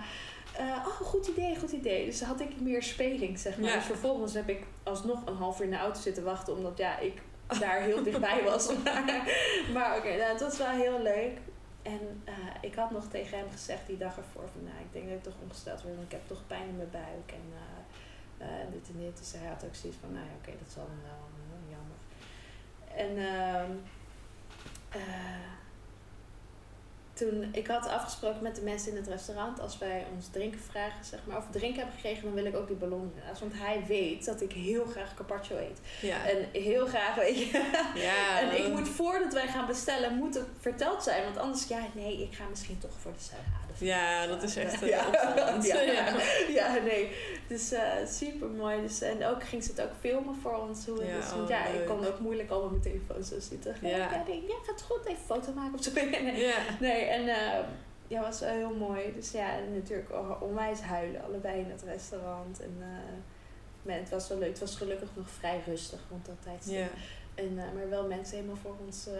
uh, 0.60 0.86
oh, 0.88 0.88
goed 0.88 1.28
idee, 1.28 1.60
goed 1.60 1.72
idee. 1.72 2.06
Dus 2.06 2.22
had 2.22 2.41
ik 2.41 2.62
meer 2.62 2.84
speling, 2.84 3.39
zeg 3.39 3.58
maar. 3.58 3.70
Ja. 3.70 3.76
Dus 3.76 3.86
vervolgens 3.86 4.34
heb 4.34 4.49
ik 4.49 4.64
alsnog 4.84 5.26
een 5.26 5.36
half 5.36 5.60
uur 5.60 5.66
in 5.66 5.72
de 5.72 5.78
auto 5.78 5.99
zitten 5.99 6.24
wachten. 6.24 6.58
Omdat 6.58 6.78
ja, 6.78 6.99
ik 6.99 7.22
daar 7.60 7.82
heel 7.82 8.04
dichtbij 8.10 8.43
was. 8.43 8.74
Maar, 8.84 9.04
maar 9.74 9.97
oké, 9.97 9.97
okay, 9.97 10.18
nou, 10.18 10.32
het 10.32 10.41
was 10.41 10.58
wel 10.58 10.70
heel 10.70 11.01
leuk. 11.01 11.38
En 11.82 12.24
uh, 12.26 12.34
ik 12.62 12.76
had 12.76 12.91
nog 12.91 13.08
tegen 13.08 13.38
hem 13.38 13.47
gezegd 13.51 13.88
die 13.88 13.97
dag 13.97 14.18
ervoor 14.18 14.49
van... 14.54 14.64
Nou, 14.64 14.76
ik 14.78 14.93
denk 14.93 15.06
dat 15.08 15.18
ik 15.18 15.24
toch 15.24 15.41
ongesteld 15.43 15.82
word, 15.82 15.95
want 15.95 16.08
ik 16.08 16.12
heb 16.12 16.28
toch 16.28 16.41
pijn 16.47 16.68
in 16.68 16.78
mijn 16.78 16.89
buik. 16.91 17.32
En 17.32 17.54
dit 18.72 18.88
en 18.94 19.00
dit. 19.00 19.18
Dus 19.18 19.32
hij 19.32 19.48
had 19.48 19.66
ook 19.66 19.76
zoiets 19.76 20.00
van, 20.02 20.14
nou 20.14 20.26
ja, 20.26 20.32
oké, 20.32 20.50
okay, 20.50 20.60
dat 20.64 20.74
zal 20.74 20.88
dan 20.88 21.02
wel 21.10 21.22
jammer. 21.76 22.00
En... 22.96 23.14
toen, 27.14 27.50
ik 27.52 27.68
had 27.68 27.88
afgesproken 27.88 28.44
met 28.44 28.56
de 28.56 28.62
mensen 28.62 28.91
in 28.91 28.98
het 28.98 29.08
restaurant, 29.08 29.60
als 29.60 29.78
wij 29.78 30.06
ons 30.16 30.28
drinken 30.28 30.60
vragen, 30.60 31.06
zeg 31.06 31.20
maar, 31.26 31.38
of 31.38 31.46
drinken 31.52 31.78
hebben 31.80 31.96
gekregen, 31.96 32.24
dan 32.24 32.34
wil 32.34 32.46
ik 32.46 32.56
ook 32.56 32.68
die 32.68 32.76
ballon. 32.76 33.14
Want 33.39 33.54
hij 33.56 33.84
weet 33.88 34.26
dat 34.26 34.41
ik 34.41 34.52
heel 34.52 34.86
graag 34.86 35.14
carpaccio 35.14 35.58
eet. 35.58 35.80
Ja. 36.02 36.28
En 36.28 36.62
heel 36.62 36.86
graag, 36.86 37.16
weet 37.16 37.38
je. 37.38 37.52
Ja. 37.96 38.39
en 38.41 38.58
ik 38.58 38.68
moet 38.68 38.89
voordat 38.89 39.34
wij 39.34 39.48
gaan 39.48 39.68
bestellen, 39.68 40.16
moet 40.16 40.34
het 40.34 40.48
verteld 40.60 41.04
zijn. 41.04 41.24
Want 41.24 41.38
anders, 41.38 41.68
ja, 41.68 41.80
nee, 41.94 42.22
ik 42.22 42.34
ga 42.34 42.44
misschien 42.50 42.78
toch 42.78 42.94
voor 43.02 43.14
de 43.14 43.20
salade. 43.20 43.62
Ja, 43.84 44.28
dat 44.28 44.44
is 44.44 44.56
echt 44.56 44.86
ja. 44.86 45.08
opvallend. 45.08 45.66
ja, 45.74 45.82
ja. 45.82 46.16
ja, 46.50 46.78
nee. 46.84 47.12
Dus 47.48 47.74
uh, 47.74 47.82
super 48.08 48.48
mooi. 48.48 48.82
Dus, 48.82 49.02
en 49.02 49.26
ook 49.26 49.44
ging 49.44 49.64
ze 49.64 49.70
het 49.72 49.82
ook 49.82 49.92
filmen 50.00 50.36
voor 50.36 50.58
ons. 50.58 50.86
Hoe, 50.86 51.06
Ja, 51.06 51.16
dus, 51.16 51.30
want 51.30 51.42
oh, 51.42 51.50
ja, 51.50 51.66
ik 51.66 51.86
kon 51.86 52.06
ook 52.06 52.20
moeilijk 52.20 52.50
allemaal 52.50 52.70
mijn 52.70 52.82
telefoon 52.82 53.24
zo 53.24 53.36
zitten. 53.40 53.76
Ja. 53.82 53.98
Ja, 53.98 54.24
nee, 54.28 54.44
ja 54.48 54.56
gaat 54.66 54.82
goed. 54.82 55.06
Even 55.06 55.24
foto 55.26 55.52
maken 55.52 55.74
of 55.74 55.84
zo. 55.84 55.92
Nee, 56.22 56.38
Ja. 56.38 56.56
nee 56.80 57.06
en 57.06 57.24
uh, 57.26 57.60
ja, 58.08 58.22
was 58.22 58.40
heel 58.40 58.74
mooi. 58.74 59.14
Dus 59.16 59.32
ja, 59.32 59.58
en 59.58 59.74
natuurlijk 59.74 60.10
onwijs 60.40 60.80
huilen. 60.80 61.24
Allebei 61.24 61.60
in 61.60 61.70
het 61.70 61.84
restaurant. 61.84 62.62
En 62.62 62.76
uh, 62.80 62.86
maar 63.82 63.96
het 63.96 64.10
was 64.10 64.28
wel 64.28 64.38
leuk. 64.38 64.50
Het 64.50 64.60
was 64.60 64.76
gelukkig 64.76 65.10
nog 65.14 65.30
vrij 65.30 65.62
rustig 65.66 66.00
rond 66.10 66.26
dat 66.26 66.36
tijdstip. 66.44 66.92
En, 67.36 67.52
uh, 67.52 67.74
maar 67.74 67.90
wel 67.90 68.08
mensen 68.08 68.36
helemaal 68.36 68.56
voor 68.56 68.76
ons 68.86 69.08
uh, 69.08 69.14
uh, 69.14 69.20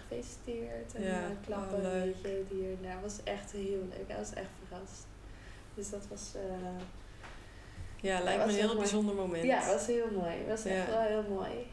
gefeliciteerd. 0.00 0.94
En 0.94 1.02
Ja, 1.02 1.20
uh, 1.20 1.36
klappen, 1.44 1.78
oh, 1.78 1.92
weet 1.92 2.20
je, 2.22 2.44
hier. 2.50 2.76
Nou, 2.82 3.02
was 3.02 3.22
echt 3.22 3.52
heel 3.52 3.82
leuk. 3.90 4.04
Hij 4.06 4.16
was 4.16 4.32
echt 4.32 4.48
verrast. 4.66 5.06
Dus 5.74 5.90
dat 5.90 6.06
was... 6.08 6.32
ja, 8.00 8.22
lijkt 8.22 8.44
was 8.44 8.46
me 8.46 8.52
een 8.52 8.58
heel 8.58 8.58
heel 8.58 8.66
mooi. 8.66 8.78
bijzonder 8.78 9.14
moment. 9.14 9.44
ja, 9.44 9.66
was 9.66 9.86
heel 9.86 10.10
mooi. 10.10 10.44
was 10.48 10.64
echt 10.64 10.86
wel 10.86 11.00
heel 11.00 11.24
mooi. 11.28 11.66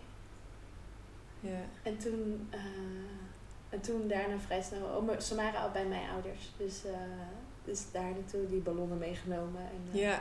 Ja. 1.39 1.61
En 1.84 1.97
toen, 1.97 2.49
en 3.69 3.82
toen 3.82 4.07
daarna 4.07 4.39
vrij 4.39 4.61
snel... 4.61 4.86
Oh, 4.86 5.19
ze 5.19 5.36
waren 5.36 5.59
al 5.59 5.72
bij 5.72 5.86
mijn 5.86 6.09
ouders. 6.09 6.51
Dus, 6.57 6.86
uh, 6.86 6.91
dus 7.63 7.91
daar 7.91 8.11
naartoe 8.11 8.47
die 8.47 8.59
ballonnen 8.59 8.97
meegenomen. 8.97 9.61
En, 9.61 9.88
uh, 9.93 10.01
ja. 10.01 10.19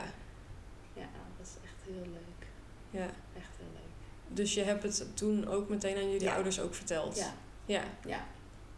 Ja, 0.93 1.01
dat 1.01 1.37
was 1.37 1.55
echt 1.63 1.75
heel 1.85 2.11
leuk. 2.11 2.47
Ja. 2.89 3.09
Echt. 3.37 3.50
Dus 4.33 4.53
je 4.53 4.63
hebt 4.63 4.83
het 4.83 5.05
toen 5.17 5.47
ook 5.47 5.69
meteen 5.69 5.95
aan 5.95 6.11
jullie 6.11 6.23
Ja. 6.27 6.33
ouders 6.33 6.59
ook 6.59 6.73
verteld? 6.75 7.17
Ja. 7.17 7.33
Ja. 7.65 7.81
Ja. 8.05 8.19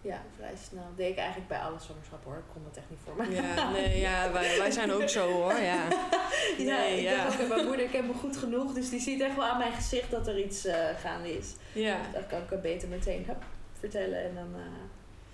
Ja, 0.01 0.21
vrij 0.37 0.53
snel. 0.69 0.83
deed 0.95 1.09
ik 1.09 1.17
eigenlijk 1.17 1.47
bij 1.47 1.59
alle 1.59 1.79
zwangerschappen 1.79 2.29
hoor. 2.31 2.39
Ik 2.39 2.45
kon 2.53 2.63
dat 2.63 2.77
echt 2.77 2.89
niet 2.89 2.99
voor 3.05 3.15
me. 3.15 3.31
Ja, 3.31 3.69
nee, 3.77 3.99
ja, 3.99 4.31
wij, 4.31 4.57
wij 4.57 4.71
zijn 4.71 4.91
ook 4.91 5.09
zo 5.09 5.31
hoor, 5.31 5.53
ja. 5.53 5.87
ja, 6.57 6.77
Nee, 6.77 6.97
ik 6.97 7.03
ja. 7.03 7.23
dacht 7.23 7.41
ook 7.41 7.47
bij 7.47 7.55
mijn 7.55 7.67
moeder, 7.67 7.85
ik 7.85 7.91
heb 7.91 8.05
me 8.07 8.13
goed 8.13 8.37
genoeg. 8.37 8.73
Dus 8.73 8.89
die 8.89 8.99
ziet 8.99 9.21
echt 9.21 9.35
wel 9.35 9.45
aan 9.45 9.57
mijn 9.57 9.73
gezicht 9.73 10.11
dat 10.11 10.27
er 10.27 10.39
iets 10.39 10.65
uh, 10.65 10.75
gaande 10.99 11.37
is. 11.37 11.47
Ja. 11.73 11.97
Dan 12.13 12.27
kan 12.27 12.39
ik 12.57 12.61
beter 12.61 12.87
meteen 12.87 13.23
hup, 13.27 13.43
vertellen. 13.79 14.23
En 14.23 14.35
dan... 14.35 14.47
Uh... 14.59 14.65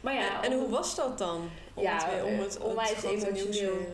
Maar 0.01 0.13
ja, 0.13 0.43
en, 0.43 0.51
en 0.51 0.57
om- 0.57 0.59
hoe 0.63 0.69
was 0.69 0.95
dat 0.95 1.17
dan? 1.17 1.49
Om 1.73 1.83
Ja, 1.83 1.93
het, 1.95 2.05
weer- 2.13 2.25
om 2.25 2.31
eh, 2.31 2.39
het, 2.39 2.59
nieuws 2.59 3.03
emotioneel. 3.03 3.77
weer, 3.77 3.87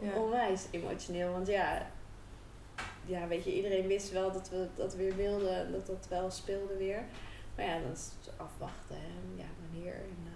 eh, 0.00 0.08
ja. 0.14 0.20
Onwijs 0.20 0.60
emotioneel. 0.70 1.32
Want 1.32 1.46
ja, 1.46 1.86
ja, 3.06 3.28
weet 3.28 3.44
je, 3.44 3.54
iedereen 3.54 3.86
wist 3.86 4.10
wel 4.10 4.32
dat 4.32 4.50
we 4.50 4.68
dat 4.74 4.94
weer 4.94 5.16
wilden. 5.16 5.56
En 5.56 5.72
dat 5.72 5.86
dat 5.86 6.06
wel 6.08 6.30
speelde 6.30 6.76
weer. 6.76 7.04
Maar 7.56 7.64
ja, 7.64 7.78
dan 7.80 7.92
is 7.92 8.10
het 8.20 8.38
afwachten. 8.38 8.96
En 8.96 9.36
ja, 9.36 9.44
wanneer. 9.60 9.94
En, 9.94 10.18
uh, 10.24 10.30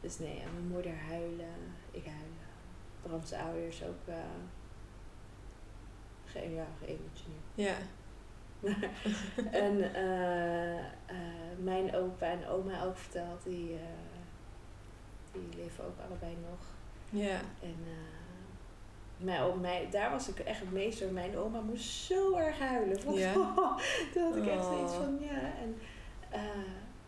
dus 0.00 0.18
nee, 0.18 0.40
en 0.40 0.52
mijn 0.52 0.66
moeder 0.66 0.96
huilen. 0.96 1.54
Ik 1.90 2.04
huilen. 2.04 2.46
Bram's 3.02 3.32
ouders 3.32 3.82
ook. 3.82 4.08
Uh, 4.08 4.14
ge 6.24 6.50
ja, 6.50 6.66
geëmotioneerd. 6.78 7.42
Ja. 7.54 7.76
en 9.64 9.76
uh, 9.78 10.78
uh, 10.78 11.58
mijn 11.58 11.94
opa 11.94 12.26
en 12.26 12.46
oma 12.46 12.84
ook 12.84 12.96
verteld. 12.96 13.42
Die, 13.44 13.78
die 15.32 15.48
leven 15.56 15.84
ook 15.84 15.98
allebei 16.06 16.36
nog. 16.50 16.60
Ja. 17.10 17.40
En 17.60 17.76
mijn 19.18 19.40
oma, 19.40 19.60
mij, 19.60 19.88
daar 19.90 20.10
was 20.10 20.28
ik 20.28 20.38
echt 20.38 20.60
het 20.60 20.72
meest 20.72 21.00
door. 21.00 21.10
Mijn 21.10 21.38
oma 21.38 21.60
moest 21.60 21.88
zo 21.88 22.36
erg 22.36 22.58
huilen. 22.58 23.14
Ja. 23.14 23.32
Toen 24.12 24.22
had 24.22 24.36
ik 24.36 24.46
echt 24.46 24.64
Oh. 24.64 24.72
zoiets 24.72 24.94
van, 24.94 25.18
ja. 25.20 25.40
En 25.62 25.76
uh, 26.32 26.40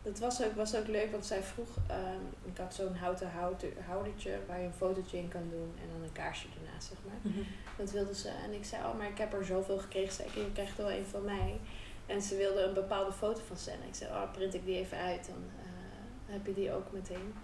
dat 0.02 0.18
was 0.18 0.44
ook, 0.44 0.54
was 0.54 0.76
ook 0.76 0.86
leuk, 0.86 1.10
want 1.10 1.26
zij 1.26 1.42
vroeg... 1.42 1.68
Um, 1.90 2.50
ik 2.52 2.56
had 2.58 2.74
zo'n 2.74 2.94
houten 2.94 3.30
houder, 3.30 3.72
houdertje 3.86 4.38
waar 4.46 4.60
je 4.60 4.66
een 4.66 4.72
fotootje 4.72 5.18
in 5.18 5.28
kan 5.28 5.48
doen. 5.50 5.72
En 5.82 5.88
dan 5.92 6.02
een 6.02 6.12
kaarsje 6.12 6.46
ernaast, 6.58 6.88
zeg 6.88 6.98
maar. 7.06 7.32
Mhm. 7.32 7.40
Dat 7.76 7.90
wilde 7.90 8.14
ze. 8.14 8.28
En 8.28 8.52
ik 8.52 8.64
zei, 8.64 8.84
oh, 8.84 8.98
maar 8.98 9.08
ik 9.08 9.18
heb 9.18 9.32
er 9.32 9.44
zoveel 9.44 9.78
gekregen. 9.78 10.12
Zei 10.12 10.28
ik, 10.28 10.34
je 10.34 10.52
krijgt 10.52 10.78
er 10.78 10.84
wel 10.84 10.92
een 10.96 11.06
van 11.06 11.24
mij. 11.24 11.60
En 12.06 12.22
ze 12.22 12.36
wilde 12.36 12.62
een 12.62 12.74
bepaalde 12.74 13.12
foto 13.12 13.40
van 13.46 13.56
Senna. 13.56 13.84
Ik 13.84 13.94
zei, 13.94 14.10
oh, 14.10 14.32
print 14.32 14.54
ik 14.54 14.64
die 14.64 14.76
even 14.76 14.98
uit. 14.98 15.26
Dan 15.26 15.42
uh, 15.58 16.32
heb 16.32 16.46
je 16.46 16.54
die 16.54 16.72
ook 16.72 16.92
meteen. 16.92 17.34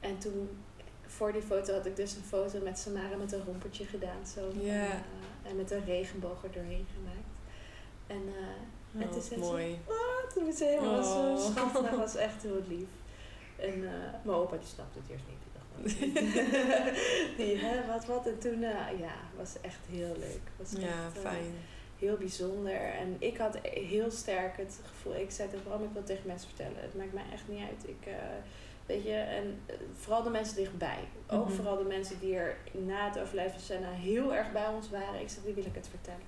En 0.00 0.18
toen, 0.18 0.48
voor 1.16 1.32
die 1.32 1.42
foto 1.42 1.72
had 1.72 1.86
ik 1.86 1.96
dus 1.96 2.14
een 2.16 2.22
foto 2.22 2.58
met 2.62 2.78
Samara 2.78 3.16
met 3.16 3.32
een 3.32 3.44
rompertje 3.44 3.84
gedaan. 3.84 4.26
Zo. 4.34 4.40
Ja. 4.60 4.72
En, 4.72 4.86
uh, 5.44 5.50
en 5.50 5.56
met 5.56 5.70
een 5.70 5.84
regenboog 5.84 6.44
er 6.44 6.52
doorheen 6.52 6.86
gemaakt. 6.96 7.36
En, 8.06 8.22
uh, 8.28 9.00
en 9.02 9.06
Oh, 9.08 9.12
toen 9.12 9.22
zei 9.22 9.40
mooi. 9.40 9.64
ze, 9.72 9.78
wat? 9.86 10.34
Toen 10.34 10.44
was 10.46 10.56
ze 10.56 10.64
helemaal 10.64 10.98
Oh. 10.98 11.36
zo 11.36 11.50
schattig. 11.52 11.90
Dat 11.90 11.98
was 12.06 12.16
echt 12.16 12.42
heel 12.42 12.62
lief. 12.68 12.88
En 13.56 13.78
uh, 13.78 13.90
mijn 14.22 14.36
opa 14.38 14.56
die 14.56 14.66
snapte 14.66 14.98
het 14.98 15.10
eerst 15.10 15.24
niet. 15.28 15.38
Die 15.44 15.52
dacht, 15.56 16.96
die, 17.38 17.56
hè, 17.56 17.86
wat, 17.86 18.06
wat. 18.06 18.26
En 18.26 18.38
toen, 18.38 18.60
ja, 18.60 19.14
was 19.36 19.60
echt 19.60 19.78
heel 19.90 20.14
leuk. 20.18 20.40
Was 20.56 20.70
Ja, 20.80 20.86
echt, 20.86 21.18
fijn. 21.20 21.54
heel 21.98 22.16
bijzonder. 22.16 22.80
En 22.80 23.16
ik 23.18 23.36
had 23.36 23.58
heel 23.62 24.10
sterk 24.10 24.56
het 24.56 24.80
gevoel, 24.84 25.16
ik 25.16 25.30
zei 25.30 25.48
tegen 25.48 25.64
Bram, 25.64 25.82
ik 25.84 25.90
wil 25.92 26.04
tegen 26.04 26.26
mensen 26.26 26.48
vertellen. 26.48 26.80
Het 26.80 26.96
maakt 26.96 27.12
mij 27.12 27.24
echt 27.32 27.48
niet 27.48 27.60
uit. 27.60 27.88
Ik, 27.88 28.06
weet 28.86 29.02
je, 29.02 29.12
en 29.12 29.58
uh, 29.70 29.76
vooral 29.92 30.22
de 30.22 30.30
mensen 30.30 30.56
dichtbij. 30.56 30.98
Ook 31.28 31.44
Mhm. 31.44 31.54
vooral 31.54 31.76
de 31.76 31.84
mensen 31.84 32.18
die 32.20 32.36
er 32.36 32.56
na 32.72 33.08
het 33.08 33.18
overlijden 33.18 33.52
van 33.52 33.62
Senna 33.62 33.90
heel 33.90 34.34
erg 34.34 34.52
bij 34.52 34.66
ons 34.66 34.90
waren. 34.90 35.20
Ik 35.20 35.28
zeg, 35.28 35.44
die 35.44 35.54
wil 35.54 35.64
ik 35.64 35.74
het 35.74 35.88
vertellen. 35.88 36.20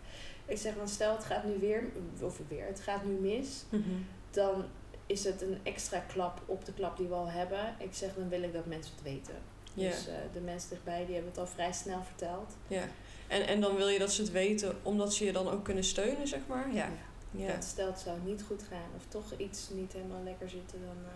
Ik 0.47 0.59
zeg, 0.59 0.75
want 0.75 0.91
stel 0.91 1.13
het 1.17 1.25
gaat 1.25 1.45
nu 1.45 1.59
weer, 1.59 1.85
of 2.23 2.41
weer, 2.49 2.67
het 2.67 2.81
gaat 2.81 3.05
nu 3.05 3.13
mis. 3.13 3.65
Mhm. 3.69 3.83
Dan 4.31 4.65
is 5.07 5.25
het 5.25 5.43
een 5.43 5.59
extra 5.63 5.99
klap 5.99 6.41
op 6.47 6.65
de 6.65 6.73
klap 6.73 6.97
die 6.97 7.07
we 7.07 7.15
al 7.15 7.29
hebben. 7.29 7.75
Ik 7.79 7.95
zeg, 7.95 8.15
dan 8.15 8.29
wil 8.29 8.43
ik 8.43 8.53
dat 8.53 8.67
mensen 8.67 8.95
het 8.95 9.03
weten. 9.05 9.35
Dus 9.75 10.09
uh, 10.09 10.15
de 10.33 10.41
mensen 10.41 10.71
dichtbij, 10.71 11.05
die 11.05 11.15
hebben 11.15 11.31
het 11.31 11.41
al 11.41 11.47
vrij 11.47 11.73
snel 11.73 12.03
verteld. 12.03 12.57
Ja. 12.69 12.83
En, 13.29 13.47
en 13.47 13.61
dan 13.61 13.77
wil 13.77 13.89
je 13.89 13.99
dat 13.99 14.13
ze 14.13 14.23
het 14.23 14.31
weten, 14.31 14.77
omdat 14.83 15.15
ze 15.15 15.25
je 15.25 15.33
dan 15.33 15.49
ook 15.49 15.65
kunnen 15.65 15.85
steunen, 15.85 16.29
zeg 16.29 16.41
maar. 16.47 16.75
Ja. 16.75 16.89
ja. 17.31 17.53
Dat 17.53 17.65
stelt 17.65 17.91
het 17.91 18.01
zou 18.01 18.19
niet 18.25 18.43
goed 18.43 18.63
gaan 18.63 18.91
of 18.97 19.03
toch 19.09 19.33
iets 19.37 19.69
niet 19.71 19.93
helemaal 19.93 20.23
lekker 20.23 20.49
zitten, 20.49 20.81
dan, 20.81 20.97
uh, 21.03 21.11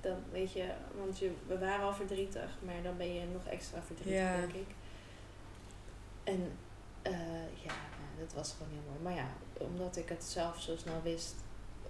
dan 0.00 0.16
weet 0.32 0.52
je, 0.52 0.64
want 0.98 1.18
je, 1.18 1.30
we 1.46 1.58
waren 1.58 1.84
al 1.84 1.94
verdrietig, 1.94 2.58
maar 2.64 2.82
dan 2.82 2.96
ben 2.96 3.14
je 3.14 3.26
nog 3.32 3.44
extra 3.44 3.82
verdrietig, 3.82 4.36
denk 4.36 4.52
ik. 4.52 4.74
En 6.24 6.52
uh, 7.06 7.62
ja, 7.64 7.74
nou, 7.98 8.18
dat 8.18 8.32
was 8.34 8.54
gewoon 8.56 8.72
heel 8.72 8.90
mooi. 8.90 9.02
Maar 9.02 9.14
ja, 9.14 9.28
omdat 9.58 9.96
ik 9.96 10.08
het 10.08 10.24
zelf 10.24 10.60
zo 10.60 10.76
snel 10.76 11.02
wist, 11.02 11.34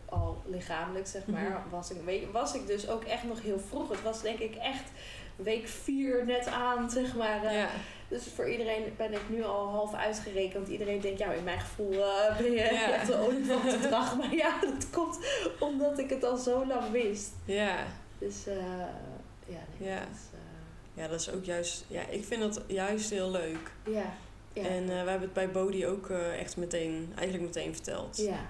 al 0.04 0.42
lichamelijk 0.46 1.06
zeg 1.06 1.26
maar, 1.26 1.50
mhm. 1.50 1.70
was, 1.70 1.90
ik, 1.90 2.28
was 2.32 2.54
ik 2.54 2.66
dus 2.66 2.88
ook 2.88 3.04
echt 3.04 3.24
nog 3.24 3.42
heel 3.42 3.58
vroeg. 3.58 3.88
Het 3.88 4.02
was 4.02 4.22
denk 4.22 4.38
ik 4.38 4.54
echt 4.54 4.90
week 5.36 5.68
vier 5.68 6.26
net 6.26 6.46
aan, 6.46 6.90
zeg 6.90 7.16
maar. 7.16 7.44
Uh, 7.44 7.64
Dus 8.08 8.22
voor 8.34 8.50
iedereen 8.50 8.94
ben 8.96 9.12
ik 9.12 9.28
nu 9.28 9.44
al 9.44 9.68
half 9.68 9.94
uitgerekend. 9.94 10.68
Iedereen 10.68 11.00
denkt, 11.00 11.18
ja, 11.18 11.32
in 11.32 11.44
mijn 11.44 11.60
gevoel 11.60 11.92
uh, 11.92 12.36
ben 12.36 12.50
je 12.50 12.56
ja. 12.56 12.92
echt 12.92 13.08
een 13.08 13.18
olifantendrag. 13.18 14.16
maar 14.16 14.34
ja, 14.34 14.60
dat 14.60 14.90
komt 14.90 15.18
omdat 15.58 15.98
ik 15.98 16.10
het 16.10 16.24
al 16.24 16.36
zo 16.36 16.66
lang 16.66 16.90
wist. 16.90 17.30
Ja. 17.44 17.76
Dus 18.20 18.48
uh, 18.48 18.54
ja, 19.46 19.60
nee, 19.78 19.88
ja. 19.88 19.98
Dat 19.98 20.08
is, 20.12 20.38
ja, 20.94 21.08
dat 21.08 21.20
is 21.20 21.30
ook 21.30 21.44
juist... 21.44 21.84
Ja, 21.88 22.06
ik 22.06 22.24
vind 22.24 22.40
dat 22.40 22.62
juist 22.66 23.10
heel 23.10 23.30
leuk. 23.30 23.72
Ja. 23.84 24.12
ja. 24.52 24.62
En 24.62 24.86
we 24.86 24.92
hebben 24.92 25.20
het 25.20 25.32
bij 25.32 25.50
Bodhi 25.50 25.86
ook 25.86 26.10
echt 26.10 26.56
meteen, 26.56 27.12
eigenlijk 27.14 27.54
meteen 27.54 27.74
verteld. 27.74 28.16
Ja 28.16 28.48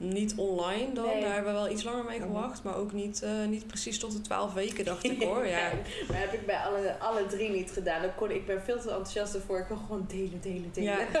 niet 0.00 0.34
online 0.36 0.92
dan. 0.92 1.20
Daar 1.20 1.32
hebben 1.32 1.52
we 1.52 1.58
wel 1.58 1.70
iets 1.70 1.82
langer 1.82 2.04
mee 2.04 2.20
gewacht. 2.20 2.62
Maar 2.62 2.76
ook 2.76 2.92
niet, 2.92 3.22
uh, 3.22 3.46
niet 3.46 3.66
precies 3.66 3.98
tot 3.98 4.12
de 4.12 4.20
twaalf 4.20 4.52
weken, 4.52 4.84
dacht 4.84 5.04
ik 5.04 5.22
hoor. 5.28 5.46
Ja. 5.46 5.72
maar 6.08 6.18
heb 6.18 6.32
ik 6.32 6.46
bij 6.46 6.58
alle, 6.58 6.98
alle 6.98 7.26
drie 7.26 7.50
niet 7.50 7.70
gedaan. 7.70 8.02
Dan 8.02 8.14
kon, 8.14 8.30
ik 8.30 8.46
ben 8.46 8.62
veel 8.62 8.80
te 8.80 8.88
enthousiast 8.88 9.34
ervoor. 9.34 9.58
Ik 9.58 9.66
kon 9.66 9.78
gewoon 9.78 10.04
delen, 10.08 10.40
delen, 10.40 10.70
delen. 10.72 11.06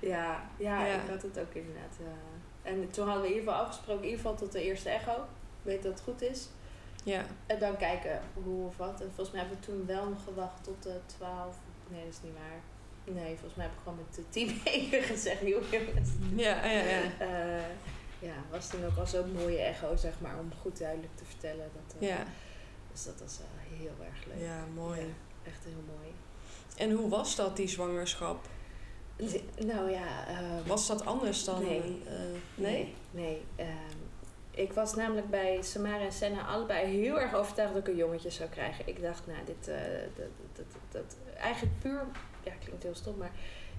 Ja, 0.00 0.50
ja, 0.56 0.86
ja, 0.86 0.94
ik 0.94 1.10
had 1.10 1.22
het 1.22 1.38
ook 1.38 1.54
inderdaad. 1.54 1.96
Uh, 2.00 2.72
en 2.72 2.90
toen 2.90 3.04
hadden 3.04 3.22
we 3.22 3.28
in 3.28 3.34
ieder 3.34 3.52
geval 3.52 3.66
afgesproken, 3.66 4.02
in 4.02 4.08
ieder 4.08 4.24
geval 4.24 4.36
tot 4.36 4.52
de 4.52 4.62
eerste 4.62 4.88
echo. 4.88 5.24
Weet 5.62 5.82
dat 5.82 5.92
het 5.92 6.02
goed 6.02 6.22
is. 6.22 6.48
Ja. 7.06 7.24
En 7.46 7.58
dan 7.58 7.76
kijken 7.76 8.20
hoe 8.34 8.66
of 8.66 8.76
wat. 8.76 9.00
En 9.00 9.06
volgens 9.06 9.30
mij 9.30 9.40
hebben 9.40 9.58
we 9.60 9.66
toen 9.66 9.86
wel 9.86 10.08
nog 10.08 10.24
gewacht 10.24 10.64
tot 10.64 10.82
de 10.82 11.00
twaalf. 11.06 11.56
Nee, 11.88 12.04
dat 12.04 12.12
is 12.12 12.22
niet 12.22 12.32
waar. 12.32 12.60
Nee, 13.14 13.34
volgens 13.34 13.54
mij 13.54 13.64
heb 13.64 13.74
ik 13.74 13.80
gewoon 13.82 13.98
met 13.98 14.14
de 14.14 14.28
team 14.28 14.48
gezegd, 15.12 15.40
joh 15.40 15.70
jongens. 15.70 16.10
Ja, 16.34 16.64
ja, 16.64 16.82
ja. 16.82 17.02
Uh, 17.20 17.64
ja, 18.18 18.34
was 18.50 18.68
toen 18.68 18.84
ook 18.84 18.96
al 18.96 19.06
zo'n 19.06 19.32
mooie 19.32 19.58
echo, 19.58 19.96
zeg 19.96 20.20
maar, 20.20 20.38
om 20.38 20.52
goed 20.60 20.78
duidelijk 20.78 21.16
te 21.16 21.24
vertellen. 21.24 21.70
Dat, 21.74 22.02
uh, 22.02 22.08
ja. 22.08 22.24
Dus 22.92 23.04
dat 23.04 23.20
was 23.20 23.38
uh, 23.40 23.78
heel 23.78 24.06
erg 24.06 24.24
leuk. 24.26 24.46
Ja, 24.46 24.64
mooi. 24.74 25.14
echt 25.44 25.64
heel 25.64 25.84
mooi. 25.96 26.14
En 26.76 26.90
hoe 26.90 27.08
was 27.08 27.36
dat, 27.36 27.56
die 27.56 27.68
zwangerschap? 27.68 28.48
Nou 29.58 29.90
ja... 29.90 30.26
was 30.66 30.86
dat 30.86 31.04
anders 31.04 31.44
dan... 31.44 31.62
Nee. 31.62 31.80
nee? 31.80 32.02
Nee. 32.54 32.94
nee. 33.10 33.42
Ehm, 33.56 34.05
ik 34.56 34.72
was 34.72 34.94
namelijk 34.94 35.30
bij 35.30 35.62
Samara 35.62 36.04
en 36.04 36.12
Senna 36.12 36.46
allebei 36.46 36.86
heel 36.86 37.20
erg 37.20 37.34
overtuigd 37.34 37.74
dat 37.74 37.82
ik 37.82 37.88
een 37.88 37.96
jongetje 37.96 38.30
zou 38.30 38.48
krijgen. 38.48 38.88
Ik 38.88 39.02
dacht, 39.02 39.26
nou, 39.26 39.38
dit... 39.44 39.64
dat, 40.16 40.26
dat, 40.52 40.66
dat, 40.90 41.16
eigenlijk 41.36 41.78
puur 41.78 42.06
ja, 42.42 42.52
klinkt 42.64 42.82
heel 42.82 42.94
stom, 42.94 43.16
maar 43.16 43.30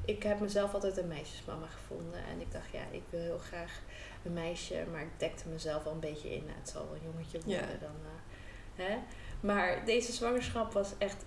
ik 0.06 0.24
heb 0.24 0.40
mezelf 0.40 0.74
altijd 0.74 0.98
een 0.98 1.08
meisjesmama 1.08 1.68
gevonden. 1.68 2.20
En 2.32 2.42
ik 2.42 2.52
dacht, 2.52 2.72
ja, 2.72 2.82
ik 2.92 3.04
wil 3.10 3.20
heel 3.20 3.38
graag 3.38 3.82
een 4.24 4.34
meisje, 4.34 4.86
maar 4.92 5.02
ik 5.02 5.20
dekte 5.20 5.48
mezelf 5.48 5.86
al 5.86 5.92
een 5.92 6.00
beetje 6.00 6.34
in. 6.34 6.44
Nou, 6.46 6.58
het 6.60 6.70
zal 6.70 6.86
wel 6.86 6.96
een 6.96 7.12
jongetje 7.12 7.40
worden 7.46 7.80
dan. 7.80 7.96
Uh, 8.04 8.86
hè? 8.86 8.98
Maar 9.40 9.86
deze 9.86 10.12
zwangerschap 10.12 10.74
was 10.74 10.92
echt 10.98 11.26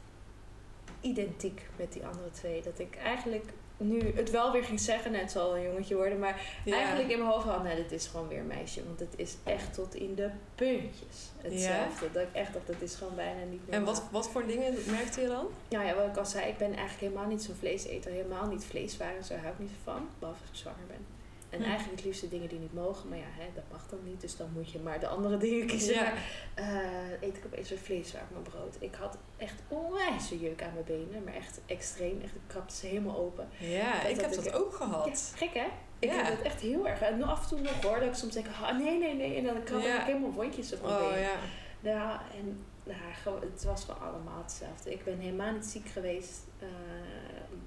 identiek 1.01 1.67
met 1.77 1.93
die 1.93 2.07
andere 2.07 2.31
twee. 2.31 2.63
Dat 2.63 2.79
ik 2.79 2.97
eigenlijk 2.97 3.53
nu 3.89 4.13
het 4.15 4.31
wel 4.31 4.53
weer 4.53 4.65
ging 4.65 4.81
zeggen, 4.81 5.13
net 5.13 5.31
zal 5.31 5.57
een 5.57 5.63
jongetje 5.63 5.95
worden, 5.95 6.19
maar 6.19 6.41
eigenlijk 6.67 7.11
in 7.11 7.19
mijn 7.19 7.31
hoofd 7.31 7.47
had, 7.47 7.63
nee, 7.63 7.77
dit 7.77 7.93
is 7.93 8.07
gewoon 8.07 8.29
weer 8.29 8.39
een 8.39 8.47
meisje, 8.47 8.85
want 8.85 9.01
het 9.01 9.15
is 9.17 9.37
echt 9.45 9.75
tot 9.75 9.95
in 9.95 10.15
de 10.15 10.31
puntjes 10.55 11.31
hetzelfde. 11.37 12.13
Dat 12.13 12.23
ik 12.23 12.29
echt 12.33 12.53
dacht, 12.53 12.67
dat 12.67 12.81
is 12.81 12.95
gewoon 12.95 13.15
bijna 13.15 13.41
niet 13.51 13.61
normaal. 13.61 13.79
En 13.79 13.85
wat, 13.85 14.03
wat 14.11 14.31
voor 14.31 14.47
dingen 14.47 14.75
merkte 14.87 15.21
je 15.21 15.27
dan? 15.27 15.47
Ja, 15.69 15.83
ja, 15.83 15.95
wat 15.95 16.07
ik 16.07 16.17
al 16.17 16.27
zei, 16.27 16.49
ik 16.49 16.59
ben 16.59 16.69
eigenlijk 16.69 17.01
helemaal 17.01 17.27
niet 17.27 17.43
zo'n 17.43 17.55
vleeseter, 17.55 18.11
helemaal 18.11 18.47
niet 18.47 18.65
vleeswaren, 18.65 19.25
zo 19.25 19.35
hou 19.35 19.53
ik 19.53 19.59
niet 19.59 19.71
van, 19.85 20.09
behalve 20.19 20.41
als 20.41 20.51
ik 20.51 20.57
zwanger 20.57 20.87
ben. 20.87 21.20
En 21.51 21.63
eigenlijk 21.63 21.97
het 21.97 22.05
liefste 22.05 22.29
dingen 22.29 22.49
die 22.49 22.59
niet 22.59 22.75
mogen. 22.75 23.09
Maar 23.09 23.19
ja, 23.19 23.25
hè, 23.29 23.45
dat 23.55 23.65
mag 23.71 23.87
dan 23.89 23.99
niet. 24.05 24.21
Dus 24.21 24.37
dan 24.37 24.51
moet 24.53 24.71
je 24.71 24.79
maar 24.79 25.01
de 25.01 25.07
andere 25.07 25.37
dingen 25.37 25.67
kiezen. 25.67 25.95
Ja. 25.95 26.13
Uh, 26.59 27.13
eet 27.21 27.37
ik 27.37 27.45
opeens 27.47 27.69
weer 27.69 27.79
vlees 27.79 28.15
op 28.15 28.21
mijn 28.31 28.43
brood. 28.43 28.77
Ik 28.79 28.95
had 28.95 29.19
echt 29.37 29.63
onwijs 29.69 30.29
jeuk 30.29 30.63
aan 30.63 30.73
mijn 30.73 30.85
benen. 30.85 31.25
Maar 31.25 31.35
echt 31.35 31.61
extreem. 31.67 32.21
Echt, 32.21 32.35
ik 32.35 32.41
krapte 32.47 32.75
ze 32.75 32.87
helemaal 32.87 33.17
open. 33.17 33.49
Ja, 33.59 34.05
ik 34.05 34.21
heb 34.21 34.35
dat 34.35 34.53
ook 34.53 34.75
gehad. 34.75 35.33
Ja, 35.33 35.47
gek 35.47 35.55
hè? 35.55 35.67
Ik 35.99 36.11
heb 36.11 36.27
dat 36.27 36.41
echt 36.41 36.61
heel 36.61 36.89
erg. 36.89 37.01
En 37.01 37.23
af 37.23 37.43
en 37.43 37.49
toe 37.49 37.61
nog 37.61 37.83
hoor. 37.83 37.99
Dat 37.99 38.09
ik 38.09 38.15
soms 38.15 38.35
denk, 38.35 38.47
ah, 38.63 38.79
nee, 38.79 38.99
nee, 38.99 39.15
nee. 39.15 39.37
En 39.37 39.45
dan 39.45 39.63
krap 39.63 39.81
ik 39.81 39.87
helemaal 39.87 40.33
wondjes 40.33 40.73
op 40.73 40.83
mijn 40.83 40.95
oh, 40.95 41.09
benen. 41.09 41.21
Ja. 41.21 41.37
Ja, 41.83 42.23
en 42.39 42.65
nou, 42.85 43.41
het 43.53 43.65
was 43.65 43.85
gewoon 43.85 44.01
allemaal 44.01 44.43
hetzelfde. 44.43 44.93
Ik 44.93 45.05
ben 45.05 45.19
helemaal 45.19 45.53
niet 45.53 45.65
ziek 45.65 45.89
geweest. 45.89 46.41
Uh, 46.63 46.69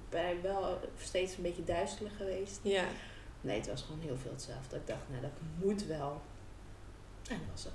ben 0.08 0.42
wel 0.42 0.80
steeds 0.98 1.36
een 1.36 1.42
beetje 1.42 1.64
duizelig 1.64 2.16
geweest. 2.16 2.60
Ja. 2.62 2.84
Nee, 3.44 3.58
het 3.58 3.68
was 3.68 3.82
gewoon 3.82 4.00
heel 4.00 4.16
veel 4.16 4.30
hetzelfde. 4.30 4.76
Ik 4.76 4.86
dacht, 4.86 5.08
nou, 5.08 5.22
dat 5.22 5.30
moet 5.62 5.86
wel. 5.86 6.20
En 7.28 7.38
dat 7.38 7.50
was 7.52 7.64
het. 7.64 7.74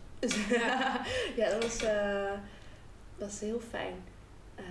Ja, 0.50 1.06
ja 1.44 1.50
dat 1.50 1.64
was, 1.64 1.84
uh, 1.84 2.32
was 3.18 3.40
heel 3.40 3.60
fijn. 3.60 3.96
Uh, 4.60 4.66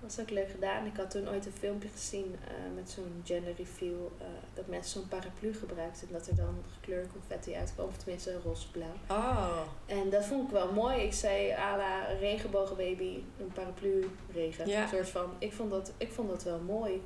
was 0.00 0.20
ook 0.20 0.30
leuk 0.30 0.50
gedaan. 0.50 0.86
Ik 0.86 0.96
had 0.96 1.10
toen 1.10 1.28
ooit 1.28 1.46
een 1.46 1.52
filmpje 1.52 1.88
gezien 1.88 2.24
uh, 2.24 2.74
met 2.74 2.90
zo'n 2.90 3.22
gender 3.24 3.54
reveal. 3.56 4.12
dat 4.54 4.66
mensen 4.66 5.00
zo'n 5.00 5.08
paraplu 5.08 5.54
gebruikten. 5.54 6.06
En 6.06 6.12
dat 6.12 6.26
er 6.26 6.36
dan 6.36 6.64
gekleurde 6.74 7.08
confetti 7.08 7.54
uitkwam. 7.54 7.86
Of 7.86 7.96
tenminste 7.96 8.40
roze-blauw. 8.44 8.96
Oh. 9.08 9.60
En 9.86 10.10
dat 10.10 10.24
vond 10.24 10.44
ik 10.44 10.50
wel 10.50 10.72
mooi. 10.72 10.96
Ik 11.02 11.12
zei 11.12 11.52
à 11.52 11.76
la 11.76 12.04
regenbogenbaby. 12.20 13.22
Een 13.40 13.52
paraplu 13.52 14.10
regen. 14.32 14.68
Ja. 14.68 14.82
Een 14.82 14.88
soort 14.88 15.08
van. 15.08 15.30
Ik 15.38 15.52
vond 15.52 15.70
dat, 15.70 15.92
ik 15.96 16.12
vond 16.12 16.28
dat 16.28 16.42
wel 16.42 16.60
mooi. 16.60 17.02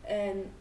En... 0.00 0.52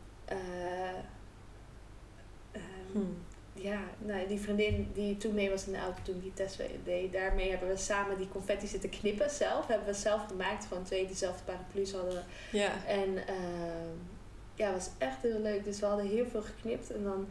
Hmm. 2.94 3.18
Ja, 3.54 3.80
nou, 3.98 4.28
die 4.28 4.40
vriendin 4.40 4.92
die 4.94 5.18
toen 5.18 5.34
mee 5.34 5.50
was 5.50 5.66
in 5.66 5.72
de 5.72 5.80
auto 5.80 6.00
toen 6.04 6.20
die 6.20 6.34
test 6.34 6.62
deed, 6.84 7.12
daarmee 7.12 7.50
hebben 7.50 7.68
we 7.70 7.78
samen 7.78 8.18
die 8.18 8.28
confetti 8.28 8.68
zitten 8.68 8.90
knippen 8.90 9.30
zelf. 9.30 9.68
Hebben 9.68 9.88
we 9.88 9.94
zelf 9.94 10.26
gemaakt, 10.28 10.66
gewoon 10.66 10.84
twee 10.84 11.06
diezelfde 11.06 11.44
paraplu's 11.44 11.92
hadden. 11.92 12.24
Ja. 12.52 12.86
En 12.86 13.10
uh, 13.10 13.24
ja, 14.56 14.66
het 14.66 14.76
was 14.76 14.90
echt 14.98 15.22
heel 15.22 15.40
leuk. 15.40 15.64
Dus 15.64 15.80
we 15.80 15.86
hadden 15.86 16.08
heel 16.08 16.26
veel 16.26 16.42
geknipt. 16.42 16.92
En 16.92 17.04
dan, 17.04 17.28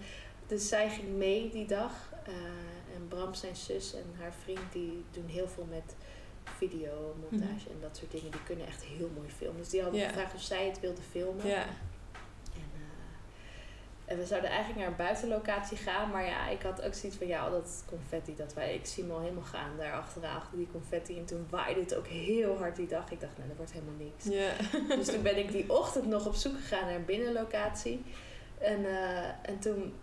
dus 0.47 0.69
zij 0.69 0.91
ging 0.91 1.09
mee 1.09 1.51
die 1.51 1.67
dag. 1.67 2.13
Uh, 2.29 2.35
en 2.95 3.09
Bram, 3.09 3.35
zijn 3.35 3.57
zus 3.57 3.95
en 3.95 4.05
haar 4.19 4.33
vriend, 4.43 4.73
die 4.73 5.05
doen 5.11 5.27
heel 5.27 5.49
veel 5.49 5.67
met 5.71 5.95
video, 6.45 7.15
montage 7.21 7.47
mhm. 7.47 7.71
en 7.71 7.81
dat 7.81 7.97
soort 7.97 8.11
dingen. 8.11 8.31
Die 8.31 8.43
kunnen 8.43 8.67
echt 8.67 8.85
heel 8.85 9.11
mooi 9.17 9.29
filmen. 9.29 9.61
Dus 9.61 9.69
die 9.69 9.83
hadden 9.83 10.01
gevraagd 10.01 10.35
of 10.35 10.43
zij 10.43 10.67
het 10.67 10.81
wilde 10.81 11.03
filmen. 11.11 11.47
En 14.05 14.19
we 14.19 14.27
zouden 14.27 14.51
eigenlijk 14.51 14.81
naar 14.81 14.89
een 14.89 15.07
buitenlocatie 15.07 15.77
gaan. 15.77 16.11
Maar 16.11 16.25
ja, 16.25 16.49
ik 16.49 16.63
had 16.63 16.83
ook 16.83 16.95
zoiets 16.95 17.19
van, 17.19 17.27
ja, 17.27 17.51
dat 17.51 17.85
confetti, 17.87 18.37
dat 18.37 18.55
wij, 18.55 18.75
ik 18.75 18.87
zie 18.87 19.05
me 19.05 19.13
al 19.13 19.21
helemaal 19.21 19.43
gaan 19.43 19.77
daar 19.79 19.93
achteraan, 19.93 20.37
achter 20.37 20.59
die 20.59 20.69
confetti. 20.73 21.19
En 21.19 21.25
toen 21.25 21.47
waaide 21.51 21.81
het 21.81 21.95
ook 21.95 22.07
heel 22.07 22.59
hard 22.59 22.77
die 22.77 22.87
dag. 22.87 23.11
Ik 23.11 23.21
dacht, 23.21 23.37
nou, 23.37 23.49
dat 23.49 23.57
wordt 23.57 23.73
helemaal 23.73 23.95
niks. 23.99 24.25
Yeah. 24.25 24.99
dus 24.99 25.07
toen 25.07 25.23
ben 25.23 25.39
ik 25.39 25.53
die 25.53 25.71
ochtend 25.71 26.07
nog 26.07 26.27
op 26.27 26.35
zoek 26.35 26.55
gegaan 26.55 26.87
naar 26.87 26.95
een 26.95 27.05
binnenlocatie. 27.05 28.05
En, 28.59 28.81
uh, 28.81 29.27
en 29.27 29.59
toen, 29.61 29.95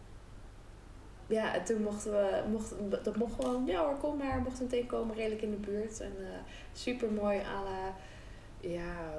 ja, 1.27 1.53
en 1.53 1.63
toen 1.63 1.81
mochten 1.81 2.11
we, 2.11 2.43
mochten, 2.51 2.89
dat 2.89 3.15
mocht 3.15 3.33
gewoon, 3.33 3.65
ja 3.65 3.85
hoor, 3.85 3.97
kom 3.97 4.17
maar, 4.17 4.41
mochten 4.41 4.63
meteen 4.63 4.85
komen, 4.85 5.15
redelijk 5.15 5.41
in 5.41 5.51
de 5.51 5.57
buurt. 5.57 5.99
En 5.99 6.13
uh, 6.19 6.27
super 6.73 7.11
mooi 7.11 7.39
à 7.39 7.63
la 7.63 7.95
ja, 8.59 9.13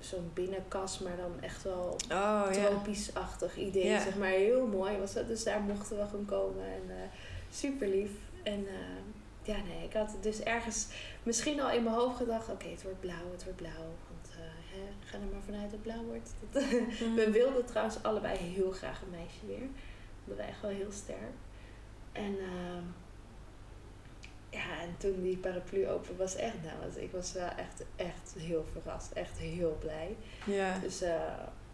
zo'n 0.00 0.30
binnenkas, 0.34 0.98
maar 0.98 1.16
dan 1.16 1.40
echt 1.40 1.62
wel 1.62 1.96
oh, 2.10 2.50
tropisch-achtig 2.50 3.56
idee. 3.56 4.00
Zeg 4.00 4.16
maar 4.16 4.28
heel 4.28 4.66
mooi 4.66 4.98
was 4.98 5.12
dat. 5.12 5.28
Dus 5.28 5.44
daar 5.44 5.60
mochten 5.60 5.96
we 5.96 6.06
gewoon 6.06 6.24
komen. 6.24 6.64
En 6.64 6.82
uh, 6.86 6.94
super 7.50 7.88
lief. 7.88 8.10
En 8.42 8.60
uh, 8.60 8.72
ja, 9.42 9.56
nee, 9.56 9.84
ik 9.84 9.92
had 9.92 10.16
dus 10.20 10.40
ergens 10.40 10.86
misschien 11.22 11.60
al 11.60 11.70
in 11.70 11.82
mijn 11.82 11.96
hoofd 11.96 12.16
gedacht: 12.16 12.48
oké, 12.48 12.68
het 12.68 12.82
wordt 12.82 13.00
blauw, 13.00 13.30
het 13.32 13.44
wordt 13.44 13.58
blauw. 13.58 13.94
Want 14.08 14.28
uh, 14.30 14.36
hè, 14.72 14.80
ga 15.04 15.18
er 15.18 15.32
maar 15.32 15.42
vanuit 15.44 15.62
dat 15.62 15.72
het 15.72 15.82
blauw 15.82 16.04
wordt. 16.04 16.30
Mhm. 17.00 17.14
We 17.14 17.30
wilden 17.30 17.64
trouwens 17.64 18.02
allebei 18.02 18.36
heel 18.38 18.70
graag 18.70 19.02
een 19.02 19.10
meisje 19.10 19.46
weer. 19.46 19.68
Dat 20.24 20.36
was 20.36 20.46
echt 20.46 20.60
wel 20.60 20.70
heel 20.70 20.92
sterk. 20.92 21.34
En. 22.12 22.36
Ja, 24.50 24.80
en 24.80 24.94
toen 24.98 25.22
die 25.22 25.36
paraplu 25.36 25.88
open 25.88 26.16
was 26.16 26.36
echt, 26.36 26.54
nou, 26.62 27.02
ik 27.02 27.12
was 27.12 27.32
wel 27.32 27.48
echt, 27.48 27.82
echt 27.96 28.34
heel 28.38 28.66
verrast. 28.72 29.12
Echt 29.12 29.38
heel 29.38 29.76
blij. 29.80 30.16
Ja. 30.44 30.78
Dus, 30.78 31.02
uh, 31.02 31.08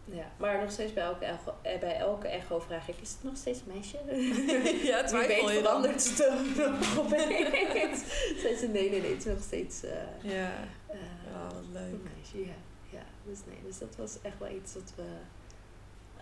ja. 0.04 0.30
Maar 0.36 0.60
nog 0.60 0.70
steeds 0.70 0.92
bij 0.92 1.02
elke, 1.04 1.24
echo, 1.24 1.54
eh, 1.62 1.80
bij 1.80 1.96
elke 1.96 2.28
echo 2.28 2.58
vraag 2.58 2.88
ik, 2.88 2.96
is 3.00 3.10
het 3.10 3.22
nog 3.22 3.36
steeds 3.36 3.60
een 3.60 3.72
meisje? 3.74 3.96
ja, 4.90 5.04
twijfel 5.04 5.34
Wie 5.34 5.46
weet 5.46 5.58
verandert 5.58 6.18
het 6.18 6.28
opeens. 6.98 8.00
Ze, 8.60 8.68
nee, 8.72 8.90
nee, 8.90 9.00
nee, 9.00 9.10
het 9.10 9.26
is 9.26 9.32
nog 9.32 9.42
steeds... 9.42 9.84
Uh, 9.84 9.90
ja. 10.22 10.52
Uh, 10.90 10.96
oh, 11.34 11.50
wat 11.52 11.64
leuk. 11.72 11.92
Een 11.92 12.08
meisje, 12.16 12.38
ja. 12.38 12.56
ja. 12.90 13.04
dus 13.24 13.38
nee, 13.46 13.58
dus 13.64 13.78
dat 13.78 13.96
was 13.96 14.16
echt 14.22 14.38
wel 14.38 14.50
iets 14.50 14.72
dat 14.72 14.92
we, 14.96 15.06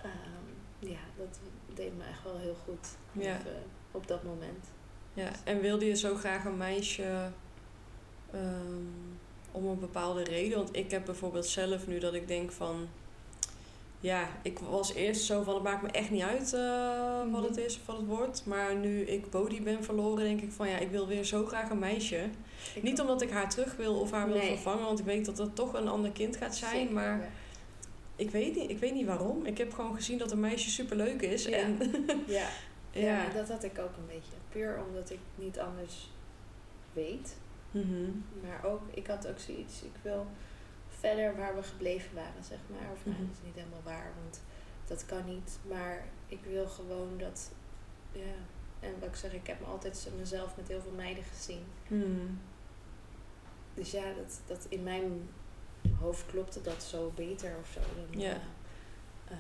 ehm, 0.02 0.88
ja, 0.90 1.00
dat 1.16 1.38
deed 1.74 1.96
me 1.96 2.04
echt 2.04 2.22
wel 2.22 2.38
heel 2.38 2.56
goed 2.64 2.88
Ja. 3.12 3.38
even 3.38 3.62
op 3.90 4.06
dat 4.06 4.22
moment. 4.22 4.66
Ja, 5.14 5.30
en 5.44 5.60
wilde 5.60 5.84
je 5.86 5.96
zo 5.96 6.14
graag 6.14 6.44
een 6.44 6.56
meisje 6.56 7.30
ehm, 8.32 8.82
om 9.52 9.66
een 9.66 9.78
bepaalde 9.80 10.24
reden? 10.24 10.56
Want 10.58 10.76
ik 10.76 10.90
heb 10.90 11.04
bijvoorbeeld 11.04 11.46
zelf 11.46 11.86
nu 11.86 11.98
dat 11.98 12.14
ik 12.14 12.28
denk 12.28 12.52
van... 12.52 12.88
Ja, 14.00 14.28
ik 14.42 14.58
was 14.58 14.94
eerst 14.94 15.24
zo 15.24 15.42
van 15.42 15.54
het 15.54 15.62
maakt 15.62 15.82
me 15.82 15.88
echt 15.88 16.10
niet 16.10 16.22
uit 16.22 16.52
eh, 16.52 17.18
wat 17.32 17.40
Mhm. 17.40 17.42
het 17.42 17.56
is 17.56 17.76
of 17.76 17.86
wat 17.86 17.96
het 17.96 18.06
wordt. 18.06 18.42
Maar 18.46 18.74
nu 18.74 19.00
ik 19.00 19.30
Bodhi 19.30 19.62
ben 19.62 19.84
verloren, 19.84 20.24
denk 20.24 20.40
ik 20.40 20.52
van 20.52 20.68
ja, 20.68 20.78
ik 20.78 20.90
wil 20.90 21.06
weer 21.06 21.24
zo 21.24 21.46
graag 21.46 21.70
een 21.70 21.78
meisje. 21.78 22.28
Ik 22.74 22.82
Niet 22.82 23.00
omdat 23.00 23.22
ik 23.22 23.30
haar 23.30 23.50
terug 23.50 23.76
wil 23.76 23.94
of 24.00 24.10
haar 24.10 24.28
wil 24.28 24.40
vervangen, 24.40 24.84
want 24.84 24.98
ik 24.98 25.04
weet 25.04 25.24
dat 25.24 25.36
dat 25.36 25.54
toch 25.56 25.72
een 25.74 25.88
ander 25.88 26.10
kind 26.10 26.36
gaat 26.36 26.56
zijn. 26.56 26.76
Zeker, 26.76 26.92
Maar 26.94 27.18
ja. 27.18 27.28
ik 28.16 28.30
weet, 28.30 28.54
niet, 28.56 28.70
ik 28.70 28.78
weet 28.78 28.94
niet 28.94 29.06
waarom. 29.06 29.44
Ik 29.46 29.58
heb 29.58 29.72
gewoon 29.72 29.94
gezien 29.94 30.18
dat 30.18 30.32
een 30.32 30.40
meisje 30.40 30.70
superleuk 30.70 31.22
is. 31.22 31.44
Ja. 31.44 31.56
En 31.56 31.78
Ja. 32.26 32.48
ja. 32.92 33.22
Ja, 33.24 33.30
dat 33.34 33.48
had 33.48 33.64
ik 33.64 33.78
ook 33.78 33.96
een 33.98 34.06
beetje. 34.06 34.36
Puur 34.54 34.84
omdat 34.88 35.10
ik 35.10 35.18
niet 35.34 35.58
anders 35.58 36.10
weet. 36.92 37.36
Mhm. 37.70 38.10
Maar 38.42 38.64
ook, 38.64 38.82
ik 38.90 39.06
had 39.06 39.26
ook 39.28 39.38
zoiets, 39.38 39.82
ik 39.82 39.94
wil 40.02 40.26
verder 40.88 41.36
waar 41.36 41.54
we 41.56 41.62
gebleven 41.62 42.14
waren, 42.14 42.44
zeg 42.44 42.58
maar. 42.70 42.90
Of 42.92 43.04
nou, 43.04 43.16
Mhm. 43.16 43.26
dat 43.26 43.36
is 43.36 43.44
niet 43.44 43.54
helemaal 43.54 43.82
waar, 43.84 44.12
want 44.22 44.40
dat 44.86 45.06
kan 45.06 45.24
niet. 45.24 45.58
Maar 45.68 46.04
ik 46.26 46.44
wil 46.44 46.66
gewoon 46.66 47.18
dat, 47.18 47.50
ja. 48.12 48.32
En 48.80 48.94
wat 49.00 49.08
ik 49.08 49.16
zeg, 49.16 49.32
ik 49.32 49.46
heb 49.46 49.60
me 49.60 49.66
altijd 49.66 50.08
mezelf 50.18 50.56
met 50.56 50.68
heel 50.68 50.80
veel 50.80 50.92
meiden 50.96 51.24
gezien. 51.24 51.64
Mhm. 51.88 52.26
Dus 53.74 53.90
ja, 53.90 54.12
dat, 54.12 54.40
dat 54.46 54.66
in 54.68 54.82
mijn 54.82 55.28
hoofd 56.00 56.26
klopte 56.26 56.60
dat 56.60 56.82
zo 56.82 57.12
beter 57.14 57.56
of 57.60 57.68
zo. 57.72 57.80
Dan, 58.10 58.20
Ja. 58.20 58.30
eh, 58.30 58.36
eh, 59.24 59.38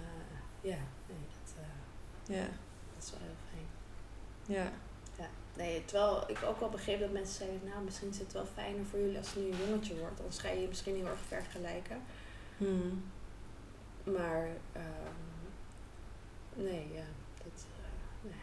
ja, 0.60 0.78
nee, 1.08 1.26
dat, 1.44 1.54
eh, 1.58 2.36
Ja. 2.36 2.46
dat 2.94 3.02
is 3.04 3.10
wel 3.10 3.20
heel 3.20 3.36
fijn. 3.50 3.66
Ja. 4.56 4.72
Nee, 5.56 5.84
terwijl 5.84 6.24
ik 6.30 6.38
ook 6.46 6.60
wel 6.60 6.68
begreep 6.68 7.00
dat 7.00 7.10
mensen 7.12 7.34
zeiden, 7.34 7.60
nou 7.68 7.84
misschien 7.84 8.08
is 8.08 8.18
het 8.18 8.32
wel 8.32 8.46
fijner 8.54 8.84
voor 8.84 8.98
jullie 8.98 9.18
als 9.18 9.26
het 9.26 9.36
nu 9.36 9.50
een 9.50 9.68
jongetje 9.68 9.98
wordt. 9.98 10.18
Anders 10.20 10.38
ga 10.38 10.48
je 10.48 10.60
je 10.60 10.68
misschien 10.68 10.96
heel 10.96 11.06
erg 11.06 11.20
vergelijken. 11.28 12.02
Mhm. 12.56 12.88
Maar 14.16 14.48
ehm, 14.72 15.44
nee, 16.54 16.92
ja, 16.92 17.04
dat, 17.36 17.64
eh, 17.82 18.30
nee. 18.30 18.40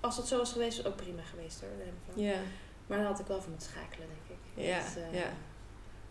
Als 0.00 0.16
het 0.16 0.26
zo 0.26 0.38
was 0.38 0.52
geweest, 0.52 0.76
was 0.76 0.84
het 0.86 0.94
ook 0.94 1.00
prima 1.02 1.22
geweest 1.22 1.60
hoor. 1.60 1.70
van. 2.12 2.22
Ja. 2.22 2.40
Maar 2.86 2.98
dan 2.98 3.06
had 3.06 3.20
ik 3.20 3.26
wel 3.26 3.40
van 3.40 3.50
moeten 3.50 3.68
schakelen, 3.68 4.08
denk 4.08 4.40
ik. 4.40 4.64
Ja, 4.64 4.82
Dus, 4.82 4.96
eh, 4.96 5.14
ja. 5.14 5.30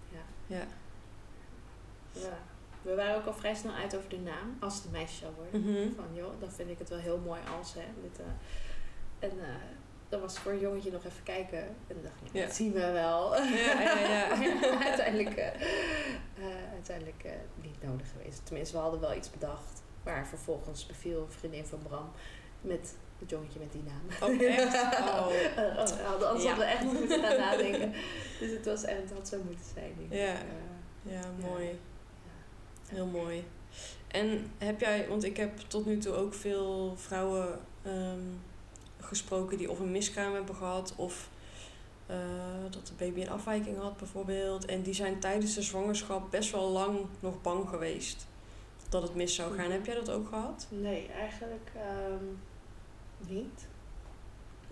ja. 0.09 0.23
Ja. 0.47 0.65
Ja. 2.11 2.37
We 2.81 2.95
waren 2.95 3.15
ook 3.15 3.25
al 3.25 3.33
vrij 3.33 3.55
snel 3.55 3.73
uit 3.73 3.95
over 3.95 4.09
de 4.09 4.19
naam, 4.19 4.57
als 4.59 4.75
het 4.75 4.85
een 4.85 4.91
meisje 4.91 5.15
zou 5.15 5.33
worden. 5.35 5.61
Mhm. 5.61 5.95
Van 5.95 6.05
joh, 6.13 6.39
dan 6.39 6.51
vind 6.51 6.69
ik 6.69 6.79
het 6.79 6.89
wel 6.89 6.99
heel 6.99 7.17
mooi 7.17 7.41
als 7.57 7.73
hè. 7.73 7.85
Dit, 8.01 8.19
eh, 8.19 8.25
en 9.29 9.39
dan 10.11 10.21
was 10.21 10.37
voor 10.39 10.51
een 10.51 10.59
jongetje 10.59 10.91
nog 10.91 11.05
even 11.05 11.23
kijken. 11.23 11.59
En 11.59 11.73
dan 11.87 12.01
dacht 12.03 12.15
ik, 12.23 12.29
Ja. 12.33 12.45
dat 12.45 12.55
zien 12.55 12.71
we 12.71 12.91
wel. 12.91 13.35
Ja, 13.35 13.81
ja, 13.81 14.27
uiteindelijk, 14.89 15.35
eh, 15.35 15.47
eh, 15.47 16.71
uiteindelijk 16.73 17.23
eh, 17.23 17.31
niet 17.61 17.81
nodig 17.83 18.07
geweest. 18.11 18.45
Tenminste, 18.45 18.75
we 18.75 18.81
hadden 18.81 18.99
wel 18.99 19.13
iets 19.15 19.31
bedacht. 19.31 19.83
Maar 20.03 20.27
vervolgens 20.27 20.85
beviel 20.85 21.21
een 21.21 21.31
vriendin 21.31 21.65
van 21.65 21.79
Bram 21.87 22.11
met 22.61 22.95
het 23.19 23.29
jongetje 23.29 23.59
met 23.59 23.71
die 23.71 23.83
naam. 23.83 24.29
Oh, 24.29 24.41
echt? 24.41 24.73
Oh. 24.99 25.27
Oh, 25.57 26.27
anders 26.29 26.45
hadden 26.45 26.57
we 26.57 26.63
echt 26.63 26.83
moeten 26.83 27.19
gaan 27.23 27.37
nadenken. 27.37 27.91
Dus 28.39 28.51
het 28.51 28.65
was 28.65 28.81
het 28.81 29.11
had 29.13 29.27
zo 29.27 29.37
moeten 29.45 29.65
zijn. 29.73 29.93
denk. 29.97 30.13
Ja. 30.13 30.35
Ja, 31.01 31.21
mooi. 31.49 31.65
ja. 31.65 31.75
Heel 32.95 33.05
mooi. 33.05 33.43
En 34.07 34.51
heb 34.57 34.79
jij, 34.79 35.07
want 35.07 35.23
ik 35.23 35.37
heb 35.37 35.57
tot 35.57 35.85
nu 35.85 35.97
toe 35.97 36.13
ook 36.13 36.33
veel 36.33 36.95
vrouwen 36.97 37.59
ehm, 37.81 38.19
gesproken 39.11 39.57
die 39.57 39.71
of 39.71 39.79
een 39.79 39.91
miskraam 39.91 40.33
hebben 40.33 40.55
gehad 40.55 40.93
of 40.95 41.29
eh, 42.05 42.17
dat 42.69 42.87
de 42.87 42.93
baby 42.97 43.21
een 43.21 43.29
afwijking 43.29 43.77
had 43.77 43.97
bijvoorbeeld. 43.97 44.65
En 44.65 44.81
die 44.81 44.93
zijn 44.93 45.19
tijdens 45.19 45.53
de 45.55 45.61
zwangerschap 45.61 46.31
best 46.31 46.51
wel 46.51 46.69
lang 46.69 46.99
nog 47.19 47.41
bang 47.41 47.69
geweest 47.69 48.27
dat 48.89 49.01
het 49.01 49.15
mis 49.15 49.35
zou 49.35 49.55
gaan. 49.55 49.71
Heb 49.71 49.85
jij 49.85 49.95
dat 49.95 50.09
ook 50.09 50.27
gehad? 50.27 50.67
Nee, 50.69 51.07
eigenlijk 51.07 51.71
ehm, 51.75 52.25
niet. 53.33 53.67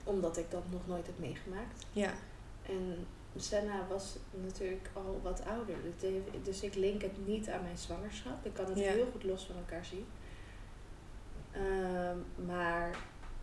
Omdat 0.03 0.37
ik 0.37 0.51
dat 0.51 0.63
nog 0.71 0.87
nooit 0.87 1.05
heb 1.05 1.19
meegemaakt. 1.19 1.85
Ja. 1.91 2.13
En 2.65 3.07
Senna 3.35 3.87
was 3.89 4.15
natuurlijk 4.31 4.89
al 4.93 5.19
wat 5.23 5.41
ouder. 5.45 5.75
Dus 5.99 6.11
Dus 6.43 6.61
ik 6.61 6.75
link 6.75 7.01
het 7.01 7.27
niet 7.27 7.49
aan 7.49 7.61
mijn 7.63 7.77
zwangerschap. 7.77 8.45
Ik 8.45 8.53
kan 8.53 8.65
het 8.65 8.77
Ja. 8.79 8.91
heel 8.91 9.07
goed 9.11 9.23
los 9.23 9.45
van 9.45 9.55
elkaar 9.55 9.85
zien. 9.85 10.05
Ehm, 11.51 12.17
maar 12.45 12.97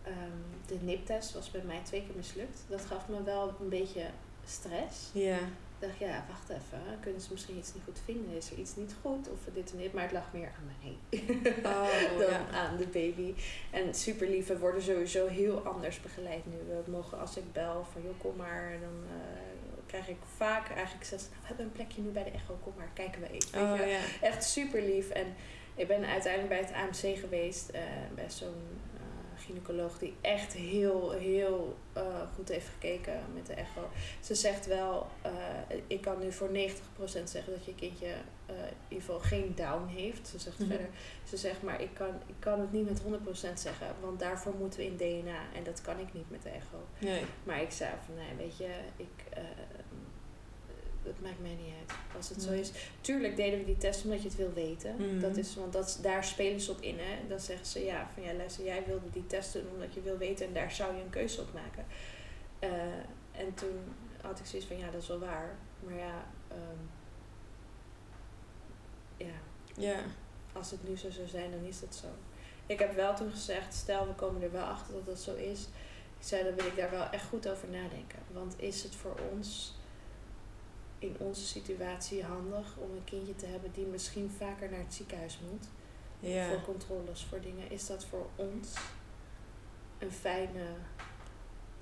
ehm, 0.07 0.67
de 0.67 0.77
niptest 0.81 1.33
was 1.33 1.51
bij 1.51 1.63
mij 1.65 1.79
twee 1.83 2.03
keer 2.03 2.15
mislukt. 2.15 2.59
Dat 2.69 2.85
gaf 2.85 3.07
me 3.07 3.23
wel 3.23 3.55
een 3.59 3.69
beetje 3.69 4.05
stress. 4.45 5.09
Ja. 5.13 5.37
Ik 5.79 5.87
dacht, 5.87 5.99
ja, 5.99 6.25
wacht 6.27 6.49
even. 6.49 6.99
Kunnen 6.99 7.21
ze 7.21 7.27
misschien 7.31 7.57
iets 7.57 7.73
niet 7.73 7.83
goed 7.83 7.99
vinden? 8.05 8.35
Is 8.35 8.51
er 8.51 8.57
iets 8.57 8.75
niet 8.75 8.95
goed? 9.01 9.29
Of 9.29 9.39
dit 9.53 9.71
en 9.71 9.77
dit. 9.77 9.93
Maar 9.93 10.03
het 10.03 10.11
lag 10.11 10.33
meer 10.33 10.51
aan 10.57 10.71
mij. 10.79 11.19
Oh, 11.73 12.19
dan 12.19 12.29
ja. 12.29 12.49
aan 12.51 12.77
de 12.77 12.87
baby. 12.87 13.33
En 13.71 13.93
super 13.93 14.29
lief, 14.29 14.47
we 14.47 14.57
worden 14.57 14.81
sowieso 14.81 15.27
heel 15.27 15.59
anders 15.59 16.01
begeleid 16.01 16.45
nu. 16.45 16.57
We 16.67 16.91
mogen, 16.91 17.19
als 17.19 17.37
ik 17.37 17.53
bel 17.53 17.85
van 17.91 18.01
joh, 18.01 18.19
kom 18.19 18.35
maar, 18.35 18.77
dan 18.81 19.03
eh, 19.09 19.57
krijg 19.85 20.07
ik 20.07 20.17
vaak 20.35 20.69
eigenlijk 20.69 21.05
zelfs, 21.05 21.23
nou, 21.23 21.41
we 21.41 21.47
hebben 21.47 21.65
een 21.65 21.71
plekje 21.71 22.01
nu 22.01 22.09
bij 22.09 22.23
de 22.23 22.31
echo, 22.31 22.57
kom 22.63 22.73
maar, 22.77 22.89
kijken 22.93 23.21
we 23.21 23.29
even. 23.31 23.61
Oh 23.61 23.87
ja. 23.87 23.99
Echt 24.21 24.43
super 24.43 24.81
lief. 24.81 25.09
En 25.09 25.35
ik 25.75 25.87
ben 25.87 26.05
uiteindelijk 26.05 26.49
bij 26.49 26.63
het 26.67 26.73
AMC 26.73 27.19
geweest, 27.19 27.69
eh, 27.69 27.81
bij 28.15 28.29
zo'n 28.29 28.79
gynaecoloog 29.47 29.97
die 29.99 30.13
echt 30.21 30.53
heel, 30.53 31.11
heel 31.11 31.77
eh, 31.93 32.03
goed 32.35 32.49
heeft 32.49 32.67
gekeken 32.67 33.19
met 33.33 33.45
de 33.45 33.53
echo. 33.53 33.89
Ze 34.19 34.35
zegt 34.35 34.65
wel, 34.65 35.07
eh, 35.21 35.31
ik 35.87 36.01
kan 36.01 36.19
nu 36.19 36.31
voor 36.31 36.49
90% 36.51 37.29
zeggen 37.29 37.53
dat 37.53 37.65
je 37.65 37.75
kindje 37.75 38.07
eh, 38.45 38.55
in 38.55 38.73
ieder 38.87 39.05
geval 39.05 39.19
geen 39.19 39.51
down 39.55 39.87
heeft. 39.87 40.27
Ze 40.27 40.39
zegt 40.39 40.59
Mhm. 40.59 40.67
verder, 40.69 40.87
ze 41.23 41.37
zegt 41.37 41.61
maar 41.61 41.81
ik 41.81 41.93
kan, 41.93 42.09
ik 42.25 42.35
kan 42.39 42.59
het 42.59 42.71
niet 42.71 42.85
met 42.89 42.99
100% 43.01 43.59
zeggen, 43.59 43.87
want 44.01 44.19
daarvoor 44.19 44.53
moeten 44.59 44.79
we 44.79 44.85
in 44.85 44.97
DNA 44.97 45.39
en 45.55 45.63
dat 45.63 45.81
kan 45.81 45.99
ik 45.99 46.13
niet 46.13 46.29
met 46.29 46.43
de 46.43 46.49
echo. 46.49 46.77
Nee. 46.99 47.23
Maar 47.43 47.61
ik 47.61 47.71
zei 47.71 47.91
van, 48.05 48.15
nee, 48.15 48.35
weet 48.47 48.57
je, 48.57 48.69
ik, 48.95 49.23
het 51.07 51.21
maakt 51.21 51.41
mij 51.41 51.55
niet 51.63 51.73
uit. 51.79 51.97
Als 52.15 52.29
het 52.29 52.41
zo 52.41 52.49
Nee. 52.49 52.59
is. 52.59 52.71
Tuurlijk 53.01 53.35
deden 53.35 53.59
we 53.59 53.65
die 53.65 53.77
test 53.77 54.03
omdat 54.03 54.21
je 54.21 54.27
het 54.27 54.37
wil 54.37 54.53
weten. 54.53 54.95
Mhm. 54.95 55.19
Dat 55.19 55.37
is, 55.37 55.55
want 55.55 55.73
dat, 55.73 55.99
daar 56.01 56.23
spelen 56.23 56.61
ze 56.61 56.71
op 56.71 56.81
in. 56.81 56.97
Hè. 56.99 57.27
Dan 57.27 57.39
zeggen 57.39 57.65
ze, 57.65 57.85
ja, 57.85 58.09
van 58.13 58.23
ja, 58.23 58.33
luister, 58.33 58.63
jij 58.65 58.83
wilde 58.87 59.09
die 59.09 59.27
test 59.27 59.53
doen 59.53 59.67
omdat 59.73 59.93
je 59.93 60.01
wil 60.01 60.17
weten 60.17 60.47
en 60.47 60.53
daar 60.53 60.71
zou 60.71 60.95
je 60.95 61.01
een 61.01 61.09
keuze 61.09 61.41
op 61.41 61.53
maken. 61.53 61.85
Eh, 62.59 62.71
en 63.41 63.53
toen 63.53 63.79
had 64.21 64.39
ik 64.39 64.45
zoiets 64.45 64.67
van, 64.67 64.77
ja, 64.77 64.91
dat 64.91 65.01
is 65.01 65.07
wel 65.07 65.19
waar. 65.19 65.55
Maar 65.83 65.93
ja, 65.97 66.25
ehm, 66.47 66.83
ja, 69.17 69.33
Ja. 69.75 69.99
als 70.53 70.71
het 70.71 70.87
nu 70.87 70.97
zo 70.97 71.09
zou 71.09 71.27
zijn, 71.27 71.51
dan 71.51 71.63
is 71.63 71.79
dat 71.79 71.95
zo. 71.95 72.07
Ik 72.65 72.79
heb 72.79 72.95
wel 72.95 73.15
toen 73.15 73.31
gezegd, 73.31 73.73
stel 73.73 74.07
we 74.07 74.13
komen 74.13 74.41
er 74.41 74.51
wel 74.51 74.63
achter 74.65 74.93
dat 74.93 75.05
dat 75.05 75.19
zo 75.19 75.35
is. 75.35 75.61
Ik 76.19 76.23
zei, 76.25 76.43
dan 76.43 76.55
wil 76.55 76.65
ik 76.65 76.75
daar 76.75 76.91
wel 76.91 77.09
echt 77.09 77.25
goed 77.25 77.49
over 77.49 77.67
nadenken. 77.67 78.19
Want 78.31 78.61
is 78.61 78.83
het 78.83 78.95
voor 78.95 79.15
ons 79.31 79.76
in 80.99 81.15
onze 81.19 81.45
situatie 81.45 82.23
handig 82.23 82.75
om 82.77 82.91
een 82.91 83.03
kindje 83.03 83.35
te 83.35 83.45
hebben 83.45 83.71
die 83.73 83.85
misschien 83.85 84.31
vaker 84.37 84.69
naar 84.69 84.79
het 84.79 84.93
ziekenhuis 84.93 85.39
moet? 85.51 85.65
Ja. 86.19 86.47
Voor 86.49 86.61
controles, 86.61 87.25
voor 87.29 87.41
dingen. 87.41 87.71
Is 87.71 87.87
dat 87.87 88.05
voor 88.05 88.25
ons 88.35 88.73
een 89.99 90.11
fijne 90.11 90.65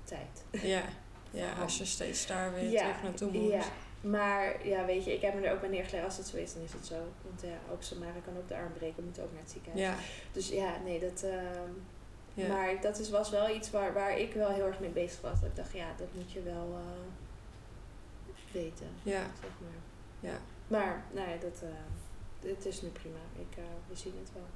tijd? 0.04 0.44
Ja. 0.62 0.82
Ja, 1.30 1.52
als 1.52 1.78
je 1.78 1.84
steeds 1.84 2.26
daar 2.26 2.54
weer 2.54 2.70
Ja, 2.70 2.80
terug 2.86 3.02
naartoe 3.02 3.30
moet. 3.32 3.50
Ja, 3.50 3.62
maar 4.00 4.66
ja, 4.66 4.84
weet 4.84 5.04
je, 5.04 5.14
ik 5.14 5.20
heb 5.20 5.34
me 5.34 5.40
er 5.46 5.52
ook 5.52 5.60
bij 5.60 5.68
neergelegd. 5.68 6.04
Als 6.04 6.16
het 6.16 6.26
zo 6.26 6.36
is, 6.36 6.52
dan 6.54 6.62
is 6.62 6.72
het 6.72 6.86
zo. 6.86 6.94
Want 7.22 7.40
ja, 7.42 7.72
ook 7.72 7.82
Samara 7.82 8.18
kan 8.24 8.36
ook 8.36 8.48
de 8.48 8.54
arm 8.56 8.72
breken, 8.72 9.04
moet 9.04 9.20
ook 9.20 9.32
naar 9.32 9.40
het 9.42 9.50
ziekenhuis. 9.50 9.82
Ja. 9.86 9.94
Dus 10.32 10.48
ja, 10.48 10.76
nee, 10.84 11.00
dat. 11.00 11.22
ehm, 11.22 11.70
Ja. 12.34 12.46
Maar 12.48 12.80
dat 12.80 12.98
is, 12.98 13.10
was 13.10 13.30
wel 13.30 13.54
iets 13.54 13.70
waar, 13.70 13.92
waar 13.92 14.18
ik 14.18 14.32
wel 14.34 14.50
heel 14.50 14.66
erg 14.66 14.80
mee 14.80 14.90
bezig 14.90 15.20
was. 15.20 15.40
Dat 15.40 15.48
ik 15.48 15.56
dacht, 15.56 15.72
ja, 15.72 15.86
dat 15.96 16.08
moet 16.14 16.32
je 16.32 16.42
wel 16.42 16.68
eh, 16.74 16.80
weten, 18.62 18.86
Ja. 19.02 19.26
zeg 19.40 19.50
maar. 19.60 20.30
Ja. 20.30 20.38
Maar, 20.68 21.04
nou 21.12 21.28
ja, 21.30 21.36
dat, 21.36 21.62
eh, 21.62 22.48
het 22.50 22.66
is 22.66 22.82
nu 22.82 22.88
prima. 22.88 23.18
Ik, 23.38 23.56
eh, 23.56 23.64
we 23.88 23.96
zien 23.96 24.14
het 24.20 24.30
wel. 24.32 24.46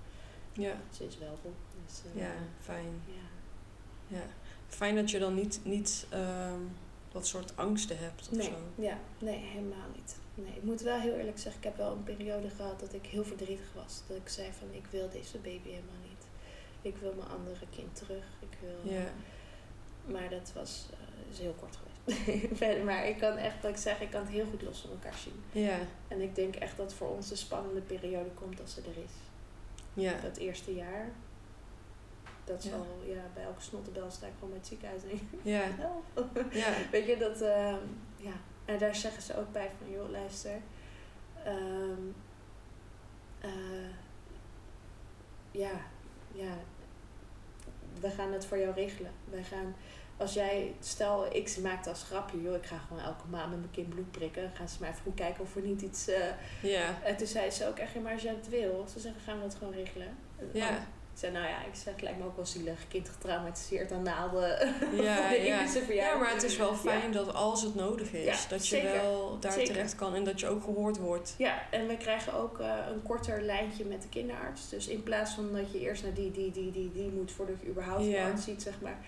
Ja. 0.65 0.77
Ze 0.97 1.07
is 1.07 1.19
wel 1.19 1.39
goed. 1.43 1.55
Dus, 1.87 2.03
eh, 2.15 2.21
Ja, 2.21 2.33
fijn. 2.61 3.03
ja. 3.07 3.29
Ja. 4.17 4.23
Fijn 4.69 4.95
dat 4.95 5.11
je 5.11 5.19
dan 5.19 5.35
niet, 5.35 5.61
niet 5.65 6.07
ehm, 6.11 6.61
dat 7.13 7.27
soort 7.27 7.57
angsten 7.57 7.99
hebt 7.99 8.21
of 8.29 8.31
Nee, 8.37 8.47
zo. 8.47 8.57
ja, 8.83 8.99
nee, 9.19 9.37
helemaal 9.39 9.89
niet. 9.97 10.17
Nee, 10.35 10.53
ik 10.57 10.63
moet 10.63 10.81
wel 10.81 10.99
heel 11.01 11.15
eerlijk 11.15 11.39
zeggen, 11.39 11.61
ik 11.61 11.67
heb 11.67 11.77
wel 11.77 11.93
een 11.93 12.03
periode 12.05 12.51
gehad 12.51 12.81
dat 12.81 12.93
ik 12.95 13.07
heel 13.07 13.25
verdrietig 13.25 13.73
was. 13.75 14.03
Dat 14.07 14.17
ik 14.17 14.29
zei 14.29 14.49
van, 14.59 14.69
ik 14.73 14.85
wil 14.91 15.09
deze 15.11 15.39
baby 15.39 15.69
helemaal 15.69 16.03
niet. 16.09 16.27
Ik 16.83 16.97
wil 16.97 17.15
mijn 17.15 17.29
andere 17.29 17.67
kind 17.71 17.97
terug. 17.97 18.25
Ik 18.41 18.59
wil, 18.61 18.93
Ja. 18.93 19.05
Maar 20.07 20.29
dat 20.31 20.53
was, 20.55 20.87
is 21.31 21.39
heel 21.39 21.55
kort 21.61 21.77
geweest. 21.77 21.90
maar 22.85 23.07
ik 23.09 23.19
kan 23.19 23.37
echt, 23.37 23.63
wat 23.63 23.71
ik 23.71 23.77
zeg, 23.77 24.01
ik 24.01 24.11
kan 24.11 24.21
het 24.21 24.31
heel 24.31 24.47
goed 24.47 24.63
los 24.63 24.81
van 24.81 24.91
elkaar 24.91 25.15
zien. 25.19 25.43
Ja. 25.65 25.79
En 26.09 26.21
ik 26.21 26.35
denk 26.35 26.55
echt 26.57 26.77
dat 26.77 26.95
voor 26.95 27.09
ons 27.09 27.29
de 27.29 27.37
spannende 27.37 27.81
periode 27.81 28.31
komt 28.31 28.61
als 28.61 28.75
ze 28.75 28.81
er 28.81 29.03
is. 29.05 29.11
Ja. 29.95 30.13
Dat 30.23 30.37
eerste 30.37 30.75
jaar. 30.75 31.09
Dat 32.45 32.65
Ja. 32.65 32.71
zal, 32.71 32.87
ja, 33.07 33.23
bij 33.35 33.43
elke 33.45 33.61
snottebel 33.63 34.11
sta 34.11 34.27
ik 34.27 34.33
gewoon 34.35 34.49
bij 34.51 34.59
het 34.59 34.67
ziekenhuis 34.69 35.03
Ja. 35.43 35.63
help. 35.85 36.45
Ja. 36.53 36.73
Weet 36.93 37.07
je, 37.07 37.17
dat, 37.17 37.41
ehm, 37.41 37.79
ja. 38.17 38.33
En 38.65 38.79
daar 38.79 38.95
zeggen 38.95 39.23
ze 39.23 39.39
ook 39.39 39.53
bij 39.53 39.71
van, 39.79 39.91
joh, 39.91 40.11
luister. 40.11 40.61
ehm, 41.45 42.03
eh, 43.41 43.51
ja, 45.51 45.71
ja. 46.33 46.53
We 48.01 48.11
gaan 48.11 48.33
het 48.33 48.47
voor 48.47 48.59
jou 48.59 48.75
regelen. 48.75 49.11
Wij 49.31 49.43
gaan, 49.43 49.75
als 50.21 50.33
jij, 50.35 50.75
stel, 50.81 51.27
ik 51.35 51.57
maak 51.63 51.87
als 51.87 52.03
grapje, 52.03 52.43
joh, 52.43 52.55
ik 52.55 52.67
ga 52.67 52.79
gewoon 52.89 53.03
elke 53.03 53.27
maand 53.31 53.51
met 53.51 53.59
mijn 53.59 53.71
kind 53.73 53.89
bloed 53.89 54.11
prikken. 54.11 54.43
Dan 54.43 54.51
gaan 54.55 54.69
ze 54.69 54.77
maar 54.81 54.89
even 54.91 55.03
goed 55.03 55.15
kijken 55.15 55.43
of 55.43 55.57
er 55.57 55.63
niet 55.63 55.83
iets... 55.83 56.09
eh, 56.09 56.19
Ja. 56.63 56.99
en 57.05 57.17
toen 57.17 57.27
zei 57.27 57.51
ze 57.51 57.67
ook 57.69 57.79
echt, 57.79 57.95
maar 58.03 58.13
als 58.13 58.23
jij 58.23 58.35
het 58.41 58.49
wil, 58.49 58.87
ze 58.93 59.01
zeggen, 59.01 59.21
gaan 59.21 59.37
we 59.37 59.43
dat 59.43 59.55
gewoon 59.55 59.73
regelen. 59.75 60.17
Ja. 60.53 60.69
Ik 61.13 61.27
zei, 61.27 61.33
nou 61.33 61.47
ja, 61.49 61.59
ik 61.65 61.75
zeg, 61.75 61.93
het 61.95 62.03
lijkt 62.03 62.19
me 62.19 62.25
ook 62.25 62.37
wel 62.37 62.47
zielig. 62.47 62.89
Kind 62.89 63.09
getraumatiseerd 63.09 63.93
aan 63.93 64.03
naalden. 64.03 64.75
Ja, 64.93 65.31
ja. 65.33 65.65
ja, 65.89 66.17
maar 66.17 66.33
het 66.33 66.43
is 66.43 66.57
wel 66.57 66.75
fijn 66.75 67.13
dat 67.13 67.35
als 67.35 67.63
het 67.63 67.75
nodig 67.75 68.13
is, 68.13 68.25
Ja, 68.25 68.49
dat 68.49 68.69
je 68.69 68.77
zeker. 68.77 68.93
wel 68.93 69.37
daar 69.41 69.53
Zeker. 69.53 69.73
terecht 69.73 69.95
kan 69.95 70.15
en 70.15 70.25
dat 70.25 70.41
je 70.41 70.49
ook 70.49 70.63
gehoord 70.65 70.99
wordt. 70.99 71.35
Ja, 71.39 71.63
en 71.71 71.87
we 71.87 71.97
krijgen 71.97 72.33
ook 72.35 72.59
eh, 72.61 72.75
een 72.93 73.03
korter 73.03 73.43
lijntje 73.43 73.85
met 73.85 74.03
de 74.03 74.09
kinderarts. 74.09 74.69
Dus 74.69 74.87
in 74.87 75.03
plaats 75.03 75.33
van 75.35 75.53
dat 75.53 75.73
je 75.73 75.81
eerst 75.81 76.03
naar 76.03 76.15
die, 76.15 76.31
die, 76.31 76.51
die, 76.51 76.71
die, 76.71 76.93
die 76.93 77.11
moet 77.11 77.33
voordat 77.33 77.57
je 77.61 77.69
überhaupt 77.69 78.05
een 78.05 78.17
arts 78.19 78.45
ziet, 78.45 78.63
zeg 78.63 78.75
maar. 78.81 78.99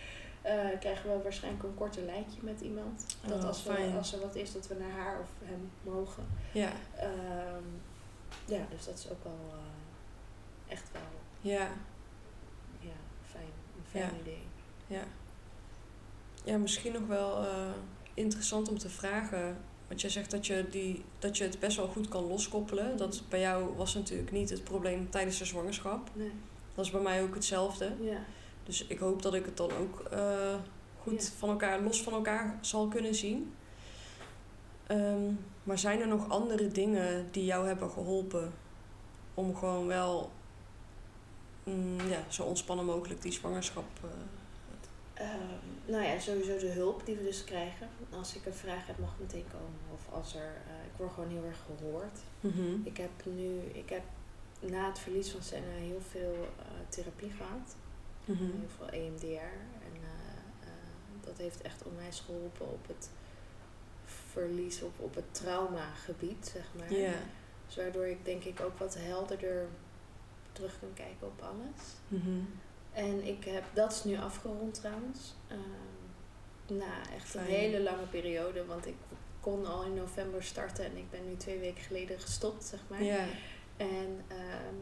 Eh, 0.43 0.79
krijgen 0.81 1.11
we 1.17 1.23
waarschijnlijk 1.23 1.65
een 1.65 1.75
korter 1.75 2.03
lijntje 2.03 2.39
met 2.43 2.61
iemand. 2.61 3.17
Dat 3.27 3.39
Oh, 3.43 3.45
als, 3.49 3.63
we, 3.65 3.73
fijn. 3.73 3.97
als 3.97 4.13
er 4.13 4.21
wat 4.21 4.35
is, 4.35 4.53
dat 4.53 4.67
we 4.69 4.75
naar 4.75 4.91
haar 4.91 5.21
of 5.21 5.29
hem 5.45 5.71
mogen. 5.83 6.27
Ja. 6.53 6.71
Ehm, 6.97 7.65
ja, 8.45 8.67
dus 8.71 8.85
dat 8.85 8.99
is 8.99 9.11
ook 9.11 9.25
wel 9.25 9.39
eh, 9.51 10.73
echt 10.73 10.89
wel 10.93 11.03
Ja. 11.53 11.69
ja, 12.81 12.93
fijn. 13.31 13.45
Een 13.77 13.85
fijn 13.91 14.05
Ja. 14.15 14.21
idee. 14.21 14.43
Ja. 14.87 15.03
Ja, 16.45 16.57
misschien 16.59 16.93
nog 16.93 17.07
wel 17.07 17.45
eh, 17.45 17.71
interessant 18.15 18.69
om 18.69 18.79
te 18.79 18.89
vragen. 18.89 19.57
Want 19.89 20.01
jij 20.01 20.11
zegt 20.11 20.31
dat 20.31 20.47
je, 20.47 20.67
die, 20.71 21.05
dat 21.19 21.37
je 21.37 21.45
het 21.45 21.59
best 21.61 21.77
wel 21.77 21.87
goed 21.89 22.09
kan 22.09 22.25
loskoppelen. 22.27 22.97
Dat 22.97 23.23
bij 23.29 23.41
jou 23.41 23.77
was 23.77 23.95
natuurlijk 23.95 24.31
niet 24.31 24.51
het 24.51 24.65
probleem 24.65 25.11
tijdens 25.11 25.39
de 25.39 25.45
zwangerschap. 25.45 26.11
Nee. 26.13 26.33
Dat 26.75 26.85
is 26.85 26.91
bij 26.91 27.01
mij 27.01 27.23
ook 27.23 27.35
hetzelfde. 27.35 27.93
Ja. 28.01 28.19
Dus 28.65 28.87
ik 28.87 28.99
hoop 28.99 29.23
dat 29.23 29.35
ik 29.35 29.45
het 29.45 29.57
dan 29.57 29.71
ook 29.73 30.01
eh, 30.01 30.55
goed 31.03 31.23
Ja. 31.23 31.29
van 31.39 31.49
elkaar, 31.49 31.81
los 31.81 32.03
van 32.03 32.13
elkaar 32.13 32.59
zal 32.61 32.89
kunnen 32.89 33.15
zien. 33.15 33.55
Ehm, 34.87 35.33
maar 35.63 35.79
zijn 35.79 36.01
er 36.01 36.09
nog 36.09 36.29
andere 36.29 36.69
dingen 36.69 37.29
die 37.31 37.45
jou 37.45 37.67
hebben 37.67 37.91
geholpen 37.91 38.53
om 39.35 39.57
gewoon 39.57 39.87
wel 39.87 40.31
mm, 41.65 42.01
ja, 42.09 42.25
zo 42.29 42.43
ontspannen 42.43 42.85
mogelijk 42.85 43.23
die 43.23 43.33
zwangerschap. 43.33 43.85
eh, 44.03 44.09
Ehm, 45.15 45.39
nou 45.93 46.03
ja, 46.05 46.19
sowieso 46.19 46.59
de 46.59 46.69
hulp 46.71 47.07
die 47.07 47.17
we 47.17 47.23
dus 47.23 47.45
krijgen. 47.45 47.89
Als 48.11 48.35
ik 48.37 48.47
een 48.47 48.55
vraag 48.55 48.87
heb, 48.87 48.99
mag 48.99 49.11
het 49.11 49.21
meteen 49.21 49.45
komen. 49.53 49.81
Of 49.93 50.15
als 50.15 50.35
er, 50.35 50.53
eh, 50.67 50.87
ik 50.87 50.97
word 50.97 51.13
gewoon 51.13 51.31
heel 51.31 51.45
erg 51.45 51.59
gehoord. 51.67 52.19
mhm. 52.41 52.81
Ik 52.85 52.97
heb 52.97 53.11
nu, 53.25 53.59
ik 53.73 53.89
heb 53.89 54.03
na 54.61 54.87
het 54.87 54.99
verlies 54.99 55.31
van 55.31 55.43
Senna 55.43 55.73
heel 55.73 56.01
veel 56.11 56.35
therapie 56.89 57.31
gehad. 57.31 57.77
Mhm. 58.25 58.43
Heel 58.45 58.69
veel 58.77 58.89
EMDR. 58.89 59.25
En 59.87 59.95
eh, 59.95 60.09
eh, 60.61 60.69
dat 61.21 61.39
heeft 61.39 61.61
echt 61.61 61.83
onwijs 61.85 62.21
geholpen 62.21 62.73
op 62.73 62.87
het 62.87 63.11
verlies, 64.05 64.83
op, 64.83 64.93
op 65.01 65.15
het 65.15 65.35
traumagebied, 65.35 66.49
zeg 66.53 66.67
maar. 66.79 66.89
Dus 67.67 67.77
waardoor 67.77 68.07
ik 68.07 68.25
denk 68.25 68.45
ik 68.45 68.61
ook 68.61 68.79
wat 68.79 68.97
helderder 68.99 69.67
terug 70.53 70.79
kan 70.81 70.93
kijken 70.95 71.27
op 71.27 71.41
alles. 71.43 71.83
Mhm. 72.09 72.41
En 72.93 73.27
ik 73.27 73.45
heb, 73.45 73.65
dat 73.73 73.93
is 73.93 74.05
nu 74.05 74.19
afgerond 74.19 74.75
trouwens. 74.75 75.35
Ehm, 75.49 76.77
na 76.79 77.13
echt 77.15 77.29
Fijn. 77.29 77.45
een 77.45 77.51
hele 77.51 77.81
lange 77.81 78.07
periode. 78.07 78.67
Want 78.67 78.87
ik 78.87 78.95
kon 79.41 79.67
al 79.67 79.85
in 79.85 79.95
november 79.95 80.43
starten 80.43 80.85
en 80.85 80.97
ik 80.97 81.11
ben 81.11 81.29
nu 81.29 81.37
twee 81.37 81.59
weken 81.59 81.83
geleden 81.83 82.21
gestopt, 82.21 82.65
zeg 82.65 82.81
maar. 82.89 83.03
Ja. 83.03 83.25
En 83.77 84.25
ehm, 84.29 84.75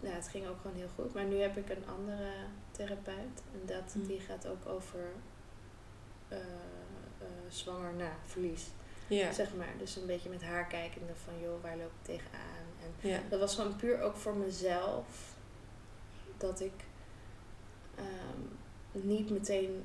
ja, 0.00 0.10
het 0.10 0.28
ging 0.28 0.46
ook 0.46 0.60
gewoon 0.60 0.76
heel 0.76 0.88
goed. 0.94 1.14
Maar 1.14 1.24
nu 1.24 1.36
heb 1.40 1.56
ik 1.56 1.68
een 1.70 1.86
andere 1.88 2.30
therapeut. 2.70 3.42
En 3.52 3.60
dat, 3.66 3.92
Hm. 3.92 4.06
die 4.06 4.20
gaat 4.20 4.46
ook 4.46 4.66
over 4.66 5.00
eh, 6.28 6.38
eh, 6.38 7.26
zwanger 7.48 7.92
na 7.94 8.12
verlies. 8.24 8.66
Ja. 9.06 9.32
Zeg 9.32 9.54
maar. 9.54 9.74
Dus 9.78 9.96
een 9.96 10.06
beetje 10.06 10.28
met 10.28 10.42
haar 10.42 10.66
kijkende 10.66 11.14
van 11.14 11.40
joh, 11.40 11.62
waar 11.62 11.76
loop 11.76 11.92
ik 12.00 12.02
tegenaan? 12.04 12.66
En 13.02 13.22
dat 13.28 13.40
was 13.40 13.54
gewoon 13.54 13.76
puur 13.76 14.00
ook 14.02 14.16
voor 14.16 14.36
mezelf. 14.36 15.34
Dat 16.36 16.60
ik 16.60 16.72
ehm, 17.94 18.40
niet 19.06 19.30
meteen 19.30 19.84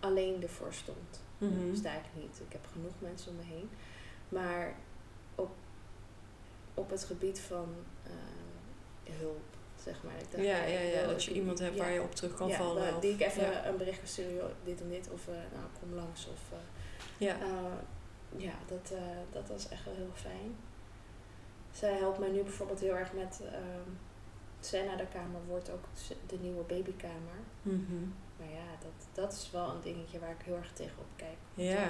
alleen 0.00 0.42
ervoor 0.42 0.72
stond. 0.74 1.22
Dat 1.38 1.76
sta 1.76 1.92
ik 1.94 2.04
niet. 2.22 2.40
Ik 2.46 2.52
heb 2.52 2.66
genoeg 2.72 2.92
mensen 2.98 3.30
om 3.30 3.36
me 3.36 3.42
heen. 3.42 3.70
Maar 4.28 4.74
op, 5.34 5.50
op 6.74 6.90
het 6.90 7.04
gebied 7.04 7.40
van 7.40 7.68
eh, 8.02 8.12
hulp, 9.12 9.53
zeg 9.84 10.02
maar. 10.02 10.12
Ik 10.20 10.30
dacht, 10.30 10.44
Ja, 10.44 10.64
ja, 10.64 10.80
ja, 10.80 11.00
wel, 11.00 11.08
dat 11.08 11.24
je 11.24 11.32
iemand 11.32 11.58
hebt 11.58 11.74
ja, 11.76 11.82
waar 11.82 11.92
je 11.92 12.02
op 12.02 12.14
terug 12.14 12.34
kan 12.34 12.48
ja, 12.48 12.56
vallen. 12.56 12.82
waar- 12.92 13.00
die 13.00 13.12
ik 13.12 13.20
even 13.20 13.42
ja. 13.42 13.66
een 13.66 13.76
bericht 13.76 13.98
kan 13.98 14.08
sturen, 14.08 14.52
dit 14.64 14.80
en 14.80 14.88
dit. 14.88 15.08
Of 15.12 15.28
eh, 15.28 15.34
nou, 15.34 15.64
kom 15.80 15.94
langs. 15.94 16.26
Of, 16.28 16.40
eh, 16.52 16.58
Ja. 17.26 17.36
eh, 17.40 18.40
ja, 18.42 18.52
dat, 18.66 18.90
eh, 18.92 19.02
dat 19.32 19.48
was 19.48 19.68
echt 19.68 19.84
wel 19.84 19.94
heel 19.94 20.10
fijn. 20.14 20.56
Zij 21.72 21.92
helpt 21.92 22.18
mij 22.18 22.28
nu 22.30 22.42
bijvoorbeeld 22.42 22.80
heel 22.80 22.94
erg 22.96 23.12
met... 23.12 23.40
ehm 23.52 23.90
Senna 24.60 24.96
de 24.96 25.06
kamer 25.12 25.40
wordt 25.48 25.70
ook 25.70 25.84
de 26.26 26.38
nieuwe 26.40 26.62
babykamer. 26.62 27.38
Mhm. 27.62 28.02
Maar 28.38 28.48
ja, 28.50 28.66
dat, 28.80 29.06
dat 29.12 29.32
is 29.32 29.50
wel 29.52 29.68
een 29.70 29.80
dingetje 29.82 30.18
waar 30.18 30.30
ik 30.30 30.44
heel 30.44 30.56
erg 30.56 30.72
tegenop 30.72 31.06
kijk. 31.16 31.36
ja. 31.54 31.88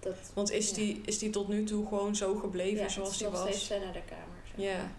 Dat, 0.00 0.30
Want 0.34 0.50
is, 0.50 0.68
Ja. 0.68 0.74
die, 0.74 1.00
is 1.04 1.18
die 1.18 1.30
tot 1.30 1.48
nu 1.48 1.64
toe 1.64 1.86
gewoon 1.88 2.16
zo 2.16 2.34
gebleven 2.34 2.76
ja, 2.76 2.82
het 2.82 2.92
zoals 2.92 3.10
is 3.10 3.16
die 3.18 3.26
nog 3.28 3.36
steeds 3.36 3.56
was? 3.56 3.66
Senna 3.66 3.92
de 3.92 4.02
kamer. 4.08 4.38
zeg 4.56 4.64
Ja. 4.64 4.90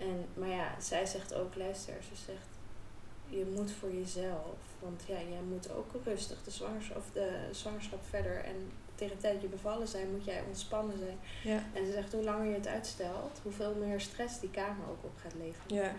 En, 0.00 0.26
maar 0.34 0.48
ja, 0.48 0.80
zij 0.80 1.06
zegt 1.06 1.34
ook, 1.34 1.56
luister, 1.56 1.94
ze 2.02 2.14
zegt, 2.26 2.48
je 3.28 3.52
moet 3.54 3.72
voor 3.72 3.92
jezelf, 3.92 4.56
want 4.78 5.02
ja, 5.06 5.14
jij 5.14 5.42
moet 5.48 5.70
ook 5.70 5.90
rustig 6.04 6.42
de 6.42 6.50
zwangerschap, 6.50 6.96
of 6.96 7.10
de 7.12 7.48
zwangerschap 7.50 8.00
verder 8.08 8.44
en 8.44 8.72
tegen 8.94 9.16
de 9.16 9.22
tijd 9.22 9.32
dat 9.32 9.42
je 9.42 9.48
bevallen 9.48 9.88
zijn, 9.88 10.10
moet 10.10 10.24
jij 10.24 10.42
ontspannen 10.46 10.98
zijn. 10.98 11.18
Ja. 11.42 11.64
En 11.74 11.86
ze 11.86 11.92
zegt, 11.92 12.12
hoe 12.12 12.24
langer 12.24 12.46
je 12.46 12.54
het 12.54 12.66
uitstelt, 12.66 13.40
hoeveel 13.42 13.74
meer 13.74 14.00
stress 14.00 14.40
die 14.40 14.50
kamer 14.50 14.88
ook 14.88 15.04
op 15.04 15.16
gaat 15.16 15.34
leveren. 15.34 15.76
Ja. 15.76 15.92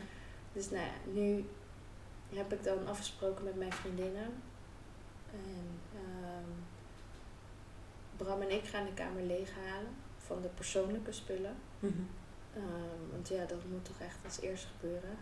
Dus 0.53 0.69
nou 0.69 0.83
ja, 0.83 1.11
nu 1.11 1.45
heb 2.33 2.53
ik 2.53 2.63
dan 2.63 2.87
afgesproken 2.87 3.43
met 3.43 3.57
mijn 3.57 3.73
vriendinnen. 3.73 4.33
En 5.31 5.79
ehm, 5.93 6.49
Bram 8.17 8.41
en 8.41 8.51
ik 8.51 8.65
gaan 8.65 8.85
de 8.85 8.93
kamer 8.93 9.23
leeghalen 9.23 9.95
van 10.17 10.41
de 10.41 10.47
persoonlijke 10.47 11.11
spullen. 11.11 11.55
Mhm. 11.79 12.01
Ehm, 12.55 13.11
want 13.11 13.27
ja, 13.27 13.45
dat 13.45 13.59
moet 13.71 13.85
toch 13.85 13.99
echt 13.99 14.17
als 14.25 14.39
eerst 14.41 14.67
gebeuren. 14.79 15.17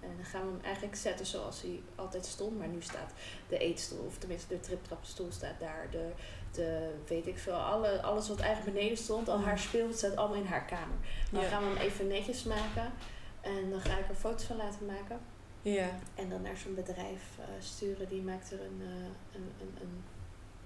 En 0.00 0.10
dan 0.16 0.24
gaan 0.24 0.46
we 0.46 0.52
hem 0.52 0.64
eigenlijk 0.64 0.96
zetten 0.96 1.26
zoals 1.26 1.62
hij 1.62 1.82
altijd 1.94 2.26
stond. 2.26 2.58
Maar 2.58 2.68
nu 2.68 2.82
staat 2.82 3.12
de 3.48 3.58
eetstoel, 3.58 4.04
of 4.06 4.18
tenminste 4.18 4.48
de 4.48 4.60
triptrapstoel 4.60 5.32
staat 5.32 5.60
daar. 5.60 5.86
De, 5.90 6.10
de 6.52 6.94
weet 7.06 7.26
ik 7.26 7.38
veel, 7.38 7.54
alle, 7.54 8.02
alles 8.02 8.28
wat 8.28 8.40
eigenlijk 8.40 8.76
beneden 8.76 8.96
stond, 8.98 9.28
al 9.28 9.40
haar 9.40 9.58
speelgoed 9.58 9.96
staat 9.96 10.16
allemaal 10.16 10.36
in 10.36 10.46
haar 10.46 10.64
kamer. 10.64 10.96
Dan 11.32 11.42
Ja. 11.42 11.48
gaan 11.48 11.62
we 11.62 11.68
hem 11.68 11.86
even 11.86 12.06
netjes 12.06 12.44
maken. 12.44 12.92
En 13.40 13.70
dan 13.70 13.80
ga 13.80 13.98
ik 13.98 14.08
er 14.08 14.14
foto's 14.14 14.44
van 14.44 14.56
laten 14.56 14.86
maken. 14.86 15.20
Ja. 15.62 15.88
En 16.14 16.28
dan 16.28 16.42
naar 16.42 16.56
zo'n 16.56 16.74
bedrijf 16.74 17.22
eh, 17.38 17.44
sturen. 17.58 18.08
Die 18.08 18.22
maakt 18.22 18.50
er 18.52 18.60
een, 18.60 18.80
eh, 18.80 19.34
een, 19.34 19.50
een, 19.60 19.74
een 19.80 20.02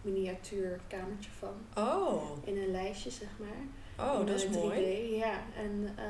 miniatuur 0.02 0.80
kamertje 0.88 1.30
van. 1.30 1.84
Oh. 1.84 2.22
In 2.46 2.56
een 2.58 2.70
lijstje, 2.70 3.10
zeg 3.10 3.28
maar. 3.38 3.66
Oh, 3.98 4.26
dat 4.26 4.28
is 4.36 4.44
eh, 4.44 4.50
3D, 4.50 4.54
mooi. 4.54 5.16
Ja, 5.16 5.32
en 5.56 5.88
eh, 5.96 6.04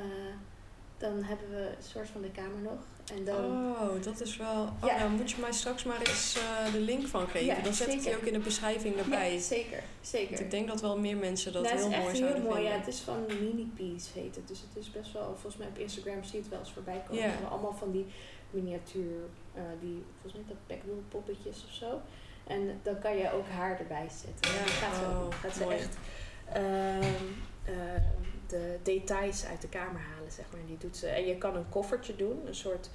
dan 0.98 1.22
hebben 1.22 1.50
we 1.50 1.60
een 1.76 1.82
soort 1.92 2.08
van 2.08 2.22
de 2.22 2.30
kamer 2.30 2.60
nog. 2.62 2.78
En 3.16 3.24
dan, 3.24 3.36
Oh, 3.44 4.02
dat 4.02 4.20
is 4.20 4.36
wel... 4.36 4.62
Oh, 4.62 4.86
Ja. 4.88 4.98
nou 4.98 5.10
moet 5.10 5.30
je 5.30 5.36
mij 5.40 5.52
straks 5.52 5.84
maar 5.84 5.98
eens 6.00 6.36
eh, 6.38 6.72
de 6.72 6.78
link 6.80 7.06
van 7.06 7.28
geven. 7.28 7.46
Ja, 7.46 7.60
Dan 7.62 7.72
zet 7.72 7.88
ik 7.92 8.02
die 8.02 8.16
ook 8.16 8.22
in 8.22 8.32
de 8.32 8.38
beschrijving 8.38 8.96
erbij. 8.96 9.32
ja, 9.34 9.40
zeker, 9.40 9.82
zeker. 10.00 10.28
Want 10.28 10.40
ik 10.40 10.50
denk 10.50 10.68
dat 10.68 10.80
wel 10.80 10.98
meer 10.98 11.16
mensen 11.16 11.52
dat 11.52 11.62
Nou, 11.62 11.76
heel 11.76 11.88
mooi 11.88 12.00
echt 12.02 12.10
heel 12.12 12.16
zouden 12.20 12.42
mooi. 12.42 12.54
Ja, 12.62 12.68
vinden. 12.70 12.80
het 12.80 12.88
is 12.94 13.00
van 13.00 13.24
Mini 13.26 13.70
Piece 13.76 14.18
heet 14.18 14.34
het. 14.34 14.48
Dus 14.48 14.60
het 14.60 14.76
is 14.84 14.90
best 14.90 15.12
wel, 15.12 15.24
volgens 15.32 15.56
mij 15.56 15.66
op 15.66 15.78
Instagram 15.78 16.22
zie 16.24 16.32
je 16.36 16.38
het 16.40 16.48
wel 16.48 16.58
eens 16.58 16.72
voorbij 16.72 17.02
komen. 17.08 17.22
Ja. 17.22 17.30
We 17.40 17.46
allemaal 17.46 17.72
van 17.74 17.90
die 17.90 18.06
miniatuur, 18.50 19.16
eh, 19.54 19.62
die 19.80 20.04
volgens 20.20 20.32
mij 20.32 20.42
dat 20.48 20.66
Packdool 20.76 21.02
poppetjes 21.08 21.64
of 21.68 21.72
zo. 21.74 22.00
En 22.46 22.80
dan 22.82 22.98
kan 22.98 23.16
je 23.16 23.32
ook 23.32 23.48
haar 23.48 23.78
erbij 23.78 24.06
zetten. 24.24 24.52
Ja, 24.52 24.58
dan 24.58 24.68
gaat 24.68 24.94
ze, 24.94 25.02
oh, 25.04 25.26
gaat 25.40 25.54
ze 25.54 25.62
mooi. 25.62 25.76
echt 25.76 25.96
ehm, 26.52 27.24
ehm, 27.64 28.02
de 28.46 28.78
details 28.82 29.44
uit 29.44 29.60
de 29.60 29.68
kamer 29.68 30.00
halen, 30.00 30.32
zeg 30.32 30.44
maar. 30.50 30.60
En 30.60 30.66
die 30.66 30.78
doet 30.78 30.96
ze. 30.96 31.06
En 31.06 31.26
je 31.26 31.38
kan 31.38 31.56
een 31.56 31.68
koffertje 31.68 32.16
doen, 32.16 32.46
een 32.46 32.54
soort 32.54 32.90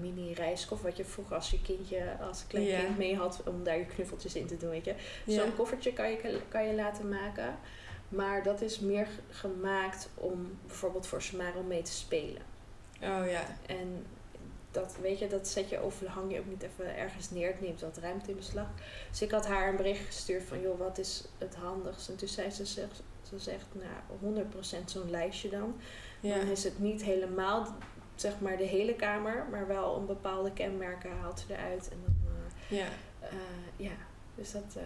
mini 0.00 0.32
reiskoffer, 0.32 0.88
wat 0.88 0.96
je 0.96 1.04
vroeger 1.04 1.36
als 1.36 1.50
je 1.50 1.62
kindje, 1.62 2.16
als 2.20 2.46
klein 2.46 2.84
kind 2.84 2.98
mee 2.98 3.16
had, 3.16 3.42
om 3.46 3.64
daar 3.64 3.78
je 3.78 3.86
knuffeltjes 3.86 4.34
in 4.34 4.46
te 4.46 4.56
doen, 4.56 4.70
weet 4.70 4.84
je. 4.84 4.94
Zo'n 5.26 5.56
koffertje 5.56 5.92
kan 5.92 6.10
je, 6.10 6.40
kan 6.48 6.66
je 6.66 6.74
laten 6.74 7.08
maken. 7.08 7.58
Maar 8.08 8.42
dat 8.42 8.60
is 8.60 8.78
meer 8.78 9.08
gemaakt 9.30 10.08
om 10.14 10.58
bijvoorbeeld 10.66 11.06
voor 11.06 11.22
Samara 11.22 11.58
om 11.58 11.66
mee 11.66 11.82
te 11.82 11.92
spelen. 11.92 12.42
Oh 13.02 13.30
ja. 13.30 13.56
En 13.66 14.06
dat, 14.70 14.96
weet 15.00 15.18
je, 15.18 15.26
dat 15.26 15.48
zet 15.48 15.68
je 15.68 15.82
of 15.82 16.06
hang 16.06 16.32
je 16.32 16.38
ook 16.38 16.46
niet 16.46 16.62
even 16.62 16.96
ergens 16.96 17.30
neer. 17.30 17.46
Het 17.46 17.60
neemt 17.60 17.80
wat 17.80 17.98
ruimte 17.98 18.30
in 18.30 18.36
beslag. 18.36 18.66
Dus 19.10 19.22
ik 19.22 19.30
had 19.30 19.46
haar 19.46 19.68
een 19.68 19.76
bericht 19.76 20.06
gestuurd 20.06 20.42
van, 20.42 20.60
joh, 20.60 20.78
wat 20.78 20.98
is 20.98 21.24
het 21.38 21.54
handigst? 21.54 22.08
En 22.08 22.16
toen 22.16 22.28
zei 22.28 22.50
ze, 22.50 22.86
ze 23.30 23.38
zegt, 23.38 23.66
nou, 23.72 24.34
100% 24.82 24.84
zo'n 24.90 25.10
lijstje 25.10 25.48
dan. 25.48 25.74
Ja. 26.20 26.36
Dan 26.38 26.46
is 26.46 26.64
het 26.64 26.78
niet 26.78 27.02
helemaal, 27.02 27.66
zeg 28.14 28.40
maar, 28.40 28.56
de 28.56 28.64
hele 28.64 28.94
kamer. 28.94 29.46
Maar 29.50 29.66
wel 29.66 29.96
een 29.96 30.06
bepaalde 30.06 30.52
kenmerken 30.52 31.10
haalt 31.20 31.40
ze 31.46 31.54
eruit. 31.54 31.88
En 31.92 31.98
dan, 32.04 32.14
eh, 32.70 32.78
Ja. 32.78 32.86
eh, 33.20 33.28
ja, 33.76 33.92
dus 34.34 34.52
dat, 34.52 34.64
eh, 34.76 34.82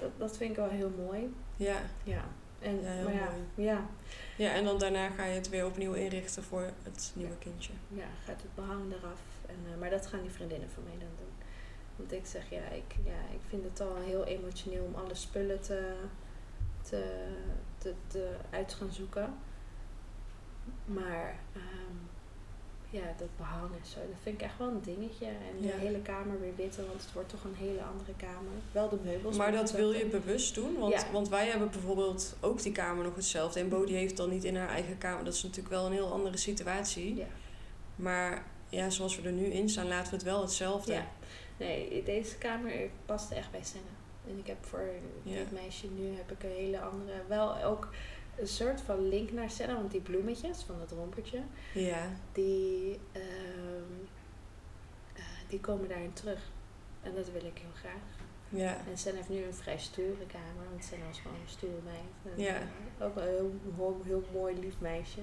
dat, 0.00 0.10
dat 0.18 0.36
vind 0.36 0.50
ik 0.50 0.56
wel 0.56 0.68
heel 0.68 0.90
mooi. 1.06 1.34
Ja. 1.56 1.76
Ja. 2.04 2.24
En, 2.60 2.82
Ja, 2.82 2.90
heel 2.90 3.10
ja, 3.10 3.24
mooi. 3.30 3.66
ja, 3.68 3.86
Ja, 4.36 4.54
en 4.54 4.64
dan 4.64 4.78
daarna 4.78 5.08
ga 5.10 5.24
je 5.24 5.34
het 5.34 5.48
weer 5.48 5.66
opnieuw 5.66 5.92
inrichten 5.92 6.42
voor 6.42 6.70
het 6.82 7.12
nieuwe 7.14 7.38
kindje. 7.38 7.72
ja, 7.88 8.06
gaat 8.24 8.42
het 8.42 8.54
behang 8.54 8.92
eraf. 8.92 9.20
En, 9.46 9.78
maar 9.78 9.90
dat 9.90 10.06
gaan 10.06 10.22
die 10.22 10.30
vriendinnen 10.30 10.70
van 10.70 10.82
mij 10.82 10.92
dan 10.98 11.08
doen. 11.18 11.32
Want 11.96 12.12
ik 12.12 12.26
zeg, 12.26 12.50
ja 12.50 12.68
ik, 12.68 12.94
ja, 13.04 13.18
ik 13.32 13.40
vind 13.48 13.64
het 13.64 13.80
al 13.80 13.96
heel 13.96 14.24
emotioneel 14.24 14.84
om 14.84 14.94
alle 14.94 15.14
spullen 15.14 15.60
te, 15.60 15.92
te, 16.82 17.26
te, 17.88 17.94
te 18.06 18.36
uit 18.50 18.74
gaan 18.74 18.92
zoeken. 18.92 19.34
Maar 20.84 21.38
ehm, 21.52 21.96
ja, 22.90 23.14
dat 23.18 23.28
behang 23.36 23.70
en 23.72 23.86
zo, 23.86 23.98
dat 23.98 24.18
vind 24.22 24.34
ik 24.36 24.42
echt 24.42 24.58
wel 24.58 24.68
een 24.68 24.82
dingetje. 24.82 25.26
En 25.26 25.62
Ja. 25.62 25.70
de 25.72 25.78
hele 25.78 25.98
kamer 26.02 26.40
weer 26.40 26.56
witte, 26.56 26.86
want 26.86 27.02
het 27.02 27.12
wordt 27.12 27.28
toch 27.28 27.44
een 27.44 27.54
hele 27.54 27.82
andere 27.82 28.12
kamer. 28.16 28.52
Wel 28.72 28.88
de 28.88 28.98
meubels. 29.04 29.36
Maar 29.36 29.52
dat 29.52 29.72
wil 29.72 29.92
je 29.92 30.06
bewust 30.06 30.54
doen? 30.54 30.78
Want, 30.78 30.92
Ja. 30.92 31.10
want 31.12 31.28
wij 31.28 31.46
hebben 31.46 31.70
bijvoorbeeld 31.70 32.36
ook 32.40 32.62
die 32.62 32.72
kamer 32.72 33.04
nog 33.04 33.14
hetzelfde. 33.14 33.60
En 33.60 33.68
Bodie 33.68 33.96
heeft 33.96 34.16
dan 34.16 34.30
niet 34.30 34.44
in 34.44 34.56
haar 34.56 34.68
eigen 34.68 34.98
kamer. 34.98 35.24
Dat 35.24 35.34
is 35.34 35.42
natuurlijk 35.42 35.74
wel 35.74 35.86
een 35.86 35.92
heel 35.92 36.12
andere 36.12 36.36
situatie. 36.36 37.14
Ja. 37.16 37.26
Maar 37.96 38.44
ja, 38.68 38.90
zoals 38.90 39.16
we 39.20 39.22
er 39.26 39.32
nu 39.32 39.44
in 39.44 39.68
staan, 39.68 39.88
laten 39.88 40.10
we 40.10 40.16
het 40.16 40.24
wel 40.24 40.40
hetzelfde. 40.40 40.92
Ja. 40.92 41.06
Nee, 41.56 42.02
deze 42.02 42.36
kamer 42.38 42.72
past 43.06 43.30
echt 43.30 43.50
bij 43.50 43.64
Senna. 43.64 43.86
En 44.28 44.38
ik 44.38 44.46
heb 44.46 44.64
voor 44.64 44.90
Ja. 45.22 45.34
dit 45.36 45.52
meisje 45.52 45.86
nu 45.90 46.16
heb 46.16 46.30
ik 46.30 46.42
een 46.42 46.50
hele 46.56 46.80
andere... 46.80 47.22
Wel 47.28 47.62
ook 47.62 47.88
een 48.38 48.46
soort 48.48 48.80
van 48.80 49.08
link 49.08 49.32
naar 49.32 49.50
Senna. 49.50 49.74
Want 49.74 49.90
die 49.90 50.00
bloemetjes 50.00 50.62
van 50.62 50.78
dat 50.78 50.90
rompertje... 50.90 51.40
Ja. 51.74 52.06
Die, 52.32 52.98
ehm, 53.12 53.92
eh, 55.14 55.22
die 55.48 55.60
komen 55.60 55.88
daarin 55.88 56.12
terug. 56.12 56.50
En 57.02 57.14
dat 57.14 57.30
wil 57.30 57.44
ik 57.44 57.58
heel 57.58 57.74
graag. 57.74 58.02
Ja. 58.48 58.76
En 58.90 58.98
Senna 58.98 59.16
heeft 59.16 59.28
nu 59.28 59.42
een 59.44 59.54
vrij 59.54 59.78
stoere 59.78 60.26
kamer. 60.26 60.70
Want 60.70 60.84
Senna 60.84 61.06
was 61.06 61.20
gewoon 61.20 61.36
een 61.40 61.48
stoere 61.48 61.80
meid. 61.84 62.34
En, 62.36 62.42
Ja. 62.44 62.54
eh, 62.56 63.06
ook 63.06 63.16
een 63.16 63.22
heel, 63.22 63.52
heel, 63.76 64.00
heel 64.04 64.24
mooi, 64.32 64.58
lief 64.58 64.74
meisje. 64.80 65.20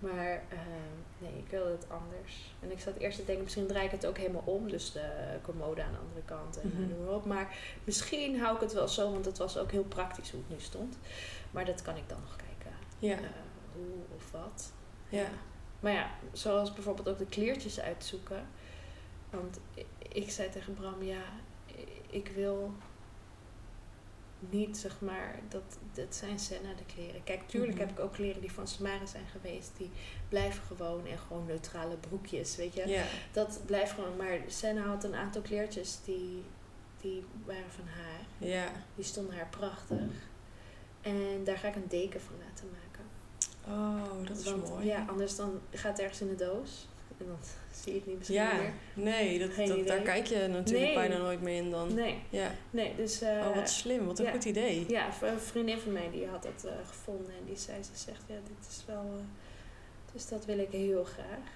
Maar 0.00 0.42
ehm, 0.48 0.94
nee, 1.18 1.38
ik 1.38 1.50
wilde 1.50 1.70
het 1.70 1.86
anders. 1.88 2.54
En 2.60 2.70
ik 2.70 2.80
zat 2.80 2.96
eerst 2.96 3.18
te 3.18 3.24
denken, 3.24 3.44
misschien 3.44 3.66
draai 3.66 3.84
ik 3.84 3.90
het 3.90 4.06
ook 4.06 4.18
helemaal 4.18 4.42
om. 4.44 4.68
Dus 4.68 4.92
de 4.92 5.36
commode 5.42 5.82
aan 5.82 5.92
de 5.92 5.98
andere 5.98 6.22
kant 6.24 6.60
en 6.60 6.72
noem 6.88 7.04
maar 7.04 7.14
op. 7.14 7.24
Maar 7.24 7.56
misschien 7.84 8.40
hou 8.40 8.54
ik 8.54 8.60
het 8.60 8.72
wel 8.72 8.88
zo, 8.88 9.12
want 9.12 9.24
het 9.24 9.38
was 9.38 9.56
ook 9.58 9.70
heel 9.70 9.84
praktisch 9.84 10.30
hoe 10.30 10.40
het 10.40 10.58
nu 10.58 10.64
stond. 10.64 10.98
Maar 11.50 11.64
dat 11.64 11.82
kan 11.82 11.96
ik 11.96 12.08
dan 12.08 12.20
nog 12.20 12.36
kijken. 12.36 12.78
Ja. 12.98 13.16
eh, 13.16 13.30
hoe 13.72 14.16
of 14.16 14.30
wat. 14.30 14.72
Ja. 15.08 15.26
Maar 15.80 15.92
ja, 15.92 16.10
zoals 16.32 16.72
bijvoorbeeld 16.72 17.08
ook 17.08 17.18
de 17.18 17.26
kleertjes 17.26 17.80
uitzoeken. 17.80 18.46
Want 19.30 19.58
ik 20.12 20.30
zei 20.30 20.50
tegen 20.50 20.74
Bram, 20.74 21.02
ja, 21.02 21.22
ik 22.10 22.28
wil 22.34 22.72
niet, 24.50 24.78
zeg 24.78 25.00
maar, 25.00 25.38
dat, 25.48 25.62
dat 25.92 26.14
zijn 26.14 26.38
Senna 26.38 26.68
de 26.74 26.94
kleren. 26.94 27.24
Kijk, 27.24 27.48
tuurlijk 27.48 27.72
Mhm. 27.72 27.80
heb 27.80 27.90
ik 27.90 27.98
ook 28.00 28.12
kleren 28.12 28.40
die 28.40 28.52
van 28.52 28.68
Samara 28.68 29.06
zijn 29.06 29.26
geweest. 29.26 29.70
Die 29.76 29.90
blijven 30.28 30.62
gewoon 30.62 31.06
en 31.06 31.18
gewoon 31.18 31.46
neutrale 31.46 31.96
broekjes, 31.96 32.56
weet 32.56 32.74
je. 32.74 33.04
Dat 33.32 33.60
blijft 33.66 33.92
gewoon, 33.92 34.16
maar 34.16 34.38
Senna 34.46 34.82
had 34.82 35.04
een 35.04 35.14
aantal 35.14 35.42
kleertjes 35.42 35.98
die, 36.04 36.42
die 37.00 37.24
waren 37.44 37.70
van 37.76 37.86
haar. 37.86 38.48
Ja. 38.48 38.68
Die 38.94 39.04
stonden 39.04 39.34
haar 39.36 39.48
prachtig. 39.48 40.28
En 41.00 41.44
daar 41.44 41.56
ga 41.58 41.68
ik 41.68 41.74
een 41.74 41.88
deken 41.88 42.20
van 42.20 42.34
laten 42.48 42.66
maken. 42.70 43.04
Oh, 43.68 44.26
dat 44.28 44.36
is 44.38 44.44
Want 44.44 44.68
mooi. 44.68 44.86
ja, 44.86 45.04
anders 45.08 45.36
dan 45.36 45.60
gaat 45.70 45.90
het 45.92 46.00
ergens 46.00 46.20
in 46.20 46.28
de 46.28 46.34
doos. 46.44 46.88
En 47.20 47.26
dan 47.26 47.38
zie 47.82 47.94
het 47.94 48.06
niet 48.06 48.16
misschien 48.18 48.38
Ja. 48.40 48.54
meer. 48.56 48.72
Nee, 48.94 49.38
dat, 49.38 49.50
Geen 49.50 49.68
dat, 49.68 49.86
daar 49.86 50.00
kijk 50.00 50.26
je 50.26 50.46
natuurlijk 50.48 50.84
Nee. 50.86 50.94
bijna 50.94 51.16
nooit 51.16 51.40
meer 51.42 51.56
in 51.56 51.70
dan. 51.70 51.94
Nee, 51.94 52.18
Ja. 52.30 52.50
nee, 52.70 52.94
dus... 52.96 53.20
eh, 53.20 53.46
Oh, 53.48 53.54
wat 53.56 53.70
slim. 53.70 54.06
Wat 54.06 54.18
een 54.18 54.24
ja. 54.24 54.30
goed 54.30 54.44
idee. 54.44 54.84
Ja, 54.88 55.08
een 55.22 55.40
vriendin 55.40 55.78
van 55.78 55.92
mij 55.92 56.10
die 56.10 56.26
had 56.26 56.42
dat 56.42 56.64
eh, 56.64 56.72
gevonden. 56.88 57.32
En 57.38 57.44
die 57.46 57.56
zei, 57.56 57.82
ze 57.82 57.90
zegt, 57.94 58.22
ja, 58.26 58.34
dit 58.34 58.68
is 58.70 58.84
wel... 58.86 59.04
eh, 59.16 59.24
dus 60.12 60.28
dat 60.28 60.44
wil 60.44 60.58
ik 60.58 60.70
heel 60.70 61.04
graag. 61.04 61.48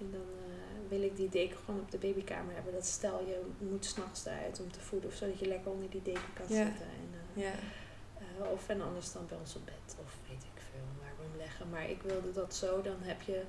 En 0.00 0.10
dan 0.10 0.26
wil 0.88 1.02
ik 1.02 1.16
die 1.16 1.28
deken 1.28 1.56
gewoon 1.64 1.80
op 1.80 1.90
de 1.90 1.98
babykamer 1.98 2.54
hebben. 2.54 2.72
Dat 2.72 2.86
stel 2.86 3.20
je 3.26 3.40
moet 3.58 3.84
s'nachts 3.84 4.26
eruit 4.26 4.60
om 4.60 4.72
te 4.72 4.80
voeden. 4.80 5.10
Of 5.10 5.16
zodat 5.16 5.38
je 5.38 5.46
lekker 5.46 5.70
onder 5.70 5.90
die 5.90 6.02
deken 6.02 6.32
kan 6.34 6.56
Ja. 6.56 6.64
zitten. 6.64 6.86
En, 6.86 7.42
Ja. 7.42 7.52
of 8.52 8.68
en 8.68 8.80
anders 8.80 9.12
dan 9.12 9.26
bij 9.28 9.38
ons 9.38 9.56
op 9.56 9.64
bed. 9.64 9.96
Of 10.04 10.16
weet 10.28 10.42
ik 10.42 10.62
veel 10.70 10.84
waar 11.00 11.12
we 11.18 11.22
hem 11.30 11.36
leggen. 11.38 11.70
Maar 11.70 11.90
ik 11.90 12.02
wilde 12.02 12.32
dat 12.32 12.54
zo. 12.54 12.82
Dan 12.82 12.96
heb 13.00 13.22
je... 13.22 13.42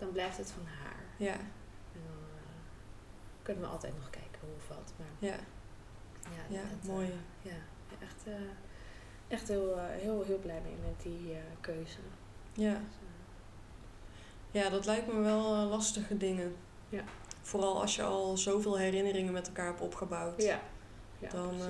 Dan 0.00 0.12
blijft 0.12 0.36
het 0.36 0.50
van 0.50 0.66
haar. 0.66 1.04
Ja. 1.16 1.32
En 1.32 2.00
dan 2.06 2.18
eh, 2.36 3.42
kunnen 3.42 3.62
we 3.62 3.68
altijd 3.68 3.96
nog 3.96 4.10
kijken 4.10 4.40
hoe 4.40 4.54
of 4.56 4.68
wat. 4.68 4.92
Maar 4.96 5.30
Ja. 5.30 5.36
ja, 6.22 6.56
Ja, 6.56 6.62
dat, 6.62 6.88
eh, 6.88 6.94
mooi. 6.94 7.12
ja, 7.42 7.56
echt, 8.00 8.26
eh, 8.26 8.32
echt 9.28 9.48
heel, 9.48 9.78
heel, 9.78 10.22
heel 10.22 10.38
blij 10.38 10.60
mee 10.64 10.76
met 10.88 11.02
die 11.02 11.36
keuze. 11.60 11.98
Ja. 12.52 12.72
Dus, 12.72 13.08
Ja, 14.62 14.68
dat 14.68 14.86
lijkt 14.86 15.06
me 15.12 15.20
wel 15.20 15.66
lastige 15.68 16.16
dingen. 16.16 16.56
Ja. 16.88 17.02
Vooral 17.42 17.80
als 17.80 17.96
je 17.96 18.02
al 18.02 18.36
zoveel 18.36 18.78
herinneringen 18.78 19.32
met 19.32 19.46
elkaar 19.46 19.66
hebt 19.66 19.80
opgebouwd. 19.80 20.42
ja, 20.42 20.60
ja 21.18 21.28
dan 21.28 21.60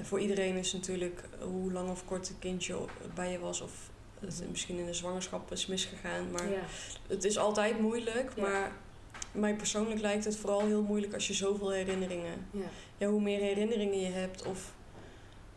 voor 0.00 0.20
iedereen 0.20 0.56
is 0.56 0.72
natuurlijk 0.72 1.28
hoe 1.40 1.72
lang 1.72 1.90
of 1.90 2.04
kort 2.04 2.28
het 2.28 2.38
kindje 2.38 2.84
bij 3.14 3.32
je 3.32 3.38
was 3.38 3.60
of 3.60 3.89
het 4.20 4.40
Mhm. 4.40 4.50
misschien 4.50 4.78
in 4.78 4.86
de 4.86 4.94
zwangerschap 4.94 5.52
is 5.52 5.66
misgegaan. 5.66 6.30
Maar 6.30 6.50
ja, 6.50 6.60
het 7.08 7.24
is 7.24 7.38
altijd 7.38 7.80
moeilijk. 7.80 8.32
Ja. 8.36 8.42
Maar 8.42 8.72
mij 9.32 9.54
persoonlijk 9.54 10.00
lijkt 10.00 10.24
het 10.24 10.36
vooral 10.36 10.60
heel 10.66 10.82
moeilijk 10.82 11.14
als 11.14 11.26
je 11.26 11.34
zoveel 11.34 11.70
herinneringen. 11.70 12.46
ja, 12.50 12.60
Ja, 12.98 13.06
hoe 13.08 13.20
meer 13.20 13.40
herinneringen 13.40 14.00
je 14.00 14.10
hebt 14.10 14.46
of 14.46 14.72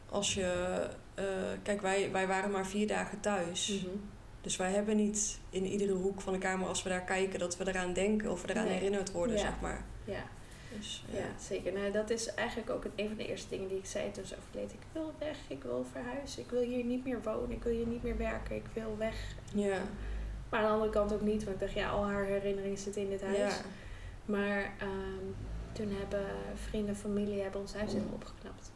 als 0.09 0.33
je. 0.33 0.87
eh, 1.15 1.25
kijk, 1.63 1.81
wij, 1.81 2.11
wij 2.11 2.27
waren 2.27 2.51
maar 2.51 2.65
vier 2.67 2.87
dagen 2.87 3.19
thuis. 3.19 3.67
mhm. 3.83 3.95
Dus 4.41 4.55
wij 4.55 4.71
hebben 4.71 4.95
niet 4.97 5.39
in 5.49 5.65
iedere 5.65 5.91
hoek 5.93 6.21
van 6.21 6.33
de 6.33 6.39
kamer, 6.39 6.67
als 6.67 6.83
we 6.83 6.89
daar 6.89 7.01
kijken, 7.03 7.39
dat 7.39 7.57
we 7.57 7.67
eraan 7.67 7.93
denken 7.93 8.31
of 8.31 8.41
we 8.41 8.49
eraan 8.49 8.65
Nee. 8.65 8.73
herinnerd 8.73 9.11
worden, 9.11 9.39
zeg 9.39 9.59
maar. 9.61 9.85
ja, 10.05 10.23
Dus, 10.77 11.03
ja, 11.11 11.25
zeker. 11.39 11.73
Nou, 11.73 11.91
dat 11.91 12.09
is 12.09 12.33
eigenlijk 12.33 12.69
ook 12.69 12.83
een 12.95 13.07
van 13.07 13.17
de 13.17 13.27
eerste 13.27 13.49
dingen 13.49 13.67
die 13.67 13.77
ik 13.77 13.85
zei 13.85 14.11
toen 14.11 14.25
ze 14.25 14.35
overleed. 14.37 14.73
Ik 14.73 14.85
wil 14.91 15.13
weg, 15.19 15.37
ik 15.47 15.63
wil 15.63 15.85
verhuizen, 15.91 16.41
ik 16.41 16.49
wil 16.49 16.61
hier 16.61 16.83
niet 16.83 17.05
meer 17.05 17.21
wonen, 17.23 17.51
ik 17.51 17.63
wil 17.63 17.73
hier 17.73 17.87
niet 17.87 18.03
meer 18.03 18.17
werken, 18.17 18.55
ik 18.55 18.65
wil 18.73 18.95
weg. 18.97 19.35
Ja. 19.53 19.77
Maar 20.49 20.59
aan 20.59 20.65
de 20.65 20.71
andere 20.73 20.91
kant 20.91 21.13
ook 21.13 21.21
niet, 21.21 21.43
want 21.43 21.55
ik 21.55 21.61
dacht, 21.61 21.73
ja, 21.73 21.89
al 21.89 22.05
haar 22.05 22.25
herinneringen 22.25 22.77
zitten 22.77 23.01
in 23.01 23.09
dit 23.09 23.21
huis. 23.21 23.37
Ja. 23.37 23.61
Maar 24.25 24.73
ehm, 24.79 25.25
toen 25.71 25.89
hebben 25.89 26.25
vrienden, 26.55 26.95
familie 26.95 27.41
hebben 27.41 27.61
ons 27.61 27.73
huis 27.73 27.91
helemaal 27.91 28.13
opgeknapt. 28.13 28.71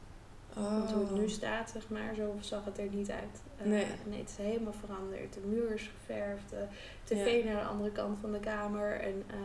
Oh. 0.58 0.78
Want 0.78 0.92
hoe 0.92 1.06
het 1.06 1.16
nu 1.16 1.30
staat, 1.30 1.70
zeg 1.70 1.90
maar, 1.90 2.16
zo 2.16 2.36
zag 2.40 2.66
het 2.66 2.78
er 2.78 2.90
niet 2.92 3.12
uit. 3.12 3.42
Eh, 3.58 3.66
Nee. 3.66 3.86
nee, 4.06 4.20
het 4.20 4.30
is 4.30 4.46
helemaal 4.46 4.74
veranderd. 4.74 5.34
De 5.34 5.40
muur 5.46 5.74
is 5.74 5.92
geverfd, 6.00 6.50
de 6.50 6.66
tv 7.04 7.46
naar 7.46 7.62
de 7.62 7.68
andere 7.68 7.92
kant 7.92 8.18
van 8.20 8.32
de 8.32 8.40
kamer. 8.40 9.00
En 9.00 9.24
eh, 9.28 9.38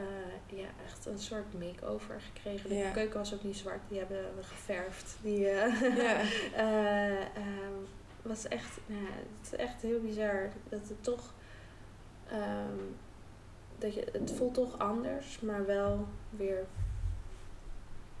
eh, 0.00 0.58
ja, 0.58 0.66
echt 0.84 1.06
een 1.06 1.18
soort 1.18 1.52
make-over 1.58 2.20
gekregen. 2.20 2.68
De 2.68 2.74
Ja. 2.74 2.90
keuken 2.90 3.18
was 3.18 3.34
ook 3.34 3.42
niet 3.42 3.56
zwart, 3.56 3.80
die 3.88 3.98
hebben 3.98 4.36
we 4.36 4.42
geverfd. 4.42 5.16
Die 5.22 5.48
eh, 5.48 5.96
Ja. 5.96 6.20
eh, 6.66 7.20
ehm, 7.20 7.74
was 8.22 8.48
echt, 8.48 8.78
nou, 8.86 9.04
het 9.04 9.52
is 9.52 9.58
echt 9.58 9.82
heel 9.82 10.00
bizar 10.00 10.50
dat 10.68 10.88
het 10.88 11.02
toch... 11.04 11.32
ehm, 12.30 12.78
dat 13.78 13.94
je, 13.94 14.06
het 14.12 14.32
voelt 14.32 14.54
toch 14.54 14.78
anders, 14.78 15.40
maar 15.40 15.66
wel 15.66 16.06
weer 16.30 16.64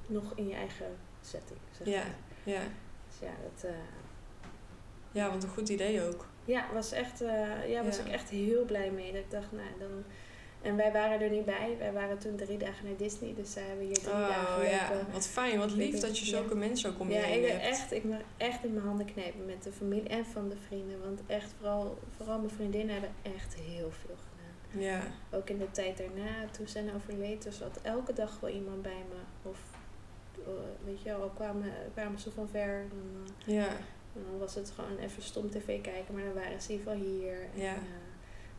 nog 0.06 0.32
in 0.34 0.48
je 0.48 0.54
eigen 0.54 0.96
setting. 1.20 1.58
Zeg 1.70 1.86
Ja. 1.86 2.02
maar. 2.02 2.14
Ja. 2.54 2.60
Dus 3.08 3.18
ja, 3.20 3.30
dat, 3.42 3.70
ja, 5.12 5.28
want 5.30 5.42
een 5.42 5.48
goed 5.48 5.68
idee 5.68 6.02
ook. 6.02 6.26
ja, 6.44 6.64
was 6.72 6.92
echt, 6.92 7.18
ja, 7.66 7.84
was 7.84 7.96
Ja. 7.96 8.04
ik 8.04 8.12
echt 8.12 8.28
heel 8.28 8.64
blij 8.64 8.90
mee. 8.90 9.12
Dat 9.12 9.20
ik 9.20 9.30
dacht, 9.30 9.52
nou 9.52 9.68
dan. 9.78 10.04
En 10.62 10.76
wij 10.76 10.92
waren 10.92 11.20
er 11.20 11.30
niet 11.30 11.44
bij. 11.44 11.76
Wij 11.78 11.92
waren 11.92 12.18
toen 12.18 12.36
drie 12.36 12.58
dagen 12.58 12.84
naar 12.86 12.96
Disney, 12.96 13.34
dus 13.34 13.52
zij 13.52 13.62
hebben 13.62 13.84
hier 13.86 13.94
drie 13.98 14.12
dagen 14.12 14.62
Oh 14.64 14.70
ja, 14.70 14.92
lopen. 14.92 15.12
wat 15.12 15.26
fijn, 15.26 15.58
wat 15.58 15.70
lief 15.72 16.00
dat 16.00 16.18
je 16.18 16.24
ja. 16.24 16.30
zulke 16.30 16.54
mensen 16.54 16.90
ook 16.90 17.00
om 17.00 17.08
je 17.08 17.14
Ja, 17.14 17.20
heen 17.20 17.42
ik, 17.44 17.50
hebt. 17.50 17.62
echt, 17.64 17.92
ik 17.92 18.04
mag 18.04 18.18
echt 18.36 18.64
in 18.64 18.72
mijn 18.74 18.86
handen 18.86 19.06
knijpen 19.06 19.46
met 19.46 19.62
de 19.62 19.72
familie 19.72 20.08
en 20.08 20.24
van 20.26 20.48
de 20.48 20.56
vrienden. 20.66 21.00
Want 21.04 21.20
echt, 21.26 21.54
vooral, 21.58 21.98
vooral 22.16 22.38
mijn 22.38 22.50
vriendinnen 22.50 22.92
hebben 22.92 23.10
echt 23.22 23.54
heel 23.54 23.90
veel 23.90 24.16
gedaan. 24.16 24.82
ja. 24.86 25.00
ook 25.32 25.48
in 25.50 25.58
de 25.58 25.70
tijd 25.70 25.98
daarna, 25.98 26.46
toen 26.50 26.68
zijn 26.68 26.94
overleed, 26.94 27.42
dus 27.42 27.58
zat 27.58 27.78
elke 27.82 28.12
dag 28.12 28.40
wel 28.40 28.50
iemand 28.50 28.82
bij 28.82 29.04
me. 29.08 29.48
Of 29.50 29.58
eh, 30.46 30.52
weet 30.84 31.02
je 31.02 31.08
wel, 31.08 31.30
kwamen, 31.34 31.72
kwamen 31.94 32.18
ze 32.18 32.30
van 32.30 32.48
ver. 32.48 32.84
Dan, 32.88 33.26
uh, 33.46 33.54
ja. 33.54 33.68
En 34.14 34.24
dan 34.30 34.38
was 34.38 34.54
het 34.54 34.70
gewoon 34.74 34.98
even 34.98 35.22
stom 35.22 35.50
tv 35.50 35.80
kijken, 35.80 36.14
maar 36.14 36.24
dan 36.24 36.34
waren 36.34 36.60
ze 36.62 36.72
in 36.72 36.78
ieder 36.78 36.92
geval 36.92 37.08
hier. 37.08 37.48
Ja. 37.54 37.74
En, 37.74 37.82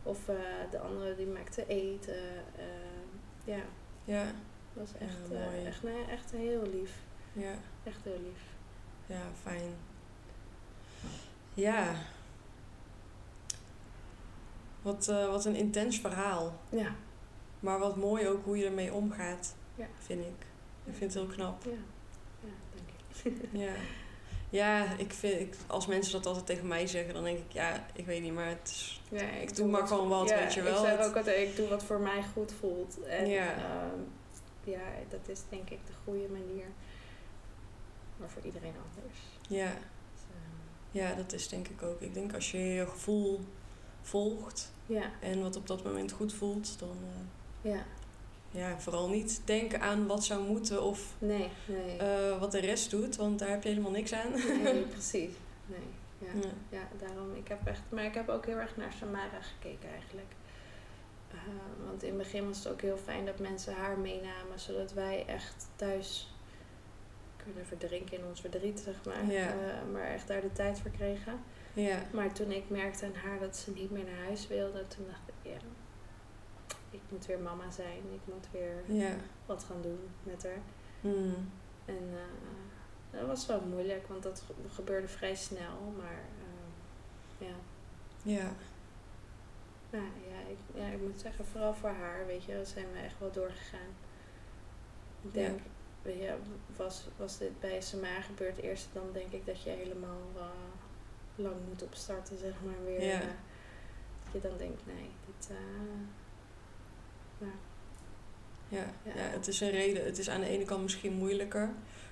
of 0.04 0.26
de 0.72 0.80
andere 0.80 1.16
die 1.16 1.28
maakte 1.28 1.68
eten. 1.68 2.44
ja. 3.44 3.62
Ja. 4.06 4.24
Dat 4.74 4.90
was 4.90 5.02
echt, 5.02 5.18
ja, 5.30 5.66
echt, 5.66 5.84
nee, 5.84 6.06
echt 6.06 6.32
heel 6.32 6.62
lief. 6.62 6.92
Ja. 7.34 7.54
Echt 7.84 8.04
heel 8.04 8.20
lief. 8.24 8.44
Ja, 9.06 9.22
fijn. 9.42 9.74
Ja. 11.54 11.96
Wat, 14.82 15.08
uh, 15.10 15.28
wat 15.28 15.46
een 15.46 15.56
intens 15.56 16.00
verhaal. 16.00 16.60
Ja. 16.70 16.96
Maar 17.60 17.80
wat 17.80 17.96
mooi 17.96 18.28
ook 18.28 18.46
hoe 18.46 18.58
je 18.58 18.66
ermee 18.66 18.94
omgaat, 18.94 19.56
ja. 19.76 19.88
vind 19.98 20.26
ik. 20.26 20.46
Ik 20.84 20.96
vind 20.96 21.14
het 21.14 21.24
heel 21.24 21.34
knap. 21.34 21.64
Ja, 21.64 21.72
ja 22.40 22.54
denk 22.74 23.38
ik. 23.42 23.50
ja. 23.52 23.74
Ja, 24.52 24.98
ik 24.98 25.14
vind, 25.14 25.40
ik, 25.40 25.56
als 25.68 25.88
mensen 25.88 26.12
dat 26.12 26.26
altijd 26.26 26.46
tegen 26.46 26.68
mij 26.68 26.88
zeggen, 26.88 27.14
dan 27.14 27.24
denk 27.24 27.38
ik, 27.38 27.52
ja, 27.52 27.86
ik 27.94 28.06
weet 28.06 28.22
niet, 28.22 28.34
maar 28.34 28.48
het 28.48 28.70
is, 28.70 29.02
ja, 29.10 29.30
ik, 29.30 29.56
doe 29.56 29.68
maar 29.68 29.88
gewoon 29.88 30.08
wat, 30.08 30.30
weet 30.30 30.54
je 30.54 30.62
wel. 30.62 30.84
Ik 30.84 30.90
zeg 30.90 31.08
ook 31.08 31.16
altijd, 31.16 31.50
ik 31.50 31.56
doe 31.56 31.68
wat 31.68 31.84
voor 31.84 32.00
mij 32.00 32.24
goed 32.34 32.54
voelt. 32.60 33.04
En 33.04 33.28
ja, 33.28 33.56
um, 33.56 34.08
ja 34.64 34.82
dat 35.10 35.28
is 35.28 35.42
denk 35.50 35.70
ik 35.70 35.80
de 35.86 35.94
goede 36.04 36.28
manier. 36.28 36.66
Maar 38.18 38.30
voor 38.30 38.42
iedereen 38.46 38.74
anders. 38.90 39.20
Ja. 39.48 39.74
Ja, 40.92 41.14
dat 41.14 41.34
is 41.34 41.48
denk 41.48 41.68
ik 41.68 41.84
ook. 41.84 42.02
Ik 42.02 42.14
denk 42.14 42.34
als 42.34 42.52
je 42.52 42.58
je 42.58 42.88
gevoel 42.88 43.40
volgt 44.02 44.72
ja. 44.86 45.12
en 45.20 45.42
wat 45.42 45.56
op 45.56 45.68
dat 45.68 45.84
moment 45.84 46.12
goed 46.12 46.34
voelt, 46.34 46.80
dan. 46.80 46.98
Uh, 47.02 47.72
ja. 47.72 47.86
Ja, 48.52 48.80
vooral 48.80 49.10
niet 49.10 49.42
denken 49.46 49.82
aan 49.82 50.08
wat 50.08 50.24
zou 50.24 50.44
moeten 50.44 50.84
of 50.84 51.14
nee, 51.20 51.50
nee. 51.66 51.98
Uh, 52.02 52.40
wat 52.40 52.52
de 52.52 52.60
rest 52.60 52.90
doet, 52.90 53.16
want 53.16 53.40
daar 53.40 53.50
heb 53.50 53.64
je 53.64 53.70
helemaal 53.70 53.92
niks 53.92 54.14
aan. 54.14 54.32
Nee, 54.64 54.82
precies. 54.96 55.32
Nee. 55.66 56.00
Ja, 56.18 56.50
ja. 56.70 56.88
daarom. 57.00 57.36
Ik 57.36 57.48
heb 57.48 57.68
echt, 57.68 57.82
maar 57.90 58.04
ik 58.04 58.14
heb 58.14 58.30
ook 58.30 58.46
heel 58.46 58.58
erg 58.58 58.78
naar 58.78 58.94
Samara 58.94 59.42
gekeken 59.42 59.90
eigenlijk. 59.90 60.32
Uh, 61.34 61.38
want 61.86 62.04
in 62.04 62.10
het 62.10 62.18
begin 62.18 62.48
was 62.48 62.58
het 62.58 62.68
ook 62.68 62.82
heel 62.82 62.98
fijn 62.98 63.26
dat 63.26 63.40
mensen 63.40 63.74
haar 63.74 63.98
meenamen, 63.98 64.60
zodat 64.60 64.94
wij 64.94 65.26
echt 65.28 65.68
thuis 65.76 66.34
kunnen 67.44 67.66
verdrinken 67.66 68.18
in 68.18 68.26
ons 68.26 68.42
verdriet, 68.42 68.80
zeg 68.80 68.96
maar. 69.06 69.32
Ja. 69.32 69.48
Uh, 69.48 69.94
maar 69.94 70.08
echt 70.08 70.28
daar 70.28 70.42
de 70.42 70.54
tijd 70.54 70.80
voor 70.80 70.92
kregen. 70.92 71.40
Ja. 71.74 71.98
Maar 72.12 72.34
toen 72.34 72.52
ik 72.52 72.70
merkte 72.70 73.06
aan 73.06 73.16
haar 73.24 73.40
dat 73.40 73.58
ze 73.58 73.72
niet 73.72 73.92
meer 73.92 74.04
naar 74.04 74.26
huis 74.26 74.48
wilde, 74.48 74.88
toen 74.88 75.06
dacht 75.06 75.28
ik, 75.28 75.52
ja, 75.52 75.58
ik 76.92 77.02
moet 77.10 77.26
weer 77.26 77.40
mama 77.40 77.72
zijn. 77.72 78.02
Ik 78.14 78.34
moet 78.34 78.48
weer 78.52 78.84
ja. 78.88 79.16
wat 79.46 79.64
gaan 79.64 79.82
doen 79.82 80.00
met 80.24 80.44
haar. 80.44 80.62
Mm. 81.02 81.52
En 81.86 82.10
uh, 82.14 83.20
dat 83.20 83.28
was 83.28 83.46
wel 83.46 83.62
moeilijk, 83.62 84.08
want 84.08 84.24
dat 84.24 84.44
gebeurde 84.68 85.08
vrij 85.08 85.36
snel. 85.36 85.94
Maar 85.98 86.20
uh, 86.40 87.48
ja. 87.48 87.56
Ja. 88.24 88.52
Nou 89.90 90.06
ja 90.30 90.50
ik, 90.50 90.58
ja, 90.74 90.88
ik 90.88 91.02
moet 91.02 91.20
zeggen, 91.20 91.46
vooral 91.46 91.74
voor 91.74 91.90
haar, 91.90 92.26
weet 92.26 92.44
je, 92.44 92.66
zijn 92.66 92.92
we 92.92 93.00
echt 93.00 93.20
wel 93.20 93.32
doorgegaan. 93.32 93.90
Ik 95.22 95.34
denk, 95.34 95.60
weet 96.02 96.18
je, 96.18 96.36
was, 96.76 97.08
was 97.18 97.38
dit 97.38 97.60
bij 97.60 97.82
Samar 97.82 98.24
gebeurd 98.24 98.58
eerst, 98.58 98.88
dan 98.94 99.10
denk 99.14 99.32
ik 99.32 99.46
dat 99.46 99.64
je 99.64 99.70
helemaal 99.70 100.22
uh, 100.36 100.44
lang 101.36 101.56
moet 101.68 101.84
opstarten, 101.84 102.38
zeg 102.38 102.54
maar 102.66 102.84
weer. 102.86 103.04
Ja. 103.04 103.20
Dat 104.24 104.42
je 104.42 104.50
dan 104.50 104.58
denkt, 104.58 104.86
nee, 104.86 105.10
dit. 105.26 105.50
Ja. 107.42 107.48
Ja, 108.78 108.86
ja. 109.04 109.12
het 109.16 109.48
is 109.48 109.62
een 109.62 109.70
reden. 109.70 110.06
Het 110.06 110.18
is 110.18 110.30
aan 110.30 110.42
de 110.42 110.48
ene 110.48 110.66
kant 110.66 110.82
misschien 110.82 111.14
moeilijker. 111.14 111.70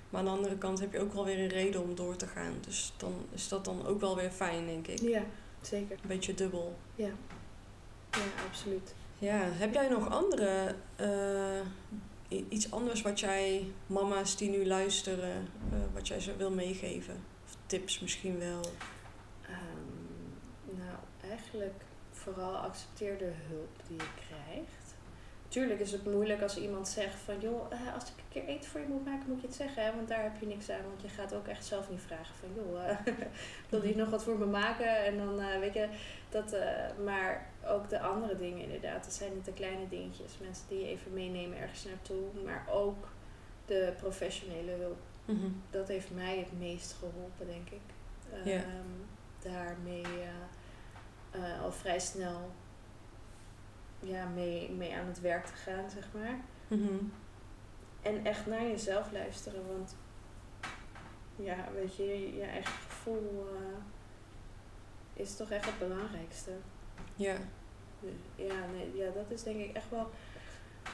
Maar 0.10 0.20
aan 0.20 0.26
de 0.26 0.32
andere 0.32 0.58
kant 0.58 0.80
heb 0.80 0.94
je 0.94 1.00
ook 1.00 1.14
wel 1.14 1.26
weer 1.26 1.40
een 1.40 1.48
reden 1.48 1.82
om 1.82 1.96
door 1.96 2.16
te 2.16 2.28
gaan. 2.28 2.54
Dus 2.66 2.94
dan 2.98 3.14
is 3.32 3.48
dat 3.48 3.66
dan 3.66 3.86
ook 3.86 4.00
wel 4.00 4.16
weer 4.16 4.32
fijn, 4.32 4.66
denk 4.66 4.88
ik. 4.88 5.00
Ja, 5.00 5.24
zeker. 5.62 5.98
Een 6.02 6.08
beetje 6.08 6.34
dubbel. 6.34 6.78
Ja, 6.96 7.12
ja 8.12 8.46
absoluut. 8.48 8.94
Ja, 9.18 9.40
heb 9.42 9.74
jij 9.74 9.90
nog 9.90 10.10
andere 10.10 10.76
iets 12.30 12.72
anders 12.72 13.02
wat 13.02 13.20
jij, 13.20 13.72
mama's 13.88 14.38
die 14.38 14.50
nu 14.50 14.66
luisteren, 14.66 15.48
uh, 15.74 15.80
wat 15.94 16.08
jij 16.08 16.20
ze 16.20 16.36
wil 16.36 16.52
meegeven? 16.52 17.24
Of 17.46 17.58
tips 17.66 18.00
misschien 18.00 18.40
wel? 18.40 18.62
Um, 19.50 20.78
nou, 20.78 20.98
eigenlijk 21.30 21.84
vooral 22.12 22.56
accepteer 22.56 23.18
de 23.18 23.32
hulp 23.48 23.70
die 23.88 23.98
je 23.98 24.10
krijgt. 24.28 24.79
Tuurlijk 25.50 25.80
is 25.80 25.92
het 25.92 26.06
moeilijk 26.06 26.42
als 26.42 26.58
iemand 26.58 26.88
zegt 26.88 27.16
van 27.16 27.40
joh, 27.40 27.72
uh, 27.74 27.94
als 27.94 28.04
ik 28.04 28.18
een 28.18 28.30
keer 28.30 28.46
eten 28.46 28.70
voor 28.70 28.82
je 28.82 28.88
moet 28.88 29.06
maken, 29.06 29.30
moet 29.30 29.42
je 29.42 29.48
het 29.48 29.56
zeggen. 29.56 29.84
Hè? 29.84 29.96
Want 29.96 30.08
daar 30.08 30.24
heb 30.24 30.40
je 30.40 30.46
niks 30.46 30.70
aan. 30.70 30.84
Want 30.88 31.02
je 31.02 31.08
gaat 31.08 31.34
ook 31.34 31.48
echt 31.48 31.66
zelf 31.66 31.90
niet 31.90 32.02
vragen 32.02 32.36
van 32.36 32.50
joh, 32.56 32.84
uh, 32.84 33.16
wil 33.70 33.86
je 33.86 33.96
nog 33.96 34.10
wat 34.10 34.24
voor 34.24 34.38
me 34.38 34.46
maken? 34.46 35.06
En 35.06 35.18
dan 35.18 35.60
weet 35.60 35.74
je, 35.74 35.88
dat, 36.30 36.56
maar 37.04 37.50
ook 37.66 37.90
de 37.90 38.00
andere 38.00 38.38
dingen 38.38 38.64
inderdaad. 38.64 39.04
Dat 39.04 39.14
zijn 39.14 39.34
niet 39.34 39.46
de 39.46 39.54
kleine 39.54 39.88
dingetjes. 39.88 40.38
Mensen 40.42 40.66
die 40.68 40.80
je 40.80 40.88
even 40.88 41.14
meenemen 41.14 41.58
ergens 41.58 41.86
naartoe. 41.86 42.24
Maar 42.46 42.66
ook 42.72 43.08
de 43.66 43.94
professionele 43.98 44.72
hulp. 44.72 45.00
Mhm. 45.26 45.50
Dat 45.70 45.88
heeft 45.88 46.12
mij 46.12 46.38
het 46.38 46.60
meest 46.60 46.94
geholpen, 46.94 47.48
denk 47.48 47.70
ik. 47.70 47.82
Um, 48.46 49.08
Daarmee 49.42 50.06
al 51.64 51.72
vrij 51.72 52.00
snel 52.00 52.52
ja, 54.00 54.26
mee, 54.26 54.72
mee 54.72 54.96
aan 54.96 55.08
het 55.08 55.22
werk 55.22 55.46
te 55.46 55.54
gaan, 55.54 55.90
zeg 55.90 56.08
maar. 56.14 56.40
Mhm. 56.68 56.96
En 58.02 58.26
echt 58.26 58.46
naar 58.46 58.64
jezelf 58.64 59.12
luisteren. 59.12 59.68
Want 59.68 59.96
ja, 61.36 61.68
weet 61.74 61.96
je, 61.96 62.36
je 62.36 62.44
eigen 62.44 62.74
gevoel 62.74 63.48
uh, 63.54 63.78
is 65.14 65.36
toch 65.36 65.50
echt 65.50 65.66
het 65.66 65.80
belangrijkste. 65.80 66.52
Ja. 67.16 67.38
Ja, 68.36 68.66
nee, 68.74 68.96
ja, 68.96 69.12
dat 69.12 69.32
is 69.32 69.44
denk 69.44 69.60
ik 69.60 69.76
echt 69.76 69.90
wel. 69.90 70.10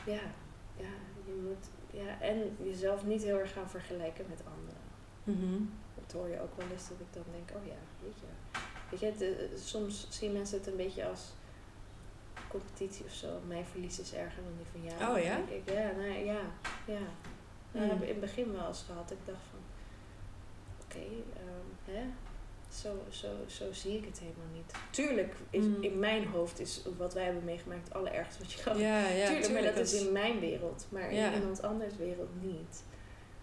Ja, 0.06 0.22
ja, 0.78 0.94
je 1.26 1.42
moet. 1.44 1.68
Ja, 1.92 2.22
en 2.22 2.58
jezelf 2.64 3.06
niet 3.06 3.24
heel 3.24 3.40
erg 3.40 3.54
gaan 3.54 3.70
vergelijken 3.70 4.26
met 4.30 4.42
anderen. 4.58 4.82
Mm 5.24 5.70
Dat 5.96 6.12
hoor 6.12 6.30
je 6.30 6.42
ook 6.42 6.58
wel 6.58 6.70
eens 6.72 6.90
dat 6.90 7.00
ik 7.00 7.14
dan 7.14 7.24
denk: 7.32 7.50
oh 7.58 7.66
ja, 7.66 7.78
weet 8.04 8.20
je. 8.20 8.26
Weet 8.90 9.00
je, 9.00 9.18
de, 9.18 9.58
soms 9.58 10.08
zien 10.10 10.32
mensen 10.32 10.58
het 10.58 10.68
een 10.68 10.76
beetje 10.76 11.06
als 11.06 11.34
competitie 12.58 13.06
of 13.06 13.14
zo. 13.14 13.28
Mijn 13.48 13.66
verlies 13.66 14.00
is 14.00 14.14
erger 14.14 14.44
dan 14.44 14.54
die 14.58 14.72
van 14.72 14.98
jou. 14.98 15.18
Oh 15.18 15.24
ja? 15.24 15.36
Denk 15.36 15.50
ik, 15.50 15.74
ja, 15.74 15.92
nee, 15.98 16.26
ja, 16.26 16.42
ja. 16.86 17.06
Heb 17.72 18.02
ik 18.02 18.02
in 18.02 18.08
het 18.08 18.20
begin 18.20 18.52
wel 18.52 18.68
eens 18.68 18.84
gehad. 18.88 19.12
Ik 19.12 19.18
dacht 19.26 19.46
van, 19.50 19.60
oké, 20.84 20.96
okay, 20.96 21.18
um, 21.18 21.94
ehm, 21.94 21.98
hè, 21.98 22.04
zo, 22.70 23.04
zo, 23.10 23.28
zo 23.48 23.74
zie 23.74 23.98
ik 23.98 24.06
het 24.06 24.20
helemaal 24.20 24.54
niet. 24.54 24.72
Tuurlijk, 24.90 25.36
is, 25.50 25.66
mm. 25.66 25.84
in 25.84 26.00
mijn 26.00 26.28
hoofd 26.28 26.60
is 26.60 26.82
wat 26.98 27.14
wij 27.14 27.24
hebben 27.24 27.44
meegemaakt 27.44 27.88
het 27.88 27.94
allerergste 27.94 28.44
wat 28.44 28.52
je 28.52 28.64
kan. 28.64 28.78
Ja, 28.78 29.08
ja, 29.08 29.28
tuurlijk, 29.28 29.54
maar 29.54 29.62
dat 29.62 29.78
is 29.78 29.94
in 29.94 30.12
mijn 30.12 30.40
wereld. 30.40 30.86
Maar 30.90 31.12
in 31.12 31.34
iemand 31.34 31.62
anders 31.62 31.98
wereld 31.98 32.30
niet. 32.42 32.84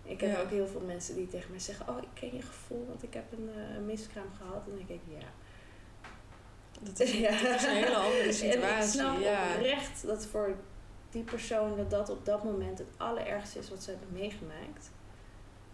Ik 0.04 0.20
heb 0.20 0.38
ook 0.38 0.50
heel 0.50 0.66
veel 0.66 0.80
mensen 0.80 1.14
die 1.14 1.28
tegen 1.28 1.50
mij 1.50 1.60
zeggen... 1.60 1.88
Oh, 1.88 1.98
ik 2.02 2.08
ken 2.14 2.34
je 2.36 2.42
gevoel, 2.42 2.86
want 2.88 3.02
ik 3.02 3.14
heb 3.14 3.32
een, 3.32 3.50
uh, 3.56 3.86
miskraam 3.86 4.30
gehad. 4.38 4.62
En 4.64 4.76
dan 4.76 4.86
denk 4.86 5.00
ik, 5.00 5.20
ja... 5.20 5.26
Dat 6.84 7.00
is, 7.00 7.12
een, 7.12 7.24
is 7.54 7.64
een 7.64 7.70
hele 7.70 7.96
andere 7.96 8.32
situatie. 8.32 8.68
En 8.68 8.82
ik 8.82 8.88
snap 8.88 9.20
ja. 9.20 9.54
oprecht 9.54 10.06
dat 10.06 10.26
voor 10.26 10.56
die 11.10 11.22
persoon... 11.22 11.76
dat 11.76 11.90
dat 11.90 12.10
op 12.10 12.24
dat 12.24 12.44
moment 12.44 12.78
het 12.78 12.88
allerergste 12.96 13.58
is 13.58 13.70
wat 13.70 13.82
ze 13.82 13.90
hebben 13.90 14.08
meegemaakt. 14.12 14.90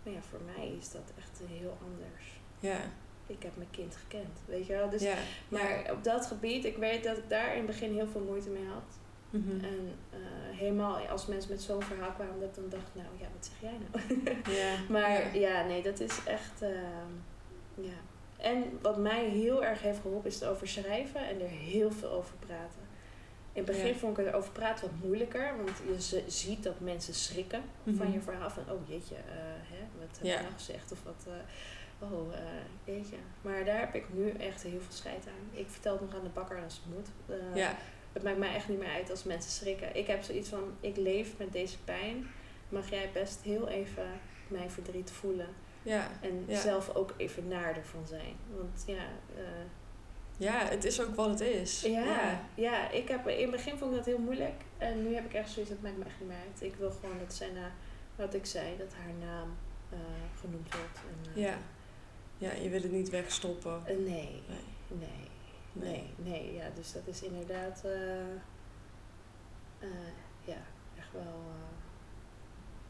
Maar 0.02 0.12
ja, 0.12 0.20
voor 0.30 0.40
mij 0.56 0.76
is 0.80 0.90
dat 0.90 1.12
echt 1.16 1.40
heel 1.48 1.78
anders. 1.82 2.40
Ja 2.60 2.80
ik 3.28 3.42
heb 3.42 3.56
mijn 3.56 3.70
kind 3.70 3.96
gekend, 3.96 4.38
weet 4.46 4.66
je 4.66 4.72
wel. 4.72 4.88
Dus, 4.88 5.06
maar 5.48 5.86
op 5.90 6.04
dat 6.04 6.26
gebied, 6.26 6.64
ik 6.64 6.76
weet 6.76 7.04
dat 7.04 7.16
ik 7.16 7.28
daar 7.28 7.50
in 7.50 7.56
het 7.56 7.66
begin 7.66 7.94
heel 7.94 8.06
veel 8.06 8.20
moeite 8.20 8.48
mee 8.48 8.66
had. 8.66 8.98
Mhm. 9.30 9.64
En 9.64 9.92
uh, 10.12 10.58
helemaal 10.58 10.96
als 10.96 11.26
mensen 11.26 11.50
met 11.50 11.62
zo'n 11.62 11.82
verhaal 11.82 12.12
kwamen, 12.12 12.40
dat 12.40 12.48
ik 12.48 12.54
dan 12.54 12.68
dacht, 12.68 12.94
nou 12.94 13.08
ja, 13.18 13.26
wat 13.34 13.50
zeg 13.50 13.70
jij 13.70 13.78
nou? 13.78 14.30
ja. 14.56 14.74
maar 14.98 15.36
ja. 15.36 15.66
nee, 15.66 15.82
dat 15.82 16.00
is 16.00 16.24
echt, 16.24 16.62
uh, 16.62 16.68
ja. 17.74 17.98
En 18.38 18.78
wat 18.82 18.96
mij 18.96 19.24
heel 19.24 19.64
erg 19.64 19.82
heeft 19.82 20.00
geholpen, 20.00 20.30
is 20.30 20.34
het 20.34 20.48
over 20.48 20.68
schrijven 20.68 21.28
en 21.28 21.40
er 21.40 21.48
heel 21.48 21.90
veel 21.90 22.10
over 22.10 22.34
praten. 22.46 22.86
In 23.52 23.64
het 23.64 23.76
begin 23.76 23.94
vond 23.94 24.18
ik 24.18 24.26
erover 24.26 24.52
praten 24.52 24.90
wat 24.90 25.08
moeilijker, 25.08 25.56
want 25.56 25.82
je 25.86 26.22
ziet 26.26 26.62
dat 26.62 26.80
mensen 26.80 27.14
schrikken 27.14 27.62
van 27.84 28.06
mhm. 28.06 28.12
je 28.12 28.20
verhaal. 28.20 28.50
Van, 28.50 28.62
oh 28.70 28.88
jeetje, 28.88 29.14
uh, 29.14 29.20
hè, 29.72 29.78
wat 29.98 30.18
heb 30.18 30.24
je 30.24 30.42
nou 30.42 30.54
gezegd? 30.56 30.92
Of 30.92 31.02
wat, 31.02 31.24
uh, 31.28 32.12
oh, 32.12 32.32
uh, 32.32 32.38
jeetje. 32.84 33.16
Maar 33.42 33.64
daar 33.64 33.78
heb 33.80 33.94
ik 33.94 34.04
nu 34.12 34.30
echt 34.30 34.62
heel 34.62 34.80
veel 34.80 34.92
scheid 34.92 35.26
aan. 35.26 35.58
Ik 35.58 35.66
vertel 35.68 35.92
het 35.92 36.00
nog 36.00 36.14
aan 36.14 36.22
de 36.22 36.28
bakker 36.28 36.62
als 36.62 36.74
het 36.74 36.94
moet. 36.94 37.38
Ja. 37.54 37.76
Het 38.12 38.22
maakt 38.22 38.38
mij 38.38 38.54
echt 38.54 38.68
niet 38.68 38.78
meer 38.78 38.92
uit 38.92 39.10
als 39.10 39.24
mensen 39.24 39.50
schrikken. 39.50 39.96
Ik 39.96 40.06
heb 40.06 40.22
zoiets 40.22 40.48
van, 40.48 40.76
ik 40.80 40.96
leef 40.96 41.38
met 41.38 41.52
deze 41.52 41.78
pijn. 41.84 42.26
Mag 42.68 42.90
jij 42.90 43.10
best 43.12 43.40
heel 43.42 43.68
even 43.68 44.06
mijn 44.48 44.70
verdriet 44.70 45.10
voelen. 45.10 45.48
Ja. 45.82 46.10
En 46.20 46.46
zelf 46.48 46.94
ook 46.94 47.14
even 47.16 47.48
naar 47.48 47.76
ervan 47.76 48.06
zijn. 48.06 48.36
Want 48.56 48.82
ja, 48.86 49.06
uh, 49.36 49.42
Ja, 50.36 50.64
het 50.64 50.84
is 50.84 51.00
ook 51.00 51.14
wat 51.14 51.28
het 51.28 51.40
is. 51.40 51.80
Ja, 51.80 52.04
ja, 52.04 52.40
ja. 52.54 52.90
ik 52.90 53.08
heb, 53.08 53.28
in 53.28 53.42
het 53.42 53.50
begin 53.50 53.78
vond 53.78 53.90
ik 53.90 53.96
dat 53.96 54.06
heel 54.06 54.18
moeilijk. 54.18 54.62
En 54.78 55.02
nu 55.02 55.14
heb 55.14 55.24
ik 55.24 55.34
echt 55.34 55.50
zoiets, 55.50 55.70
dat 55.70 55.82
maakt 55.82 55.96
me 55.96 56.04
echt 56.04 56.20
niet 56.20 56.28
meer 56.28 56.38
uit. 56.46 56.62
Ik 56.62 56.74
wil 56.74 56.90
gewoon 56.90 57.18
dat 57.18 57.34
zij, 57.34 57.50
na, 57.50 57.72
wat 58.16 58.34
ik 58.34 58.46
zei, 58.46 58.76
dat 58.76 58.94
haar 58.94 59.14
naam 59.20 59.56
uh, 59.92 59.98
genoemd 60.40 60.74
wordt. 60.74 60.98
En, 60.98 61.30
uh, 61.30 61.42
ja. 61.42 61.58
ja, 62.38 62.52
je 62.52 62.68
wil 62.68 62.82
het 62.82 62.92
niet 62.92 63.10
wegstoppen. 63.10 63.82
Nee. 63.86 63.96
nee, 64.04 64.42
nee, 64.88 65.28
nee, 65.72 66.14
nee. 66.16 66.54
Ja, 66.54 66.70
dus 66.74 66.92
dat 66.92 67.06
is 67.06 67.22
inderdaad, 67.22 67.82
ja, 70.44 70.62
echt 70.96 71.12
wel 71.12 71.42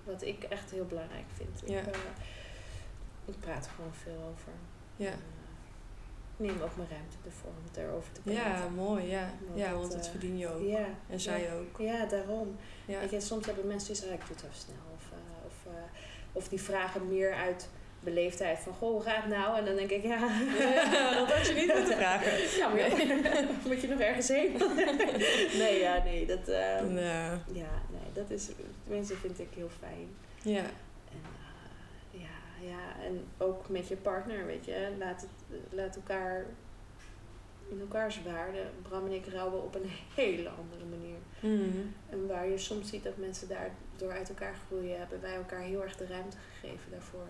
wat 0.05 0.23
ik 0.23 0.43
echt 0.43 0.70
heel 0.70 0.86
belangrijk 0.86 1.27
vind. 1.35 1.62
Ja. 1.66 1.81
Ik, 1.81 1.97
ik 3.28 3.40
praat 3.40 3.64
er 3.64 3.70
gewoon 3.70 3.94
veel 3.94 4.32
over. 4.32 4.52
Ja. 4.96 5.10
En, 5.10 5.38
neem 6.36 6.60
ook 6.62 6.76
mijn 6.76 6.88
ruimte 6.88 7.16
ervoor 7.24 7.50
om 7.50 7.64
het 7.64 7.76
erover 7.76 8.12
te 8.12 8.20
praten. 8.20 8.42
Ja, 8.42 8.68
mooi, 8.68 9.06
ja. 9.06 9.30
Want 9.46 9.59
ja, 9.59 9.72
want 9.74 9.92
dat 9.92 10.09
verdien 10.09 10.38
je 10.38 10.48
ook. 10.48 10.62
Ja, 10.62 10.86
en 11.09 11.20
zij 11.20 11.48
ook. 11.55 11.80
Ja, 11.80 12.06
daarom. 12.06 12.56
Ja. 12.86 13.00
Je, 13.10 13.20
soms 13.20 13.46
hebben 13.46 13.66
mensen 13.66 13.86
die 13.86 13.96
zeggen, 13.96 14.18
ik 14.18 14.26
doe 14.26 14.36
het 14.36 14.44
even 14.44 14.56
snel. 14.56 14.84
Of, 14.94 15.05
uh, 15.12 15.46
of, 15.46 15.55
uh, 15.66 15.72
of 16.32 16.48
die 16.48 16.60
vragen 16.60 17.09
meer 17.09 17.34
uit 17.34 17.68
beleefdheid 18.00 18.59
van, 18.59 18.72
goh, 18.72 18.90
hoe 18.90 19.02
gaat 19.02 19.22
het 19.22 19.32
nou? 19.32 19.59
En 19.59 19.64
dan 19.64 19.76
denk 19.76 19.90
ik, 19.90 20.02
ja... 20.02 20.18
dat 21.14 21.32
had 21.32 21.46
je 21.46 21.55
niet 21.55 21.74
moeten 21.74 21.96
vragen. 22.02 22.59
Ja, 22.59 22.68
maar 22.68 22.76
nee. 22.76 23.46
moet 23.66 23.80
je 23.80 23.88
nog 23.88 24.00
ergens 24.00 24.28
heen? 24.28 24.52
nee, 25.62 25.78
ja, 25.78 26.02
nee, 26.05 26.26
dat... 26.26 26.48
Uh, 26.48 26.55
ja. 27.05 27.30
ja, 27.52 27.82
nee, 27.90 28.12
dat 28.12 28.30
is... 28.30 28.48
Tenminste, 28.84 29.16
vind 29.16 29.38
ik 29.38 29.48
heel 29.55 29.70
fijn. 29.78 30.09
Ja. 30.42 30.64
Ja, 32.69 33.05
en 33.05 33.24
ook 33.39 33.69
met 33.69 33.89
je 33.89 33.97
partner, 33.97 34.47
weet 34.47 34.65
je. 34.65 34.95
Laat, 34.99 35.20
het, 35.20 35.59
laat 35.70 35.97
elkaar 35.97 36.45
in 37.70 37.81
elkaars 37.81 38.23
waarde. 38.23 38.62
Bram 38.82 39.07
en 39.07 39.12
ik 39.12 39.27
rouwen 39.27 39.62
op 39.62 39.74
een 39.74 39.90
hele 40.15 40.49
andere 40.49 40.85
manier. 40.85 41.16
Mm. 41.40 41.95
En 42.11 42.27
waar 42.27 42.49
je 42.49 42.59
soms 42.59 42.89
ziet 42.90 43.03
dat 43.05 43.16
mensen 43.16 43.49
daardoor 43.49 44.12
uit 44.19 44.28
elkaar 44.28 44.55
groeien, 44.66 44.99
hebben 44.99 45.20
wij 45.20 45.35
elkaar 45.35 45.61
heel 45.62 45.82
erg 45.82 45.97
de 45.97 46.07
ruimte 46.07 46.36
gegeven 46.61 46.90
daarvoor. 46.90 47.27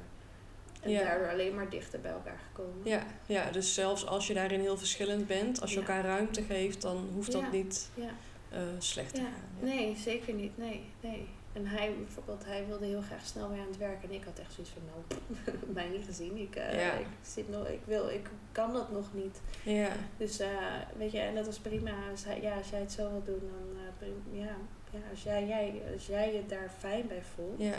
En 0.81 0.91
Ja. 0.91 1.05
daardoor 1.05 1.31
alleen 1.31 1.55
maar 1.55 1.71
dichter 1.71 2.01
bij 2.01 2.11
elkaar 2.13 2.39
gekomen. 2.47 2.81
Ja, 2.85 3.07
ja, 3.27 3.51
dus 3.51 3.75
zelfs 3.75 4.07
als 4.07 4.27
je 4.27 4.35
daarin 4.35 4.61
heel 4.61 4.77
verschillend 4.79 5.27
bent, 5.27 5.61
als 5.61 5.71
je 5.73 5.81
Ja. 5.81 5.87
elkaar 5.87 6.05
ruimte 6.05 6.43
geeft, 6.43 6.83
dan 6.83 7.09
hoeft 7.15 7.33
dat 7.33 7.41
Ja. 7.41 7.51
niet 7.51 7.91
Ja. 7.95 8.11
eh, 8.51 8.61
slecht 8.79 9.15
te 9.15 9.21
gaan. 9.21 9.33
Ja. 9.61 9.65
Nee, 9.75 9.97
zeker 9.97 10.35
niet. 10.35 10.57
Nee, 10.59 10.85
nee. 11.01 11.29
En 11.59 11.67
hij 11.67 11.95
bijvoorbeeld, 11.97 12.45
hij 12.45 12.67
wilde 12.67 12.87
heel 12.87 13.01
graag 13.01 13.27
snel 13.27 13.49
weer 13.49 13.61
aan 13.61 13.67
het 13.67 13.77
werk. 13.77 14.03
En 14.03 14.11
ik 14.13 14.25
had 14.25 14.39
echt 14.39 14.53
zoiets 14.53 14.73
van, 14.73 14.83
nou, 14.85 15.19
mij 15.79 15.89
niet 15.89 16.05
gezien. 16.05 16.37
Ik, 16.37 16.57
eh, 16.57 16.85
Ja. 16.87 16.93
ik, 16.93 17.07
zit 17.23 17.49
nog, 17.49 17.67
ik, 17.67 17.81
wil, 17.85 18.09
ik 18.09 18.31
kan 18.53 18.73
dat 18.73 18.93
nog 18.93 19.15
niet. 19.15 19.41
Ja, 19.63 19.89
Dus 20.17 20.39
eh, 20.39 20.49
weet 20.97 21.13
je, 21.13 21.19
en 21.19 21.35
dat 21.35 21.47
was 21.47 21.59
prima. 21.59 21.93
Als, 22.11 22.25
hij, 22.25 22.41
ja, 22.43 22.57
als 22.57 22.71
jij 22.71 22.81
het 22.81 22.93
zo 22.93 23.11
wil 23.11 23.23
doen, 23.25 23.41
dan 23.53 23.83
eh, 23.99 24.41
ja, 24.41 24.57
ja, 24.91 24.99
als, 25.11 25.23
jij, 25.23 25.47
jij, 25.47 25.83
als 25.95 26.07
jij 26.07 26.35
je 26.35 26.47
daar 26.47 26.71
fijn 26.79 27.07
bij 27.07 27.23
voelt, 27.35 27.61
ja, 27.61 27.79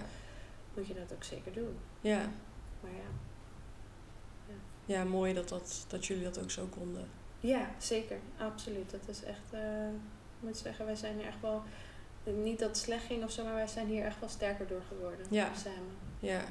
moet 0.74 0.88
je 0.88 0.94
dat 0.94 1.14
ook 1.14 1.24
zeker 1.24 1.54
doen. 1.54 1.78
ja. 2.02 2.30
Maar 2.82 2.92
ja, 2.92 3.10
ja 4.86 5.04
mooi 5.04 5.34
dat, 5.34 5.50
dat, 5.50 5.86
dat 5.88 6.06
jullie 6.06 6.24
dat 6.24 6.40
ook 6.40 6.52
zo 6.52 6.66
konden. 6.66 7.08
ja 7.40 7.70
zeker, 7.78 8.18
absoluut. 8.38 8.92
Dat 8.92 9.08
is 9.08 9.24
echt, 9.24 9.54
ik 9.54 10.40
moet 10.48 10.58
zeggen, 10.58 10.86
wij 10.86 10.96
zijn 10.96 11.20
er 11.20 11.26
echt 11.26 11.42
wel, 11.42 11.64
niet 12.24 12.60
dat 12.60 12.68
het 12.70 12.78
slecht 12.78 13.06
ging 13.06 13.24
of 13.24 13.32
zo, 13.32 13.44
maar 13.44 13.54
wij 13.56 13.68
zijn 13.68 13.88
hier 13.88 14.06
echt 14.06 14.20
wel 14.20 14.30
sterker 14.30 14.68
door 14.68 14.82
geworden. 14.88 15.26
Ja. 15.30 15.50
Samen. 15.56 15.98
Ja, 16.20 16.42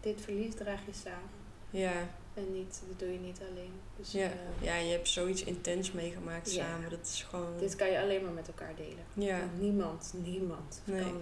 Dit 0.00 0.20
verlies 0.20 0.54
draag 0.54 0.86
je 0.86 0.92
samen. 0.92 1.30
ja, 1.70 1.92
En 2.34 2.52
niet, 2.52 2.82
dat 2.88 2.98
doe 2.98 3.12
je 3.12 3.18
niet 3.18 3.40
alleen. 3.50 3.72
Dus 3.96 4.12
ja. 4.12 4.24
eh, 4.26 4.32
ja, 4.60 4.76
je 4.76 4.90
hebt 4.92 5.08
zoiets 5.08 5.44
intens 5.44 5.92
meegemaakt 5.92 6.52
Ja. 6.54 6.64
samen. 6.64 6.90
Dat 6.90 7.06
is 7.06 7.22
gewoon... 7.28 7.58
dit 7.58 7.76
kan 7.76 7.90
je 7.90 8.00
alleen 8.00 8.22
maar 8.22 8.32
met 8.32 8.46
elkaar 8.48 8.74
delen. 8.76 9.04
Ja, 9.14 9.38
Want 9.38 9.60
niemand, 9.60 10.14
niemand 10.16 10.82
Nee. 10.84 11.02
kan, 11.02 11.20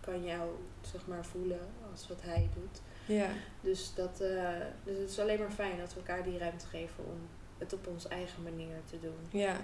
kan 0.00 0.24
jou 0.24 0.50
zeg 0.92 1.06
maar 1.06 1.24
voelen 1.24 1.60
als 1.92 2.08
wat 2.08 2.22
hij 2.22 2.48
doet. 2.54 2.80
ja, 3.16 3.28
Dus, 3.60 3.94
dat, 3.94 4.20
eh, 4.20 4.48
dus 4.84 4.98
het 4.98 5.10
is 5.10 5.18
alleen 5.18 5.38
maar 5.38 5.50
fijn 5.50 5.78
dat 5.78 5.94
we 5.94 6.00
elkaar 6.00 6.24
die 6.24 6.38
ruimte 6.38 6.66
geven 6.66 7.04
om 7.04 7.18
het 7.58 7.72
op 7.72 7.86
onze 7.86 8.08
eigen 8.08 8.42
manier 8.42 8.76
te 8.90 9.00
doen. 9.00 9.40
ja, 9.40 9.56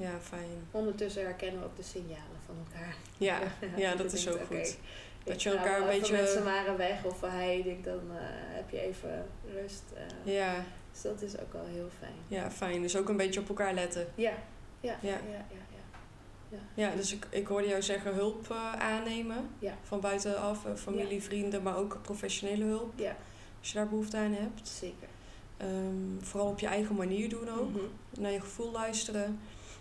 ja, 0.00 0.18
fijn. 0.20 0.68
ondertussen 0.70 1.22
herkennen 1.22 1.60
we 1.60 1.66
ook 1.66 1.76
de 1.76 1.82
signalen 1.82 2.40
van 2.46 2.54
elkaar. 2.66 2.94
Ja, 3.18 3.38
ja, 3.76 3.94
dat 3.94 4.10
je 4.10 4.16
is 4.16 4.24
denkt, 4.24 4.40
ook 4.40 4.46
goed. 4.46 4.76
Dat 5.24 5.42
je 5.42 5.50
elkaar 5.50 5.80
een 5.80 5.86
beetje- 5.86 6.16
met 6.16 6.42
waren 6.42 6.76
weg 6.76 7.04
of 7.04 7.20
hij 7.20 7.62
denkt 7.62 7.84
dan 7.84 8.00
eh, 8.10 8.16
heb 8.56 8.70
je 8.70 8.80
even 8.80 9.26
rust. 9.54 9.82
eh. 9.94 10.34
Ja, 10.34 10.64
Dus 10.92 11.02
dat 11.02 11.22
is 11.22 11.38
ook 11.38 11.52
wel 11.52 11.64
heel 11.66 11.88
fijn. 11.98 12.12
ja, 12.28 12.50
fijn. 12.50 12.82
Dus 12.82 12.96
ook 12.96 13.08
een 13.08 13.16
beetje 13.16 13.40
op 13.40 13.48
elkaar 13.48 13.74
letten. 13.74 14.06
Ja, 14.14 14.32
ja, 14.80 14.96
Ja. 15.02 15.10
ja, 15.10 15.18
ja, 15.30 15.44
ja. 16.50 16.58
Ja, 16.74 16.94
dus 16.96 17.12
ik, 17.12 17.26
ik 17.30 17.46
hoorde 17.46 17.68
jou 17.68 17.82
zeggen 17.82 18.14
hulp 18.14 18.50
eh, 18.50 18.72
aannemen. 18.72 19.48
Ja. 19.58 19.74
Van 19.82 20.00
buitenaf, 20.00 20.66
familie, 20.76 21.22
vrienden, 21.22 21.62
maar 21.62 21.76
ook 21.76 21.98
professionele 22.02 22.64
hulp. 22.64 22.92
Ja, 22.98 23.16
Als 23.58 23.68
je 23.68 23.74
daar 23.74 23.88
behoefte 23.88 24.16
aan 24.16 24.32
hebt. 24.32 24.68
zeker. 24.68 25.08
Ehm, 25.56 26.20
vooral 26.20 26.48
op 26.48 26.58
je 26.58 26.66
eigen 26.66 26.94
manier 26.94 27.28
doen 27.28 27.48
ook. 27.58 27.70
Mhm. 27.70 27.80
Naar 28.18 28.30
je 28.32 28.40
gevoel 28.40 28.70
luisteren. 28.70 29.40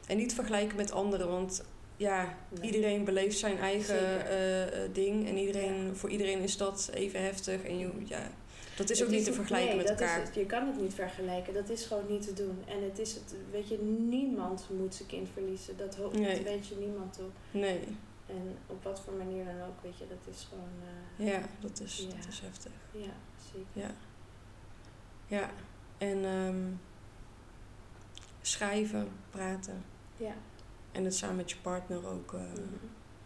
En 0.10 0.18
niet 0.18 0.34
vergelijken 0.34 0.76
met 0.77 0.91
anderen. 0.91 1.27
Want 1.27 1.64
ja, 1.98 2.38
Nee. 2.49 2.61
iedereen 2.72 3.03
beleeft 3.03 3.38
zijn 3.38 3.57
eigen 3.57 4.26
eh, 4.27 4.84
eh, 4.84 4.94
ding. 4.94 5.27
En 5.27 5.38
iedereen, 5.38 5.95
voor 5.95 6.10
iedereen 6.10 6.40
is 6.40 6.57
dat 6.57 6.90
even 6.94 7.23
heftig. 7.23 7.64
En 7.64 7.77
je, 7.80 7.91
ja, 8.06 8.31
dat 8.76 8.90
is 8.90 9.03
ook 9.03 9.10
niet 9.10 9.23
te 9.26 9.34
vergelijken 9.34 9.76
nee, 9.76 9.77
met 9.86 9.90
elkaar. 9.99 10.22
Is. 10.22 10.34
Je 10.34 10.45
kan 10.45 10.68
het 10.68 10.81
niet 10.81 10.94
vergelijken. 10.94 11.53
Dat 11.53 11.69
is 11.69 11.86
gewoon 11.86 12.07
niet 12.10 12.22
te 12.22 12.34
doen. 12.34 12.64
En 12.68 12.84
het 12.84 12.99
is 12.99 13.14
het, 13.14 13.36
weet 13.52 13.68
je, 13.69 13.77
niemand 14.10 14.68
moet 14.69 14.95
zijn 14.95 15.07
kind 15.07 15.27
verliezen. 15.34 15.77
Dat, 15.77 15.95
ho- 15.95 16.11
Nee. 16.11 16.36
dat 16.36 16.44
weet 16.44 16.68
je 16.68 16.76
niemand 16.76 17.14
toe. 17.14 17.27
Nee, 17.52 17.80
En 18.27 18.57
op 18.68 18.84
wat 18.84 18.99
voor 18.99 19.14
manier 19.14 19.45
dan 19.45 19.61
ook, 19.68 19.81
weet 19.84 19.98
je, 19.98 20.06
dat 20.07 20.36
is 20.36 20.48
gewoon, 20.49 20.69
eh, 21.18 21.27
ja, 21.27 21.41
dat 21.60 21.80
is, 21.84 21.98
Ja. 22.10 22.15
Dat 22.15 22.27
is 22.30 22.40
heftig. 22.40 22.72
ja, 22.91 23.14
zeker. 23.53 23.68
Ja. 23.73 23.91
Ja, 25.27 25.49
en 25.98 26.26
ehm, 26.26 26.65
schrijven, 28.41 29.07
praten. 29.30 29.84
Ja. 30.19 30.33
En 30.91 31.03
het 31.03 31.15
samen 31.15 31.35
met 31.35 31.49
je 31.51 31.57
partner 31.57 32.07
ook, 32.07 32.31
Mhm. 32.31 32.51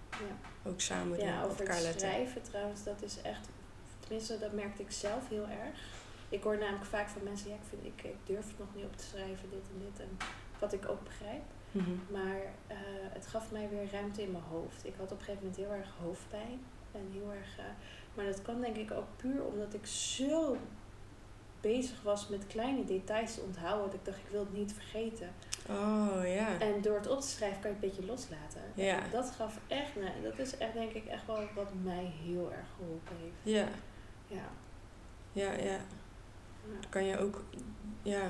ja. 0.09 0.69
ook 0.69 0.81
samen 0.81 1.17
doen, 1.17 1.27
ja, 1.27 1.43
op 1.43 1.49
over 1.49 1.59
elkaar 1.59 1.75
het 1.75 1.83
letten. 1.85 2.01
schrijven 2.09 2.41
trouwens, 2.41 2.83
dat 2.83 3.01
is 3.01 3.21
echt, 3.21 3.47
tenminste 3.99 4.39
dat 4.39 4.51
merkte 4.53 4.81
ik 4.81 4.91
zelf 4.91 5.29
heel 5.29 5.47
erg. 5.47 5.79
Ik 6.29 6.43
hoor 6.43 6.57
namelijk 6.57 6.85
vaak 6.85 7.09
van 7.09 7.23
mensen, 7.23 7.49
ja 7.49 7.55
ik, 7.55 7.61
vind, 7.69 7.85
ik, 7.85 8.03
ik 8.03 8.15
durf 8.23 8.47
het 8.47 8.59
nog 8.59 8.75
niet 8.75 8.85
op 8.85 8.97
te 8.97 9.03
schrijven, 9.03 9.49
dit 9.49 9.63
en 9.73 9.79
dit. 9.79 9.99
En 9.99 10.17
wat 10.59 10.73
ik 10.73 10.89
ook 10.89 11.03
begrijp. 11.03 11.43
Mhm. 11.71 11.91
Maar 12.11 12.39
eh, 12.67 12.77
het 13.13 13.27
gaf 13.27 13.51
mij 13.51 13.69
weer 13.69 13.91
ruimte 13.91 14.21
in 14.21 14.31
mijn 14.31 14.43
hoofd. 14.43 14.85
Ik 14.85 14.93
had 14.97 15.11
op 15.11 15.19
een 15.19 15.25
gegeven 15.25 15.41
moment 15.47 15.55
heel 15.61 15.71
erg 15.71 15.89
hoofdpijn. 16.03 16.59
En 16.91 17.09
heel 17.11 17.31
erg, 17.31 17.57
eh, 17.57 17.65
maar 18.13 18.25
dat 18.25 18.41
kwam 18.41 18.61
denk 18.61 18.75
ik 18.75 18.91
ook 18.91 19.07
puur 19.15 19.43
omdat 19.43 19.73
ik 19.73 19.85
zo 19.85 20.57
bezig 21.61 22.01
was 22.01 22.27
met 22.27 22.47
kleine 22.47 22.85
details 22.85 23.33
te 23.33 23.41
onthouden. 23.41 23.85
Dat 23.85 23.93
ik 23.99 24.05
dacht, 24.05 24.17
ik 24.17 24.29
wil 24.31 24.39
het 24.39 24.53
niet 24.53 24.73
vergeten. 24.73 25.29
Oh 25.69 26.21
ja. 26.35 26.59
En 26.59 26.81
door 26.81 26.95
het 26.95 27.07
op 27.07 27.21
te 27.21 27.27
schrijven 27.27 27.59
kan 27.61 27.69
je 27.69 27.75
het 27.75 27.83
een 27.85 27.89
beetje 27.89 28.05
loslaten. 28.11 28.61
Ja. 28.75 28.99
Dat 29.11 29.31
gaf 29.37 29.59
echt, 29.67 29.95
nee, 29.95 30.21
dat 30.23 30.39
is 30.39 30.57
echt 30.57 30.73
denk 30.73 30.91
ik 30.91 31.05
echt 31.05 31.25
wel 31.25 31.41
wat 31.55 31.69
mij 31.83 32.11
heel 32.23 32.51
erg 32.51 32.65
geholpen 32.77 33.15
heeft. 33.21 33.55
Ja, 33.57 33.67
Ja. 34.27 34.49
ja, 35.31 35.51
ja. 35.51 35.63
Ja. 35.63 35.79
Dan 36.81 36.89
kan 36.89 37.03
je 37.05 37.17
ook, 37.17 37.43
ja, 38.01 38.27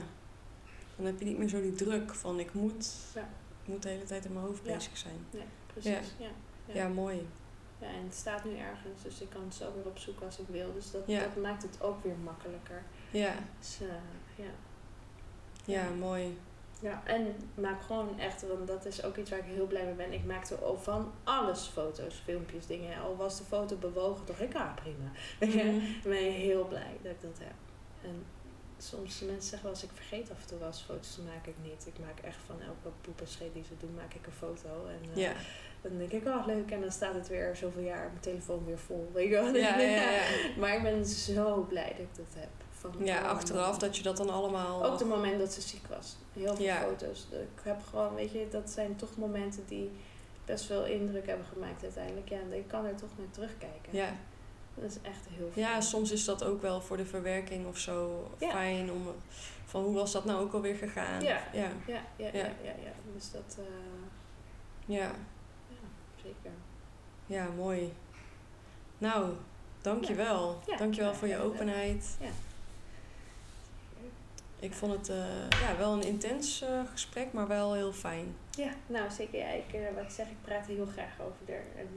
dan 0.96 1.06
heb 1.06 1.20
je 1.20 1.26
niet 1.26 1.38
meer 1.38 1.48
zo 1.50 1.62
die 1.62 1.74
druk 1.76 2.14
van 2.14 2.40
ik 2.40 2.54
moet, 2.54 2.94
Ja. 3.16 3.22
ik 3.64 3.68
moet 3.68 3.84
de 3.84 3.90
hele 3.90 4.04
tijd 4.04 4.26
in 4.26 4.34
mijn 4.34 4.46
hoofd 4.46 4.66
Ja. 4.66 4.74
bezig 4.74 4.98
zijn. 4.98 5.26
Nee, 5.32 5.44
precies. 5.68 6.14
Ja. 6.18 6.28
Ja, 6.66 6.74
Ja. 6.74 6.88
mooi. 6.88 7.28
Ja, 7.80 7.88
en 7.88 8.04
het 8.04 8.14
staat 8.16 8.44
nu 8.44 8.58
ergens, 8.58 9.04
dus 9.04 9.22
ik 9.22 9.30
kan 9.30 9.44
het 9.44 9.54
zo 9.54 9.74
weer 9.76 9.86
opzoeken 9.86 10.26
als 10.26 10.40
ik 10.40 10.48
wil. 10.48 10.74
Dus 10.74 10.92
dat, 10.92 11.02
Ja. 11.06 11.20
dat 11.20 11.36
maakt 11.36 11.64
het 11.64 11.82
ook 11.82 12.04
weer 12.04 12.16
makkelijker. 12.24 12.84
Ja, 13.12 13.34
Dus 13.60 13.80
eh, 13.82 13.88
ja. 14.46 14.52
ja, 15.66 15.90
mooi. 15.90 16.38
Ja, 16.84 17.02
en 17.06 17.36
maak 17.56 17.82
gewoon 17.82 18.20
echt, 18.20 18.48
want 18.48 18.68
dat 18.68 18.86
is 18.86 19.04
ook 19.04 19.18
iets 19.18 19.30
waar 19.30 19.40
ik 19.40 19.46
heel 19.46 19.68
blij 19.68 19.86
mee 19.86 19.94
ben. 19.94 20.14
Ik 20.14 20.26
maakte 20.26 20.56
al 20.56 20.78
van 20.78 21.12
alles 21.24 21.66
foto's, 21.66 22.22
filmpjes, 22.24 22.66
dingen. 22.68 23.02
Al 23.02 23.16
was 23.16 23.38
de 23.38 23.44
foto 23.44 23.76
bewogen, 23.76 24.26
dacht 24.26 24.42
ik, 24.42 24.56
ah 24.56 24.76
prima. 24.76 25.12
Mhm. 25.40 25.76
Ik 25.76 26.04
ben 26.04 26.32
heel 26.32 26.66
blij 26.66 26.98
dat 27.02 27.12
ik 27.12 27.22
dat 27.22 27.38
heb. 27.40 27.54
En 28.02 28.26
soms 28.78 29.20
mensen 29.20 29.50
zeggen 29.50 29.64
wel 29.64 29.72
eens, 29.72 29.84
ik 29.84 29.90
vergeet 29.94 30.32
af 30.32 30.42
en 30.42 30.48
toe 30.48 30.58
wel 30.58 30.68
eens 30.68 30.82
foto's 30.82 31.20
maken. 31.26 31.52
Ik 31.52 31.70
niet. 31.70 31.88
Ik 31.88 32.00
maak 32.00 32.20
echt 32.20 32.42
van 32.46 32.62
elke 32.62 32.96
poep 33.02 33.22
en 33.22 33.28
scheet 33.28 33.54
die 33.54 33.64
ze 33.64 33.78
doen, 33.80 33.94
maak 33.96 34.14
ik 34.14 34.26
een 34.26 34.32
foto. 34.32 34.88
En 34.88 35.24
eh, 35.24 35.30
dan 35.82 35.98
denk 35.98 36.12
ik, 36.12 36.26
oh 36.28 36.46
leuk. 36.46 36.72
En 36.72 36.82
dan 36.82 36.92
staat 36.92 37.14
het 37.14 37.28
weer 37.28 37.56
zoveel 37.56 37.84
jaar, 37.84 38.08
mijn 38.08 38.20
telefoon 38.20 38.66
weer 38.66 38.80
vol. 38.80 39.12
Weet 39.14 39.30
je 39.30 39.34
wel? 39.34 39.56
Ja, 39.56 39.78
ja, 40.00 40.12
ja. 40.12 40.22
Maar 40.58 40.76
ik 40.76 40.84
ben 40.84 41.06
zo 41.06 41.62
blij 41.70 41.90
dat 41.90 42.00
ik 42.00 42.16
dat 42.16 42.34
heb. 42.36 42.50
Van 42.92 43.06
Ja, 43.06 43.22
achteraf 43.22 43.78
dat 43.78 43.98
je 43.98 44.04
dat 44.04 44.18
dan 44.18 44.30
allemaal... 44.30 44.86
Ook 44.86 44.98
de 44.98 45.06
moment 45.06 45.40
dat 45.40 45.54
ze 45.54 45.62
ziek 45.62 45.88
was. 45.88 46.16
Heel 46.34 46.56
veel 46.56 46.66
Ja. 46.66 46.82
foto's. 46.82 47.28
Ik 47.32 47.62
heb 47.64 47.82
gewoon, 47.90 48.16
weet 48.16 48.32
je, 48.32 48.48
dat 48.52 48.70
zijn 48.70 48.96
toch 48.96 49.18
momenten 49.18 49.64
die 49.68 49.92
best 50.46 50.66
veel 50.66 50.86
indruk 50.86 51.28
hebben 51.28 51.46
gemaakt 51.46 51.84
uiteindelijk. 51.84 52.30
Ja, 52.30 52.38
en 52.40 52.54
ik 52.54 52.68
kan 52.68 52.86
er 52.86 52.96
toch 52.96 53.10
naar 53.18 53.30
terugkijken. 53.32 53.90
Ja, 53.92 54.10
Dat 54.76 54.90
is 54.92 54.98
echt 55.02 55.26
heel 55.30 55.50
fijn. 55.54 55.66
Ja, 55.66 55.82
soms 55.82 56.12
is 56.12 56.26
dat 56.26 56.44
ook 56.44 56.62
wel 56.62 56.82
voor 56.82 56.98
de 56.98 57.06
verwerking 57.06 57.68
of 57.68 57.78
zo 57.78 58.28
fijn 58.40 58.92
om 58.92 59.08
van 59.66 59.84
hoe 59.84 59.94
was 59.94 60.12
dat 60.12 60.26
nou 60.26 60.42
ook 60.42 60.54
alweer 60.54 60.76
gegaan? 60.76 61.22
Ja, 61.22 61.42
ja, 61.54 61.70
ja, 61.88 62.02
ja, 62.16 62.30
ja. 62.34 62.46
ja, 62.64 62.92
Dus 63.16 63.32
dat. 63.32 63.58
Uh, 63.60 63.66
ja. 64.96 65.12
ja, 65.70 65.88
zeker. 66.24 66.52
Ja, 67.26 67.48
mooi. 67.58 67.94
Nou, 68.98 69.34
dankjewel. 69.82 70.60
Ja. 70.68 70.78
Dankjewel 70.78 71.14
voor 71.14 71.28
je 71.28 71.38
openheid. 71.40 72.18
Ja. 72.20 72.28
Ik 74.64 74.74
vond 74.74 74.92
het 74.92 75.10
uh, 75.10 75.50
ja, 75.50 75.78
wel 75.78 75.94
een 75.94 76.04
intens 76.04 76.64
uh, 76.64 76.82
gesprek, 76.92 77.34
maar 77.34 77.48
wel 77.48 77.74
heel 77.74 77.94
fijn. 77.94 78.36
Ja, 78.52 78.72
nou 78.88 79.12
zeker. 79.12 79.40
Ja, 79.40 79.48
ik, 79.48 79.74
uh, 79.74 79.82
wat 79.96 80.04
ik 80.04 80.10
zeg, 80.10 80.28
ik 80.28 80.42
praat 80.42 80.66
heel 80.66 80.86
graag 80.86 81.22
over 81.22 81.54
er. 81.54 81.64
En, 81.76 81.90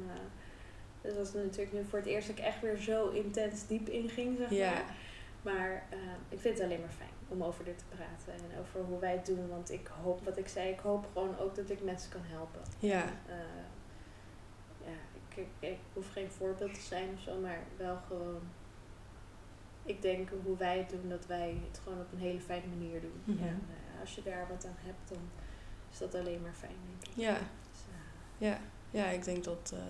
dat 1.00 1.16
was 1.16 1.32
natuurlijk 1.32 1.72
nu 1.72 1.84
voor 1.84 1.98
het 1.98 2.08
eerst 2.08 2.28
dat 2.28 2.38
ik 2.38 2.44
echt 2.44 2.60
weer 2.60 2.76
zo 2.76 3.08
intens 3.08 3.66
diep 3.66 3.88
inging, 3.88 4.38
zeg 4.38 4.50
maar. 4.50 4.58
Ja. 4.58 4.84
Maar 5.42 5.86
ik 6.28 6.40
vind 6.40 6.54
het 6.54 6.64
alleen 6.64 6.80
maar 6.80 6.94
fijn 6.96 7.10
om 7.28 7.42
over 7.42 7.64
dit 7.64 7.78
te 7.78 7.84
praten 7.96 8.32
en 8.32 8.60
over 8.60 8.80
hoe 8.80 8.98
wij 8.98 9.12
het 9.12 9.26
doen. 9.26 9.48
Want 9.48 9.70
ik 9.70 9.90
hoop, 10.02 10.24
wat 10.24 10.38
ik 10.38 10.48
zei, 10.48 10.68
ik 10.68 10.78
hoop 10.78 11.06
gewoon 11.12 11.38
ook 11.38 11.54
dat 11.54 11.70
ik 11.70 11.82
mensen 11.82 12.10
kan 12.10 12.24
helpen. 12.24 12.60
Ja. 12.78 13.04
ja, 14.84 14.96
ik, 15.28 15.36
ik, 15.36 15.68
ik 15.68 15.78
hoef 15.92 16.12
geen 16.12 16.30
voorbeeld 16.30 16.74
te 16.74 16.80
zijn 16.80 17.08
of 17.14 17.20
zo, 17.20 17.40
maar 17.40 17.58
wel 17.76 17.98
gewoon 18.06 18.40
ik 19.86 20.02
denk 20.02 20.28
hoe 20.44 20.56
wij 20.56 20.78
het 20.78 20.90
doen, 20.90 21.08
dat 21.08 21.26
wij 21.26 21.56
het 21.68 21.80
gewoon 21.82 22.00
op 22.00 22.12
een 22.12 22.18
hele 22.18 22.40
fijne 22.40 22.66
manier 22.66 23.00
doen. 23.00 23.20
Mm 23.24 23.38
En 23.38 23.62
uh, 23.68 24.00
als 24.00 24.14
je 24.14 24.22
daar 24.22 24.46
wat 24.48 24.64
aan 24.64 24.76
hebt, 24.78 25.08
dan 25.08 25.18
is 25.92 25.98
dat 25.98 26.14
alleen 26.14 26.42
maar 26.42 26.54
fijn, 26.54 26.76
denk 26.86 27.14
ik. 27.14 27.22
Ja, 27.22 27.32
dus, 27.32 27.80
uh, 27.88 28.48
ja. 28.48 28.60
ja 28.90 29.06
ik 29.06 29.24
denk 29.24 29.44
dat. 29.44 29.70
Uh, 29.74 29.80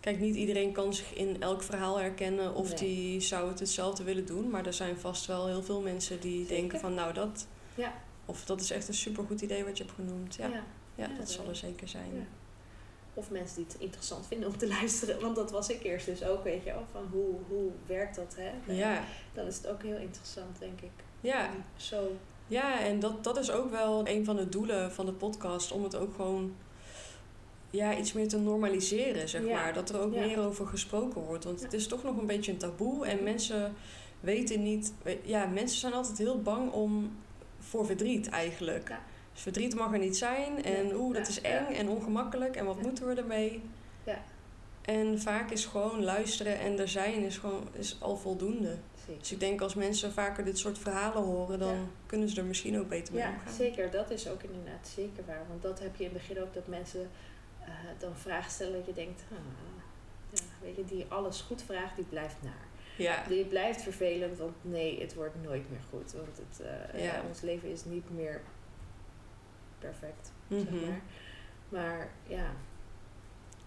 kijk, 0.00 0.18
niet 0.18 0.34
iedereen 0.34 0.72
kan 0.72 0.94
zich 0.94 1.14
in 1.14 1.40
elk 1.42 1.62
verhaal 1.62 1.98
herkennen 1.98 2.54
of 2.54 2.74
die 2.74 3.20
zou 3.20 3.48
het 3.48 3.58
hetzelfde 3.58 4.04
willen 4.04 4.26
doen. 4.26 4.50
Maar 4.50 4.66
er 4.66 4.72
zijn 4.72 4.96
vast 4.96 5.26
wel 5.26 5.46
heel 5.46 5.62
veel 5.62 5.80
mensen 5.80 6.20
die 6.20 6.46
denken 6.46 6.80
van 6.80 6.94
nou 6.94 7.12
dat. 7.12 7.46
Ja. 7.74 7.92
Of 8.24 8.44
dat 8.44 8.60
is 8.60 8.70
echt 8.70 8.88
een 8.88 8.94
supergoed 8.94 9.40
idee 9.40 9.64
wat 9.64 9.78
je 9.78 9.84
hebt 9.84 9.96
genoemd. 9.96 10.34
Ja, 10.34 10.46
ja. 10.46 10.62
ja 10.94 11.08
dat 11.18 11.30
zal 11.30 11.48
er 11.48 11.56
zeker 11.56 11.88
zijn. 11.88 12.26
Of 13.18 13.30
mensen 13.30 13.56
die 13.56 13.64
het 13.68 13.80
interessant 13.80 14.26
vinden 14.26 14.48
om 14.48 14.58
te 14.58 14.68
luisteren. 14.78 15.20
Want 15.20 15.36
dat 15.36 15.50
was 15.50 15.68
ik 15.68 15.82
eerst 15.82 16.06
dus 16.06 16.24
ook, 16.24 16.44
weet 16.44 16.64
je 16.64 16.72
wel. 16.72 16.84
Van 16.92 17.08
hoe, 17.12 17.34
hoe 17.48 17.70
werkt 17.86 18.16
dat, 18.16 18.36
hè? 18.36 18.74
Ja. 18.74 19.04
Dan 19.32 19.46
is 19.46 19.56
het 19.56 19.66
ook 19.66 19.82
heel 19.82 19.96
interessant, 19.96 20.58
denk 20.58 20.80
ik. 20.80 20.90
Ja. 21.20 21.50
Zo. 21.76 22.16
Ja, 22.46 22.80
en 22.80 23.00
dat, 23.00 23.24
dat 23.24 23.38
is 23.38 23.50
ook 23.50 23.70
wel 23.70 24.08
een 24.08 24.24
van 24.24 24.36
de 24.36 24.48
doelen 24.48 24.92
van 24.92 25.06
de 25.06 25.12
podcast. 25.12 25.72
Om 25.72 25.82
het 25.82 25.96
ook 25.96 26.14
gewoon 26.14 26.54
ja, 27.70 27.98
iets 27.98 28.12
meer 28.12 28.28
te 28.28 28.38
normaliseren, 28.38 29.28
zeg 29.28 29.42
maar. 29.42 29.72
Dat 29.72 29.90
er 29.90 30.00
ook 30.00 30.14
meer 30.14 30.38
over 30.40 30.66
gesproken 30.66 31.22
wordt. 31.22 31.44
Want 31.44 31.60
het 31.62 31.72
is 31.72 31.86
toch 31.86 32.02
nog 32.02 32.16
een 32.16 32.26
beetje 32.26 32.52
een 32.52 32.58
taboe. 32.58 33.06
En 33.06 33.22
mensen 33.22 33.74
weten 34.20 34.62
niet... 34.62 34.92
Ja, 35.22 35.46
mensen 35.46 35.78
zijn 35.78 35.92
altijd 35.92 36.18
heel 36.18 36.42
bang 36.42 36.72
om 36.72 37.16
voor 37.58 37.86
verdriet 37.86 38.28
eigenlijk. 38.28 38.92
Dus 39.38 39.46
verdriet 39.46 39.74
mag 39.74 39.92
er 39.92 39.98
niet 39.98 40.16
zijn. 40.16 40.64
En 40.64 40.94
oeh, 40.94 41.14
dat 41.14 41.28
is 41.28 41.40
eng 41.40 41.74
en 41.74 41.88
ongemakkelijk. 41.88 42.56
En 42.56 42.64
wat 42.64 42.82
moeten 42.82 43.06
we 43.06 43.14
ermee? 43.14 43.62
Ja. 44.04 44.18
En 44.82 45.20
vaak 45.20 45.50
is 45.50 45.66
gewoon 45.66 46.04
luisteren 46.04 46.58
en 46.58 46.78
er 46.78 46.88
zijn 46.88 47.22
is 47.22 47.36
gewoon 47.36 47.68
is 47.72 47.96
al 48.00 48.16
voldoende. 48.16 48.76
Zeker. 49.06 49.20
Dus 49.20 49.32
ik 49.32 49.40
denk 49.40 49.60
als 49.60 49.74
mensen 49.74 50.12
vaker 50.12 50.44
dit 50.44 50.58
soort 50.58 50.78
verhalen 50.78 51.22
horen, 51.22 51.58
dan 51.58 51.90
kunnen 52.06 52.28
ze 52.28 52.40
er 52.40 52.46
misschien 52.46 52.78
ook 52.78 52.88
beter 52.88 53.14
mee 53.14 53.22
ja, 53.22 53.30
omgaan. 53.30 53.52
Zeker, 53.52 53.90
dat 53.90 54.10
is 54.10 54.28
ook 54.28 54.42
inderdaad 54.42 54.88
zeker 54.94 55.24
waar. 55.26 55.44
Want 55.48 55.62
dat 55.62 55.80
heb 55.80 55.96
je 55.96 56.04
in 56.04 56.10
het 56.10 56.18
begin 56.18 56.42
ook 56.42 56.54
dat 56.54 56.66
mensen 56.66 57.10
uh, 57.60 57.68
dan 57.98 58.16
vragen 58.16 58.50
stellen 58.50 58.72
dat 58.72 58.86
je 58.86 58.92
denkt, 58.92 59.22
ah, 59.30 59.38
ja, 60.30 60.40
weet 60.62 60.76
je, 60.76 60.84
die 60.84 61.06
alles 61.08 61.40
goed 61.40 61.62
vraagt, 61.62 61.96
die 61.96 62.04
blijft 62.04 62.36
naar. 62.42 62.66
Ja. 62.96 63.24
Die 63.28 63.44
blijft 63.44 63.82
vervelend, 63.82 64.38
want 64.38 64.54
nee, 64.60 65.00
het 65.00 65.14
wordt 65.14 65.34
nooit 65.42 65.70
meer 65.70 65.82
goed. 65.90 66.12
Want 66.12 66.36
het, 66.36 66.66
uh, 66.94 67.04
ja. 67.04 67.22
ons 67.28 67.40
leven 67.40 67.70
is 67.70 67.84
niet 67.84 68.10
meer 68.10 68.40
perfect, 69.78 70.32
zeg 70.48 70.70
mhm. 70.70 70.86
maar. 70.86 71.00
Maar 71.68 72.08
ja. 72.26 72.50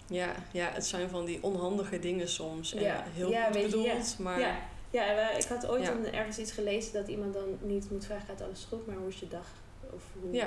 Ja, 0.08 0.36
ja, 0.52 0.70
het 0.72 0.86
zijn 0.86 1.10
van 1.10 1.26
die 1.26 1.44
onhandige 1.44 2.00
dingen 2.00 2.28
soms. 2.28 2.74
En 2.74 2.82
ja. 2.82 3.04
heel 3.14 3.30
ja, 3.30 3.46
goed 3.46 3.62
bedoeld, 3.62 4.20
maar... 4.20 4.40
Ja, 4.40 4.60
ja 4.90 5.30
ik 5.30 5.46
had 5.46 5.68
ooit 5.68 5.88
een, 5.88 6.14
ergens 6.14 6.38
iets 6.38 6.52
gelezen 6.52 6.94
dat 6.94 7.08
iemand 7.08 7.34
dan 7.34 7.58
niet 7.62 7.92
moet 7.92 8.06
vragen, 8.06 8.28
gaat 8.28 8.42
alles 8.42 8.66
goed? 8.70 8.88
Maar 8.88 8.96
hoe 8.96 9.08
is 9.08 9.20
je 9.20 9.28
dag? 9.28 9.48
Of 9.94 10.04
hoe, 10.22 10.34
uh, 10.36 10.46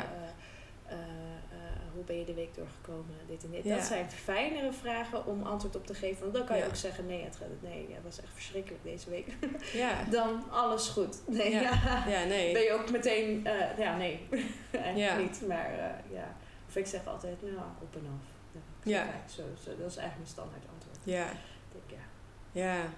hoe 1.94 2.04
ben 2.04 2.18
je 2.18 2.24
de 2.24 2.34
week 2.34 2.54
doorgekomen? 2.54 3.14
Dit 3.26 3.44
en 3.44 3.50
dit. 3.50 3.64
Dat 3.64 3.82
zijn 3.82 4.10
fijnere 4.10 4.72
vragen 4.72 5.26
om 5.26 5.42
antwoord 5.42 5.76
op 5.76 5.86
te 5.86 5.94
geven. 5.94 6.20
Want 6.20 6.34
dan 6.34 6.44
kan 6.44 6.56
je 6.56 6.64
ook 6.64 6.74
zeggen, 6.76 7.06
nee, 7.06 7.24
het, 7.24 7.38
nee, 7.60 7.86
het 7.90 8.02
was 8.04 8.20
echt 8.20 8.32
verschrikkelijk 8.32 8.82
deze 8.82 9.10
week. 9.10 9.26
Ja. 9.72 10.04
dan 10.10 10.50
alles 10.50 10.88
goed. 10.88 11.28
Nee, 11.28 11.52
ja. 11.60 12.04
ja. 12.08 12.24
nee. 12.24 12.52
Ben 12.52 12.62
je 12.62 12.72
ook 12.72 12.90
meteen, 12.90 13.46
uh, 13.46 13.78
ja, 13.78 13.96
nee, 13.96 14.28
eigenlijk 14.70 15.18
niet. 15.18 15.48
Maar 15.48 15.70
uh, 15.72 16.12
ja, 16.16 16.36
of 16.68 16.76
ik 16.76 16.86
zeg 16.86 17.06
altijd, 17.06 17.42
nou, 17.42 17.54
op 17.80 17.94
en 17.94 18.06
af. 18.06 18.60
ja. 18.82 19.06
Zo, 19.26 19.42
zo, 19.62 19.70
dat 19.76 19.90
is 19.90 19.96
eigenlijk 19.96 20.16
mijn 20.16 20.26
standaard 20.26 20.64
antwoord. 20.72 20.98
Ja. 21.02 21.30
Ik 21.30 21.88
denk, 21.88 22.00
ja. 22.00 22.06
Ja, 22.62 22.88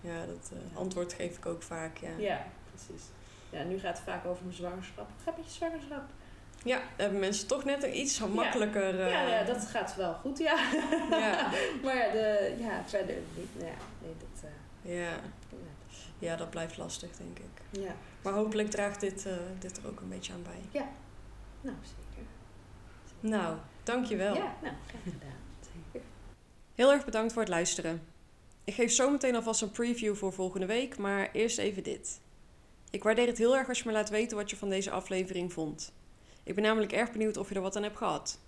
ja 0.00 0.26
dat 0.26 0.50
uh, 0.52 0.78
antwoord 0.78 1.12
geef 1.12 1.36
ik 1.36 1.46
ook 1.46 1.62
vaak, 1.62 1.96
ja. 1.96 2.10
Ja, 2.18 2.46
precies. 2.70 3.04
Ja, 3.50 3.62
nu 3.62 3.78
gaat 3.78 3.96
het 3.96 4.06
vaak 4.06 4.24
over 4.26 4.44
mijn 4.44 4.56
zwangerschap. 4.56 5.08
Gaat 5.24 5.36
met 5.36 5.46
je 5.46 5.52
zwangerschap? 5.52 6.04
Ja, 6.66 6.80
hebben 6.96 7.20
mensen 7.20 7.46
toch 7.46 7.64
net 7.64 7.82
iets 7.82 8.18
makkelijker. 8.18 8.98
Ja, 8.98 9.08
ja, 9.08 9.28
ja, 9.28 9.44
dat 9.44 9.66
gaat 9.66 9.96
wel 9.96 10.14
goed, 10.14 10.38
ja. 10.38 10.58
ja. 11.10 11.50
maar 11.82 11.96
ja, 11.96 12.12
de, 12.12 12.54
ja, 12.58 12.82
verder 12.86 13.16
niet. 13.36 13.54
Nou 13.54 13.66
ja, 13.66 13.76
nee, 14.02 14.14
dat. 14.18 14.50
Uh, 14.84 14.98
ja. 14.98 15.12
ja, 16.18 16.36
dat 16.36 16.50
blijft 16.50 16.76
lastig, 16.76 17.10
denk 17.16 17.38
ik. 17.38 17.80
Ja. 17.80 17.94
Maar 18.22 18.32
hopelijk 18.32 18.70
draagt 18.70 19.00
dit, 19.00 19.26
uh, 19.26 19.32
dit 19.58 19.76
er 19.76 19.86
ook 19.86 20.00
een 20.00 20.08
beetje 20.08 20.32
aan 20.32 20.42
bij. 20.42 20.80
Ja, 20.80 20.88
nou 21.60 21.76
zeker. 21.82 22.28
Nou, 23.20 23.56
dankjewel. 23.82 24.34
Ja, 24.34 24.54
nou, 24.62 24.74
graag 24.86 25.02
gedaan. 25.02 25.38
Zeker. 25.60 26.06
Heel 26.74 26.92
erg 26.92 27.04
bedankt 27.04 27.32
voor 27.32 27.42
het 27.42 27.50
luisteren. 27.50 28.02
Ik 28.64 28.74
geef 28.74 28.92
zo 28.92 29.10
meteen 29.10 29.36
alvast 29.36 29.62
een 29.62 29.70
preview 29.70 30.14
voor 30.14 30.32
volgende 30.32 30.66
week, 30.66 30.98
maar 30.98 31.30
eerst 31.32 31.58
even 31.58 31.82
dit. 31.82 32.20
Ik 32.90 33.02
waardeer 33.02 33.26
het 33.26 33.38
heel 33.38 33.56
erg 33.56 33.68
als 33.68 33.78
je 33.78 33.84
me 33.86 33.92
laat 33.92 34.08
weten 34.08 34.36
wat 34.36 34.50
je 34.50 34.56
van 34.56 34.68
deze 34.68 34.90
aflevering 34.90 35.52
vond. 35.52 35.92
Ik 36.46 36.54
ben 36.54 36.64
namelijk 36.64 36.92
erg 36.92 37.12
benieuwd 37.12 37.36
of 37.36 37.48
je 37.48 37.54
er 37.54 37.60
wat 37.60 37.76
aan 37.76 37.82
hebt 37.82 37.96
gehad. 37.96 38.38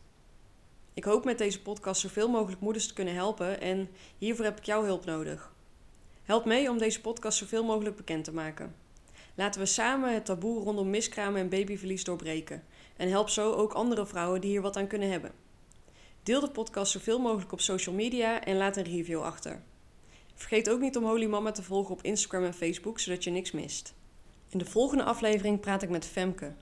Ik 0.94 1.04
hoop 1.04 1.24
met 1.24 1.38
deze 1.38 1.62
podcast 1.62 2.00
zoveel 2.00 2.28
mogelijk 2.28 2.60
moeders 2.60 2.86
te 2.86 2.94
kunnen 2.94 3.14
helpen 3.14 3.60
en 3.60 3.88
hiervoor 4.18 4.44
heb 4.44 4.58
ik 4.58 4.64
jouw 4.64 4.84
hulp 4.84 5.04
nodig. 5.04 5.52
Help 6.22 6.44
mee 6.44 6.70
om 6.70 6.78
deze 6.78 7.00
podcast 7.00 7.38
zoveel 7.38 7.64
mogelijk 7.64 7.96
bekend 7.96 8.24
te 8.24 8.32
maken. 8.32 8.74
Laten 9.34 9.60
we 9.60 9.66
samen 9.66 10.14
het 10.14 10.24
taboe 10.24 10.62
rondom 10.62 10.90
miskramen 10.90 11.40
en 11.40 11.48
babyverlies 11.48 12.04
doorbreken 12.04 12.62
en 12.96 13.08
help 13.08 13.28
zo 13.28 13.52
ook 13.52 13.72
andere 13.72 14.06
vrouwen 14.06 14.40
die 14.40 14.50
hier 14.50 14.62
wat 14.62 14.76
aan 14.76 14.86
kunnen 14.86 15.10
hebben. 15.10 15.32
Deel 16.22 16.40
de 16.40 16.50
podcast 16.50 16.92
zoveel 16.92 17.18
mogelijk 17.18 17.52
op 17.52 17.60
social 17.60 17.94
media 17.94 18.44
en 18.44 18.56
laat 18.56 18.76
een 18.76 18.84
review 18.84 19.22
achter. 19.22 19.62
Vergeet 20.34 20.70
ook 20.70 20.80
niet 20.80 20.96
om 20.96 21.04
Holy 21.04 21.26
Mama 21.26 21.50
te 21.50 21.62
volgen 21.62 21.94
op 21.94 22.02
Instagram 22.02 22.44
en 22.44 22.54
Facebook 22.54 23.00
zodat 23.00 23.24
je 23.24 23.30
niks 23.30 23.50
mist. 23.50 23.94
In 24.48 24.58
de 24.58 24.66
volgende 24.66 25.04
aflevering 25.04 25.60
praat 25.60 25.82
ik 25.82 25.90
met 25.90 26.06
Femke, 26.06 26.52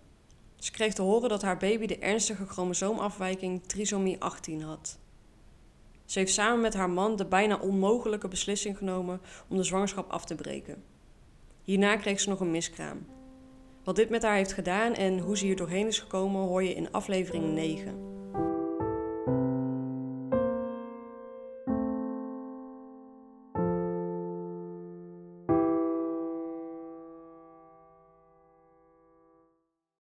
ze 0.56 0.70
kreeg 0.70 0.94
te 0.94 1.02
horen 1.02 1.28
dat 1.28 1.42
haar 1.42 1.56
baby 1.56 1.86
de 1.86 1.98
ernstige 1.98 2.46
chromosoomafwijking 2.46 3.62
trisomie 3.66 4.20
18 4.20 4.62
had. 4.62 4.98
Ze 6.04 6.18
heeft 6.18 6.32
samen 6.32 6.60
met 6.60 6.74
haar 6.74 6.90
man 6.90 7.16
de 7.16 7.26
bijna 7.26 7.56
onmogelijke 7.56 8.28
beslissing 8.28 8.76
genomen 8.76 9.20
om 9.48 9.56
de 9.56 9.62
zwangerschap 9.62 10.10
af 10.10 10.24
te 10.24 10.34
breken. 10.34 10.82
Hierna 11.62 11.96
kreeg 11.96 12.20
ze 12.20 12.28
nog 12.28 12.40
een 12.40 12.50
miskraam. 12.50 13.06
Wat 13.84 13.96
dit 13.96 14.10
met 14.10 14.22
haar 14.22 14.36
heeft 14.36 14.52
gedaan 14.52 14.94
en 14.94 15.18
hoe 15.18 15.36
ze 15.36 15.44
hier 15.44 15.56
doorheen 15.56 15.86
is 15.86 15.98
gekomen 15.98 16.40
hoor 16.40 16.62
je 16.62 16.74
in 16.74 16.92
aflevering 16.92 17.52
9. 17.52 18.15